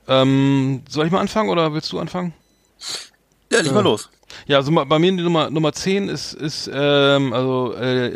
Ähm, 0.09 0.83
soll 0.89 1.07
ich 1.07 1.13
mal 1.13 1.21
anfangen 1.21 1.51
oder 1.51 1.73
willst 1.73 1.93
du 1.93 1.99
anfangen? 1.99 2.33
Ja, 3.53 3.61
leg 3.61 3.73
mal 3.73 3.85
los. 3.85 4.11
Ja, 4.47 4.57
also 4.59 4.73
bei 4.73 4.99
mir 4.99 5.13
die 5.13 5.23
Nummer 5.23 5.51
Nummer 5.51 5.73
10 5.73 6.09
ist 6.09 6.35
ist 6.35 6.71
ähm, 6.73 7.33
also 7.33 7.75
äh, 7.75 8.11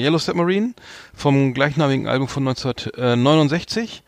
Yellow 0.00 0.18
Submarine 0.18 0.74
vom 1.14 1.52
gleichnamigen 1.52 2.06
Album 2.06 2.28
von 2.28 2.46
1969 2.46 4.02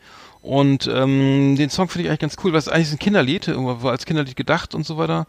und 0.45 0.87
ähm, 0.93 1.55
den 1.57 1.69
Song 1.69 1.89
finde 1.89 2.03
ich 2.03 2.09
eigentlich 2.09 2.19
ganz 2.19 2.35
cool, 2.43 2.51
weil 2.51 2.59
es 2.59 2.67
eigentlich 2.67 2.91
ein 2.91 2.99
Kinderlied, 2.99 3.47
äh, 3.47 3.55
war 3.57 3.91
als 3.91 4.05
Kinderlied 4.05 4.35
gedacht 4.35 4.75
und 4.75 4.85
so 4.85 4.97
weiter 4.97 5.25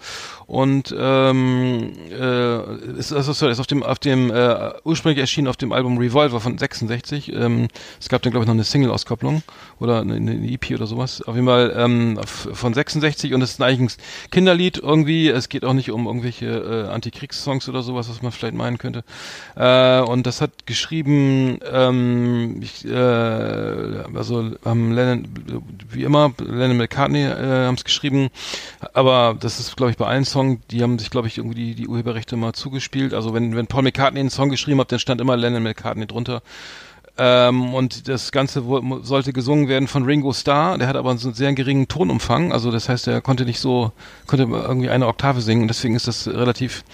und 0.46 0.94
ähm, 0.96 1.92
äh, 2.10 2.98
ist 2.98 3.12
also 3.12 3.32
sorry, 3.32 3.52
ist 3.52 3.60
auf 3.60 3.66
dem 3.66 3.82
auf 3.82 3.98
dem 3.98 4.30
äh, 4.30 4.72
ursprünglich 4.84 5.20
erschienen 5.20 5.48
auf 5.48 5.56
dem 5.56 5.72
Album 5.72 5.96
Revolver 5.98 6.40
von 6.40 6.58
66. 6.58 7.32
Ähm, 7.32 7.68
es 7.98 8.08
gab 8.08 8.22
dann 8.22 8.30
glaube 8.30 8.44
ich 8.44 8.46
noch 8.46 8.54
eine 8.54 8.64
Single 8.64 8.90
Auskopplung 8.90 9.42
oder 9.80 10.00
eine, 10.00 10.16
eine 10.16 10.50
EP 10.50 10.72
oder 10.72 10.86
sowas. 10.86 11.22
Auf 11.22 11.34
jeden 11.34 11.46
Fall 11.46 11.74
ähm, 11.76 12.20
von 12.26 12.74
66 12.74 13.32
und 13.32 13.42
es 13.42 13.52
ist 13.52 13.62
eigentlich 13.62 13.96
ein 13.96 14.30
Kinderlied 14.30 14.78
irgendwie. 14.78 15.28
Es 15.28 15.48
geht 15.48 15.64
auch 15.64 15.72
nicht 15.72 15.90
um 15.90 16.06
irgendwelche 16.06 16.46
äh, 16.46 16.92
Antikriegssongs 16.92 17.68
oder 17.68 17.82
sowas, 17.82 18.08
was 18.10 18.22
man 18.22 18.32
vielleicht 18.32 18.54
meinen 18.54 18.78
könnte. 18.78 19.02
Äh, 19.54 20.00
und 20.00 20.26
das 20.26 20.40
hat 20.40 20.66
geschrieben, 20.66 21.58
ähm, 21.72 22.60
ich, 22.60 22.84
äh, 22.84 22.96
also 22.96 24.52
haben 24.64 24.92
Lennon, 24.92 25.05
wie 25.88 26.04
immer, 26.04 26.32
Lennon 26.38 26.76
McCartney 26.76 27.22
äh, 27.22 27.66
haben 27.66 27.74
es 27.74 27.84
geschrieben, 27.84 28.28
aber 28.92 29.36
das 29.38 29.60
ist, 29.60 29.76
glaube 29.76 29.90
ich, 29.90 29.96
bei 29.96 30.06
allen 30.06 30.24
Songs, 30.24 30.60
die 30.70 30.82
haben 30.82 30.98
sich, 30.98 31.10
glaube 31.10 31.28
ich, 31.28 31.38
irgendwie 31.38 31.56
die, 31.56 31.74
die 31.74 31.88
Urheberrechte 31.88 32.36
mal 32.36 32.52
zugespielt. 32.52 33.14
Also 33.14 33.34
wenn, 33.34 33.56
wenn 33.56 33.66
Paul 33.66 33.82
McCartney 33.82 34.20
einen 34.20 34.30
Song 34.30 34.50
geschrieben 34.50 34.80
hat, 34.80 34.92
dann 34.92 34.98
stand 34.98 35.20
immer 35.20 35.36
Lennon 35.36 35.62
McCartney 35.62 36.06
drunter. 36.06 36.42
Ähm, 37.18 37.74
und 37.74 38.08
das 38.08 38.30
Ganze 38.30 38.62
sollte 39.02 39.32
gesungen 39.32 39.68
werden 39.68 39.88
von 39.88 40.04
Ringo 40.04 40.32
Starr. 40.32 40.76
Der 40.78 40.86
hat 40.88 40.96
aber 40.96 41.10
einen 41.10 41.18
sehr 41.18 41.52
geringen 41.54 41.88
Tonumfang. 41.88 42.52
Also 42.52 42.70
das 42.70 42.88
heißt, 42.88 43.06
er 43.06 43.20
konnte 43.22 43.44
nicht 43.44 43.58
so, 43.58 43.92
konnte 44.26 44.44
irgendwie 44.44 44.90
eine 44.90 45.06
Oktave 45.06 45.40
singen. 45.40 45.62
Und 45.62 45.68
deswegen 45.68 45.94
ist 45.94 46.08
das 46.08 46.28
relativ, 46.28 46.84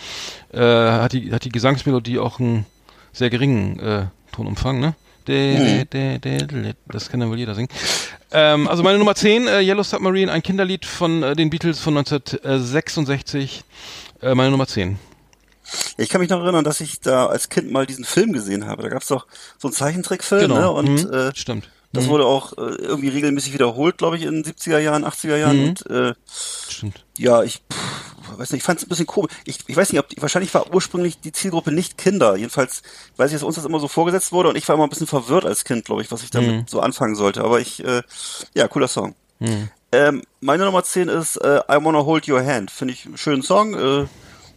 äh, 0.52 0.60
hat 0.60 1.12
die, 1.12 1.32
hat 1.32 1.44
die 1.44 1.50
Gesangsmelodie 1.50 2.18
auch 2.18 2.38
einen 2.38 2.66
sehr 3.12 3.30
geringen 3.30 3.80
äh, 3.80 4.06
Tonumfang, 4.32 4.80
ne? 4.80 4.94
De, 5.28 5.84
Das 6.88 7.08
kann 7.10 7.20
dann 7.20 7.30
wohl 7.30 7.38
jeder 7.38 7.54
singen. 7.54 7.68
Ähm, 8.32 8.66
also 8.68 8.82
meine 8.82 8.98
Nummer 8.98 9.14
10, 9.14 9.46
äh, 9.46 9.60
Yellow 9.60 9.82
Submarine, 9.82 10.32
ein 10.32 10.42
Kinderlied 10.42 10.84
von 10.86 11.22
äh, 11.22 11.36
den 11.36 11.50
Beatles 11.50 11.78
von 11.80 11.96
1966. 11.96 13.64
Äh, 14.22 14.34
meine 14.34 14.50
Nummer 14.50 14.66
10. 14.66 14.98
Ich 15.96 16.08
kann 16.08 16.20
mich 16.20 16.30
noch 16.30 16.42
erinnern, 16.42 16.64
dass 16.64 16.80
ich 16.80 17.00
da 17.00 17.26
als 17.26 17.48
Kind 17.48 17.70
mal 17.70 17.86
diesen 17.86 18.04
Film 18.04 18.32
gesehen 18.32 18.66
habe. 18.66 18.82
Da 18.82 18.88
gab's 18.88 19.08
doch 19.08 19.26
so 19.58 19.68
einen 19.68 19.74
Zeichentrickfilm, 19.74 20.42
Genau. 20.42 20.54
ne? 20.60 20.70
Und 20.70 21.04
Mhm. 21.04 21.12
äh, 21.12 21.34
Stimmt. 21.34 21.68
Das 21.92 22.08
wurde 22.08 22.24
auch 22.24 22.52
äh, 22.56 22.60
irgendwie 22.76 23.08
regelmäßig 23.08 23.52
wiederholt, 23.52 23.98
glaube 23.98 24.16
ich, 24.16 24.22
in 24.22 24.42
den 24.42 24.44
70er 24.44 24.78
Jahren, 24.78 25.04
80er 25.04 25.36
Jahren. 25.36 25.58
Mhm. 25.60 25.68
Und 25.68 25.90
äh, 25.90 26.14
Stimmt. 26.68 27.04
ja, 27.18 27.42
ich 27.42 27.62
pff, 27.70 28.38
weiß 28.38 28.50
nicht, 28.52 28.60
ich 28.60 28.64
fand 28.64 28.78
es 28.78 28.86
ein 28.86 28.88
bisschen 28.88 29.06
komisch. 29.06 29.30
Ich, 29.44 29.58
ich 29.66 29.76
weiß 29.76 29.92
nicht, 29.92 29.98
ob 30.00 30.08
die, 30.08 30.20
wahrscheinlich 30.22 30.54
war 30.54 30.72
ursprünglich 30.72 31.20
die 31.20 31.32
Zielgruppe 31.32 31.70
nicht 31.70 31.98
Kinder. 31.98 32.36
Jedenfalls 32.36 32.82
weiß 33.18 33.30
ich, 33.30 33.34
dass 33.36 33.42
uns 33.42 33.56
das 33.56 33.66
immer 33.66 33.78
so 33.78 33.88
vorgesetzt 33.88 34.32
wurde 34.32 34.48
und 34.48 34.56
ich 34.56 34.66
war 34.68 34.74
immer 34.74 34.84
ein 34.84 34.90
bisschen 34.90 35.06
verwirrt 35.06 35.44
als 35.44 35.64
Kind, 35.64 35.84
glaube 35.84 36.00
ich, 36.00 36.10
was 36.10 36.22
ich 36.22 36.30
damit 36.30 36.50
Mhm. 36.50 36.64
so 36.66 36.80
anfangen 36.80 37.14
sollte. 37.14 37.44
Aber 37.44 37.60
ich, 37.60 37.84
äh, 37.84 38.02
ja, 38.54 38.68
cooler 38.68 38.88
Song. 38.88 39.14
Ähm, 39.92 40.22
meine 40.40 40.64
Nummer 40.64 40.82
10 40.84 41.08
ist 41.08 41.36
äh, 41.36 41.58
I 41.70 41.84
Wanna 41.84 42.04
Hold 42.06 42.26
Your 42.28 42.42
Hand. 42.42 42.70
Finde 42.70 42.94
ich 42.94 43.04
einen 43.04 43.18
schönen 43.18 43.42
Song, 43.42 43.74
äh, 43.74 44.06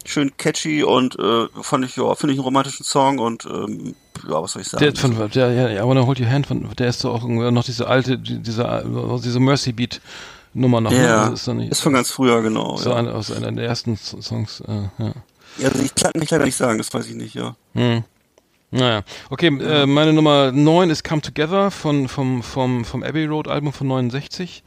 schön 0.06 0.36
catchy 0.38 0.84
und 0.84 1.18
äh, 1.20 1.48
fand 1.62 1.86
ich, 1.86 1.96
ja, 1.96 2.14
finde 2.16 2.34
ich 2.34 2.40
einen 2.40 2.46
romantischen 2.46 2.86
Song 2.86 3.20
und 3.20 3.46
ähm, 3.46 3.96
ja, 4.28 4.42
was 4.42 4.54
soll 4.54 4.62
ich 4.62 4.68
sagen? 4.70 4.84
Der, 4.84 4.96
von, 4.96 5.30
der, 5.32 5.52
ja, 5.52 5.70
ja, 5.70 5.84
aber 5.84 6.06
Hold 6.06 6.20
Your 6.20 6.30
Hand, 6.30 6.48
von, 6.48 6.68
der 6.78 6.88
ist 6.88 7.04
doch 7.04 7.24
auch 7.24 7.28
noch 7.28 7.64
diese 7.64 7.88
alte, 7.88 8.18
die- 8.18 8.40
diese, 8.40 9.20
diese 9.24 9.40
Mercy 9.40 9.72
Beat 9.74 10.02
Nummer 10.54 10.80
noch. 10.82 10.92
ja, 10.92 11.26
Ne? 11.26 11.32
Das 11.32 11.48
ist, 11.48 11.54
nicht, 11.54 11.72
ist 11.72 11.82
von 11.82 11.94
ganz 11.94 12.12
früher, 12.12 12.42
genau. 12.42 12.78
so 12.78 12.92
ja. 12.92 12.96
eine, 12.96 13.14
aus 13.14 13.32
einer 13.32 13.52
der 13.52 13.66
ersten 13.66 13.98
Songs. 13.98 14.62
Äh, 14.62 15.04
ja. 15.04 15.12
ja, 15.58 15.68
also 15.70 15.84
ich 15.84 15.94
kann 15.96 16.12
mich 16.18 16.30
leider 16.32 16.46
nicht 16.46 16.56
sagen, 16.56 16.78
das 16.78 16.94
weiß 16.94 17.08
ich 17.08 17.16
nicht, 17.16 17.36
ja. 17.36 17.56
Hm. 17.74 18.04
Naja, 18.72 19.04
okay, 19.30 19.48
äh, 19.48 19.86
meine 19.86 20.12
Nummer 20.12 20.52
9 20.52 20.90
ist 20.90 21.04
Come 21.04 21.22
Together 21.22 21.72
von, 21.72 22.08
vom, 22.08 22.42
vom, 22.44 22.84
vom 22.84 23.04
Abbey 23.04 23.26
Road 23.26 23.48
Album 23.48 23.72
von 23.74 23.88
69. 23.88 24.64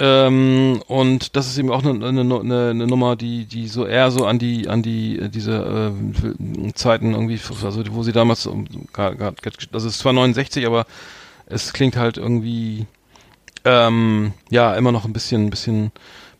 Ähm, 0.00 0.80
und 0.86 1.34
das 1.34 1.48
ist 1.48 1.58
eben 1.58 1.70
auch 1.72 1.84
eine, 1.84 2.06
eine, 2.06 2.20
eine, 2.20 2.70
eine 2.70 2.86
Nummer, 2.86 3.16
die, 3.16 3.46
die 3.46 3.66
so 3.66 3.84
eher 3.84 4.10
so 4.12 4.26
an 4.26 4.38
die, 4.38 4.68
an 4.68 4.82
die, 4.82 5.18
äh, 5.18 5.28
diese 5.28 5.92
äh, 5.92 6.72
Zeiten 6.74 7.14
irgendwie, 7.14 7.40
also 7.64 7.82
wo 7.90 8.02
sie 8.04 8.12
damals, 8.12 8.48
gar- 8.92 9.14
das 9.72 9.84
ist 9.84 9.98
zwar 9.98 10.12
69, 10.12 10.66
aber 10.66 10.86
es 11.46 11.72
klingt 11.72 11.96
halt 11.96 12.16
irgendwie, 12.16 12.86
ähm, 13.64 14.32
ja, 14.50 14.74
immer 14.74 14.92
noch 14.92 15.04
ein 15.04 15.12
bisschen, 15.12 15.50
bisschen, 15.50 15.90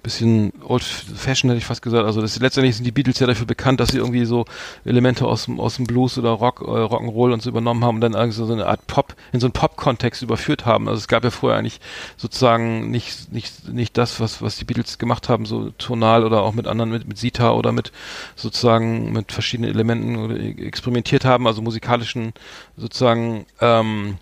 bisschen 0.02 0.52
old 0.62 0.82
fashioned 0.82 1.50
hätte 1.50 1.58
ich 1.58 1.66
fast 1.66 1.82
gesagt. 1.82 2.04
Also 2.04 2.20
das, 2.20 2.38
letztendlich 2.38 2.76
sind 2.76 2.84
die 2.84 2.92
Beatles 2.92 3.18
ja 3.18 3.26
dafür 3.26 3.46
bekannt, 3.46 3.80
dass 3.80 3.90
sie 3.90 3.98
irgendwie 3.98 4.24
so 4.24 4.44
Elemente 4.84 5.26
aus 5.26 5.46
dem, 5.46 5.58
aus 5.58 5.76
dem 5.76 5.86
Blues 5.86 6.18
oder 6.18 6.30
Rock, 6.30 6.60
äh, 6.60 6.64
Rock'n'Roll 6.64 7.32
und 7.32 7.42
so 7.42 7.50
übernommen 7.50 7.84
haben 7.84 7.96
und 7.96 8.00
dann 8.00 8.14
irgendwie 8.14 8.34
so 8.34 8.50
eine 8.52 8.66
Art 8.66 8.86
Pop, 8.86 9.14
in 9.32 9.40
so 9.40 9.46
einen 9.46 9.52
Pop-Kontext 9.52 10.22
überführt 10.22 10.66
haben. 10.66 10.88
Also 10.88 10.98
es 10.98 11.08
gab 11.08 11.24
ja 11.24 11.30
vorher 11.30 11.58
eigentlich 11.58 11.80
sozusagen 12.16 12.90
nicht, 12.90 13.32
nicht, 13.32 13.68
nicht 13.68 13.96
das, 13.98 14.20
was, 14.20 14.40
was 14.40 14.56
die 14.56 14.64
Beatles 14.64 14.98
gemacht 14.98 15.28
haben, 15.28 15.46
so 15.46 15.70
tonal 15.78 16.24
oder 16.24 16.42
auch 16.42 16.54
mit 16.54 16.66
anderen, 16.66 16.90
mit, 16.90 17.08
mit 17.08 17.18
Sita 17.18 17.52
oder 17.52 17.72
mit 17.72 17.92
sozusagen 18.36 19.12
mit 19.12 19.32
verschiedenen 19.32 19.70
Elementen 19.70 20.16
oder 20.16 20.38
experimentiert 20.38 21.24
haben, 21.24 21.46
also 21.46 21.60
musikalischen 21.60 22.32
sozusagen, 22.76 23.46
ähm, 23.60 24.18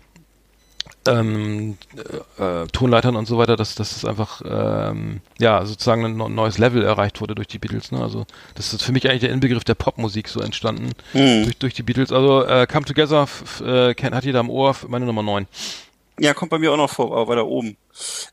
ähm, 1.07 1.77
äh, 2.39 2.43
äh, 2.63 2.67
Tonleitern 2.67 3.15
und 3.15 3.25
so 3.27 3.37
weiter, 3.37 3.55
dass, 3.55 3.75
dass 3.75 3.95
es 3.95 4.05
einfach 4.05 4.41
ähm, 4.45 5.21
ja 5.39 5.65
sozusagen 5.65 6.05
ein 6.05 6.17
neu- 6.17 6.29
neues 6.29 6.57
Level 6.57 6.83
erreicht 6.83 7.21
wurde 7.21 7.35
durch 7.35 7.47
die 7.47 7.59
Beatles. 7.59 7.91
Ne? 7.91 8.01
Also 8.01 8.25
das 8.55 8.73
ist 8.73 8.83
für 8.83 8.91
mich 8.91 9.07
eigentlich 9.09 9.21
der 9.21 9.31
Inbegriff 9.31 9.63
der 9.63 9.75
Popmusik 9.75 10.27
so 10.29 10.39
entstanden 10.41 10.91
durch, 11.13 11.57
durch 11.57 11.73
die 11.73 11.83
Beatles. 11.83 12.11
Also 12.11 12.43
äh, 12.45 12.67
Come 12.67 12.85
Together 12.85 13.27
äh, 13.63 13.93
hat 13.95 14.23
jeder 14.25 14.39
am 14.41 14.49
Ohr, 14.49 14.75
meine 14.87 15.05
Nummer 15.05 15.23
9. 15.23 15.47
Ja, 16.19 16.33
kommt 16.33 16.49
bei 16.49 16.57
mir 16.59 16.71
auch 16.73 16.77
noch 16.77 16.89
vor, 16.89 17.11
aber 17.15 17.27
weiter 17.27 17.45
oben. 17.45 17.77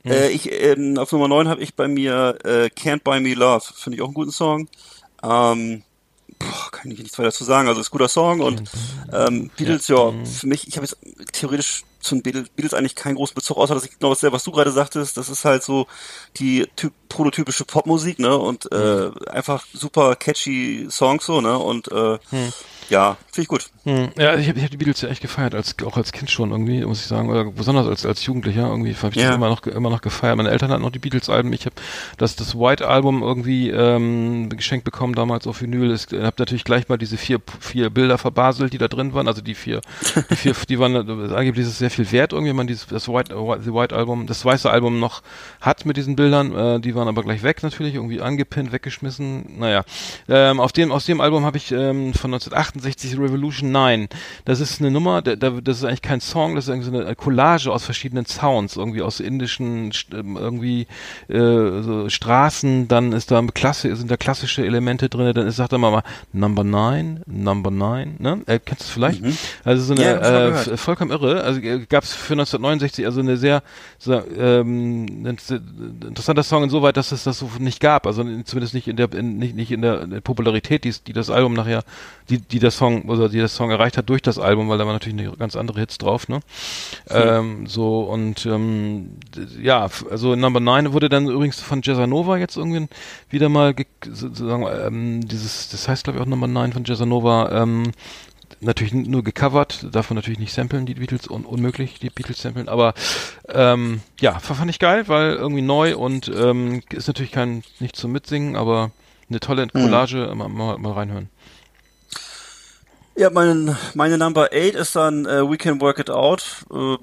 Hm. 0.05 0.11
Äh, 0.13 0.29
ich, 0.29 0.51
ähm, 0.51 0.97
auf 0.99 1.13
Nummer 1.13 1.29
9 1.29 1.49
habe 1.49 1.61
ich 1.63 1.75
bei 1.75 1.87
mir 1.87 2.39
äh, 2.45 2.67
Can't 2.75 3.03
Buy 3.05 3.21
Me 3.21 3.35
Love. 3.35 3.63
Finde 3.75 3.97
ich 3.97 4.03
auch 4.03 4.07
einen 4.07 4.15
guten 4.15 4.31
Song. 4.31 4.69
Ähm, 5.23 5.83
boah, 6.39 6.71
kann 6.73 6.91
ich 6.91 6.99
nichts 6.99 7.19
weiter 7.19 7.31
zu 7.33 7.45
sagen. 7.45 7.69
Also 7.69 7.83
ist 7.83 7.89
ein 7.89 7.91
guter 7.93 8.09
Song 8.09 8.41
und 8.41 8.63
ähm, 9.13 9.51
Beatles, 9.57 9.89
ja, 9.89 10.09
Hm. 10.09 10.25
für 10.25 10.47
mich, 10.47 10.67
ich 10.67 10.77
habe 10.77 10.87
jetzt 10.87 10.97
theoretisch 11.33 11.85
zu 12.05 12.15
den 12.15 12.23
Beatles, 12.23 12.75
eigentlich 12.75 12.95
keinen 12.95 13.17
großen 13.17 13.35
Bezug, 13.35 13.57
außer 13.57 13.75
dass 13.75 13.85
ich 13.85 13.99
genau 13.99 14.11
das, 14.15 14.23
was 14.23 14.45
du 14.45 14.53
gerade 14.53 14.71
sagtest, 14.71 15.17
das 15.17 15.29
ist 15.29 15.45
halt 15.45 15.63
so 15.63 15.87
die 16.37 16.67
typ, 16.77 16.93
prototypische 17.09 17.65
Popmusik, 17.65 18.19
ne? 18.19 18.37
Und 18.37 18.71
äh, 18.73 19.11
einfach 19.31 19.65
super 19.73 20.17
catchy 20.17 20.87
Songs 20.91 21.27
so, 21.27 21.41
ne? 21.41 21.59
Und 21.59 21.91
äh, 21.91 22.19
ja, 22.91 23.17
finde 23.33 23.43
ich 23.43 23.49
gut. 23.49 23.67
Hm, 23.85 24.09
ja, 24.17 24.37
ich 24.37 24.49
habe 24.49 24.63
hab 24.63 24.71
die 24.71 24.77
Beatles 24.77 25.01
ja 25.03 25.09
echt 25.11 25.21
gefeiert, 25.21 25.55
als, 25.55 25.75
auch 25.85 25.97
als 25.97 26.13
Kind 26.13 26.31
schon 26.31 26.51
irgendwie, 26.51 26.85
muss 26.85 27.01
ich 27.01 27.07
sagen, 27.07 27.29
oder 27.29 27.45
besonders 27.45 27.87
als, 27.87 28.07
als 28.07 28.25
Jugendlicher 28.25 28.67
irgendwie 28.69 28.95
habe 28.95 29.11
ich 29.11 29.17
Ja. 29.17 29.29
das 29.29 29.37
immer 29.37 29.49
noch, 29.49 29.63
immer 29.67 29.91
noch 29.91 30.01
gefeiert. 30.01 30.37
Meine 30.37 30.51
Eltern 30.51 30.71
hatten 30.71 30.83
noch 30.83 30.91
die 30.91 30.99
Beatles-Alben, 30.99 31.53
ich 31.53 31.67
habe 31.67 31.75
das, 32.17 32.37
das 32.37 32.55
White-Album 32.55 33.23
irgendwie 33.23 33.71
ähm, 33.71 34.49
geschenkt 34.49 34.85
bekommen, 34.85 35.15
damals 35.15 35.47
auf 35.47 35.61
Vinyl. 35.61 35.93
Ich 35.93 36.07
habe 36.13 36.35
natürlich 36.39 36.65
gleich 36.65 36.89
mal 36.89 36.97
diese 36.97 37.17
vier, 37.17 37.41
vier 37.61 37.91
Bilder 37.91 38.17
verbaselt, 38.19 38.73
die 38.73 38.79
da 38.79 38.89
drin 38.89 39.13
waren, 39.13 39.29
also 39.29 39.43
die 39.43 39.55
vier, 39.55 39.81
die 40.31 40.37
vier, 40.37 40.55
die 40.69 40.79
waren, 40.79 40.95
äh, 40.95 41.35
angeblich 41.35 41.67
ist 41.67 41.73
es 41.73 41.79
sehr 41.79 41.91
viel 41.91 42.11
wert 42.11 42.33
irgendwie, 42.33 42.51
wenn 42.51 42.57
man 42.57 42.67
dieses, 42.67 42.87
das 42.87 43.09
White, 43.09 43.35
White, 43.37 43.75
White-Album, 43.75 44.27
das 44.27 44.45
weiße 44.45 44.71
Album 44.71 44.99
noch 44.99 45.23
hat 45.61 45.85
mit 45.85 45.97
diesen 45.97 46.17
Bildern, 46.17 46.55
äh, 46.55 46.81
die 46.81 46.95
waren 46.95 47.09
aber 47.09 47.23
gleich 47.23 47.43
weg 47.43 47.63
natürlich, 47.63 47.95
irgendwie 47.95 48.21
angepinnt, 48.21 48.73
weggeschmissen, 48.73 49.59
naja. 49.59 49.85
Ähm, 50.29 50.61
auf 50.61 50.73
dem, 50.73 50.91
aus 50.93 51.05
dem 51.05 51.21
Album 51.21 51.45
habe 51.45 51.59
ich 51.59 51.71
ähm, 51.73 52.15
von 52.15 52.31
1968 52.75 53.19
Revolution 53.19 53.71
9. 53.73 54.09
Das 54.45 54.61
ist 54.61 54.81
eine 54.81 54.91
Nummer, 54.91 55.23
da, 55.23 55.37
da, 55.37 55.51
das 55.51 55.79
ist 55.79 55.85
eigentlich 55.85 56.03
kein 56.03 56.21
Song, 56.21 56.55
das 56.55 56.65
ist 56.65 56.69
irgendwie 56.71 56.91
so 56.91 56.99
eine 57.05 57.15
Collage 57.15 57.71
aus 57.73 57.85
verschiedenen 57.85 58.27
Sounds, 58.27 58.77
irgendwie 58.77 59.03
aus 59.03 59.21
indischen, 59.21 59.93
ähm, 60.13 60.37
irgendwie 60.37 60.87
äh, 61.29 61.83
so 61.83 62.09
Straßen, 62.09 62.89
dann 62.89 63.13
ist 63.13 63.31
da 63.31 63.43
Klasse, 63.55 63.95
sind 63.97 64.11
da 64.11 64.17
klassische 64.17 64.65
Elemente 64.65 65.09
drin, 65.09 65.33
dann 65.35 65.47
ist, 65.47 65.57
sagt 65.57 65.73
er 65.73 65.79
mal, 65.79 66.03
Number 66.33 66.65
9, 66.65 67.23
Number 67.27 67.71
9, 67.71 68.17
ne? 68.19 68.43
Äh, 68.47 68.59
kennst 68.59 68.83
du 68.83 68.87
es 68.87 68.91
vielleicht? 68.91 69.23
Also 69.65 69.83
so 69.85 69.93
eine, 69.95 70.03
Ja, 70.03 70.49
äh, 70.73 70.77
vollkommen 70.77 71.11
irre. 71.11 71.43
Also 71.45 71.61
äh, 71.61 71.87
gab 71.89 72.05
es 72.05 72.13
für 72.13 72.35
1969 72.35 73.07
also 73.07 73.21
eine 73.21 73.37
sehr, 73.37 73.63
so, 73.99 74.21
ähm, 74.39 75.27
s- 75.37 75.51
interessanter 75.51 76.43
Song 76.43 76.65
insoweit, 76.65 76.97
dass 76.97 77.13
es 77.13 77.25
das 77.25 77.39
so 77.39 77.51
nicht 77.59 77.81
gab. 77.81 78.07
Also 78.07 78.23
in- 78.23 78.45
zumindest 78.45 78.75
nicht 78.75 78.89
in 78.89 78.97
der 78.97 79.13
in, 79.15 79.39
nicht, 79.39 79.55
nicht 79.55 79.71
in 79.71 79.83
der, 79.83 80.07
Popularität, 80.21 80.85
die, 80.85 80.93
die 81.07 81.13
das 81.13 81.31
Album 81.31 81.55
nachher, 81.55 81.85
die, 82.31 82.39
die 82.39 82.59
der 82.65 82.73
Song 82.73 83.03
oder 83.03 83.29
die 83.29 83.39
der 83.39 83.49
Song 83.49 83.71
erreicht 83.71 83.97
hat 83.97 84.09
durch 84.09 84.23
das 84.23 84.39
Album, 84.39 84.69
weil 84.69 84.79
da 84.79 84.87
waren 84.87 84.95
natürlich 84.95 85.19
eine 85.19 85.37
ganz 85.37 85.55
andere 85.55 85.79
Hits 85.81 85.99
drauf, 85.99 86.29
ne? 86.29 86.41
Ähm, 87.09 87.67
so 87.67 88.01
und 88.01 88.45
ähm, 88.47 89.11
ja, 89.63 89.89
also 90.11 90.35
Number 90.35 90.59
9 90.61 90.93
wurde 90.93 91.09
dann 91.09 91.27
übrigens 91.29 91.61
von 91.61 91.81
Jazzanova 91.83 92.39
jetzt 92.39 92.57
irgendwie 92.57 92.89
wieder 93.31 93.49
mal 93.49 93.75
ge- 93.75 93.87
sozusagen 94.11 94.67
ähm, 94.87 95.29
dieses, 95.29 95.69
das 95.69 95.87
heißt 95.89 96.05
glaube 96.05 96.19
ich 96.19 96.23
auch 96.25 96.29
Number 96.29 96.49
9 96.49 96.73
von 96.73 96.85
Jazzanova, 96.85 97.63
ähm, 97.63 97.93
natürlich 98.61 98.95
nur 98.95 99.23
gecovert, 99.23 99.87
darf 99.93 100.11
man 100.11 100.17
natürlich 100.17 100.39
nicht 100.39 100.53
samplen, 100.55 100.87
die 100.87 100.95
Beatles, 100.95 101.29
un 101.29 101.45
unmöglich, 101.45 101.99
die 102.01 102.11
Beatles 102.11 102.41
samplen, 102.41 102.69
aber 102.69 102.95
ähm, 103.49 104.01
ja, 104.21 104.39
fand 104.39 104.71
ich 104.71 104.79
geil, 104.79 105.09
weil 105.09 105.35
irgendwie 105.35 105.63
neu 105.63 105.97
und 105.97 106.31
ähm, 106.35 106.83
ist 106.91 107.07
natürlich 107.09 107.33
kein, 107.33 107.63
nicht 107.81 107.97
zum 107.97 108.13
Mitsingen, 108.13 108.57
aber 108.57 108.91
eine 109.29 109.41
tolle 109.41 109.67
Collage, 109.69 110.33
mal, 110.35 110.49
mal, 110.49 110.79
mal 110.79 110.93
reinhören. 110.93 111.29
Ja, 113.17 113.31
mein, 113.31 113.77
meine 113.95 114.19
Number 114.19 114.47
8 114.53 114.75
ist 114.75 114.97
dann 114.97 115.25
äh, 115.27 115.49
We 115.49 115.57
Can 115.57 115.81
Work 115.81 116.01
It 116.01 116.11
Out. 116.11 116.65
Äh, 116.71 116.97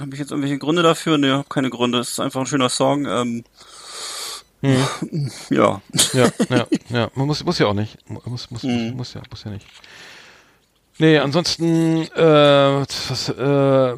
habe 0.00 0.10
ich 0.12 0.18
jetzt 0.18 0.30
irgendwelche 0.30 0.58
Gründe 0.58 0.82
dafür? 0.82 1.18
Ne, 1.18 1.32
habe 1.32 1.48
keine 1.48 1.70
Gründe. 1.70 1.98
Es 1.98 2.10
ist 2.10 2.20
einfach 2.20 2.40
ein 2.40 2.46
schöner 2.46 2.68
Song. 2.68 3.06
Ähm, 3.06 3.44
ja. 5.50 5.80
Ja, 6.12 6.30
ja, 6.48 6.66
ja. 6.88 7.10
Man 7.14 7.26
muss, 7.26 7.42
muss 7.44 7.58
ja 7.58 7.66
auch 7.66 7.74
nicht. 7.74 7.98
Muss, 8.08 8.26
muss, 8.26 8.50
muss, 8.50 8.62
muss 8.62 9.14
ja, 9.14 9.22
muss 9.28 9.44
ja 9.44 9.50
nicht. 9.50 9.66
Nee, 10.98 11.18
ansonsten, 11.18 12.02
äh, 12.14 12.84
was, 13.08 13.30
äh, 13.30 13.34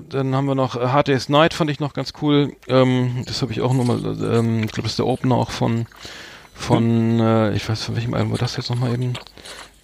dann 0.09 0.35
haben 0.37 0.47
wir 0.47 0.55
noch 0.55 0.77
äh, 0.77 0.87
Hard 0.87 1.09
Day's 1.09 1.29
Night, 1.29 1.53
fand 1.53 1.69
ich 1.69 1.81
noch 1.81 1.95
ganz 1.95 2.13
cool. 2.23 2.55
Ähm, 2.69 3.25
das 3.27 3.43
habe 3.43 3.51
ich 3.51 3.61
auch 3.61 3.75
nochmal, 3.75 3.99
ähm, 4.05 4.63
ich 4.63 4.71
glaube, 4.71 4.85
das 4.85 4.93
ist 4.93 5.01
der 5.01 5.07
Opener 5.07 5.35
auch 5.35 5.51
von, 5.51 5.87
von, 6.55 7.19
äh, 7.19 7.57
ich 7.57 7.69
weiß 7.69 7.83
von 7.83 7.97
welchem 7.97 8.15
Album 8.15 8.31
war 8.31 8.39
das 8.39 8.57
jetzt 8.57 8.71
nochmal 8.71 8.95
eben. 8.95 9.15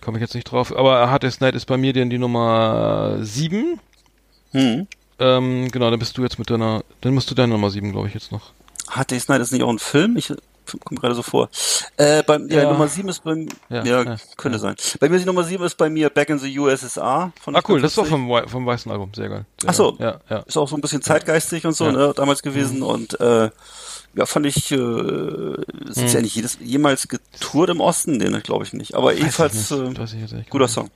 Komme 0.08 0.16
ich 0.16 0.22
jetzt 0.22 0.34
nicht 0.34 0.50
drauf. 0.50 0.74
Aber 0.74 1.10
Hard 1.10 1.22
Day's 1.22 1.40
Night 1.40 1.54
ist 1.54 1.66
bei 1.66 1.76
mir 1.76 1.92
denn 1.92 2.08
die 2.08 2.16
Nummer 2.16 3.18
sieben. 3.20 3.78
Hm. 4.52 4.86
Ähm, 5.18 5.70
genau, 5.70 5.90
dann 5.90 5.98
bist 5.98 6.16
du 6.16 6.22
jetzt 6.22 6.38
mit 6.38 6.48
deiner, 6.48 6.82
dann 7.02 7.12
musst 7.12 7.30
du 7.30 7.34
deine 7.34 7.52
Nummer 7.52 7.68
sieben, 7.68 7.92
glaube 7.92 8.08
ich, 8.08 8.14
jetzt 8.14 8.32
noch. 8.32 8.52
Hard 8.88 9.10
Day's 9.10 9.28
Night 9.28 9.42
ist 9.42 9.52
nicht 9.52 9.62
auch 9.62 9.68
ein 9.68 9.78
Film? 9.78 10.16
Ich 10.16 10.32
kommt 10.82 11.00
gerade 11.02 11.14
so 11.14 11.22
vor. 11.22 11.50
Äh, 11.98 12.22
bei, 12.22 12.38
ja, 12.48 12.62
Ja. 12.62 12.72
Nummer 12.72 12.88
7 12.88 13.06
ist 13.10 13.22
bei 13.22 13.46
Ja, 13.68 13.84
ja, 13.84 14.02
ja, 14.02 14.16
könnte 14.38 14.58
sein. 14.58 14.76
Bei 14.98 15.10
mir 15.10 15.16
ist 15.16 15.22
die 15.22 15.26
Nummer 15.26 15.44
7 15.44 15.62
ist 15.64 15.76
bei 15.76 15.90
mir 15.90 16.08
Back 16.08 16.30
in 16.30 16.38
the 16.38 16.58
USSR 16.58 17.32
von 17.38 17.54
Ah, 17.54 17.60
cool, 17.68 17.82
das 17.82 17.92
ist 17.92 17.98
auch 17.98 18.04
1950. 18.04 18.10
vom, 18.10 18.48
vom 18.50 18.66
weißen 18.66 18.90
Album, 18.90 19.10
sehr 19.14 19.28
geil. 19.28 19.44
Sehr 19.60 19.68
Ach 19.70 19.74
so. 19.74 19.92
geil. 19.92 20.20
Ist 20.46 20.56
auch 20.56 20.68
so 20.68 20.74
ein 20.76 20.80
bisschen 20.80 21.02
zeitgeistig 21.02 21.66
und 21.66 21.74
so, 21.74 21.90
ne, 21.90 22.14
damals 22.16 22.42
gewesen 22.42 22.82
und 22.82 23.20
äh, 23.20 23.50
ja, 24.18 24.26
fand 24.26 24.46
ich, 24.46 24.72
äh, 24.72 24.76
sind 24.76 25.96
Hm. 25.96 26.08
sie 26.08 26.14
ja 26.16 26.20
nicht 26.20 26.34
jedes, 26.34 26.58
jemals 26.60 27.06
getourt 27.06 27.70
im 27.70 27.80
Osten? 27.80 28.16
Nee, 28.16 28.28
ne, 28.28 28.40
glaube 28.40 28.64
ich 28.64 28.72
nicht. 28.72 28.94
Aber 28.94 29.12
jedenfalls, 29.14 29.70
Weiß 29.70 30.12
ich 30.12 30.32
äh, 30.32 30.44
guter 30.50 30.64
nicht. 30.64 30.74
Song. 30.74 30.90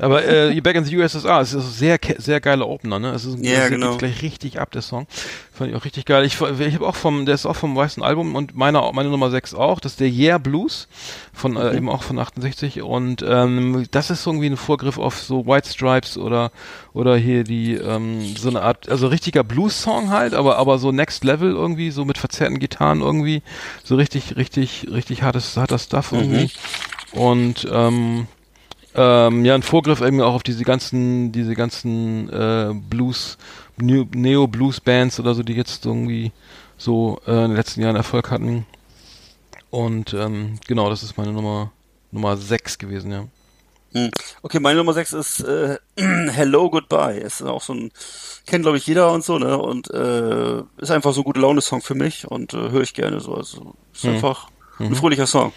Aber 0.00 0.24
äh, 0.26 0.60
Back 0.60 0.76
in 0.76 0.84
the 0.84 0.96
USSR, 0.96 1.40
es 1.40 1.52
ist 1.52 1.64
ein 1.64 1.70
sehr, 1.70 1.98
sehr 2.18 2.40
geiler 2.40 2.68
Opener, 2.68 2.98
ne? 2.98 3.10
Es 3.10 3.24
ist 3.24 3.34
ein, 3.36 3.42
der 3.42 3.70
genau. 3.70 3.90
geht 3.90 3.98
gleich 4.00 4.22
richtig 4.22 4.60
ab, 4.60 4.70
der 4.72 4.82
Song. 4.82 5.06
Fand 5.52 5.70
ich 5.70 5.76
auch 5.76 5.84
richtig 5.84 6.06
geil. 6.06 6.24
Ich, 6.24 6.40
ich 6.40 6.74
habe 6.74 6.86
auch 6.86 6.96
vom, 6.96 7.26
der 7.26 7.34
ist 7.34 7.46
auch 7.46 7.56
vom 7.56 7.76
weißen 7.76 8.02
Album 8.02 8.34
und 8.34 8.56
meiner, 8.56 8.92
meine 8.92 9.10
Nummer 9.10 9.30
6 9.30 9.54
auch. 9.54 9.80
Das 9.80 9.92
ist 9.92 10.00
der 10.00 10.08
Yeah 10.10 10.38
Blues 10.38 10.88
von, 11.32 11.52
Mhm. 11.52 11.56
äh, 11.58 11.76
eben 11.76 11.88
auch 11.88 12.02
von 12.02 12.18
68. 12.18 12.82
Und 12.82 13.24
ähm, 13.26 13.86
das 13.90 14.10
ist 14.10 14.26
irgendwie 14.26 14.46
ein 14.46 14.56
Vorgriff 14.56 14.98
auf 14.98 15.18
so 15.18 15.46
White 15.46 15.68
Stripes 15.68 16.16
oder, 16.16 16.50
oder 16.92 17.16
hier 17.16 17.44
die, 17.44 17.74
ähm, 17.74 18.36
so 18.36 18.48
eine 18.48 18.62
Art, 18.62 18.88
also 18.88 19.08
richtiger 19.08 19.44
Blues-Song 19.44 20.10
halt, 20.10 20.34
aber, 20.34 20.56
aber 20.58 20.78
so 20.78 20.92
Next 20.92 21.24
Level 21.24 21.50
irgendwie, 21.52 21.90
so 21.90 22.04
mit 22.04 22.18
verzerrten 22.18 22.58
Gitarren 22.58 23.00
irgendwie. 23.00 23.42
So 23.84 23.96
richtig, 23.96 24.36
richtig, 24.36 24.86
richtig 24.90 25.22
hartes, 25.22 25.56
harter 25.56 25.78
Stuff 25.78 26.12
irgendwie. 26.12 26.50
Und, 27.12 27.68
ähm, 27.70 28.26
ähm, 28.94 29.44
ja, 29.44 29.54
ein 29.54 29.62
Vorgriff 29.62 30.00
eben 30.00 30.20
auch 30.20 30.34
auf 30.34 30.42
diese 30.42 30.64
ganzen, 30.64 31.32
diese 31.32 31.54
ganzen 31.54 32.28
äh, 32.30 32.72
Blues, 32.74 33.38
Neo-Blues-Bands 33.76 35.20
oder 35.20 35.34
so, 35.34 35.42
die 35.42 35.54
jetzt 35.54 35.86
irgendwie 35.86 36.32
so 36.76 37.20
äh, 37.26 37.30
in 37.30 37.50
den 37.50 37.56
letzten 37.56 37.82
Jahren 37.82 37.96
Erfolg 37.96 38.30
hatten. 38.30 38.66
Und 39.70 40.14
ähm, 40.14 40.58
genau, 40.66 40.90
das 40.90 41.02
ist 41.02 41.16
meine 41.16 41.32
Nummer 41.32 41.72
Nummer 42.10 42.36
6 42.36 42.78
gewesen, 42.78 43.12
ja. 43.12 43.24
Hm. 43.92 44.10
Okay, 44.42 44.60
meine 44.60 44.78
Nummer 44.78 44.92
6 44.92 45.12
ist 45.12 45.40
äh, 45.40 45.78
Hello 45.96 46.70
Goodbye. 46.70 47.18
Ist 47.18 47.42
auch 47.42 47.62
so 47.62 47.74
ein, 47.74 47.90
kennt 48.46 48.64
glaube 48.64 48.78
ich 48.78 48.86
jeder 48.86 49.12
und 49.12 49.24
so, 49.24 49.38
ne? 49.38 49.58
Und 49.58 49.90
äh, 49.90 50.62
ist 50.78 50.90
einfach 50.90 51.12
so 51.12 51.20
ein 51.20 51.24
gute 51.24 51.40
Laune-Song 51.40 51.82
für 51.82 51.94
mich 51.94 52.26
und 52.28 52.54
äh, 52.54 52.70
höre 52.70 52.82
ich 52.82 52.94
gerne 52.94 53.20
so. 53.20 53.34
Also 53.34 53.74
ist 53.92 54.04
einfach 54.04 54.48
ein 54.78 54.94
fröhlicher 54.94 55.26
Song. 55.26 55.52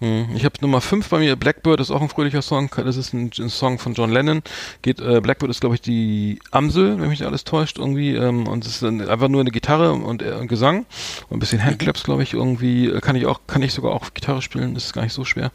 Hm. 0.00 0.28
Ich 0.34 0.46
habe 0.46 0.54
Nummer 0.62 0.80
5 0.80 1.10
bei 1.10 1.18
mir, 1.18 1.36
Blackbird 1.36 1.78
ist 1.78 1.90
auch 1.90 2.00
ein 2.00 2.08
fröhlicher 2.08 2.40
Song, 2.40 2.70
das 2.74 2.96
ist 2.96 3.12
ein, 3.12 3.30
ein 3.38 3.50
Song 3.50 3.78
von 3.78 3.92
John 3.92 4.10
Lennon. 4.10 4.42
Geht, 4.80 4.98
äh, 4.98 5.20
Blackbird 5.20 5.50
ist 5.50 5.60
glaube 5.60 5.74
ich 5.74 5.82
die 5.82 6.38
Amsel, 6.50 6.98
wenn 6.98 7.10
mich 7.10 7.20
nicht 7.20 7.26
alles 7.26 7.44
täuscht 7.44 7.78
irgendwie 7.78 8.14
ähm, 8.14 8.48
und 8.48 8.64
es 8.64 8.72
ist 8.72 8.82
dann 8.82 9.06
einfach 9.06 9.28
nur 9.28 9.42
eine 9.42 9.50
Gitarre 9.50 9.92
und, 9.92 10.22
äh, 10.22 10.32
und 10.32 10.48
Gesang 10.48 10.86
und 11.28 11.36
ein 11.36 11.38
bisschen 11.38 11.62
Handclaps 11.62 12.02
glaube 12.04 12.22
ich 12.22 12.32
irgendwie, 12.32 12.88
äh, 12.88 13.00
kann 13.00 13.14
ich 13.14 13.26
auch, 13.26 13.40
kann 13.46 13.60
ich 13.60 13.74
sogar 13.74 13.92
auch 13.92 14.14
Gitarre 14.14 14.40
spielen, 14.40 14.72
das 14.72 14.86
ist 14.86 14.94
gar 14.94 15.02
nicht 15.02 15.12
so 15.12 15.26
schwer. 15.26 15.52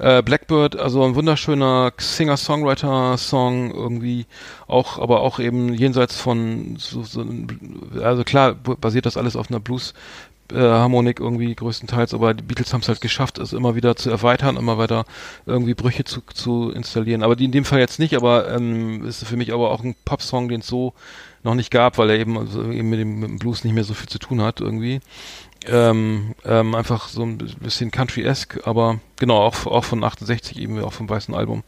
Äh, 0.00 0.22
Blackbird, 0.22 0.76
also 0.76 1.04
ein 1.04 1.14
wunderschöner 1.14 1.92
Singer-Songwriter-Song 1.96 3.70
irgendwie, 3.70 4.26
auch, 4.66 4.98
aber 4.98 5.20
auch 5.20 5.38
eben 5.38 5.72
jenseits 5.72 6.16
von 6.16 6.74
so, 6.78 7.04
so 7.04 7.24
also 8.02 8.24
klar 8.24 8.54
basiert 8.54 9.06
das 9.06 9.16
alles 9.16 9.36
auf 9.36 9.50
einer 9.50 9.60
Blues 9.60 9.94
äh, 10.52 10.58
Harmonik 10.58 11.20
irgendwie 11.20 11.54
größtenteils, 11.54 12.14
aber 12.14 12.34
die 12.34 12.42
Beatles 12.42 12.72
haben 12.72 12.80
es 12.80 12.88
halt 12.88 13.00
geschafft, 13.00 13.38
es 13.38 13.52
immer 13.52 13.74
wieder 13.74 13.96
zu 13.96 14.10
erweitern, 14.10 14.56
immer 14.56 14.78
weiter 14.78 15.04
irgendwie 15.46 15.74
Brüche 15.74 16.04
zu, 16.04 16.20
zu 16.32 16.70
installieren. 16.70 17.22
Aber 17.22 17.36
die 17.36 17.46
in 17.46 17.52
dem 17.52 17.64
Fall 17.64 17.80
jetzt 17.80 17.98
nicht, 17.98 18.14
aber 18.14 18.50
ähm, 18.50 19.06
ist 19.06 19.24
für 19.24 19.36
mich 19.36 19.52
aber 19.52 19.70
auch 19.70 19.82
ein 19.82 19.94
Popsong, 20.04 20.48
den 20.48 20.60
es 20.60 20.66
so 20.66 20.92
noch 21.42 21.54
nicht 21.54 21.70
gab, 21.70 21.98
weil 21.98 22.10
er 22.10 22.18
eben, 22.18 22.38
also 22.38 22.70
eben 22.70 22.88
mit, 22.88 23.00
dem, 23.00 23.20
mit 23.20 23.28
dem 23.28 23.38
Blues 23.38 23.64
nicht 23.64 23.74
mehr 23.74 23.84
so 23.84 23.94
viel 23.94 24.08
zu 24.08 24.18
tun 24.18 24.40
hat 24.40 24.60
irgendwie. 24.60 25.00
Ähm, 25.66 26.34
ähm, 26.44 26.74
einfach 26.74 27.08
so 27.08 27.22
ein 27.22 27.38
bisschen 27.38 27.90
Country-esque, 27.90 28.66
aber 28.66 29.00
genau, 29.16 29.38
auch, 29.38 29.66
auch 29.66 29.84
von 29.84 30.04
68 30.04 30.58
eben, 30.58 30.82
auch 30.82 30.92
vom 30.92 31.08
weißen 31.08 31.34
Album. 31.34 31.62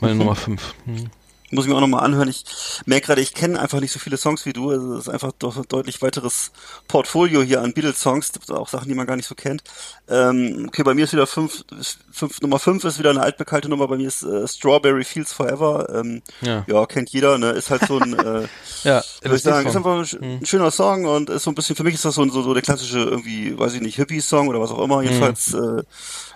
Meine 0.00 0.14
Nummer 0.14 0.34
5. 0.34 0.74
Hm. 0.86 1.10
Muss 1.50 1.64
ich 1.64 1.70
mir 1.70 1.76
auch 1.76 1.80
nochmal 1.80 2.04
anhören. 2.04 2.28
Ich 2.28 2.44
merke 2.86 3.06
gerade, 3.08 3.20
ich 3.20 3.34
kenne 3.34 3.60
einfach 3.60 3.80
nicht 3.80 3.92
so 3.92 3.98
viele 3.98 4.16
Songs 4.16 4.46
wie 4.46 4.52
du. 4.52 4.70
Also 4.70 4.94
es 4.94 5.06
ist 5.06 5.08
einfach 5.08 5.32
doch 5.38 5.56
ein 5.56 5.64
deutlich 5.68 6.00
weiteres 6.00 6.52
Portfolio 6.88 7.42
hier 7.42 7.60
an 7.62 7.72
Beatles-Songs. 7.72 8.32
Auch 8.50 8.68
Sachen, 8.68 8.88
die 8.88 8.94
man 8.94 9.06
gar 9.06 9.16
nicht 9.16 9.26
so 9.26 9.34
kennt. 9.34 9.62
Ähm, 10.08 10.66
okay, 10.68 10.82
bei 10.82 10.94
mir 10.94 11.04
ist 11.04 11.12
wieder 11.12 11.26
fünf, 11.26 11.64
fünf 12.12 12.40
Nummer 12.40 12.58
fünf 12.58 12.84
ist 12.84 12.98
wieder 12.98 13.10
eine 13.10 13.22
altbekannte 13.22 13.68
Nummer. 13.68 13.88
Bei 13.88 13.96
mir 13.96 14.08
ist 14.08 14.22
äh, 14.22 14.46
Strawberry 14.46 15.04
Fields 15.04 15.32
Forever. 15.32 15.88
Ähm, 15.94 16.22
Ja. 16.40 16.64
ja. 16.68 16.86
kennt 16.86 17.10
jeder. 17.10 17.38
Ne? 17.38 17.50
Ist 17.50 17.70
halt 17.70 17.82
so 17.86 17.98
ein, 17.98 18.18
äh, 18.18 18.46
Ja, 18.84 19.02
würde 19.22 19.36
ich 19.36 19.42
sagen, 19.42 19.68
ist 19.68 19.76
einfach 19.76 19.98
ein, 20.20 20.38
ein 20.40 20.46
schöner 20.46 20.70
Song 20.70 21.04
und 21.04 21.30
ist 21.30 21.42
so 21.44 21.50
ein 21.50 21.54
bisschen, 21.54 21.76
für 21.76 21.84
mich 21.84 21.94
ist 21.94 22.04
das 22.04 22.14
so, 22.14 22.28
so, 22.28 22.42
so 22.42 22.54
der 22.54 22.62
klassische 22.62 22.98
irgendwie, 22.98 23.58
weiß 23.58 23.74
ich 23.74 23.80
nicht, 23.80 23.96
Hippie-Song 23.96 24.48
oder 24.48 24.60
was 24.60 24.70
auch 24.70 24.82
immer. 24.82 25.02
Jedenfalls, 25.02 25.52
äh, 25.54 25.82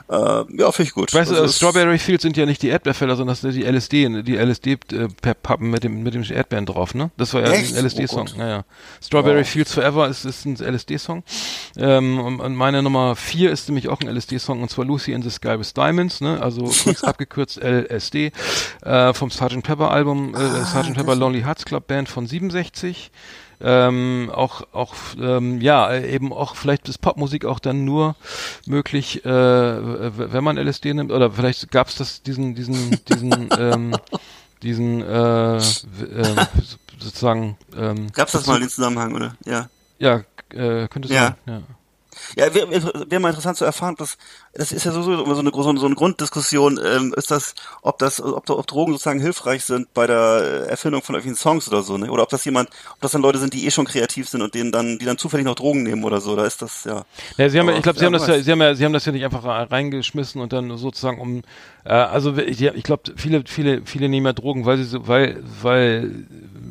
äh, 0.08 0.14
ja, 0.14 0.70
finde 0.72 0.88
ich 0.88 0.92
gut. 0.94 1.12
Weißt 1.14 1.30
du, 1.30 1.34
Also 1.34 1.44
äh, 1.46 1.48
Strawberry 1.48 1.98
Fields 1.98 2.22
sind 2.22 2.36
ja 2.36 2.46
nicht 2.46 2.62
die 2.62 2.68
Erdbeerfelder, 2.68 3.16
sondern 3.16 3.32
das 3.32 3.40
sind 3.40 3.54
die 3.54 3.64
LSD, 3.64 4.22
die 4.22 4.36
LSD-Pappen 4.36 5.70
mit 5.70 5.84
dem, 5.84 6.02
mit 6.02 6.14
dem 6.14 6.22
Erdbeeren 6.22 6.66
drauf, 6.66 6.94
ne? 6.94 7.10
Das 7.16 7.32
war 7.34 7.42
ja 7.42 7.50
Echt? 7.52 7.76
ein 7.76 7.84
LSD-Song. 7.84 8.28
Oh 8.34 8.38
naja. 8.38 8.64
Strawberry 9.02 9.40
Wow. 9.40 9.48
Fields 9.48 9.74
Forever 9.74 10.08
ist, 10.08 10.24
ist 10.24 10.44
ein 10.44 10.56
LSD-Song. 10.56 11.22
Ähm, 11.76 12.18
und 12.20 12.40
und 12.40 12.54
meine 12.54 12.82
Nummer 12.82 13.16
vier 13.16 13.50
ist 13.50 13.68
nämlich 13.68 13.88
auch 13.88 14.00
ein 14.00 14.08
LSD-Song, 14.08 14.60
und 14.62 14.70
zwar 14.70 14.84
Lucy 14.84 15.12
in 15.12 15.22
the 15.22 15.30
Sky 15.30 15.58
with 15.58 15.72
Diamonds, 15.74 16.20
ne? 16.20 16.40
Also 16.40 16.64
kurz 16.84 17.02
abgekürzt 17.04 17.60
LSD, 17.62 18.32
äh, 18.82 19.14
vom 19.14 19.30
Sgt. 19.30 19.62
Pepper 19.62 19.90
Album, 19.90 20.34
äh, 20.34 20.38
Ah, 20.38 20.64
Sgt. 20.64 20.94
Pepper 20.94 21.14
Lonely 21.14 21.42
Hearts 21.42 21.64
Club 21.64 21.86
Band 21.86 22.08
von 22.08 22.26
67 22.26 23.10
ähm, 23.60 24.30
auch 24.34 24.62
auch 24.72 24.94
ähm, 25.20 25.60
ja 25.60 25.94
eben 25.96 26.32
auch 26.32 26.56
vielleicht 26.56 26.88
ist 26.88 26.98
Popmusik 26.98 27.44
auch 27.44 27.58
dann 27.58 27.84
nur 27.84 28.16
möglich 28.66 29.24
äh, 29.24 29.28
w- 29.28 30.32
wenn 30.32 30.44
man 30.44 30.56
LSD 30.58 30.92
nimmt 30.94 31.12
oder 31.12 31.30
vielleicht 31.30 31.70
gab 31.70 31.88
es 31.88 31.96
das 31.96 32.22
diesen 32.22 32.54
diesen 32.54 32.98
diesen 33.04 33.48
ähm, 33.58 33.96
diesen 34.62 35.02
äh, 35.02 35.56
äh, 35.58 35.60
sozusagen 36.98 37.56
ähm, 37.76 38.10
Gab's 38.12 38.32
das 38.32 38.46
mal 38.46 38.58
den 38.60 38.68
Zusammenhang, 38.68 39.14
oder? 39.14 39.36
Ja. 39.44 39.68
ja 39.98 40.22
äh, 40.50 40.88
könnte 40.88 41.08
sein 41.08 41.36
ja 41.46 41.52
Ja, 41.54 41.62
wäre 42.36 42.70
wär 43.10 43.20
mal 43.20 43.28
interessant 43.30 43.56
zu 43.56 43.64
erfahren, 43.64 43.94
dass 43.96 44.16
das 44.52 44.72
ist 44.72 44.84
ja 44.84 44.92
so, 44.92 45.02
so, 45.02 45.12
immer 45.12 45.34
so, 45.34 45.40
eine, 45.40 45.50
so, 45.52 45.76
so 45.76 45.86
eine 45.86 45.94
Grunddiskussion, 45.94 46.80
ähm, 46.84 47.14
ist 47.16 47.30
das, 47.30 47.54
ob 47.82 47.98
das, 47.98 48.20
ob, 48.20 48.48
ob 48.48 48.66
Drogen 48.66 48.92
sozusagen 48.92 49.20
hilfreich 49.20 49.64
sind 49.64 49.92
bei 49.94 50.06
der 50.06 50.64
äh, 50.66 50.70
Erfindung 50.70 51.02
von 51.02 51.14
irgendwelchen 51.14 51.40
Songs 51.40 51.68
oder 51.68 51.82
so, 51.82 51.98
ne? 51.98 52.10
Oder 52.10 52.22
ob 52.22 52.28
das 52.28 52.44
jemand, 52.44 52.68
ob 52.92 53.00
das 53.00 53.12
dann 53.12 53.22
Leute 53.22 53.38
sind, 53.38 53.52
die 53.52 53.66
eh 53.66 53.70
schon 53.70 53.84
kreativ 53.86 54.28
sind 54.28 54.42
und 54.42 54.54
denen 54.54 54.70
dann, 54.72 54.98
die 54.98 55.04
dann 55.04 55.18
zufällig 55.18 55.44
noch 55.44 55.54
Drogen 55.54 55.82
nehmen 55.82 56.04
oder 56.04 56.20
so, 56.20 56.36
da 56.36 56.44
ist 56.44 56.62
das, 56.62 56.84
ja. 56.84 57.04
Ja, 57.36 57.48
sie 57.48 57.58
haben, 57.58 57.66
ja- 57.66 57.72
Aber 57.72 57.76
ich 57.78 57.82
glaube, 57.82 57.98
sie 57.98 58.02
wer 58.02 58.06
haben 58.06 58.12
das 58.12 58.26
ja, 58.26 58.40
sie 58.42 58.52
haben 58.52 58.60
ja, 58.60 58.74
sie 58.74 58.84
haben 58.84 58.92
das 58.92 59.04
ja 59.04 59.12
nicht 59.12 59.24
einfach 59.24 59.44
reingeschmissen 59.70 60.40
und 60.40 60.52
dann 60.52 60.76
sozusagen 60.76 61.20
um, 61.20 61.42
äh, 61.84 61.92
also 61.92 62.36
ich, 62.36 62.60
ich 62.62 62.82
glaube, 62.82 63.02
viele, 63.16 63.42
viele, 63.46 63.82
viele 63.84 64.08
nehmen 64.08 64.26
ja 64.26 64.32
Drogen, 64.32 64.64
weil 64.66 64.76
sie 64.78 64.84
so, 64.84 65.06
weil, 65.08 65.42
weil, 65.62 66.26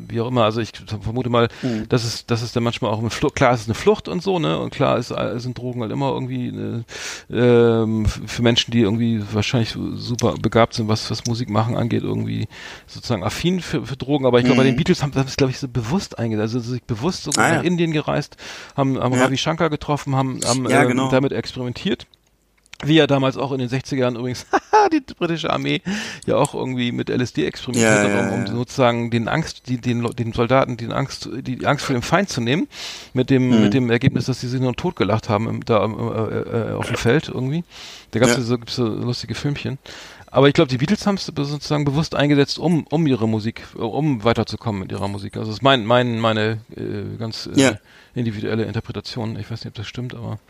wie 0.08 0.20
auch 0.20 0.28
immer, 0.28 0.44
also 0.44 0.60
ich 0.60 0.70
vermute 1.02 1.30
mal, 1.30 1.48
Hm. 1.62 1.88
dass 1.88 2.04
es, 2.04 2.26
dass 2.26 2.42
es 2.42 2.52
dann 2.52 2.62
manchmal 2.62 2.90
auch 2.90 2.98
eine 2.98 3.10
Flucht, 3.10 3.34
klar, 3.36 3.52
es 3.54 3.62
ist 3.62 3.68
eine 3.68 3.74
Flucht 3.74 4.08
und 4.08 4.22
so, 4.22 4.38
ne, 4.38 4.58
und 4.58 4.70
klar 4.70 4.98
ist, 4.98 5.10
äh, 5.10 5.38
sind 5.40 5.56
Drogen 5.58 5.80
halt 5.82 5.92
immer 5.92 6.10
irgendwie 6.12 6.48
äh, 6.48 7.34
ähm, 7.36 8.06
für 8.06 8.42
Menschen, 8.42 8.70
die 8.70 8.80
irgendwie 8.80 9.22
wahrscheinlich 9.32 9.76
super 9.94 10.34
begabt 10.40 10.74
sind, 10.74 10.88
was 10.88 11.10
was 11.10 11.24
Musik 11.26 11.48
machen 11.50 11.76
angeht, 11.76 12.02
irgendwie 12.02 12.48
sozusagen 12.86 13.22
affin 13.24 13.60
für, 13.60 13.86
für 13.86 13.96
Drogen. 13.96 14.26
Aber 14.26 14.38
ich 14.38 14.44
glaube, 14.44 14.58
bei 14.58 14.64
den 14.64 14.76
Beatles 14.76 15.02
haben 15.02 15.14
haben 15.14 15.26
es, 15.26 15.36
glaube 15.36 15.50
ich, 15.52 15.58
so 15.58 15.68
bewusst 15.68 16.18
eingesetzt, 16.18 16.54
also 16.54 16.72
sich 16.72 16.82
bewusst 16.82 17.24
sogar 17.24 17.44
Mhm. 17.44 17.44
Ah, 17.44 17.48
ja. 17.54 17.58
nach 17.58 17.64
Indien 17.64 17.92
gereist, 17.92 18.36
haben, 18.76 18.98
haben 18.98 19.14
Ja. 19.14 19.24
Ravi 19.24 19.36
Shankar 19.36 19.68
getroffen, 19.70 20.14
haben, 20.16 20.40
haben 20.44 20.68
Ja, 20.68 20.82
ähm, 20.82 20.88
genau. 20.88 21.08
damit 21.10 21.32
experimentiert. 21.32 22.06
Wie 22.82 22.94
ja 22.96 23.06
damals 23.06 23.36
auch 23.36 23.52
in 23.52 23.58
den 23.58 23.68
60er 23.68 23.96
Jahren 23.96 24.16
übrigens 24.16 24.46
die 24.92 25.00
britische 25.14 25.50
Armee 25.50 25.80
ja 26.26 26.36
auch 26.36 26.54
irgendwie 26.54 26.92
mit 26.92 27.08
LSD 27.08 27.46
experimentiert 27.46 27.90
Ja, 27.90 28.02
hat, 28.02 28.10
ja, 28.10 28.28
um, 28.28 28.40
um 28.40 28.46
ja. 28.46 28.52
sozusagen 28.52 29.10
den 29.10 29.28
Angst, 29.28 29.68
die, 29.68 29.78
den, 29.80 30.02
den 30.02 30.32
Soldaten 30.32 30.76
die 30.76 30.88
Angst, 30.88 31.28
die 31.32 31.64
Angst 31.66 31.84
vor 31.86 31.94
dem 31.94 32.02
Feind 32.02 32.28
zu 32.28 32.40
nehmen, 32.40 32.68
mit 33.14 33.30
dem, 33.30 33.48
Mhm. 33.48 33.60
mit 33.62 33.74
dem 33.74 33.90
Ergebnis, 33.90 34.26
dass 34.26 34.40
sie 34.40 34.48
sich 34.48 34.60
nur 34.60 34.74
totgelacht 34.74 35.28
haben 35.28 35.48
im, 35.48 35.64
da 35.64 35.84
äh, 35.86 36.70
äh, 36.70 36.72
auf 36.74 36.86
dem 36.88 36.96
Feld 36.96 37.28
irgendwie. 37.28 37.64
Da 38.10 38.18
gab 38.20 38.28
es 38.28 38.36
Ja. 38.36 38.42
so, 38.42 38.58
so 38.66 38.84
lustige 38.86 39.34
Filmchen. 39.34 39.78
Aber 40.26 40.48
ich 40.48 40.54
glaube, 40.54 40.68
die 40.68 40.78
Beatles 40.78 41.06
haben 41.06 41.14
es 41.14 41.26
sozusagen 41.26 41.84
bewusst 41.84 42.14
eingesetzt, 42.16 42.58
um, 42.58 42.86
um 42.90 43.06
ihre 43.06 43.28
Musik, 43.28 43.62
um 43.76 44.24
weiterzukommen 44.24 44.80
mit 44.82 44.90
ihrer 44.90 45.06
Musik. 45.06 45.36
Also 45.36 45.46
das 45.50 45.58
ist 45.58 45.62
mein, 45.62 45.86
mein, 45.86 46.18
meine 46.18 46.58
äh, 46.76 47.16
ganz 47.18 47.46
äh, 47.46 47.76
individuelle 48.16 48.64
Interpretation. 48.64 49.38
Ich 49.38 49.48
weiß 49.50 49.60
nicht, 49.60 49.68
ob 49.68 49.74
das 49.74 49.86
stimmt, 49.86 50.12
aber 50.14 50.40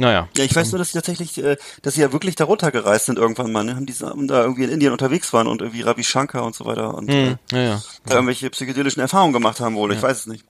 naja. 0.00 0.28
Ja, 0.36 0.44
ich 0.44 0.54
weiß 0.56 0.72
nur, 0.72 0.78
dass 0.78 0.88
sie 0.88 0.94
tatsächlich, 0.94 1.38
äh, 1.42 1.56
dass 1.82 1.94
sie 1.94 2.00
ja 2.00 2.12
wirklich 2.12 2.34
darunter 2.34 2.70
gereist 2.72 3.06
sind 3.06 3.18
irgendwann 3.18 3.52
mal, 3.52 3.62
ne? 3.64 3.76
Haben 3.76 3.86
die 3.86 3.94
haben 3.94 4.26
da 4.26 4.42
irgendwie 4.42 4.64
in 4.64 4.70
Indien 4.70 4.92
unterwegs 4.92 5.32
waren 5.32 5.46
und 5.46 5.60
irgendwie 5.62 5.82
Ravi 5.82 6.02
Shankar 6.02 6.42
und 6.44 6.54
so 6.54 6.64
weiter 6.66 6.94
und 6.94 7.08
äh, 7.08 7.26
Hm, 7.30 7.38
ja, 7.52 7.58
ja. 7.62 7.82
da 8.06 8.14
irgendwelche 8.14 8.50
psychedelischen 8.50 9.00
Erfahrungen 9.00 9.32
gemacht 9.32 9.60
haben 9.60 9.76
wohl, 9.76 9.92
ich 9.92 10.02
weiß 10.02 10.18
es 10.20 10.26
nicht. 10.26 10.44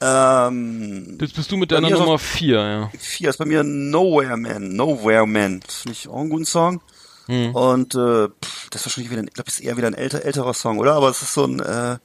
Ähm, 0.00 1.16
Jetzt 1.20 1.34
bist 1.34 1.50
du 1.50 1.56
mit 1.56 1.72
deiner 1.72 1.88
Nummer 1.90 2.06
auch- 2.14 2.20
4, 2.20 2.56
ja. 2.60 2.90
vier 2.98 3.30
ist 3.30 3.38
bei 3.38 3.46
mir 3.46 3.62
Nowhere 3.64 4.36
Man, 4.36 4.74
Nowhere 4.76 5.26
Man. 5.26 5.60
Das 5.60 5.76
finde 5.76 5.92
ich 5.92 6.08
auch 6.08 6.20
einen 6.20 6.28
guten 6.30 6.44
Song. 6.44 6.80
Hm. 7.26 7.54
Und 7.54 7.94
äh, 7.94 8.28
pff, 8.28 8.68
das 8.70 8.82
ist 8.82 8.86
wahrscheinlich 8.86 9.10
wieder, 9.10 9.22
ein- 9.22 9.28
ich 9.28 9.34
glaube, 9.34 9.48
ist 9.48 9.60
eher 9.60 9.76
wieder 9.76 9.86
ein 9.88 9.94
älter, 9.94 10.22
älterer 10.24 10.54
Song, 10.54 10.78
oder? 10.78 10.94
Aber 10.94 11.08
es 11.08 11.22
ist 11.22 11.32
so 11.34 11.44
ein, 11.44 11.60
äh, 11.60 11.96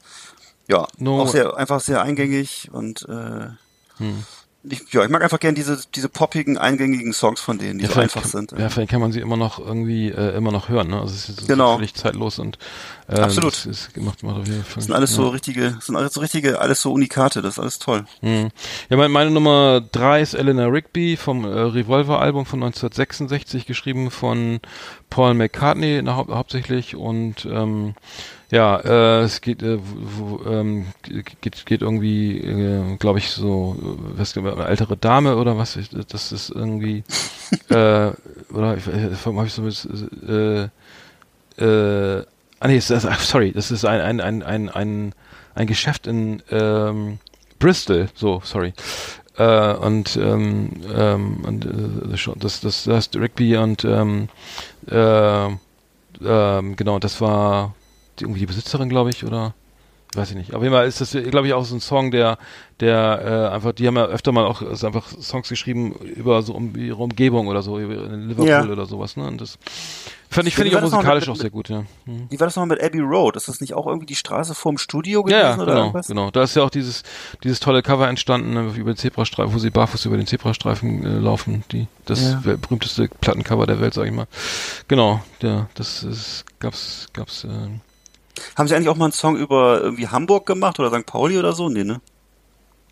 ja, 0.70 0.88
No- 0.98 1.22
auch 1.22 1.28
sehr, 1.28 1.56
einfach 1.58 1.82
sehr 1.82 2.02
eingängig 2.02 2.70
und 2.72 3.04
äh, 3.10 3.50
Hm. 3.98 4.24
Ich, 4.64 4.94
ja, 4.94 5.04
ich 5.04 5.10
mag 5.10 5.24
einfach 5.24 5.40
gern 5.40 5.56
diese, 5.56 5.80
diese 5.96 6.08
poppigen, 6.08 6.58
eingängigen 6.58 7.14
Songs 7.14 7.40
von 7.40 7.58
denen, 7.58 7.80
die 7.80 7.86
so 7.86 7.94
vielleicht 7.94 8.16
einfach 8.16 8.32
kann, 8.32 8.48
sind. 8.48 8.60
Ja, 8.60 8.70
vielleicht 8.70 8.92
kann 8.92 9.02
man 9.02 9.12
sie 9.12 9.20
immer 9.20 9.38
noch 9.38 9.58
irgendwie 9.58 10.10
äh, 10.10 10.36
immer 10.36 10.52
noch 10.52 10.70
hören. 10.70 10.90
Ne? 10.90 11.00
Also 11.00 11.16
es 11.16 11.30
ist, 11.30 11.48
Genau. 11.48 11.76
völlig 11.78 11.96
zeitlos 11.96 12.38
und 12.38 12.60
äh, 13.08 13.20
Absolut. 13.20 13.54
Das 13.54 13.66
ist, 13.66 13.98
macht, 13.98 14.22
macht 14.22 14.38
auf 14.42 14.48
jeden 14.48 14.64
Fall. 14.64 14.76
Das 14.76 14.86
sind 14.86 14.94
alles 14.94 15.12
ja. 15.12 15.16
so 15.18 15.30
richtige, 15.30 15.72
das 15.72 15.86
sind 15.88 15.96
alles 15.96 16.14
so 16.14 16.20
richtige, 16.20 16.60
alles 16.60 16.82
so 16.82 16.92
Unikate, 16.92 17.42
das 17.42 17.56
ist 17.56 17.60
alles 17.60 17.80
toll. 17.80 18.06
Hm. 18.22 18.50
Ja, 18.90 18.98
meine, 18.98 19.10
meine 19.10 19.32
Nummer 19.32 19.82
drei 19.92 20.22
ist 20.22 20.36
Eleanor 20.36 20.72
Rigby 20.72 21.18
vom 21.18 21.44
äh, 21.44 21.48
Revolver-Album 21.48 22.46
von 22.46 22.62
1966, 22.62 23.66
geschrieben 23.66 24.12
von 24.12 24.60
Paul 25.10 25.34
McCartney 25.34 26.04
hau 26.06 26.28
hauptsächlich 26.30 26.96
und 26.96 27.46
ähm, 27.46 27.96
ja, 28.52 28.78
äh, 28.80 29.22
es 29.22 29.40
geht, 29.40 29.64
äh, 29.64 29.80
wo, 29.82 30.42
ähm, 30.46 30.88
geht, 31.40 31.66
geht 31.66 31.82
irgendwie, 31.82 32.38
äh, 32.38 32.98
glaube 32.98 33.20
ich, 33.20 33.30
so, 33.30 33.78
äh, 33.80 34.20
was, 34.20 34.38
eine 34.38 34.66
ältere 34.66 34.98
Dame 34.98 35.38
oder 35.38 35.58
was, 35.58 35.80
das 36.10 36.32
ist 36.34 36.50
irgendwie, 36.50 37.04
äh, 37.70 38.12
oder 38.54 38.78
ich, 38.78 38.88
ich, 38.88 39.26
hab 39.26 39.46
ich 39.46 39.54
so, 39.54 39.66
äh, 40.28 40.68
äh, 41.58 42.26
ah 42.60 42.68
nee, 42.68 42.82
ach, 42.90 43.20
sorry, 43.22 43.54
das 43.54 43.72
ist 43.72 43.86
ein, 43.86 44.02
ein, 44.02 44.20
ein, 44.20 44.44
ein, 44.44 44.70
ein, 44.70 45.14
ein 45.56 45.68
Geschäft 45.68 46.06
in 46.06 46.44
ähm, 46.52 47.20
Bristol, 47.58 48.10
so, 48.16 48.42
sorry. 48.44 48.74
Äh, 49.38 49.76
und 49.76 50.18
ähm, 50.18 50.72
ähm, 50.94 51.38
und 51.46 51.66
äh, 51.66 52.36
das, 52.38 52.60
das, 52.60 52.84
das 52.84 53.08
ist 53.08 53.16
Rigby 53.16 53.56
und 53.56 53.86
ähm, 53.86 54.28
äh, 54.90 55.48
ähm, 56.24 56.76
genau, 56.76 57.00
das 57.00 57.22
war 57.22 57.74
irgendwie 58.22 58.40
die 58.42 58.46
Besitzerin, 58.48 58.90
glaube 58.90 59.10
ich, 59.10 59.24
oder 59.26 59.54
weiß 60.14 60.32
ich 60.32 60.36
nicht. 60.36 60.54
Auf 60.54 60.62
jeden 60.62 60.74
Fall 60.76 60.88
ist 60.88 61.00
das, 61.00 61.12
glaube 61.12 61.48
ich, 61.48 61.54
auch 61.54 61.64
so 61.64 61.74
ein 61.74 61.80
Song, 61.80 62.12
der, 62.12 62.38
der 62.82 63.48
äh, 63.50 63.56
einfach, 63.56 63.72
die 63.72 63.88
haben 63.88 63.96
ja 63.96 64.06
öfter 64.08 64.34
mal 64.34 64.46
auch 64.46 64.62
also 64.62 64.86
einfach 64.86 65.08
Songs 65.22 65.48
geschrieben 65.48 65.94
über 65.94 66.42
so 66.42 66.54
um 66.54 66.76
ihre 66.76 67.02
Umgebung 67.02 67.48
oder 67.48 67.62
so, 67.62 67.78
in 67.78 68.28
Liverpool 68.28 68.46
Ja. 68.50 68.64
oder 68.66 68.86
sowas, 68.86 69.16
ne? 69.16 69.26
Und 69.26 69.40
das 69.40 69.58
fand 70.30 70.50
ich, 70.50 70.56
finde 70.56 70.70
ich 70.72 70.76
auch 70.76 70.82
musikalisch 70.82 71.28
mit- 71.28 71.38
auch 71.38 71.40
sehr 71.40 71.50
gut, 71.50 71.70
ja. 71.70 71.86
Mhm. 72.06 72.28
Wie 72.30 72.38
war 72.42 72.48
das 72.48 72.58
nochmal 72.58 72.76
mit 72.76 72.84
Abbey 72.84 73.00
Road? 73.00 73.38
Ist 73.38 73.48
das 73.48 73.62
nicht 73.62 73.74
auch 73.74 73.88
irgendwie 73.88 74.06
die 74.06 74.16
Straße 74.18 74.54
vorm 74.54 74.78
Studio 74.78 75.24
gewesen 75.24 75.40
ja, 75.40 75.54
oder 75.56 75.66
genau, 75.68 75.80
irgendwas? 75.84 76.08
genau. 76.08 76.30
Da 76.30 76.44
ist 76.44 76.58
ja 76.58 76.64
auch 76.64 76.70
dieses, 76.70 77.04
dieses 77.46 77.62
tolle 77.62 77.82
Cover 77.82 78.10
entstanden, 78.10 78.54
ne, 78.54 78.70
über 78.76 78.92
den 78.92 78.98
Zebrastreifen, 78.98 79.54
wo 79.56 79.60
sie 79.60 79.70
barfuß 79.70 80.04
über 80.08 80.18
den 80.18 80.28
Zebrastreifen 80.28 81.06
äh, 81.06 81.20
laufen, 81.20 81.64
die, 81.72 81.88
das 82.04 82.34
Ja. 82.34 82.42
berühmteste 82.58 83.08
Plattencover 83.22 83.66
der 83.66 83.80
Welt, 83.80 83.94
sag 83.94 84.08
ich 84.08 84.12
mal. 84.14 84.28
Genau, 84.90 85.22
ja, 85.42 85.70
das 85.76 86.04
ist, 86.04 86.44
gab's, 86.60 87.08
gab's, 87.14 87.46
äh, 87.46 87.48
Haben 88.56 88.68
sie 88.68 88.76
eigentlich 88.76 88.90
auch 88.90 88.98
mal 88.98 89.06
einen 89.06 89.14
Song 89.14 89.38
über 89.38 89.82
irgendwie 89.82 90.08
Hamburg 90.08 90.46
gemacht 90.46 90.80
oder 90.80 90.90
St. 90.90 91.06
Pauli 91.06 91.38
oder 91.38 91.54
so? 91.54 91.70
Nee, 91.70 91.84
ne? 91.84 92.02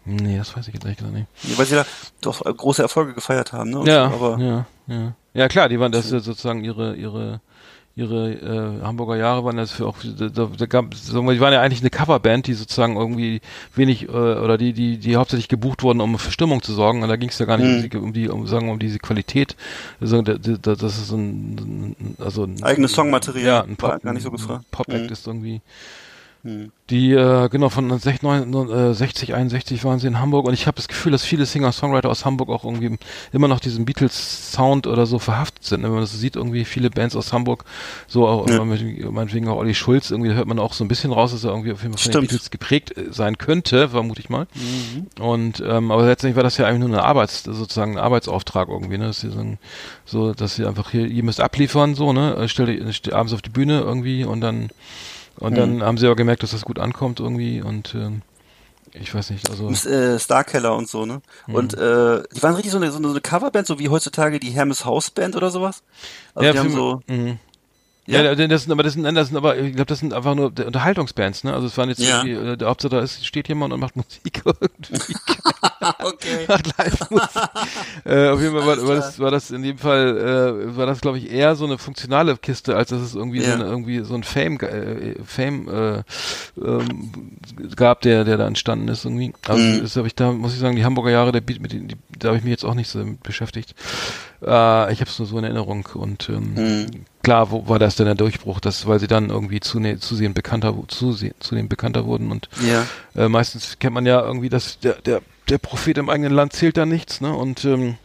nee, 0.05 0.37
das 0.37 0.55
weiß 0.55 0.67
ich 0.67 0.73
jetzt 0.73 0.83
ehrlich 0.83 0.97
gesagt 0.97 1.15
nicht. 1.15 1.27
Nee, 1.43 1.57
weil 1.57 1.65
sie 1.65 1.75
da 1.75 1.85
doch 2.21 2.45
äh, 2.45 2.53
große 2.53 2.81
Erfolge 2.81 3.13
gefeiert 3.13 3.53
haben, 3.53 3.69
ne? 3.69 3.79
Und 3.79 3.87
Ja, 3.87 4.09
so, 4.09 4.15
aber 4.15 4.43
ja, 4.43 4.65
ja. 4.87 5.13
Ja, 5.33 5.47
klar, 5.47 5.69
die 5.69 5.79
waren, 5.79 5.91
das 5.91 6.09
sozusagen 6.09 6.63
ihre, 6.63 6.95
ihre, 6.95 7.41
ihre 7.95 8.31
äh, 8.31 8.83
Hamburger 8.83 9.17
Jahre 9.17 9.43
waren 9.43 9.57
das 9.57 9.71
für 9.71 9.85
auch, 9.85 9.97
da, 10.03 10.29
da, 10.29 10.65
gab, 10.65 10.93
sagen 10.95 11.25
wir, 11.25 11.33
die 11.33 11.39
waren 11.39 11.53
ja 11.53 11.61
eigentlich 11.61 11.81
eine 11.81 11.89
Coverband, 11.89 12.47
die 12.47 12.53
sozusagen 12.53 12.95
irgendwie 12.95 13.41
wenig 13.75 14.03
äh, 14.03 14.11
oder 14.11 14.57
die, 14.57 14.73
die, 14.73 14.97
die 14.97 15.15
hauptsächlich 15.17 15.49
gebucht 15.49 15.83
wurden, 15.83 15.99
um 15.99 16.17
für 16.17 16.31
Stimmung 16.31 16.61
zu 16.61 16.73
sorgen. 16.73 17.03
Und 17.03 17.09
da 17.09 17.17
ging 17.17 17.29
es 17.29 17.39
ja 17.39 17.45
gar 17.45 17.57
nicht 17.57 17.67
um, 17.67 17.89
die, 17.89 17.97
um 17.97 18.13
die, 18.13 18.29
um 18.29 18.47
sagen 18.47 18.67
wir, 18.67 18.73
um 18.73 18.79
diese 18.79 18.99
Qualität. 18.99 19.55
Also, 19.99 20.21
da, 20.21 20.35
da, 20.35 20.75
das 20.75 20.97
ist 20.97 21.07
so 21.07 21.17
ein, 21.17 21.95
ein 21.99 22.15
also 22.19 22.43
ein, 22.45 22.63
Eigenes 22.63 22.93
Songmaterial 22.93 23.45
ja, 23.45 23.61
ein 23.63 23.77
war 23.81 23.93
Pop, 23.93 24.03
gar 24.03 24.13
nicht 24.13 24.23
so 24.23 24.31
gefragt. 24.31 24.63
ein 24.63 24.71
Pop-Act 24.71 25.07
Mhm. 25.07 25.11
ist 25.11 25.27
irgendwie 25.27 25.61
Die, 26.89 27.11
äh, 27.11 27.49
genau, 27.49 27.67
von 27.69 27.99
60, 27.99 29.33
61 29.35 29.83
waren 29.83 29.99
sie 29.99 30.07
in 30.07 30.19
Hamburg 30.19 30.45
und 30.47 30.53
ich 30.53 30.67
habe 30.67 30.75
das 30.77 30.87
Gefühl, 30.87 31.11
dass 31.11 31.23
viele 31.25 31.45
Singer-Songwriter 31.45 32.09
aus 32.09 32.23
Hamburg 32.23 32.49
auch 32.49 32.63
irgendwie 32.63 32.97
immer 33.33 33.47
noch 33.49 33.59
diesen 33.59 33.83
Beatles-Sound 33.85 34.87
oder 34.87 35.05
so 35.05 35.19
verhaftet 35.19 35.63
sind. 35.65 35.83
Wenn 35.83 35.91
man 35.91 35.99
das 36.01 36.17
sieht, 36.17 36.37
irgendwie 36.37 36.63
viele 36.65 36.89
Bands 36.89 37.15
aus 37.15 37.33
Hamburg, 37.33 37.65
so 38.07 38.25
auch, 38.27 38.49
Ja. 38.49 38.63
meinetwegen 38.63 39.47
auch 39.49 39.57
Olli 39.57 39.75
Schulz, 39.75 40.11
irgendwie 40.11 40.33
hört 40.33 40.47
man 40.47 40.59
auch 40.59 40.71
so 40.73 40.83
ein 40.83 40.87
bisschen 40.87 41.11
raus, 41.11 41.31
dass 41.33 41.43
er 41.43 41.49
irgendwie 41.51 41.73
auf 41.73 41.83
jeden 41.83 41.93
Fall 41.97 42.03
von 42.03 42.21
den. 42.21 42.27
Beatles 42.29 42.49
geprägt 42.51 42.97
äh, 42.97 43.11
sein 43.11 43.37
könnte, 43.37 43.89
vermute 43.89 44.21
ich 44.21 44.29
mal. 44.29 44.47
Mhm. 44.55 45.23
Und, 45.23 45.63
ähm, 45.67 45.91
aber 45.91 46.05
letztendlich 46.05 46.37
war 46.37 46.43
das 46.43 46.57
ja 46.57 46.65
eigentlich 46.67 46.79
nur 46.79 46.97
eine 46.97 47.03
Arbeits, 47.03 47.43
sozusagen 47.43 47.97
ein 47.97 48.03
Arbeitsauftrag 48.03 48.69
irgendwie, 48.69 48.97
ne, 48.97 49.07
dass 49.07 49.19
sie 49.19 49.29
so, 49.29 49.39
ein- 49.39 49.57
so, 50.05 50.33
dass 50.33 50.55
sie 50.55 50.65
einfach 50.65 50.91
hier, 50.91 51.05
ihr 51.05 51.23
müsst 51.23 51.41
abliefern, 51.41 51.95
so, 51.95 52.13
ne, 52.13 52.35
äh, 52.37 52.47
stellt 52.47 53.13
abends 53.13 53.33
auf 53.33 53.41
die 53.41 53.49
Bühne 53.49 53.81
irgendwie 53.81 54.23
und 54.23 54.41
dann, 54.41 54.69
und 55.39 55.55
dann 55.57 55.77
Mhm. 55.77 55.83
haben 55.83 55.97
sie 55.97 56.05
aber 56.05 56.15
gemerkt, 56.15 56.43
dass 56.43 56.51
das 56.51 56.63
gut 56.65 56.79
ankommt 56.79 57.19
irgendwie 57.19 57.61
und 57.61 57.95
ähm, 57.95 58.21
ich 58.93 59.13
weiß 59.13 59.29
nicht, 59.29 59.49
also 59.49 59.69
äh, 59.69 60.19
Starkeller 60.19 60.75
und 60.75 60.89
so, 60.89 61.05
ne? 61.05 61.21
Mhm. 61.47 61.55
Und 61.55 61.73
äh, 61.75 62.23
die 62.35 62.41
waren 62.43 62.55
richtig 62.55 62.71
so 62.71 62.77
eine, 62.77 62.91
so 62.91 62.97
eine 62.97 63.21
Coverband, 63.21 63.67
so 63.67 63.77
wie 63.79 63.89
heutzutage 63.89 64.39
die 64.39 64.49
Hermes 64.49 64.83
House 64.83 65.11
Band 65.11 65.35
oder 65.35 65.51
sowas. 65.51 65.83
Also 66.33 66.51
die 66.51 66.59
haben 66.59 66.71
so, 66.71 67.01
mhm. 67.07 67.39
Ja? 68.09 68.23
Ja, 68.23 68.33
das 68.47 68.63
sind 68.63 68.71
aber 68.71 68.81
das 68.83 68.93
sind, 68.93 69.03
das 69.03 69.27
sind 69.27 69.37
aber 69.37 69.57
ich 69.57 69.73
glaube, 69.75 69.85
das 69.87 69.99
sind 69.99 70.13
einfach 70.13 70.33
nur 70.33 70.45
Unterhaltungsbands, 70.47 71.43
ne? 71.43 71.53
Also 71.53 71.67
es 71.67 71.77
waren 71.77 71.89
jetzt 71.89 71.99
Ja. 71.99 72.23
irgendwie, 72.23 72.51
äh, 72.51 72.57
der 72.57 72.67
Hauptsache 72.69 72.89
da 72.91 72.99
ist, 73.01 73.25
steht 73.25 73.47
jemand 73.47 73.71
und 73.73 73.79
macht 73.79 73.95
Musik 73.95 74.41
irgendwie. 74.45 75.15
okay. 76.03 76.45
macht 76.47 76.77
Live-Musik. 76.77 77.41
äh, 78.05 78.29
auf 78.29 78.41
jeden 78.41 78.53
Fall 78.55 78.65
war, 78.65 78.87
war, 78.87 78.95
das, 78.95 79.19
war 79.19 79.31
das 79.31 79.51
in 79.51 79.61
dem 79.61 79.77
Fall, 79.77 80.17
äh, 80.17 80.75
war 80.77 80.85
das 80.87 81.01
glaube 81.01 81.17
ich 81.19 81.31
eher 81.31 81.55
so 81.55 81.65
eine 81.65 81.77
funktionale 81.77 82.35
Kiste, 82.37 82.75
als 82.75 82.89
dass 82.89 83.01
es 83.01 83.15
irgendwie 83.15 83.41
Ja. 83.41 83.49
so 83.49 83.53
eine, 83.53 83.65
irgendwie 83.65 83.99
so 83.99 84.15
ein 84.15 84.23
Fame, 84.23 84.57
äh, 84.61 85.15
Fame 85.23 85.67
äh, 85.69 86.03
ähm, 86.63 87.11
gab, 87.75 88.01
der, 88.01 88.23
der 88.23 88.37
da 88.37 88.47
entstanden 88.47 88.87
ist 88.87 89.05
irgendwie. 89.05 89.33
Also 89.47 89.63
Mhm. 89.63 89.81
das 89.81 89.95
habe 89.95 90.07
ich 90.07 90.15
da, 90.15 90.31
muss 90.31 90.53
ich 90.53 90.59
sagen, 90.59 90.75
die 90.75 90.83
Hamburger 90.85 91.11
Jahre, 91.11 91.31
der 91.31 91.41
Beat, 91.41 91.61
mit 91.61 91.73
denen, 91.73 91.87
die, 91.89 91.95
da 92.17 92.29
habe 92.29 92.37
ich 92.37 92.43
mich 92.43 92.51
jetzt 92.51 92.65
auch 92.65 92.73
nicht 92.73 92.89
so 92.89 92.99
mit 92.99 93.21
beschäftigt. 93.23 93.75
Äh, 94.41 94.91
ich 94.93 94.99
habe 95.01 95.09
es 95.09 95.19
nur 95.19 95.27
so 95.27 95.37
in 95.37 95.43
Erinnerung 95.43 95.87
und 95.93 96.27
ähm, 96.29 96.53
Mhm. 96.55 97.05
Klar, 97.29 97.51
wo 97.51 97.67
war 97.67 97.77
das 97.77 97.95
denn 97.95 98.07
der 98.07 98.15
Durchbruch, 98.15 98.59
das, 98.59 98.87
weil 98.87 98.99
sie 98.99 99.05
dann 99.05 99.29
irgendwie 99.29 99.59
zune, 99.59 99.99
zusehend 99.99 100.33
bekannter, 100.33 100.73
zunehmend 100.87 101.69
bekannter 101.69 102.05
wurden 102.05 102.31
und 102.31 102.49
Ja. 102.65 102.87
äh, 103.15 103.29
meistens 103.29 103.77
kennt 103.77 103.93
man 103.93 104.07
ja 104.07 104.19
irgendwie, 104.19 104.49
dass 104.49 104.79
der, 104.79 104.95
der, 104.95 105.21
der 105.47 105.59
Prophet 105.59 105.99
im 105.99 106.09
eigenen 106.09 106.33
Land 106.33 106.53
zählt 106.53 106.75
da 106.75 106.87
nichts, 106.87 107.21
ne? 107.21 107.31
Und 107.31 107.65
ähm, 107.65 107.97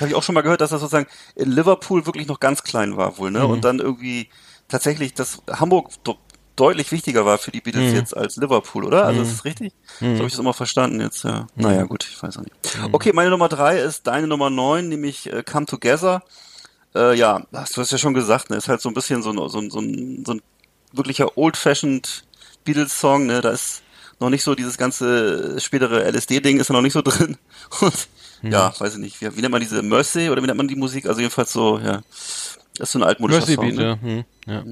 Habe 0.00 0.08
ich 0.08 0.14
auch 0.14 0.22
schon 0.22 0.34
mal 0.34 0.40
gehört, 0.40 0.62
dass 0.62 0.70
das 0.70 0.80
sozusagen 0.80 1.06
in 1.36 1.50
Liverpool 1.50 2.06
wirklich 2.06 2.26
noch 2.26 2.40
ganz 2.40 2.62
klein 2.62 2.96
war 2.96 3.18
wohl, 3.18 3.30
ne? 3.30 3.40
Mhm. 3.40 3.50
Und 3.50 3.64
dann 3.66 3.78
irgendwie 3.78 4.28
tatsächlich, 4.68 5.12
dass 5.12 5.42
Hamburg 5.50 5.90
deutlich 6.56 6.92
wichtiger 6.92 7.26
war 7.26 7.36
für 7.36 7.50
die 7.50 7.60
Beatles 7.60 7.90
Mhm. 7.90 7.96
jetzt 7.96 8.16
als 8.16 8.36
Liverpool, 8.36 8.84
oder? 8.86 9.04
Also 9.04 9.20
Mhm. 9.20 9.26
ist 9.26 9.32
das 9.34 9.44
richtig? 9.44 9.72
Mhm. 10.00 10.14
So 10.14 10.18
habe 10.20 10.26
ich 10.28 10.32
das 10.32 10.40
immer 10.40 10.54
verstanden 10.54 10.98
jetzt, 11.02 11.24
ja. 11.24 11.40
Mhm. 11.56 11.62
Naja, 11.62 11.82
gut, 11.82 12.06
ich 12.10 12.22
weiß 12.22 12.38
auch 12.38 12.42
nicht. 12.42 12.54
Okay, 12.92 13.12
meine 13.12 13.28
Nummer 13.28 13.50
drei 13.50 13.78
ist 13.80 14.06
deine 14.06 14.26
Nummer 14.26 14.48
neun, 14.48 14.88
nämlich 14.88 15.30
äh, 15.30 15.42
Come 15.42 15.66
Together. 15.66 16.22
Äh, 16.94 17.16
ja, 17.16 17.42
hast 17.52 17.76
du 17.76 17.80
hast 17.80 17.90
ja 17.90 17.98
schon 17.98 18.14
gesagt, 18.14 18.50
ne? 18.50 18.56
Ist 18.56 18.68
halt 18.68 18.80
so 18.80 18.88
ein 18.88 18.94
bisschen 18.94 19.22
so 19.22 19.30
ein, 19.30 19.48
so 19.48 19.58
ein, 19.58 19.70
so 19.70 19.80
ein, 19.80 20.24
so 20.24 20.32
ein 20.34 20.42
wirklicher 20.92 21.36
old-fashioned 21.36 22.24
Beatles-Song, 22.64 23.26
ne? 23.26 23.40
Da 23.40 23.50
ist 23.50 23.82
noch 24.20 24.30
nicht 24.30 24.44
so 24.44 24.54
dieses 24.54 24.78
ganze 24.78 25.60
spätere 25.60 26.04
LSD-Ding 26.10 26.60
ist 26.60 26.70
da 26.70 26.74
noch 26.74 26.82
nicht 26.82 26.92
so 26.92 27.02
drin. 27.04 27.36
Und 27.80 28.08
ja, 28.42 28.72
weiß 28.78 28.94
ich 28.94 29.00
nicht, 29.00 29.20
wie, 29.20 29.36
wie 29.36 29.40
nennt 29.40 29.52
man 29.52 29.60
diese 29.60 29.82
Mercy 29.82 30.28
oder 30.30 30.42
wie 30.42 30.46
nennt 30.46 30.58
man 30.58 30.68
die 30.68 30.76
Musik? 30.76 31.06
Also 31.06 31.20
jedenfalls 31.20 31.52
so, 31.52 31.78
ja. 31.78 32.02
Das 32.76 32.88
ist 32.88 32.92
so 32.94 32.98
ein 32.98 33.04
altmodischer 33.04 33.42
Song. 33.46 33.64
Beat, 33.68 33.76
ne? 33.76 33.82
ja. 33.84 33.98
Hm, 34.02 34.24
ja. 34.46 34.62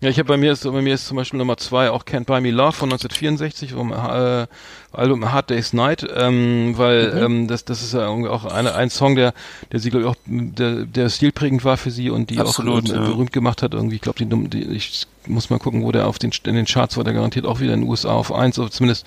Ja, 0.00 0.08
ich 0.08 0.18
habe 0.18 0.26
bei 0.26 0.36
mir 0.36 0.50
ist 0.50 0.64
bei 0.64 0.82
mir 0.82 0.94
ist 0.94 1.06
zum 1.06 1.16
Beispiel 1.16 1.38
Nummer 1.38 1.56
zwei 1.56 1.90
auch 1.90 2.04
Can't 2.04 2.24
Buy 2.24 2.40
Me 2.40 2.50
Love 2.50 2.72
von 2.72 2.90
1964 2.90 3.72
vom 3.72 3.92
äh, 3.92 4.46
Album 4.92 5.30
Hard 5.32 5.50
Day's 5.50 5.72
Night, 5.72 6.04
ähm, 6.12 6.74
weil 6.76 7.12
Mhm. 7.14 7.22
ähm, 7.22 7.48
das 7.48 7.64
das 7.64 7.82
ist 7.82 7.94
ja 7.94 8.00
irgendwie 8.08 8.30
auch 8.30 8.44
eine, 8.46 8.74
ein 8.74 8.90
Song, 8.90 9.14
der 9.14 9.32
der 9.70 9.78
sie 9.78 9.90
glaube 9.90 10.04
ich 10.04 10.10
auch 10.10 10.16
der, 10.26 10.86
der 10.86 11.08
stilprägend 11.08 11.64
war 11.64 11.76
für 11.76 11.92
sie 11.92 12.10
und 12.10 12.30
die 12.30 12.38
Absolut, 12.38 12.90
auch 12.90 12.94
äh, 12.94 12.96
ja. 12.96 13.06
berühmt 13.06 13.32
gemacht 13.32 13.62
hat 13.62 13.74
irgendwie. 13.74 13.94
Ich 13.94 14.02
glaube 14.02 14.24
die, 14.24 14.48
die 14.50 14.64
ich 14.64 15.06
muss 15.26 15.48
mal 15.48 15.60
gucken, 15.60 15.84
wo 15.84 15.92
der 15.92 16.08
auf 16.08 16.18
den 16.18 16.32
in 16.44 16.56
den 16.56 16.66
Charts 16.66 16.96
war, 16.96 17.04
der 17.04 17.12
garantiert 17.14 17.46
auch 17.46 17.60
wieder 17.60 17.74
in 17.74 17.82
den 17.82 17.88
USA 17.88 18.10
auf 18.10 18.32
eins, 18.32 18.58
oder 18.58 18.72
zumindest 18.72 19.06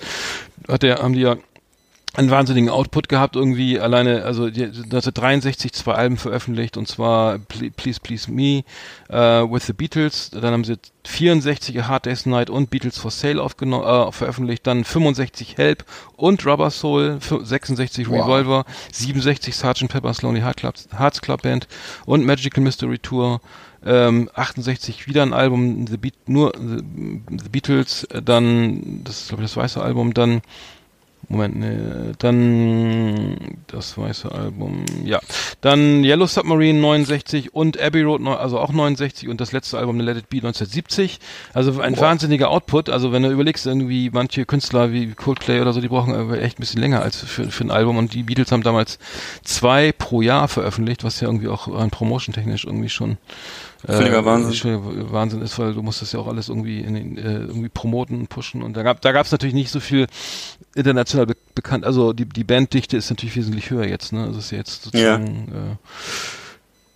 hat 0.66 0.82
der 0.82 1.02
haben 1.02 1.12
die 1.12 1.20
ja 1.20 1.36
einen 2.16 2.30
wahnsinnigen 2.30 2.70
Output 2.70 3.08
gehabt 3.08 3.36
irgendwie. 3.36 3.78
Alleine 3.80 4.24
also 4.24 4.50
die, 4.50 4.64
1963 4.64 5.72
zwei 5.72 5.92
Alben 5.94 6.16
veröffentlicht 6.16 6.76
und 6.76 6.88
zwar 6.88 7.36
Ple- 7.38 7.70
Please 7.70 8.00
Please 8.00 8.30
Me 8.30 8.64
äh, 9.08 9.16
with 9.50 9.66
the 9.66 9.72
Beatles. 9.72 10.30
Dann 10.30 10.52
haben 10.52 10.64
sie 10.64 10.76
64 11.04 11.78
A 11.80 11.88
Hard 11.88 12.06
Day's 12.06 12.26
Night 12.26 12.50
und 12.50 12.70
Beatles 12.70 12.98
for 12.98 13.10
Sale 13.10 13.42
aufgenommen 13.42 13.84
äh, 13.84 14.12
veröffentlicht. 14.12 14.66
Dann 14.66 14.84
65 14.84 15.56
Help 15.58 15.84
und 16.16 16.44
Rubber 16.46 16.70
Soul 16.70 17.18
fü- 17.20 17.44
66 17.44 18.08
Wow. 18.08 18.24
Revolver 18.26 18.64
67 18.92 19.54
Sgt. 19.54 19.88
Pepper's 19.88 20.22
Lonely 20.22 20.40
Heart 20.40 20.56
Club, 20.58 20.74
Hearts 20.98 21.20
Club 21.22 21.42
Band 21.42 21.68
und 22.06 22.24
Magical 22.24 22.62
Mystery 22.62 22.98
Tour. 22.98 23.40
Ähm, 23.84 24.28
68 24.34 25.06
wieder 25.06 25.22
ein 25.22 25.32
Album 25.32 25.86
The 25.86 25.96
Beat 25.96 26.14
nur 26.26 26.52
The, 26.58 26.82
the 27.42 27.48
Beatles. 27.50 28.06
Dann 28.24 29.04
das 29.04 29.20
ist 29.22 29.28
glaube 29.28 29.44
ich 29.44 29.50
das 29.50 29.56
weiße 29.56 29.80
Album. 29.82 30.12
Dann 30.12 30.40
Moment, 31.28 31.58
ne, 31.58 32.12
dann 32.18 33.36
das 33.66 33.98
weiße 33.98 34.30
Album, 34.30 34.84
ja. 35.04 35.18
Dann 35.60 36.04
Yellow 36.04 36.26
Submarine 36.26 36.78
69 36.78 37.52
und 37.52 37.80
Abbey 37.80 38.02
Road, 38.02 38.24
also 38.26 38.60
auch 38.60 38.72
69 38.72 39.28
und 39.28 39.40
das 39.40 39.50
letzte 39.50 39.78
Album 39.78 39.98
Let 39.98 40.18
It 40.18 40.28
Be 40.28 40.36
1970. 40.36 41.18
Also 41.52 41.80
ein 41.80 41.98
wahnsinniger 41.98 42.50
Output. 42.50 42.90
Also 42.90 43.10
wenn 43.10 43.24
du 43.24 43.30
überlegst, 43.30 43.66
irgendwie 43.66 44.10
manche 44.12 44.46
Künstler 44.46 44.92
wie 44.92 45.14
Coldplay 45.14 45.60
oder 45.60 45.72
so, 45.72 45.80
die 45.80 45.88
brauchen 45.88 46.32
echt 46.34 46.58
ein 46.58 46.60
bisschen 46.60 46.80
länger 46.80 47.02
als 47.02 47.16
für, 47.16 47.50
für 47.50 47.64
ein 47.64 47.72
Album 47.72 47.96
und 47.96 48.14
die 48.14 48.22
Beatles 48.22 48.52
haben 48.52 48.62
damals 48.62 49.00
zwei 49.42 49.90
pro 49.90 50.22
Jahr 50.22 50.46
veröffentlicht, 50.46 51.02
was 51.02 51.20
ja 51.20 51.26
irgendwie 51.26 51.48
auch 51.48 51.66
rein 51.66 51.90
promotion-technisch 51.90 52.64
irgendwie 52.64 52.88
schon 52.88 53.18
Völliger 53.86 54.24
Wahnsinn. 54.24 54.54
schon 54.54 55.12
Wahnsinn 55.12 55.42
ist, 55.42 55.58
weil 55.58 55.74
du 55.74 55.82
musst 55.82 56.02
das 56.02 56.12
ja 56.12 56.18
auch 56.18 56.26
alles 56.26 56.48
irgendwie 56.48 56.80
in 56.80 56.94
den, 56.94 57.18
äh, 57.18 57.38
irgendwie 57.38 57.68
promoten 57.68 58.18
und 58.20 58.28
pushen 58.28 58.62
und 58.62 58.76
da 58.76 58.82
gab 58.82 59.00
da 59.00 59.12
gab 59.12 59.26
es 59.26 59.32
natürlich 59.32 59.54
nicht 59.54 59.70
so 59.70 59.80
viel 59.80 60.06
international 60.74 61.26
be 61.26 61.36
bekannt. 61.54 61.84
Also 61.84 62.12
die 62.12 62.26
die 62.26 62.44
Banddichte 62.44 62.96
ist 62.96 63.10
natürlich 63.10 63.36
wesentlich 63.36 63.70
höher 63.70 63.86
jetzt. 63.86 64.12
Ne, 64.12 64.24
also 64.24 64.38
es 64.38 64.46
ist 64.46 64.50
jetzt 64.50 64.84
sozusagen 64.84 65.48
äh, 65.52 65.76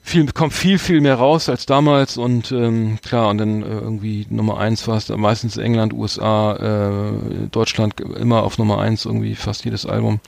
viel 0.03 0.27
kommt 0.33 0.53
viel 0.53 0.79
viel 0.79 1.01
mehr 1.01 1.15
raus 1.15 1.49
als 1.49 1.67
damals 1.67 2.17
und 2.19 2.51
ähm, 2.51 2.99
klar 3.03 3.29
und 3.29 3.39
dann 3.39 3.63
äh, 3.63 3.67
irgendwie 3.67 4.27
Nummer 4.29 4.59
eins 4.59 4.89
war 4.89 4.97
es 4.97 5.09
meistens 5.09 5.57
England, 5.57 5.93
USA, 5.93 6.57
äh, 6.57 7.49
Deutschland 7.51 8.01
immer 8.01 8.43
auf 8.43 8.59
Nummer 8.59 8.81
eins 8.81 9.05
irgendwie 9.05 9.35
fast 9.37 9.65
jedes 9.65 9.87
Album. 9.87 10.21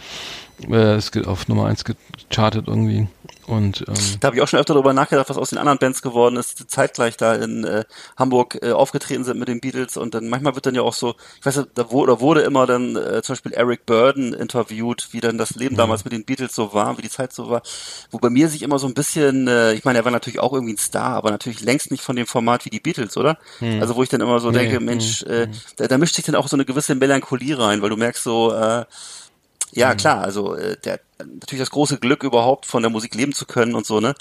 Äh, 0.71 0.95
es 0.95 1.11
geht 1.11 1.27
auf 1.27 1.49
Nummer 1.49 1.67
eins 1.67 1.85
gechartet 1.85 2.69
irgendwie 2.69 3.09
und 3.47 3.85
ähm, 3.89 3.95
Da 4.21 4.27
habe 4.27 4.37
ich 4.37 4.43
auch 4.43 4.49
schon 4.49 4.61
öfter 4.61 4.75
darüber 4.75 4.93
nachgedacht, 4.93 5.29
was 5.29 5.37
aus 5.37 5.51
den 5.51 5.59
anderen 5.59 5.79
Bands 5.79 6.03
geworden 6.03 6.37
ist, 6.37 6.61
die 6.61 6.67
zeitgleich 6.67 7.17
da 7.17 7.35
in 7.35 7.65
äh, 7.65 7.85
Hamburg 8.17 8.59
äh, 8.63 8.73
aufgetreten 8.73 9.25
sind 9.25 9.39
mit 9.39 9.49
den 9.49 9.61
Beatles. 9.61 9.97
Und 9.97 10.15
dann 10.15 10.29
manchmal 10.29 10.55
wird 10.55 10.67
dann 10.67 10.75
ja 10.75 10.83
auch 10.83 10.95
so, 10.95 11.15
ich 11.41 11.47
weiß 11.47 11.57
nicht, 11.57 11.71
da 11.75 11.91
wurde, 11.91 12.21
wurde 12.21 12.43
immer 12.43 12.67
dann 12.67 12.97
äh, 12.97 13.23
zum 13.23 13.35
Beispiel 13.35 13.53
Eric 13.53 13.87
Burden 13.87 14.33
interviewt, 14.33 15.09
wie 15.13 15.21
dann 15.21 15.39
das 15.39 15.57
Leben 15.57 15.77
damals 15.77 16.05
mit 16.05 16.13
den 16.13 16.25
Beatles 16.25 16.55
so 16.55 16.73
war, 16.73 16.97
wie 16.99 17.03
die 17.03 17.11
Zeit 17.11 17.33
so 17.33 17.51
war, 17.51 17.63
wo 18.11 18.19
bei 18.19 18.31
mir 18.31 18.49
sich 18.49 18.63
immer 18.63 18.79
so 18.79 18.87
ein 18.87 18.95
bisschen, 18.95 19.49
äh, 19.49 19.73
ich 19.73 19.85
meine, 19.85 19.99
er 19.99 20.05
war 20.05 20.13
natürlich 20.13 20.39
auch 20.41 20.53
irgendwie 20.53 20.75
ein 20.75 20.79
Star, 20.79 21.17
aber 21.17 21.31
natürlich 21.31 21.61
längst 21.61 21.91
nicht 21.91 22.03
von 22.03 22.17
dem 22.17 22.27
Format 22.27 22.65
wie 22.65 22.71
die 22.71 22.81
Beatles, 22.81 23.17
oder? 23.17 23.39
Also 23.81 23.97
wo 23.97 24.03
ich 24.03 24.09
dann 24.09 24.21
immer 24.21 24.39
so 24.41 24.51
Nee, 24.51 24.59
denke, 24.59 24.77
hm, 24.77 24.85
Mensch, 24.85 25.23
äh, 25.25 25.49
da, 25.77 25.89
da 25.89 25.99
mischt 25.99 26.15
sich 26.15 26.25
dann 26.25 26.35
auch 26.35 26.49
so 26.49 26.57
eine 26.57 26.65
gewisse 26.65 26.95
Melancholie 26.95 27.59
rein, 27.59 27.83
weil 27.83 27.91
du 27.91 27.97
merkst 27.97 28.23
so, 28.23 28.53
äh, 28.53 28.85
ja, 29.73 29.95
klar, 29.95 30.23
also 30.23 30.55
äh, 30.55 30.77
der 30.85 31.01
natürlich 31.19 31.61
das 31.61 31.71
große 31.71 31.99
Glück 31.99 32.23
überhaupt 32.23 32.67
von 32.67 32.83
der 32.83 32.91
Musik 32.91 33.15
leben 33.15 33.33
zu 33.33 33.47
können 33.47 33.75
und 33.75 33.87
so, 33.87 34.01
ne? 34.01 34.15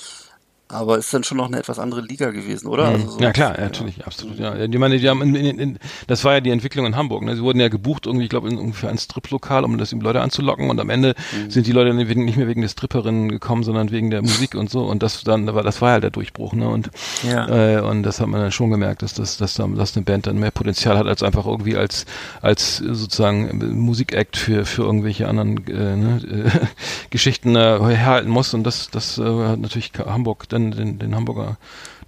Aber 0.71 0.97
ist 0.97 1.13
dann 1.13 1.23
schon 1.23 1.37
noch 1.37 1.47
eine 1.47 1.57
etwas 1.59 1.79
andere 1.79 2.01
Liga 2.01 2.31
gewesen, 2.31 2.67
oder? 2.67 2.85
Also 2.85 3.09
so, 3.11 3.17
Mhm. 3.17 3.23
ja 3.23 3.31
klar, 3.33 3.57
ja, 3.57 3.65
natürlich, 3.65 4.05
absolut. 4.05 4.39
Ja, 4.39 4.55
ich 4.55 4.77
meine, 4.77 4.97
die 4.99 5.09
haben 5.09 5.21
in, 5.21 5.35
in, 5.35 5.59
in, 5.59 5.79
das 6.07 6.23
war 6.23 6.33
ja 6.33 6.39
die 6.41 6.49
Entwicklung 6.51 6.85
in 6.85 6.95
Hamburg. 6.95 7.23
Ne? 7.23 7.35
Sie 7.35 7.41
wurden 7.41 7.59
ja 7.59 7.67
gebucht 7.67 8.05
irgendwie, 8.05 8.23
ich 8.23 8.29
glaube, 8.29 8.49
in 8.49 8.57
ungefähr 8.57 8.89
ein 8.89 8.97
Striplokal, 8.97 9.63
um 9.65 9.77
das 9.77 9.89
die 9.89 9.99
Leute 9.99 10.21
anzulocken. 10.21 10.69
Und 10.69 10.79
am 10.79 10.89
Ende 10.89 11.13
Mhm. 11.33 11.49
sind 11.51 11.67
die 11.67 11.71
Leute 11.73 11.93
nicht 11.93 12.37
mehr 12.37 12.47
wegen 12.47 12.61
der 12.61 12.69
Stripperinnen 12.69 13.29
gekommen, 13.29 13.63
sondern 13.63 13.91
wegen 13.91 14.09
der 14.11 14.21
Musik 14.21 14.55
und 14.55 14.69
so. 14.69 14.85
Und 14.85 15.03
das 15.03 15.23
dann, 15.23 15.49
aber 15.49 15.63
das 15.63 15.81
war 15.81 15.91
halt 15.91 16.03
der 16.03 16.11
Durchbruch. 16.11 16.53
Ne? 16.53 16.69
Und 16.69 16.89
Ja. 17.23 17.77
äh, 17.77 17.81
und 17.81 18.03
das 18.03 18.19
hat 18.21 18.27
man 18.27 18.39
dann 18.41 18.51
schon 18.51 18.69
gemerkt, 18.71 19.01
dass 19.01 19.13
das, 19.13 19.37
dass, 19.37 19.55
da- 19.55 19.67
dass 19.67 19.95
eine 19.97 20.05
Band 20.05 20.27
dann 20.27 20.39
mehr 20.39 20.51
Potenzial 20.51 20.97
hat 20.97 21.07
als 21.07 21.21
einfach 21.23 21.45
irgendwie 21.45 21.75
als 21.75 22.05
als 22.41 22.77
sozusagen 22.77 23.59
Musikact 23.79 24.37
für 24.37 24.65
für 24.65 24.83
irgendwelche 24.83 25.27
anderen 25.27 25.57
äh, 25.67 25.95
ne, 25.95 26.21
äh, 26.55 26.59
Geschichten 27.09 27.55
äh, 27.55 27.79
herhalten 27.79 28.29
muss. 28.29 28.53
Und 28.53 28.63
das 28.63 28.89
das 28.91 29.17
äh, 29.17 29.23
hat 29.23 29.59
natürlich 29.59 29.91
Hamburg 30.05 30.47
dann 30.49 30.60
den, 30.69 30.99
den 30.99 31.15
Hamburger 31.15 31.57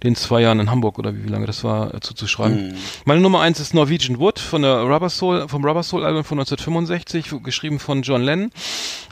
den 0.04 0.14
zwei 0.16 0.42
Jahren 0.42 0.60
in 0.60 0.70
Hamburg 0.70 0.98
oder 0.98 1.16
wie, 1.16 1.24
wie 1.24 1.28
lange 1.28 1.46
das 1.46 1.64
war, 1.64 1.94
äh, 1.94 2.00
zuzuschreiben. 2.00 2.74
Meine 3.06 3.20
Nummer 3.20 3.40
eins 3.40 3.58
ist 3.58 3.74
Norwegian 3.74 4.18
Wood 4.18 4.38
von 4.38 4.62
der 4.62 4.82
Rubber 4.82 5.08
Soul, 5.08 5.48
vom 5.48 5.64
Rubber 5.64 5.82
Soul 5.82 6.04
Album 6.04 6.24
von 6.24 6.38
1965, 6.38 7.42
geschrieben 7.42 7.78
von 7.78 8.02
John 8.02 8.22
Lennon. 8.22 8.50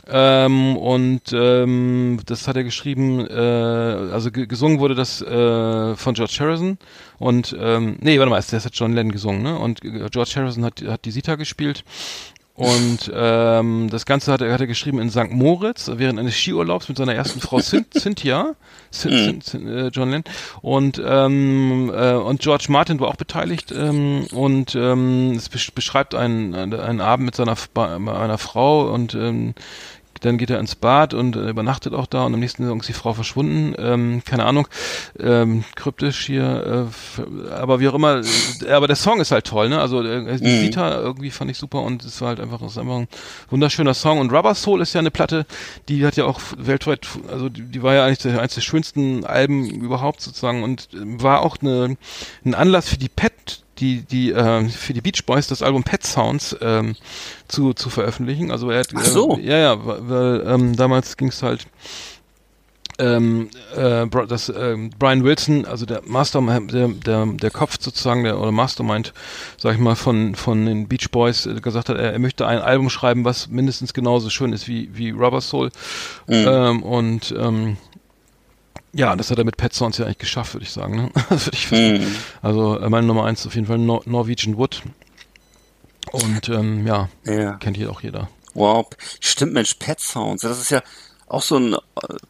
Ähm, 0.05 0.77
und 0.77 1.21
ähm, 1.33 2.19
das 2.25 2.47
hat 2.47 2.57
er 2.57 2.63
geschrieben, 2.63 3.25
äh, 3.25 3.33
also 3.33 4.31
ge 4.31 4.45
gesungen 4.47 4.79
wurde 4.79 4.95
das 4.95 5.21
äh, 5.21 5.95
von 5.95 6.13
George 6.13 6.35
Harrison 6.39 6.77
und 7.19 7.55
ähm, 7.57 7.95
nee, 8.01 8.19
warte 8.19 8.29
mal, 8.29 8.43
das 8.47 8.65
hat 8.65 8.75
John 8.75 8.93
Lennon 8.93 9.13
gesungen, 9.13 9.43
ne? 9.43 9.57
Und 9.57 9.83
äh, 9.85 10.09
George 10.11 10.33
Harrison 10.35 10.65
hat 10.65 10.83
hat 10.85 11.05
die 11.05 11.11
Sita 11.11 11.35
gespielt. 11.35 11.85
Und 12.55 13.11
ähm, 13.11 13.89
das 13.89 14.05
Ganze 14.05 14.31
hat 14.31 14.41
er, 14.41 14.53
hat 14.53 14.61
er 14.61 14.67
geschrieben 14.67 14.99
in 14.99 15.09
St. 15.09 15.31
Moritz 15.31 15.89
während 15.95 16.19
eines 16.19 16.35
Skiurlaubs 16.35 16.87
mit 16.87 16.97
seiner 16.97 17.15
ersten 17.15 17.39
Frau 17.41 17.59
Cyn 17.59 17.85
Cynthia, 17.97 18.53
Cyn 18.91 19.41
Cyn 19.41 19.67
äh, 19.67 19.87
John 19.87 20.11
Lennon. 20.11 20.23
Und, 20.61 21.01
ähm, 21.03 21.91
äh, 21.93 22.13
und 22.13 22.41
George 22.41 22.65
Martin 22.69 22.99
war 22.99 23.07
auch 23.07 23.15
beteiligt. 23.15 23.71
Ähm, 23.71 24.27
und 24.33 24.75
ähm, 24.75 25.31
es 25.31 25.49
besch 25.49 25.73
beschreibt 25.73 26.13
einen, 26.13 26.53
einen 26.53 27.01
Abend 27.01 27.25
mit 27.25 27.35
seiner 27.35 27.55
einer 27.75 28.37
Frau 28.37 28.93
und 28.93 29.15
ähm, 29.15 29.55
dann 30.25 30.37
geht 30.37 30.49
er 30.49 30.59
ins 30.59 30.75
Bad 30.75 31.13
und 31.13 31.35
äh, 31.35 31.49
übernachtet 31.49 31.93
auch 31.93 32.05
da 32.05 32.23
und 32.25 32.33
am 32.33 32.39
nächsten 32.39 32.67
Tag 32.67 32.79
ist 32.79 32.87
die 32.87 32.93
Frau 32.93 33.13
verschwunden. 33.13 33.75
Ähm, 33.77 34.21
keine 34.25 34.45
Ahnung, 34.45 34.67
ähm, 35.19 35.63
kryptisch 35.75 36.25
hier, 36.25 36.87
äh, 37.17 37.51
aber 37.51 37.79
wie 37.79 37.89
auch 37.89 37.93
immer. 37.93 38.21
Äh, 38.65 38.71
aber 38.71 38.87
der 38.87 38.95
Song 38.95 39.19
ist 39.19 39.31
halt 39.31 39.45
toll, 39.45 39.69
ne? 39.69 39.79
Also 39.79 40.01
äh, 40.01 40.37
die 40.37 40.61
Vita 40.61 40.99
irgendwie 40.99 41.31
fand 41.31 41.51
ich 41.51 41.57
super 41.57 41.81
und 41.81 42.03
es 42.03 42.21
war 42.21 42.29
halt 42.29 42.39
einfach, 42.39 42.61
ist 42.61 42.77
einfach 42.77 42.97
ein 42.97 43.07
wunderschöner 43.49 43.93
Song. 43.93 44.19
Und 44.19 44.31
Rubber 44.31 44.55
Soul 44.55 44.81
ist 44.81 44.93
ja 44.93 44.99
eine 44.99 45.11
Platte, 45.11 45.45
die 45.89 46.05
hat 46.05 46.15
ja 46.15 46.25
auch 46.25 46.39
weltweit, 46.57 47.07
also 47.29 47.49
die, 47.49 47.63
die 47.63 47.83
war 47.83 47.93
ja 47.93 48.05
eigentlich 48.05 48.25
eines 48.25 48.55
der 48.55 48.61
schönsten 48.61 49.25
Alben 49.25 49.69
überhaupt 49.69 50.21
sozusagen 50.21 50.63
und 50.63 50.89
äh, 50.93 51.21
war 51.21 51.41
auch 51.41 51.57
eine, 51.61 51.97
ein 52.45 52.55
Anlass 52.55 52.89
für 52.89 52.97
die 52.97 53.09
Pet 53.09 53.62
die 53.79 54.01
die 54.01 54.31
äh, 54.31 54.67
für 54.69 54.93
die 54.93 55.01
Beach 55.01 55.25
Boys 55.25 55.47
das 55.47 55.61
Album 55.61 55.83
Pet 55.83 56.03
Sounds 56.05 56.55
ähm, 56.61 56.95
zu 57.47 57.73
zu 57.73 57.89
veröffentlichen. 57.89 58.51
Also 58.51 58.69
er 58.69 58.81
hat 58.81 58.89
Ach 58.95 59.03
so. 59.03 59.37
äh, 59.37 59.41
ja 59.41 59.57
ja, 59.57 59.77
weil, 59.83 60.43
ähm, 60.47 60.75
damals 60.75 61.17
ging 61.17 61.29
es 61.29 61.41
halt 61.41 61.65
ähm, 62.99 63.49
äh, 63.75 64.05
Bro- 64.05 64.27
das 64.27 64.53
ähm, 64.55 64.91
Brian 64.99 65.23
Wilson, 65.23 65.65
also 65.65 65.87
der 65.87 66.03
Mastermind, 66.05 66.71
der, 66.71 66.89
der, 66.89 67.25
der 67.25 67.49
Kopf 67.49 67.77
sozusagen, 67.79 68.23
der 68.23 68.39
oder 68.39 68.51
Mastermind, 68.51 69.13
sag 69.57 69.73
ich 69.73 69.79
mal, 69.79 69.95
von 69.95 70.35
von 70.35 70.67
den 70.67 70.87
Beach 70.87 71.09
Boys 71.09 71.47
äh, 71.47 71.55
gesagt 71.55 71.89
hat, 71.89 71.97
er, 71.97 72.13
er 72.13 72.19
möchte 72.19 72.45
ein 72.45 72.59
Album 72.59 72.91
schreiben, 72.91 73.25
was 73.25 73.47
mindestens 73.47 73.95
genauso 73.95 74.29
schön 74.29 74.53
ist 74.53 74.67
wie 74.67 74.91
wie 74.93 75.09
Rubber 75.09 75.41
Soul. 75.41 75.71
Ähm, 76.27 76.83
und 76.83 77.33
ähm, 77.35 77.77
ja, 78.93 79.15
das 79.15 79.31
hat 79.31 79.37
er 79.37 79.43
mit 79.43 79.57
Pet 79.57 79.73
Sounds 79.73 79.97
ja 79.97 80.05
eigentlich 80.05 80.19
geschafft, 80.19 80.53
würde 80.53 80.65
ich 80.65 80.71
sagen. 80.71 80.95
Ne? 80.95 81.11
Ich 81.51 81.71
Mhm. 81.71 82.15
Also 82.41 82.79
äh, 82.79 82.89
meine 82.89 83.07
Nummer 83.07 83.25
eins 83.25 83.41
ist 83.41 83.47
auf 83.47 83.55
jeden 83.55 83.67
Fall 83.67 83.77
Nor 83.79 84.01
Norwegian 84.05 84.57
Wood. 84.57 84.83
Und 86.11 86.49
ähm, 86.49 86.85
ja, 86.85 87.09
Ja. 87.25 87.53
kennt 87.53 87.77
hier 87.77 87.89
auch 87.91 88.01
jeder. 88.01 88.29
Wow. 88.53 88.87
Stimmt, 89.19 89.53
Mensch, 89.53 89.73
Pet 89.75 89.99
Sounds. 89.99 90.43
Das 90.43 90.59
ist 90.59 90.69
ja 90.69 90.81
auch 91.27 91.41
so 91.41 91.57
ein 91.57 91.73
äh, 91.73 91.77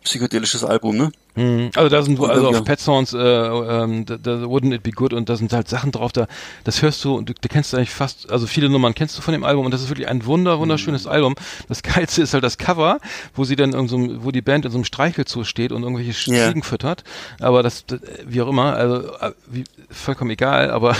psychedelisches 0.03 0.63
Album, 0.63 0.97
ne? 0.97 1.11
Mhm. 1.35 1.71
Also 1.75 1.89
da 1.89 2.03
sind 2.03 2.19
also 2.19 2.49
auf 2.49 2.63
Pet 2.63 2.79
Sounds, 2.79 3.13
äh, 3.13 3.17
ähm, 3.17 4.05
da, 4.05 4.17
da 4.17 4.31
Wouldn't 4.43 4.73
It 4.75 4.83
Be 4.83 4.91
Good 4.91 5.13
und 5.13 5.29
da 5.29 5.35
sind 5.35 5.51
halt 5.51 5.67
Sachen 5.67 5.91
drauf, 5.91 6.11
da 6.11 6.27
das 6.63 6.83
hörst 6.83 7.03
du 7.03 7.15
und 7.15 7.27
du, 7.27 7.33
du 7.33 7.49
kennst 7.49 7.73
eigentlich 7.73 7.89
fast, 7.89 8.31
also 8.31 8.45
viele 8.45 8.69
Nummern 8.69 8.93
kennst 8.93 9.17
du 9.17 9.21
von 9.23 9.31
dem 9.31 9.43
Album 9.43 9.65
und 9.65 9.71
das 9.71 9.81
ist 9.81 9.89
wirklich 9.89 10.07
ein 10.07 10.25
wunder 10.25 10.59
wunderschönes 10.59 11.07
Album. 11.07 11.33
Das 11.67 11.81
geilste 11.81 12.21
ist 12.21 12.33
halt 12.35 12.43
das 12.43 12.59
Cover, 12.59 12.99
wo 13.33 13.45
sie 13.45 13.55
dann 13.55 13.73
in 13.73 13.87
so 13.87 13.97
einem, 13.97 14.23
wo 14.23 14.31
die 14.31 14.43
Band 14.43 14.65
in 14.65 14.71
so 14.71 14.77
einem 14.77 14.85
Streichelzoo 14.85 15.43
steht 15.43 15.71
und 15.71 15.81
irgendwelche. 15.83 16.13
Ziegen 16.13 16.63
füttert. 16.63 17.03
Aber 17.39 17.63
das, 17.63 17.85
das 17.85 17.99
wie 18.25 18.41
auch 18.41 18.47
immer, 18.47 18.75
also 18.75 19.13
äh, 19.19 19.31
wie, 19.47 19.63
vollkommen 19.89 20.31
egal, 20.31 20.71
aber 20.71 20.95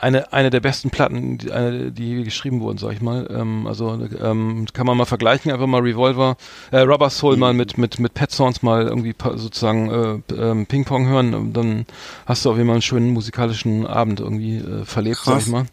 eine 0.00 0.32
eine 0.32 0.50
der 0.50 0.60
besten 0.60 0.90
Platten, 0.90 1.38
die, 1.38 1.52
eine, 1.52 1.92
die 1.92 2.24
geschrieben 2.24 2.60
wurden, 2.60 2.78
sag 2.78 2.92
ich 2.92 3.00
mal. 3.00 3.28
Ähm, 3.30 3.66
also 3.66 3.98
ähm, 4.22 4.66
kann 4.72 4.86
man 4.86 4.96
mal 4.96 5.04
vergleichen, 5.04 5.52
einfach 5.52 5.66
mal 5.66 5.82
Revolver, 5.82 6.36
äh, 6.70 6.80
Rubber 6.80 7.10
Soul 7.10 7.36
mal 7.36 7.52
mit 7.52 7.78
mit 7.78 7.98
mit 7.98 8.14
Pet 8.14 8.30
Sounds 8.30 8.62
mal 8.62 8.86
irgendwie 8.86 9.14
sozusagen 9.36 10.22
äh, 10.28 10.34
ähm, 10.34 10.66
Ping 10.66 10.84
Pong 10.84 11.06
hören, 11.06 11.34
und 11.34 11.52
dann 11.52 11.86
hast 12.26 12.44
du 12.44 12.50
auf 12.50 12.56
jeden 12.56 12.68
Fall 12.68 12.76
einen 12.76 12.82
schönen 12.82 13.10
musikalischen 13.10 13.86
Abend 13.86 14.20
irgendwie 14.20 14.58
äh, 14.58 14.84
verlebt, 14.84 15.18
sag 15.18 15.34
Krass. 15.34 15.46
ich 15.46 15.52
mal. 15.52 15.66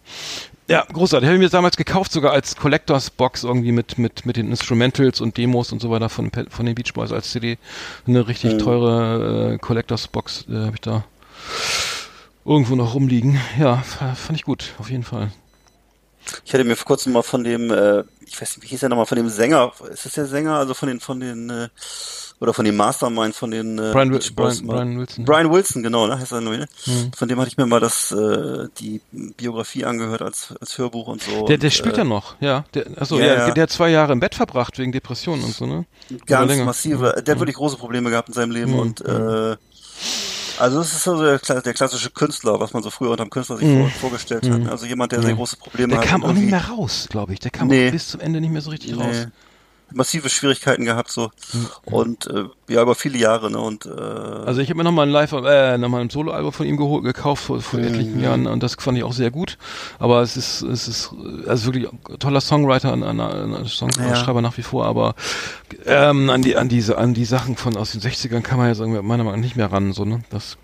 Ja, 0.69 0.83
großartig. 0.91 1.25
Habe 1.27 1.37
ich 1.37 1.41
mir 1.41 1.49
damals 1.49 1.77
gekauft, 1.77 2.11
sogar 2.11 2.33
als 2.33 2.57
Collectors 2.57 3.09
Box 3.09 3.45
irgendwie 3.45 3.71
mit 3.71 3.97
mit 3.97 4.25
mit 4.25 4.35
den 4.35 4.49
Instrumentals 4.49 5.21
und 5.21 5.37
Demos 5.37 5.71
und 5.71 5.81
so 5.81 5.89
weiter 5.89 6.09
von 6.09 6.29
von 6.49 6.65
den 6.65 6.75
Beach 6.75 6.93
Boys 6.93 7.13
als 7.13 7.31
CD. 7.31 7.57
Eine 8.05 8.27
richtig 8.27 8.57
teure 8.57 9.53
äh, 9.53 9.57
Collectors 9.59 10.09
Box 10.09 10.45
äh, 10.49 10.55
habe 10.55 10.75
ich 10.75 10.81
da 10.81 11.05
irgendwo 12.47 12.75
noch 12.75 12.95
rumliegen. 12.95 13.39
Ja, 13.59 13.77
fand 13.77 14.37
ich 14.37 14.43
gut, 14.45 14.73
auf 14.79 14.89
jeden 14.89 15.03
Fall. 15.03 15.31
Ich 16.43 16.53
hatte 16.53 16.63
mir 16.65 16.75
vor 16.75 16.85
kurzem 16.87 17.13
mal 17.13 17.21
von 17.21 17.43
dem, 17.43 17.71
äh, 17.71 18.03
ich 18.25 18.41
weiß 18.41 18.57
nicht, 18.57 18.63
wie 18.63 18.67
hieß 18.67 18.81
der 18.81 18.89
nochmal, 18.89 19.05
von 19.05 19.17
dem 19.17 19.29
Sänger, 19.29 19.71
ist 19.91 20.05
das 20.05 20.13
der 20.13 20.25
Sänger? 20.25 20.57
Also 20.57 20.73
von 20.73 20.89
den, 20.89 20.99
von 20.99 21.19
den, 21.21 21.49
äh, 21.49 21.69
oder 22.39 22.53
von 22.53 22.65
dem 22.65 22.75
Mastermind, 22.75 23.33
von 23.33 23.49
den 23.49 23.79
äh, 23.79 23.91
Brian, 23.93 24.09
Brian, 24.35 24.67
Brian 24.67 24.99
Wilson. 24.99 25.25
Brian 25.25 25.51
Wilson, 25.51 25.83
genau, 25.83 26.05
ne? 26.05 26.19
Heißt 26.19 26.33
er 26.33 26.41
nur, 26.41 26.57
ne? 26.57 26.67
Mhm. 26.85 27.11
Von 27.15 27.27
dem 27.29 27.39
hatte 27.39 27.47
ich 27.47 27.57
mir 27.57 27.65
mal 27.65 27.79
das, 27.79 28.11
äh, 28.11 28.67
die 28.77 29.01
Biografie 29.11 29.85
angehört 29.85 30.21
als, 30.21 30.53
als 30.59 30.77
Hörbuch 30.77 31.07
und 31.07 31.23
so. 31.23 31.45
Der, 31.45 31.57
der 31.57 31.67
und, 31.69 31.73
spielt 31.73 31.95
äh, 31.95 31.99
ja 31.99 32.03
noch, 32.03 32.35
ja. 32.41 32.65
Der, 32.73 32.85
achso, 32.97 33.17
ja, 33.19 33.25
ja. 33.47 33.51
der 33.51 33.63
hat 33.63 33.71
zwei 33.71 33.89
Jahre 33.89 34.11
im 34.11 34.19
Bett 34.19 34.35
verbracht 34.35 34.77
wegen 34.77 34.91
Depressionen 34.91 35.43
und 35.45 35.53
so, 35.53 35.65
ne? 35.65 35.85
Ganz 36.25 36.55
massive, 36.57 37.23
der 37.25 37.35
hat 37.35 37.39
wirklich 37.39 37.55
große 37.55 37.77
Probleme 37.77 38.09
gehabt 38.09 38.27
in 38.27 38.33
seinem 38.33 38.51
Leben 38.51 38.73
Mhm. 38.73 38.79
und 38.79 39.01
äh, 39.01 39.55
Also 40.59 40.79
das 40.79 40.91
ist 40.93 41.03
so 41.03 41.21
der, 41.21 41.39
der 41.61 41.73
klassische 41.73 42.09
Künstler, 42.09 42.59
was 42.59 42.73
man 42.73 42.81
so 42.83 42.89
früher 42.89 43.11
unter 43.11 43.23
dem 43.25 43.29
Künstler 43.29 43.57
sich 43.57 43.67
vor, 43.67 43.89
vorgestellt 43.89 44.49
hat. 44.49 44.67
Also 44.67 44.85
jemand, 44.85 45.11
der 45.11 45.21
sehr 45.21 45.35
große 45.35 45.57
Probleme 45.57 45.89
Der 45.93 45.99
hat. 46.01 46.07
kam 46.07 46.23
und 46.23 46.29
auch 46.31 46.33
nicht 46.33 46.49
mehr 46.49 46.65
raus, 46.65 47.07
glaube 47.09 47.33
ich. 47.33 47.39
Der 47.39 47.51
kam 47.51 47.67
Nee. 47.67 47.87
auch 47.87 47.91
bis 47.91 48.07
zum 48.09 48.19
Ende 48.21 48.41
nicht 48.41 48.51
mehr 48.51 48.61
so 48.61 48.69
richtig 48.71 48.95
Nee. 48.95 49.01
raus. 49.03 49.27
Massive 49.93 50.29
Schwierigkeiten 50.29 50.85
gehabt 50.85 51.11
so 51.11 51.31
und 51.85 52.27
äh, 52.27 52.45
ja 52.67 52.81
über 52.81 52.95
viele 52.95 53.17
Jahre 53.17 53.49
ne 53.49 53.59
und 53.59 53.85
äh, 53.85 53.89
Also 53.89 54.61
ich 54.61 54.69
habe 54.69 54.77
mir 54.77 54.83
nochmal 54.83 55.07
ein 55.07 55.11
Live, 55.11 55.31
äh, 55.31 55.77
nochmal 55.77 56.01
ein 56.01 56.09
Soloalbum 56.09 56.51
von 56.51 56.65
ihm 56.65 56.77
geholt, 56.77 57.03
gekauft 57.03 57.43
vor, 57.43 57.61
vor 57.61 57.79
etlichen 57.79 58.19
Jahren 58.21 58.47
und 58.47 58.63
das 58.63 58.75
fand 58.75 58.97
ich 58.97 59.03
auch 59.03 59.13
sehr 59.13 59.31
gut. 59.31 59.57
Aber 59.99 60.21
es 60.21 60.37
ist, 60.37 60.61
es 60.61 60.87
ist, 60.87 61.11
also 61.47 61.73
wirklich 61.73 61.87
toller 62.19 62.41
Songwriter, 62.41 62.91
ein, 62.93 63.03
ein, 63.03 63.19
ein 63.19 63.65
Songschreiber 63.65 64.41
nach 64.41 64.57
wie 64.57 64.63
vor, 64.63 64.85
aber 64.85 65.15
ähm, 65.85 66.29
an 66.29 66.41
die, 66.41 66.55
an 66.55 66.69
diese, 66.69 66.97
an 66.97 67.13
die 67.13 67.25
Sachen 67.25 67.55
von 67.55 67.77
aus 67.77 67.91
den 67.91 68.01
60ern 68.01 68.41
kann 68.41 68.57
man 68.57 68.67
ja 68.67 68.75
sagen, 68.75 68.91
meiner 68.93 69.23
Meinung 69.23 69.33
nach 69.33 69.37
nicht 69.37 69.55
mehr 69.55 69.71
ran, 69.71 69.93
so, 69.93 70.05
ne? 70.05 70.21
Das, 70.29 70.57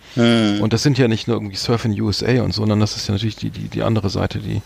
und 0.62 0.74
das 0.74 0.84
sind 0.84 0.98
ja 0.98 1.08
nicht 1.08 1.28
nur 1.28 1.38
irgendwie 1.38 1.56
Surf 1.56 1.86
in 1.86 2.00
USA 2.00 2.42
und 2.42 2.54
so, 2.54 2.62
sondern 2.64 2.80
das 2.80 2.96
ist 2.96 3.08
ja 3.08 3.14
natürlich 3.14 3.36
die, 3.36 3.50
die, 3.50 3.68
die 3.68 3.84
andere 3.84 4.10
Seite, 4.10 4.40
die, 4.40 4.62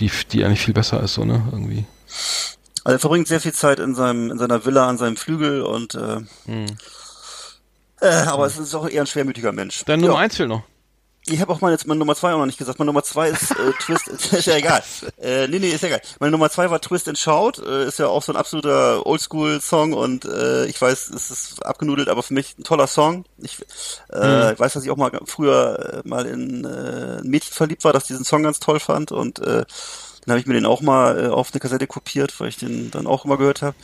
die, 0.00 0.10
die 0.32 0.44
eigentlich 0.44 0.60
viel 0.60 0.74
besser 0.74 1.02
ist, 1.02 1.14
so, 1.14 1.24
ne? 1.24 1.42
Irgendwie. 1.52 1.84
Also 2.84 2.96
er 2.96 3.00
verbringt 3.00 3.28
sehr 3.28 3.40
viel 3.40 3.52
Zeit 3.54 3.78
in 3.78 3.94
seinem 3.94 4.30
in 4.30 4.38
seiner 4.38 4.64
Villa 4.64 4.88
an 4.88 4.98
seinem 4.98 5.16
Flügel 5.16 5.62
und 5.62 5.94
äh, 5.94 6.20
Hm. 6.46 6.66
äh, 8.00 8.06
aber 8.06 8.46
es 8.46 8.58
ist 8.58 8.74
auch 8.74 8.88
eher 8.88 9.02
ein 9.02 9.06
schwermütiger 9.06 9.52
Mensch. 9.52 9.84
Deine 9.84 10.02
ja. 10.02 10.08
Nummer 10.08 10.20
eins 10.20 10.36
fehlt 10.36 10.48
noch. 10.48 10.62
Ich 11.26 11.40
habe 11.40 11.50
auch 11.54 11.62
mal 11.62 11.72
jetzt 11.72 11.86
meine 11.86 11.98
Nummer 11.98 12.14
zwei 12.14 12.34
auch 12.34 12.38
noch 12.38 12.44
nicht 12.44 12.58
gesagt. 12.58 12.78
Meine 12.78 12.90
Nummer 12.90 13.02
zwei 13.02 13.30
ist 13.30 13.52
äh, 13.52 13.72
Twist. 13.80 14.08
ist 14.32 14.46
ja 14.46 14.56
egal. 14.56 14.82
Äh, 15.18 15.48
nee, 15.48 15.58
nee, 15.58 15.70
ist 15.70 15.80
ja 15.80 15.88
egal. 15.88 16.02
Meine 16.20 16.32
Nummer 16.32 16.50
zwei 16.50 16.68
war 16.70 16.82
Twist 16.82 17.08
and 17.08 17.16
Shout. 17.16 17.62
Äh, 17.66 17.86
ist 17.86 17.98
ja 17.98 18.08
auch 18.08 18.22
so 18.22 18.32
ein 18.32 18.36
absoluter 18.36 19.06
Oldschool-Song 19.06 19.94
und 19.94 20.26
äh, 20.26 20.66
ich 20.66 20.78
weiß, 20.78 21.08
es 21.14 21.30
ist 21.30 21.64
abgenudelt, 21.64 22.10
aber 22.10 22.22
für 22.22 22.34
mich 22.34 22.58
ein 22.58 22.64
toller 22.64 22.86
Song. 22.86 23.24
Ich, 23.38 23.58
äh, 24.12 24.52
ich 24.52 24.60
weiß, 24.60 24.74
dass 24.74 24.84
ich 24.84 24.90
auch 24.90 24.98
mal 24.98 25.18
früher 25.24 26.02
äh, 26.04 26.08
mal 26.08 26.26
in 26.26 26.66
äh, 26.66 27.20
ein 27.22 27.26
Mädchen 27.26 27.54
verliebt 27.54 27.84
war, 27.84 27.94
das 27.94 28.04
diesen 28.04 28.26
Song 28.26 28.42
ganz 28.42 28.60
toll 28.60 28.78
fand 28.78 29.10
und 29.10 29.38
äh, 29.38 29.64
dann 30.24 30.32
habe 30.32 30.40
ich 30.40 30.46
mir 30.46 30.54
den 30.54 30.66
auch 30.66 30.80
mal 30.80 31.24
äh, 31.24 31.28
auf 31.28 31.52
eine 31.52 31.60
Kassette 31.60 31.86
kopiert, 31.86 32.38
weil 32.40 32.48
ich 32.48 32.56
den 32.56 32.90
dann 32.90 33.06
auch 33.06 33.24
immer 33.24 33.36
gehört 33.36 33.62
habe. 33.62 33.76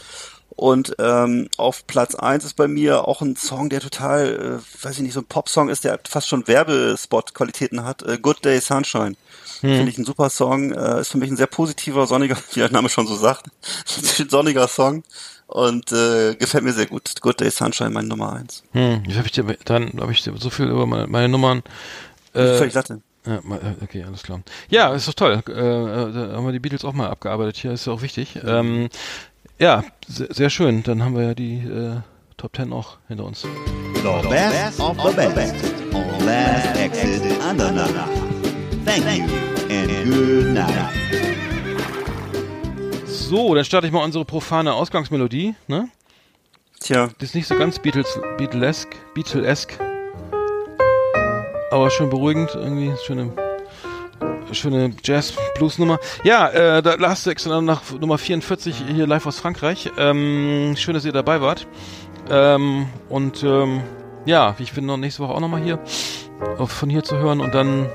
Und 0.57 0.97
ähm, 0.99 1.49
auf 1.57 1.87
Platz 1.87 2.15
eins 2.15 2.45
ist 2.45 2.55
bei 2.55 2.69
mir 2.69 3.07
auch 3.09 3.23
ein 3.23 3.37
Song, 3.37 3.71
der 3.71 3.81
total, 3.81 4.61
äh, 4.61 4.85
weiß 4.85 4.97
ich 4.97 5.03
nicht, 5.03 5.15
so 5.15 5.21
ein 5.21 5.27
Popsong 5.27 5.69
ist, 5.69 5.85
der 5.85 5.99
fast 6.07 6.29
schon 6.29 6.47
Werbespot-Qualitäten 6.47 7.85
hat. 7.85 8.03
Äh, 8.03 8.19
Good 8.19 8.45
Day 8.45 8.61
Sunshine. 8.61 9.17
Finde 9.61 9.91
ich 9.91 9.99
ein 9.99 10.05
super 10.05 10.31
Song. 10.31 10.73
Äh, 10.73 11.01
ist 11.01 11.12
für 11.12 11.19
mich 11.19 11.31
ein 11.31 11.37
sehr 11.37 11.47
positiver, 11.47 12.07
sonniger, 12.07 12.37
wie 12.53 12.61
der 12.61 12.71
Name 12.71 12.89
schon 12.89 13.07
so 13.07 13.15
sagt, 13.15 13.47
ein 14.19 14.29
sonniger 14.29 14.69
Song. 14.69 15.05
Und 15.47 15.93
äh, 15.93 16.35
gefällt 16.37 16.65
mir 16.65 16.73
sehr 16.73 16.87
gut. 16.87 17.11
Good 17.21 17.41
Day 17.41 17.51
Sunshine, 17.51 17.91
meine 17.91 18.09
Nummer 18.09 18.33
eins. 18.33 18.62
Hm, 18.73 19.03
jetzt 19.07 19.19
hab 19.19 19.27
ich 19.27 19.33
dir, 19.33 19.45
dann 19.65 20.01
habe 20.01 20.12
ich 20.12 20.23
dir 20.23 20.33
so 20.37 20.51
viel 20.51 20.67
über 20.67 20.87
meine, 20.87 21.07
meine 21.07 21.29
Nummern. 21.29 21.62
Äh, 22.33 22.57
Völlig 22.59 22.75
Latte. 22.75 23.01
Äh, 23.27 23.39
okay, 23.83 24.05
alles 24.05 24.23
klar. 24.23 24.41
Ja, 24.71 24.95
ist 24.95 25.07
doch 25.09 25.15
toll. 25.15 25.43
Äh, 25.49 25.53
äh, 25.53 26.13
da 26.13 26.37
haben 26.37 26.47
wir 26.47 26.53
die 26.53 26.59
Beatles 26.59 26.85
auch 26.85 26.93
mal 26.95 27.09
abgearbeitet 27.09 27.57
hier, 27.57 27.73
ist 27.73 27.87
ja 27.87 27.93
auch 27.93 28.03
wichtig. 28.03 28.39
Ähm, 28.45 28.89
ja, 29.59 29.85
sehr, 30.09 30.29
sehr 30.31 30.51
schön. 30.51 30.83
Dann 30.83 31.03
haben 31.05 31.15
wir 31.17 31.25
ja 31.25 31.35
die 31.35 31.59
äh, 31.59 31.97
Top 32.39 32.55
Ten 32.55 32.73
auch 32.73 32.97
hinter 33.09 33.25
uns. 33.25 33.43
The 33.43 34.29
best 34.29 34.81
of 34.81 34.97
the 35.03 35.29
best 35.35 35.55
on 35.93 36.25
Last 36.25 36.79
Exit 36.79 37.23
Andernach. 37.43 38.09
Thank 38.87 39.05
you 39.19 39.25
and 39.69 40.11
good 40.11 40.55
night. 40.55 40.91
So, 43.05 43.55
dann 43.55 43.65
starte 43.65 43.87
ich 43.87 43.93
mal 43.93 44.03
unsere 44.03 44.25
profane 44.25 44.73
Ausgangsmelodie. 44.73 45.55
Ne? 45.69 45.89
Tja, 46.81 47.09
Das 47.19 47.29
ist 47.29 47.35
nicht 47.35 47.47
so 47.47 47.57
ganz 47.57 47.79
Beatles, 47.79 48.19
Beatlesk, 48.39 48.89
Beatlesk. 49.15 49.79
Aber 51.71 51.91
schön 51.91 52.11
beruhigend, 52.11 52.51
irgendwie 52.55 52.93
schöne, 53.05 53.33
schöne 54.53 54.93
Jazz-Blues-Nummer. 55.05 55.99
Ja, 56.25 56.49
äh, 56.49 56.83
da 56.83 56.95
Last 56.95 57.25
Sex 57.25 57.47
nach 57.47 57.83
Nummer 58.01 58.19
44 58.19 58.85
hier 58.93 59.07
live 59.07 59.27
aus 59.27 59.39
Frankreich. 59.39 59.91
Ähm, 59.97 60.75
schön, 60.77 60.95
dass 60.95 61.05
ihr 61.05 61.13
dabei 61.13 61.41
wart. 61.41 61.67
Ähm, 62.29 62.87
und 63.09 63.43
ähm, 63.45 63.83
ja, 64.25 64.55
ich 64.59 64.73
bin 64.73 64.87
noch 64.87 64.97
nächste 64.97 65.23
Woche 65.23 65.33
auch 65.35 65.41
nochmal 65.41 65.63
hier, 65.63 65.79
von 66.65 66.91
hier 66.91 67.03
zu 67.03 67.17
hören 67.19 67.41
und 67.41 67.55
dann 67.55 67.89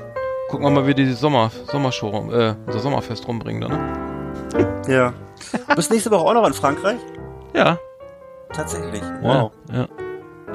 gucken 0.48 0.66
wir 0.66 0.70
mal, 0.70 0.82
wie 0.84 0.88
wir 0.88 0.94
die 0.94 1.12
Sommer, 1.12 1.50
Sommershow, 1.70 2.08
rum- 2.08 2.32
äh, 2.32 2.54
unser 2.66 2.78
Sommerfest 2.80 3.26
rumbringen, 3.28 3.60
dann, 3.62 3.70
ne? 3.72 4.82
ja. 4.88 5.12
Du 5.68 5.74
bist 5.76 5.90
nächste 5.90 6.10
Woche 6.10 6.24
auch 6.24 6.34
noch 6.34 6.46
in 6.46 6.54
Frankreich? 6.54 6.98
Ja. 7.54 7.78
Tatsächlich. 8.52 9.02
Wow. 9.22 9.52
Ja. 9.70 9.76
ja. 9.80 9.88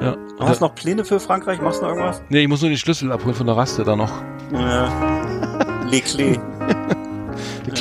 Ja. 0.00 0.16
Du 0.38 0.44
hast 0.44 0.60
noch 0.60 0.74
Pläne 0.74 1.04
für 1.04 1.20
Frankreich? 1.20 1.60
Machst 1.60 1.80
du 1.80 1.84
noch 1.84 1.92
irgendwas? 1.92 2.22
Nee, 2.28 2.42
ich 2.42 2.48
muss 2.48 2.60
nur 2.60 2.70
den 2.70 2.78
Schlüssel 2.78 3.12
abholen 3.12 3.34
von 3.34 3.46
der 3.46 3.56
Raste 3.56 3.84
da 3.84 3.96
noch. 3.96 4.10
Ja. 4.52 4.88
Les 5.90 6.02
Clés. 6.02 6.38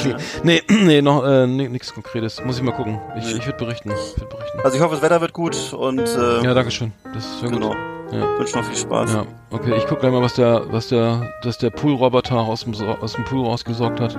Ja. 0.06 0.16
Nee, 0.44 0.62
nee, 0.70 1.02
noch 1.02 1.24
äh, 1.26 1.48
nichts 1.48 1.94
Konkretes. 1.94 2.44
Muss 2.44 2.58
ich 2.58 2.64
mal 2.64 2.72
gucken. 2.72 3.00
Ich, 3.18 3.36
ich 3.36 3.46
würde 3.46 3.58
berichten. 3.58 3.92
Ich 3.92 4.20
würd 4.20 4.30
berichten. 4.30 4.60
Also 4.64 4.78
ich 4.78 4.84
hoffe, 4.84 4.96
das 4.96 5.02
Wetter 5.04 5.22
wird 5.22 5.34
gut 5.34 5.74
und 5.74 6.00
äh, 6.00 6.44
Ja, 6.44 6.54
danke 6.54 6.72
schön. 6.72 6.94
Das 7.14 7.26
ist 7.26 7.40
sehr 7.40 7.50
genau. 7.50 7.70
gut. 7.70 7.78
Ja. 8.12 8.38
Wünsche 8.38 8.58
noch 8.58 8.66
viel 8.66 8.76
Spaß. 8.76 9.14
Ja, 9.14 9.26
okay, 9.52 9.74
ich 9.78 9.86
guck 9.88 10.02
gleich 10.02 10.12
mal, 10.12 10.22
was 10.22 10.34
der, 10.34 10.64
was 10.72 10.90
der, 10.90 11.32
dass 11.44 11.58
der 11.58 11.70
Poolroboter 11.70 12.40
aus 12.40 12.66
dem, 12.66 12.74
aus 12.74 13.14
dem 13.14 13.24
Pool 13.24 13.46
rausgesaugt 13.46 14.02
hat. 14.02 14.18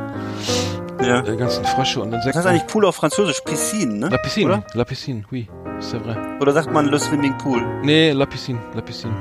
Ja. 1.05 1.23
Die 1.23 1.37
ganzen 1.37 1.65
Frösche 1.65 2.01
und 2.01 2.09
Insekten. 2.12 2.29
Das 2.29 2.37
heißt 2.39 2.47
eigentlich 2.47 2.66
Pool 2.66 2.85
auf 2.87 2.97
Französisch, 2.97 3.41
Piscine, 3.45 3.95
ne? 3.95 4.09
La 4.09 4.19
piscine. 4.19 4.47
Oder? 4.47 4.65
La 4.74 4.85
piscine, 4.85 5.24
oui. 5.31 5.49
C'est 5.81 5.99
vrai. 6.05 6.16
Oder 6.41 6.53
sagt 6.53 6.70
man 6.73 6.87
Le 6.87 6.99
Swimming 6.99 7.37
Pool? 7.39 7.62
Nee, 7.83 8.12
La 8.12 8.27
piscine, 8.27 8.59
La 8.74 8.81
piscine. 8.83 9.15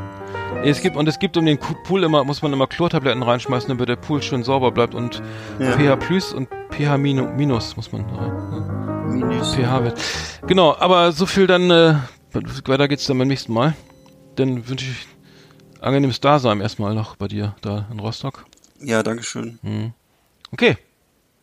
Es 0.64 0.80
gibt, 0.82 0.96
und 0.96 1.08
es 1.08 1.18
gibt 1.18 1.38
um 1.38 1.46
den 1.46 1.58
Pool 1.58 2.04
immer, 2.04 2.24
muss 2.24 2.44
man 2.44 2.54
immer 2.54 2.68
Chlortabletten 2.68 3.24
reinschmeißen, 3.24 3.68
damit 3.70 3.90
der 3.90 3.96
Pool 3.96 4.22
schön 4.22 4.44
sauber 4.44 4.72
bleibt 4.72 4.94
und 4.94 5.22
Ja. 5.60 5.72
pH 5.72 5.96
plus 5.96 6.34
und 6.34 6.48
pH 6.70 6.96
minu- 6.98 7.32
minus 7.34 7.76
muss 7.76 7.92
man 7.92 8.06
rein. 8.06 9.12
Minus. 9.18 9.56
pH-Wert. 9.56 10.00
Genau, 10.48 10.76
aber 10.80 11.12
so 11.14 11.26
viel 11.26 11.48
dann, 11.48 11.72
äh, 11.72 11.96
weiter 12.66 12.88
geht's 12.88 13.08
dann 13.08 13.18
beim 13.18 13.28
nächsten 13.28 13.54
Mal. 13.54 13.74
Dann 14.36 14.68
wünsche 14.70 14.86
ich 14.86 15.08
angenehmes 15.82 16.20
Dasein 16.22 16.62
erstmal 16.62 16.94
noch 16.94 17.16
bei 17.16 17.28
dir 17.28 17.56
da 17.62 17.88
in 17.92 18.00
Rostock. 18.00 18.46
Ja, 18.80 19.02
dankeschön. 19.02 19.58
Hm. 19.64 19.94
Okay, 20.54 20.78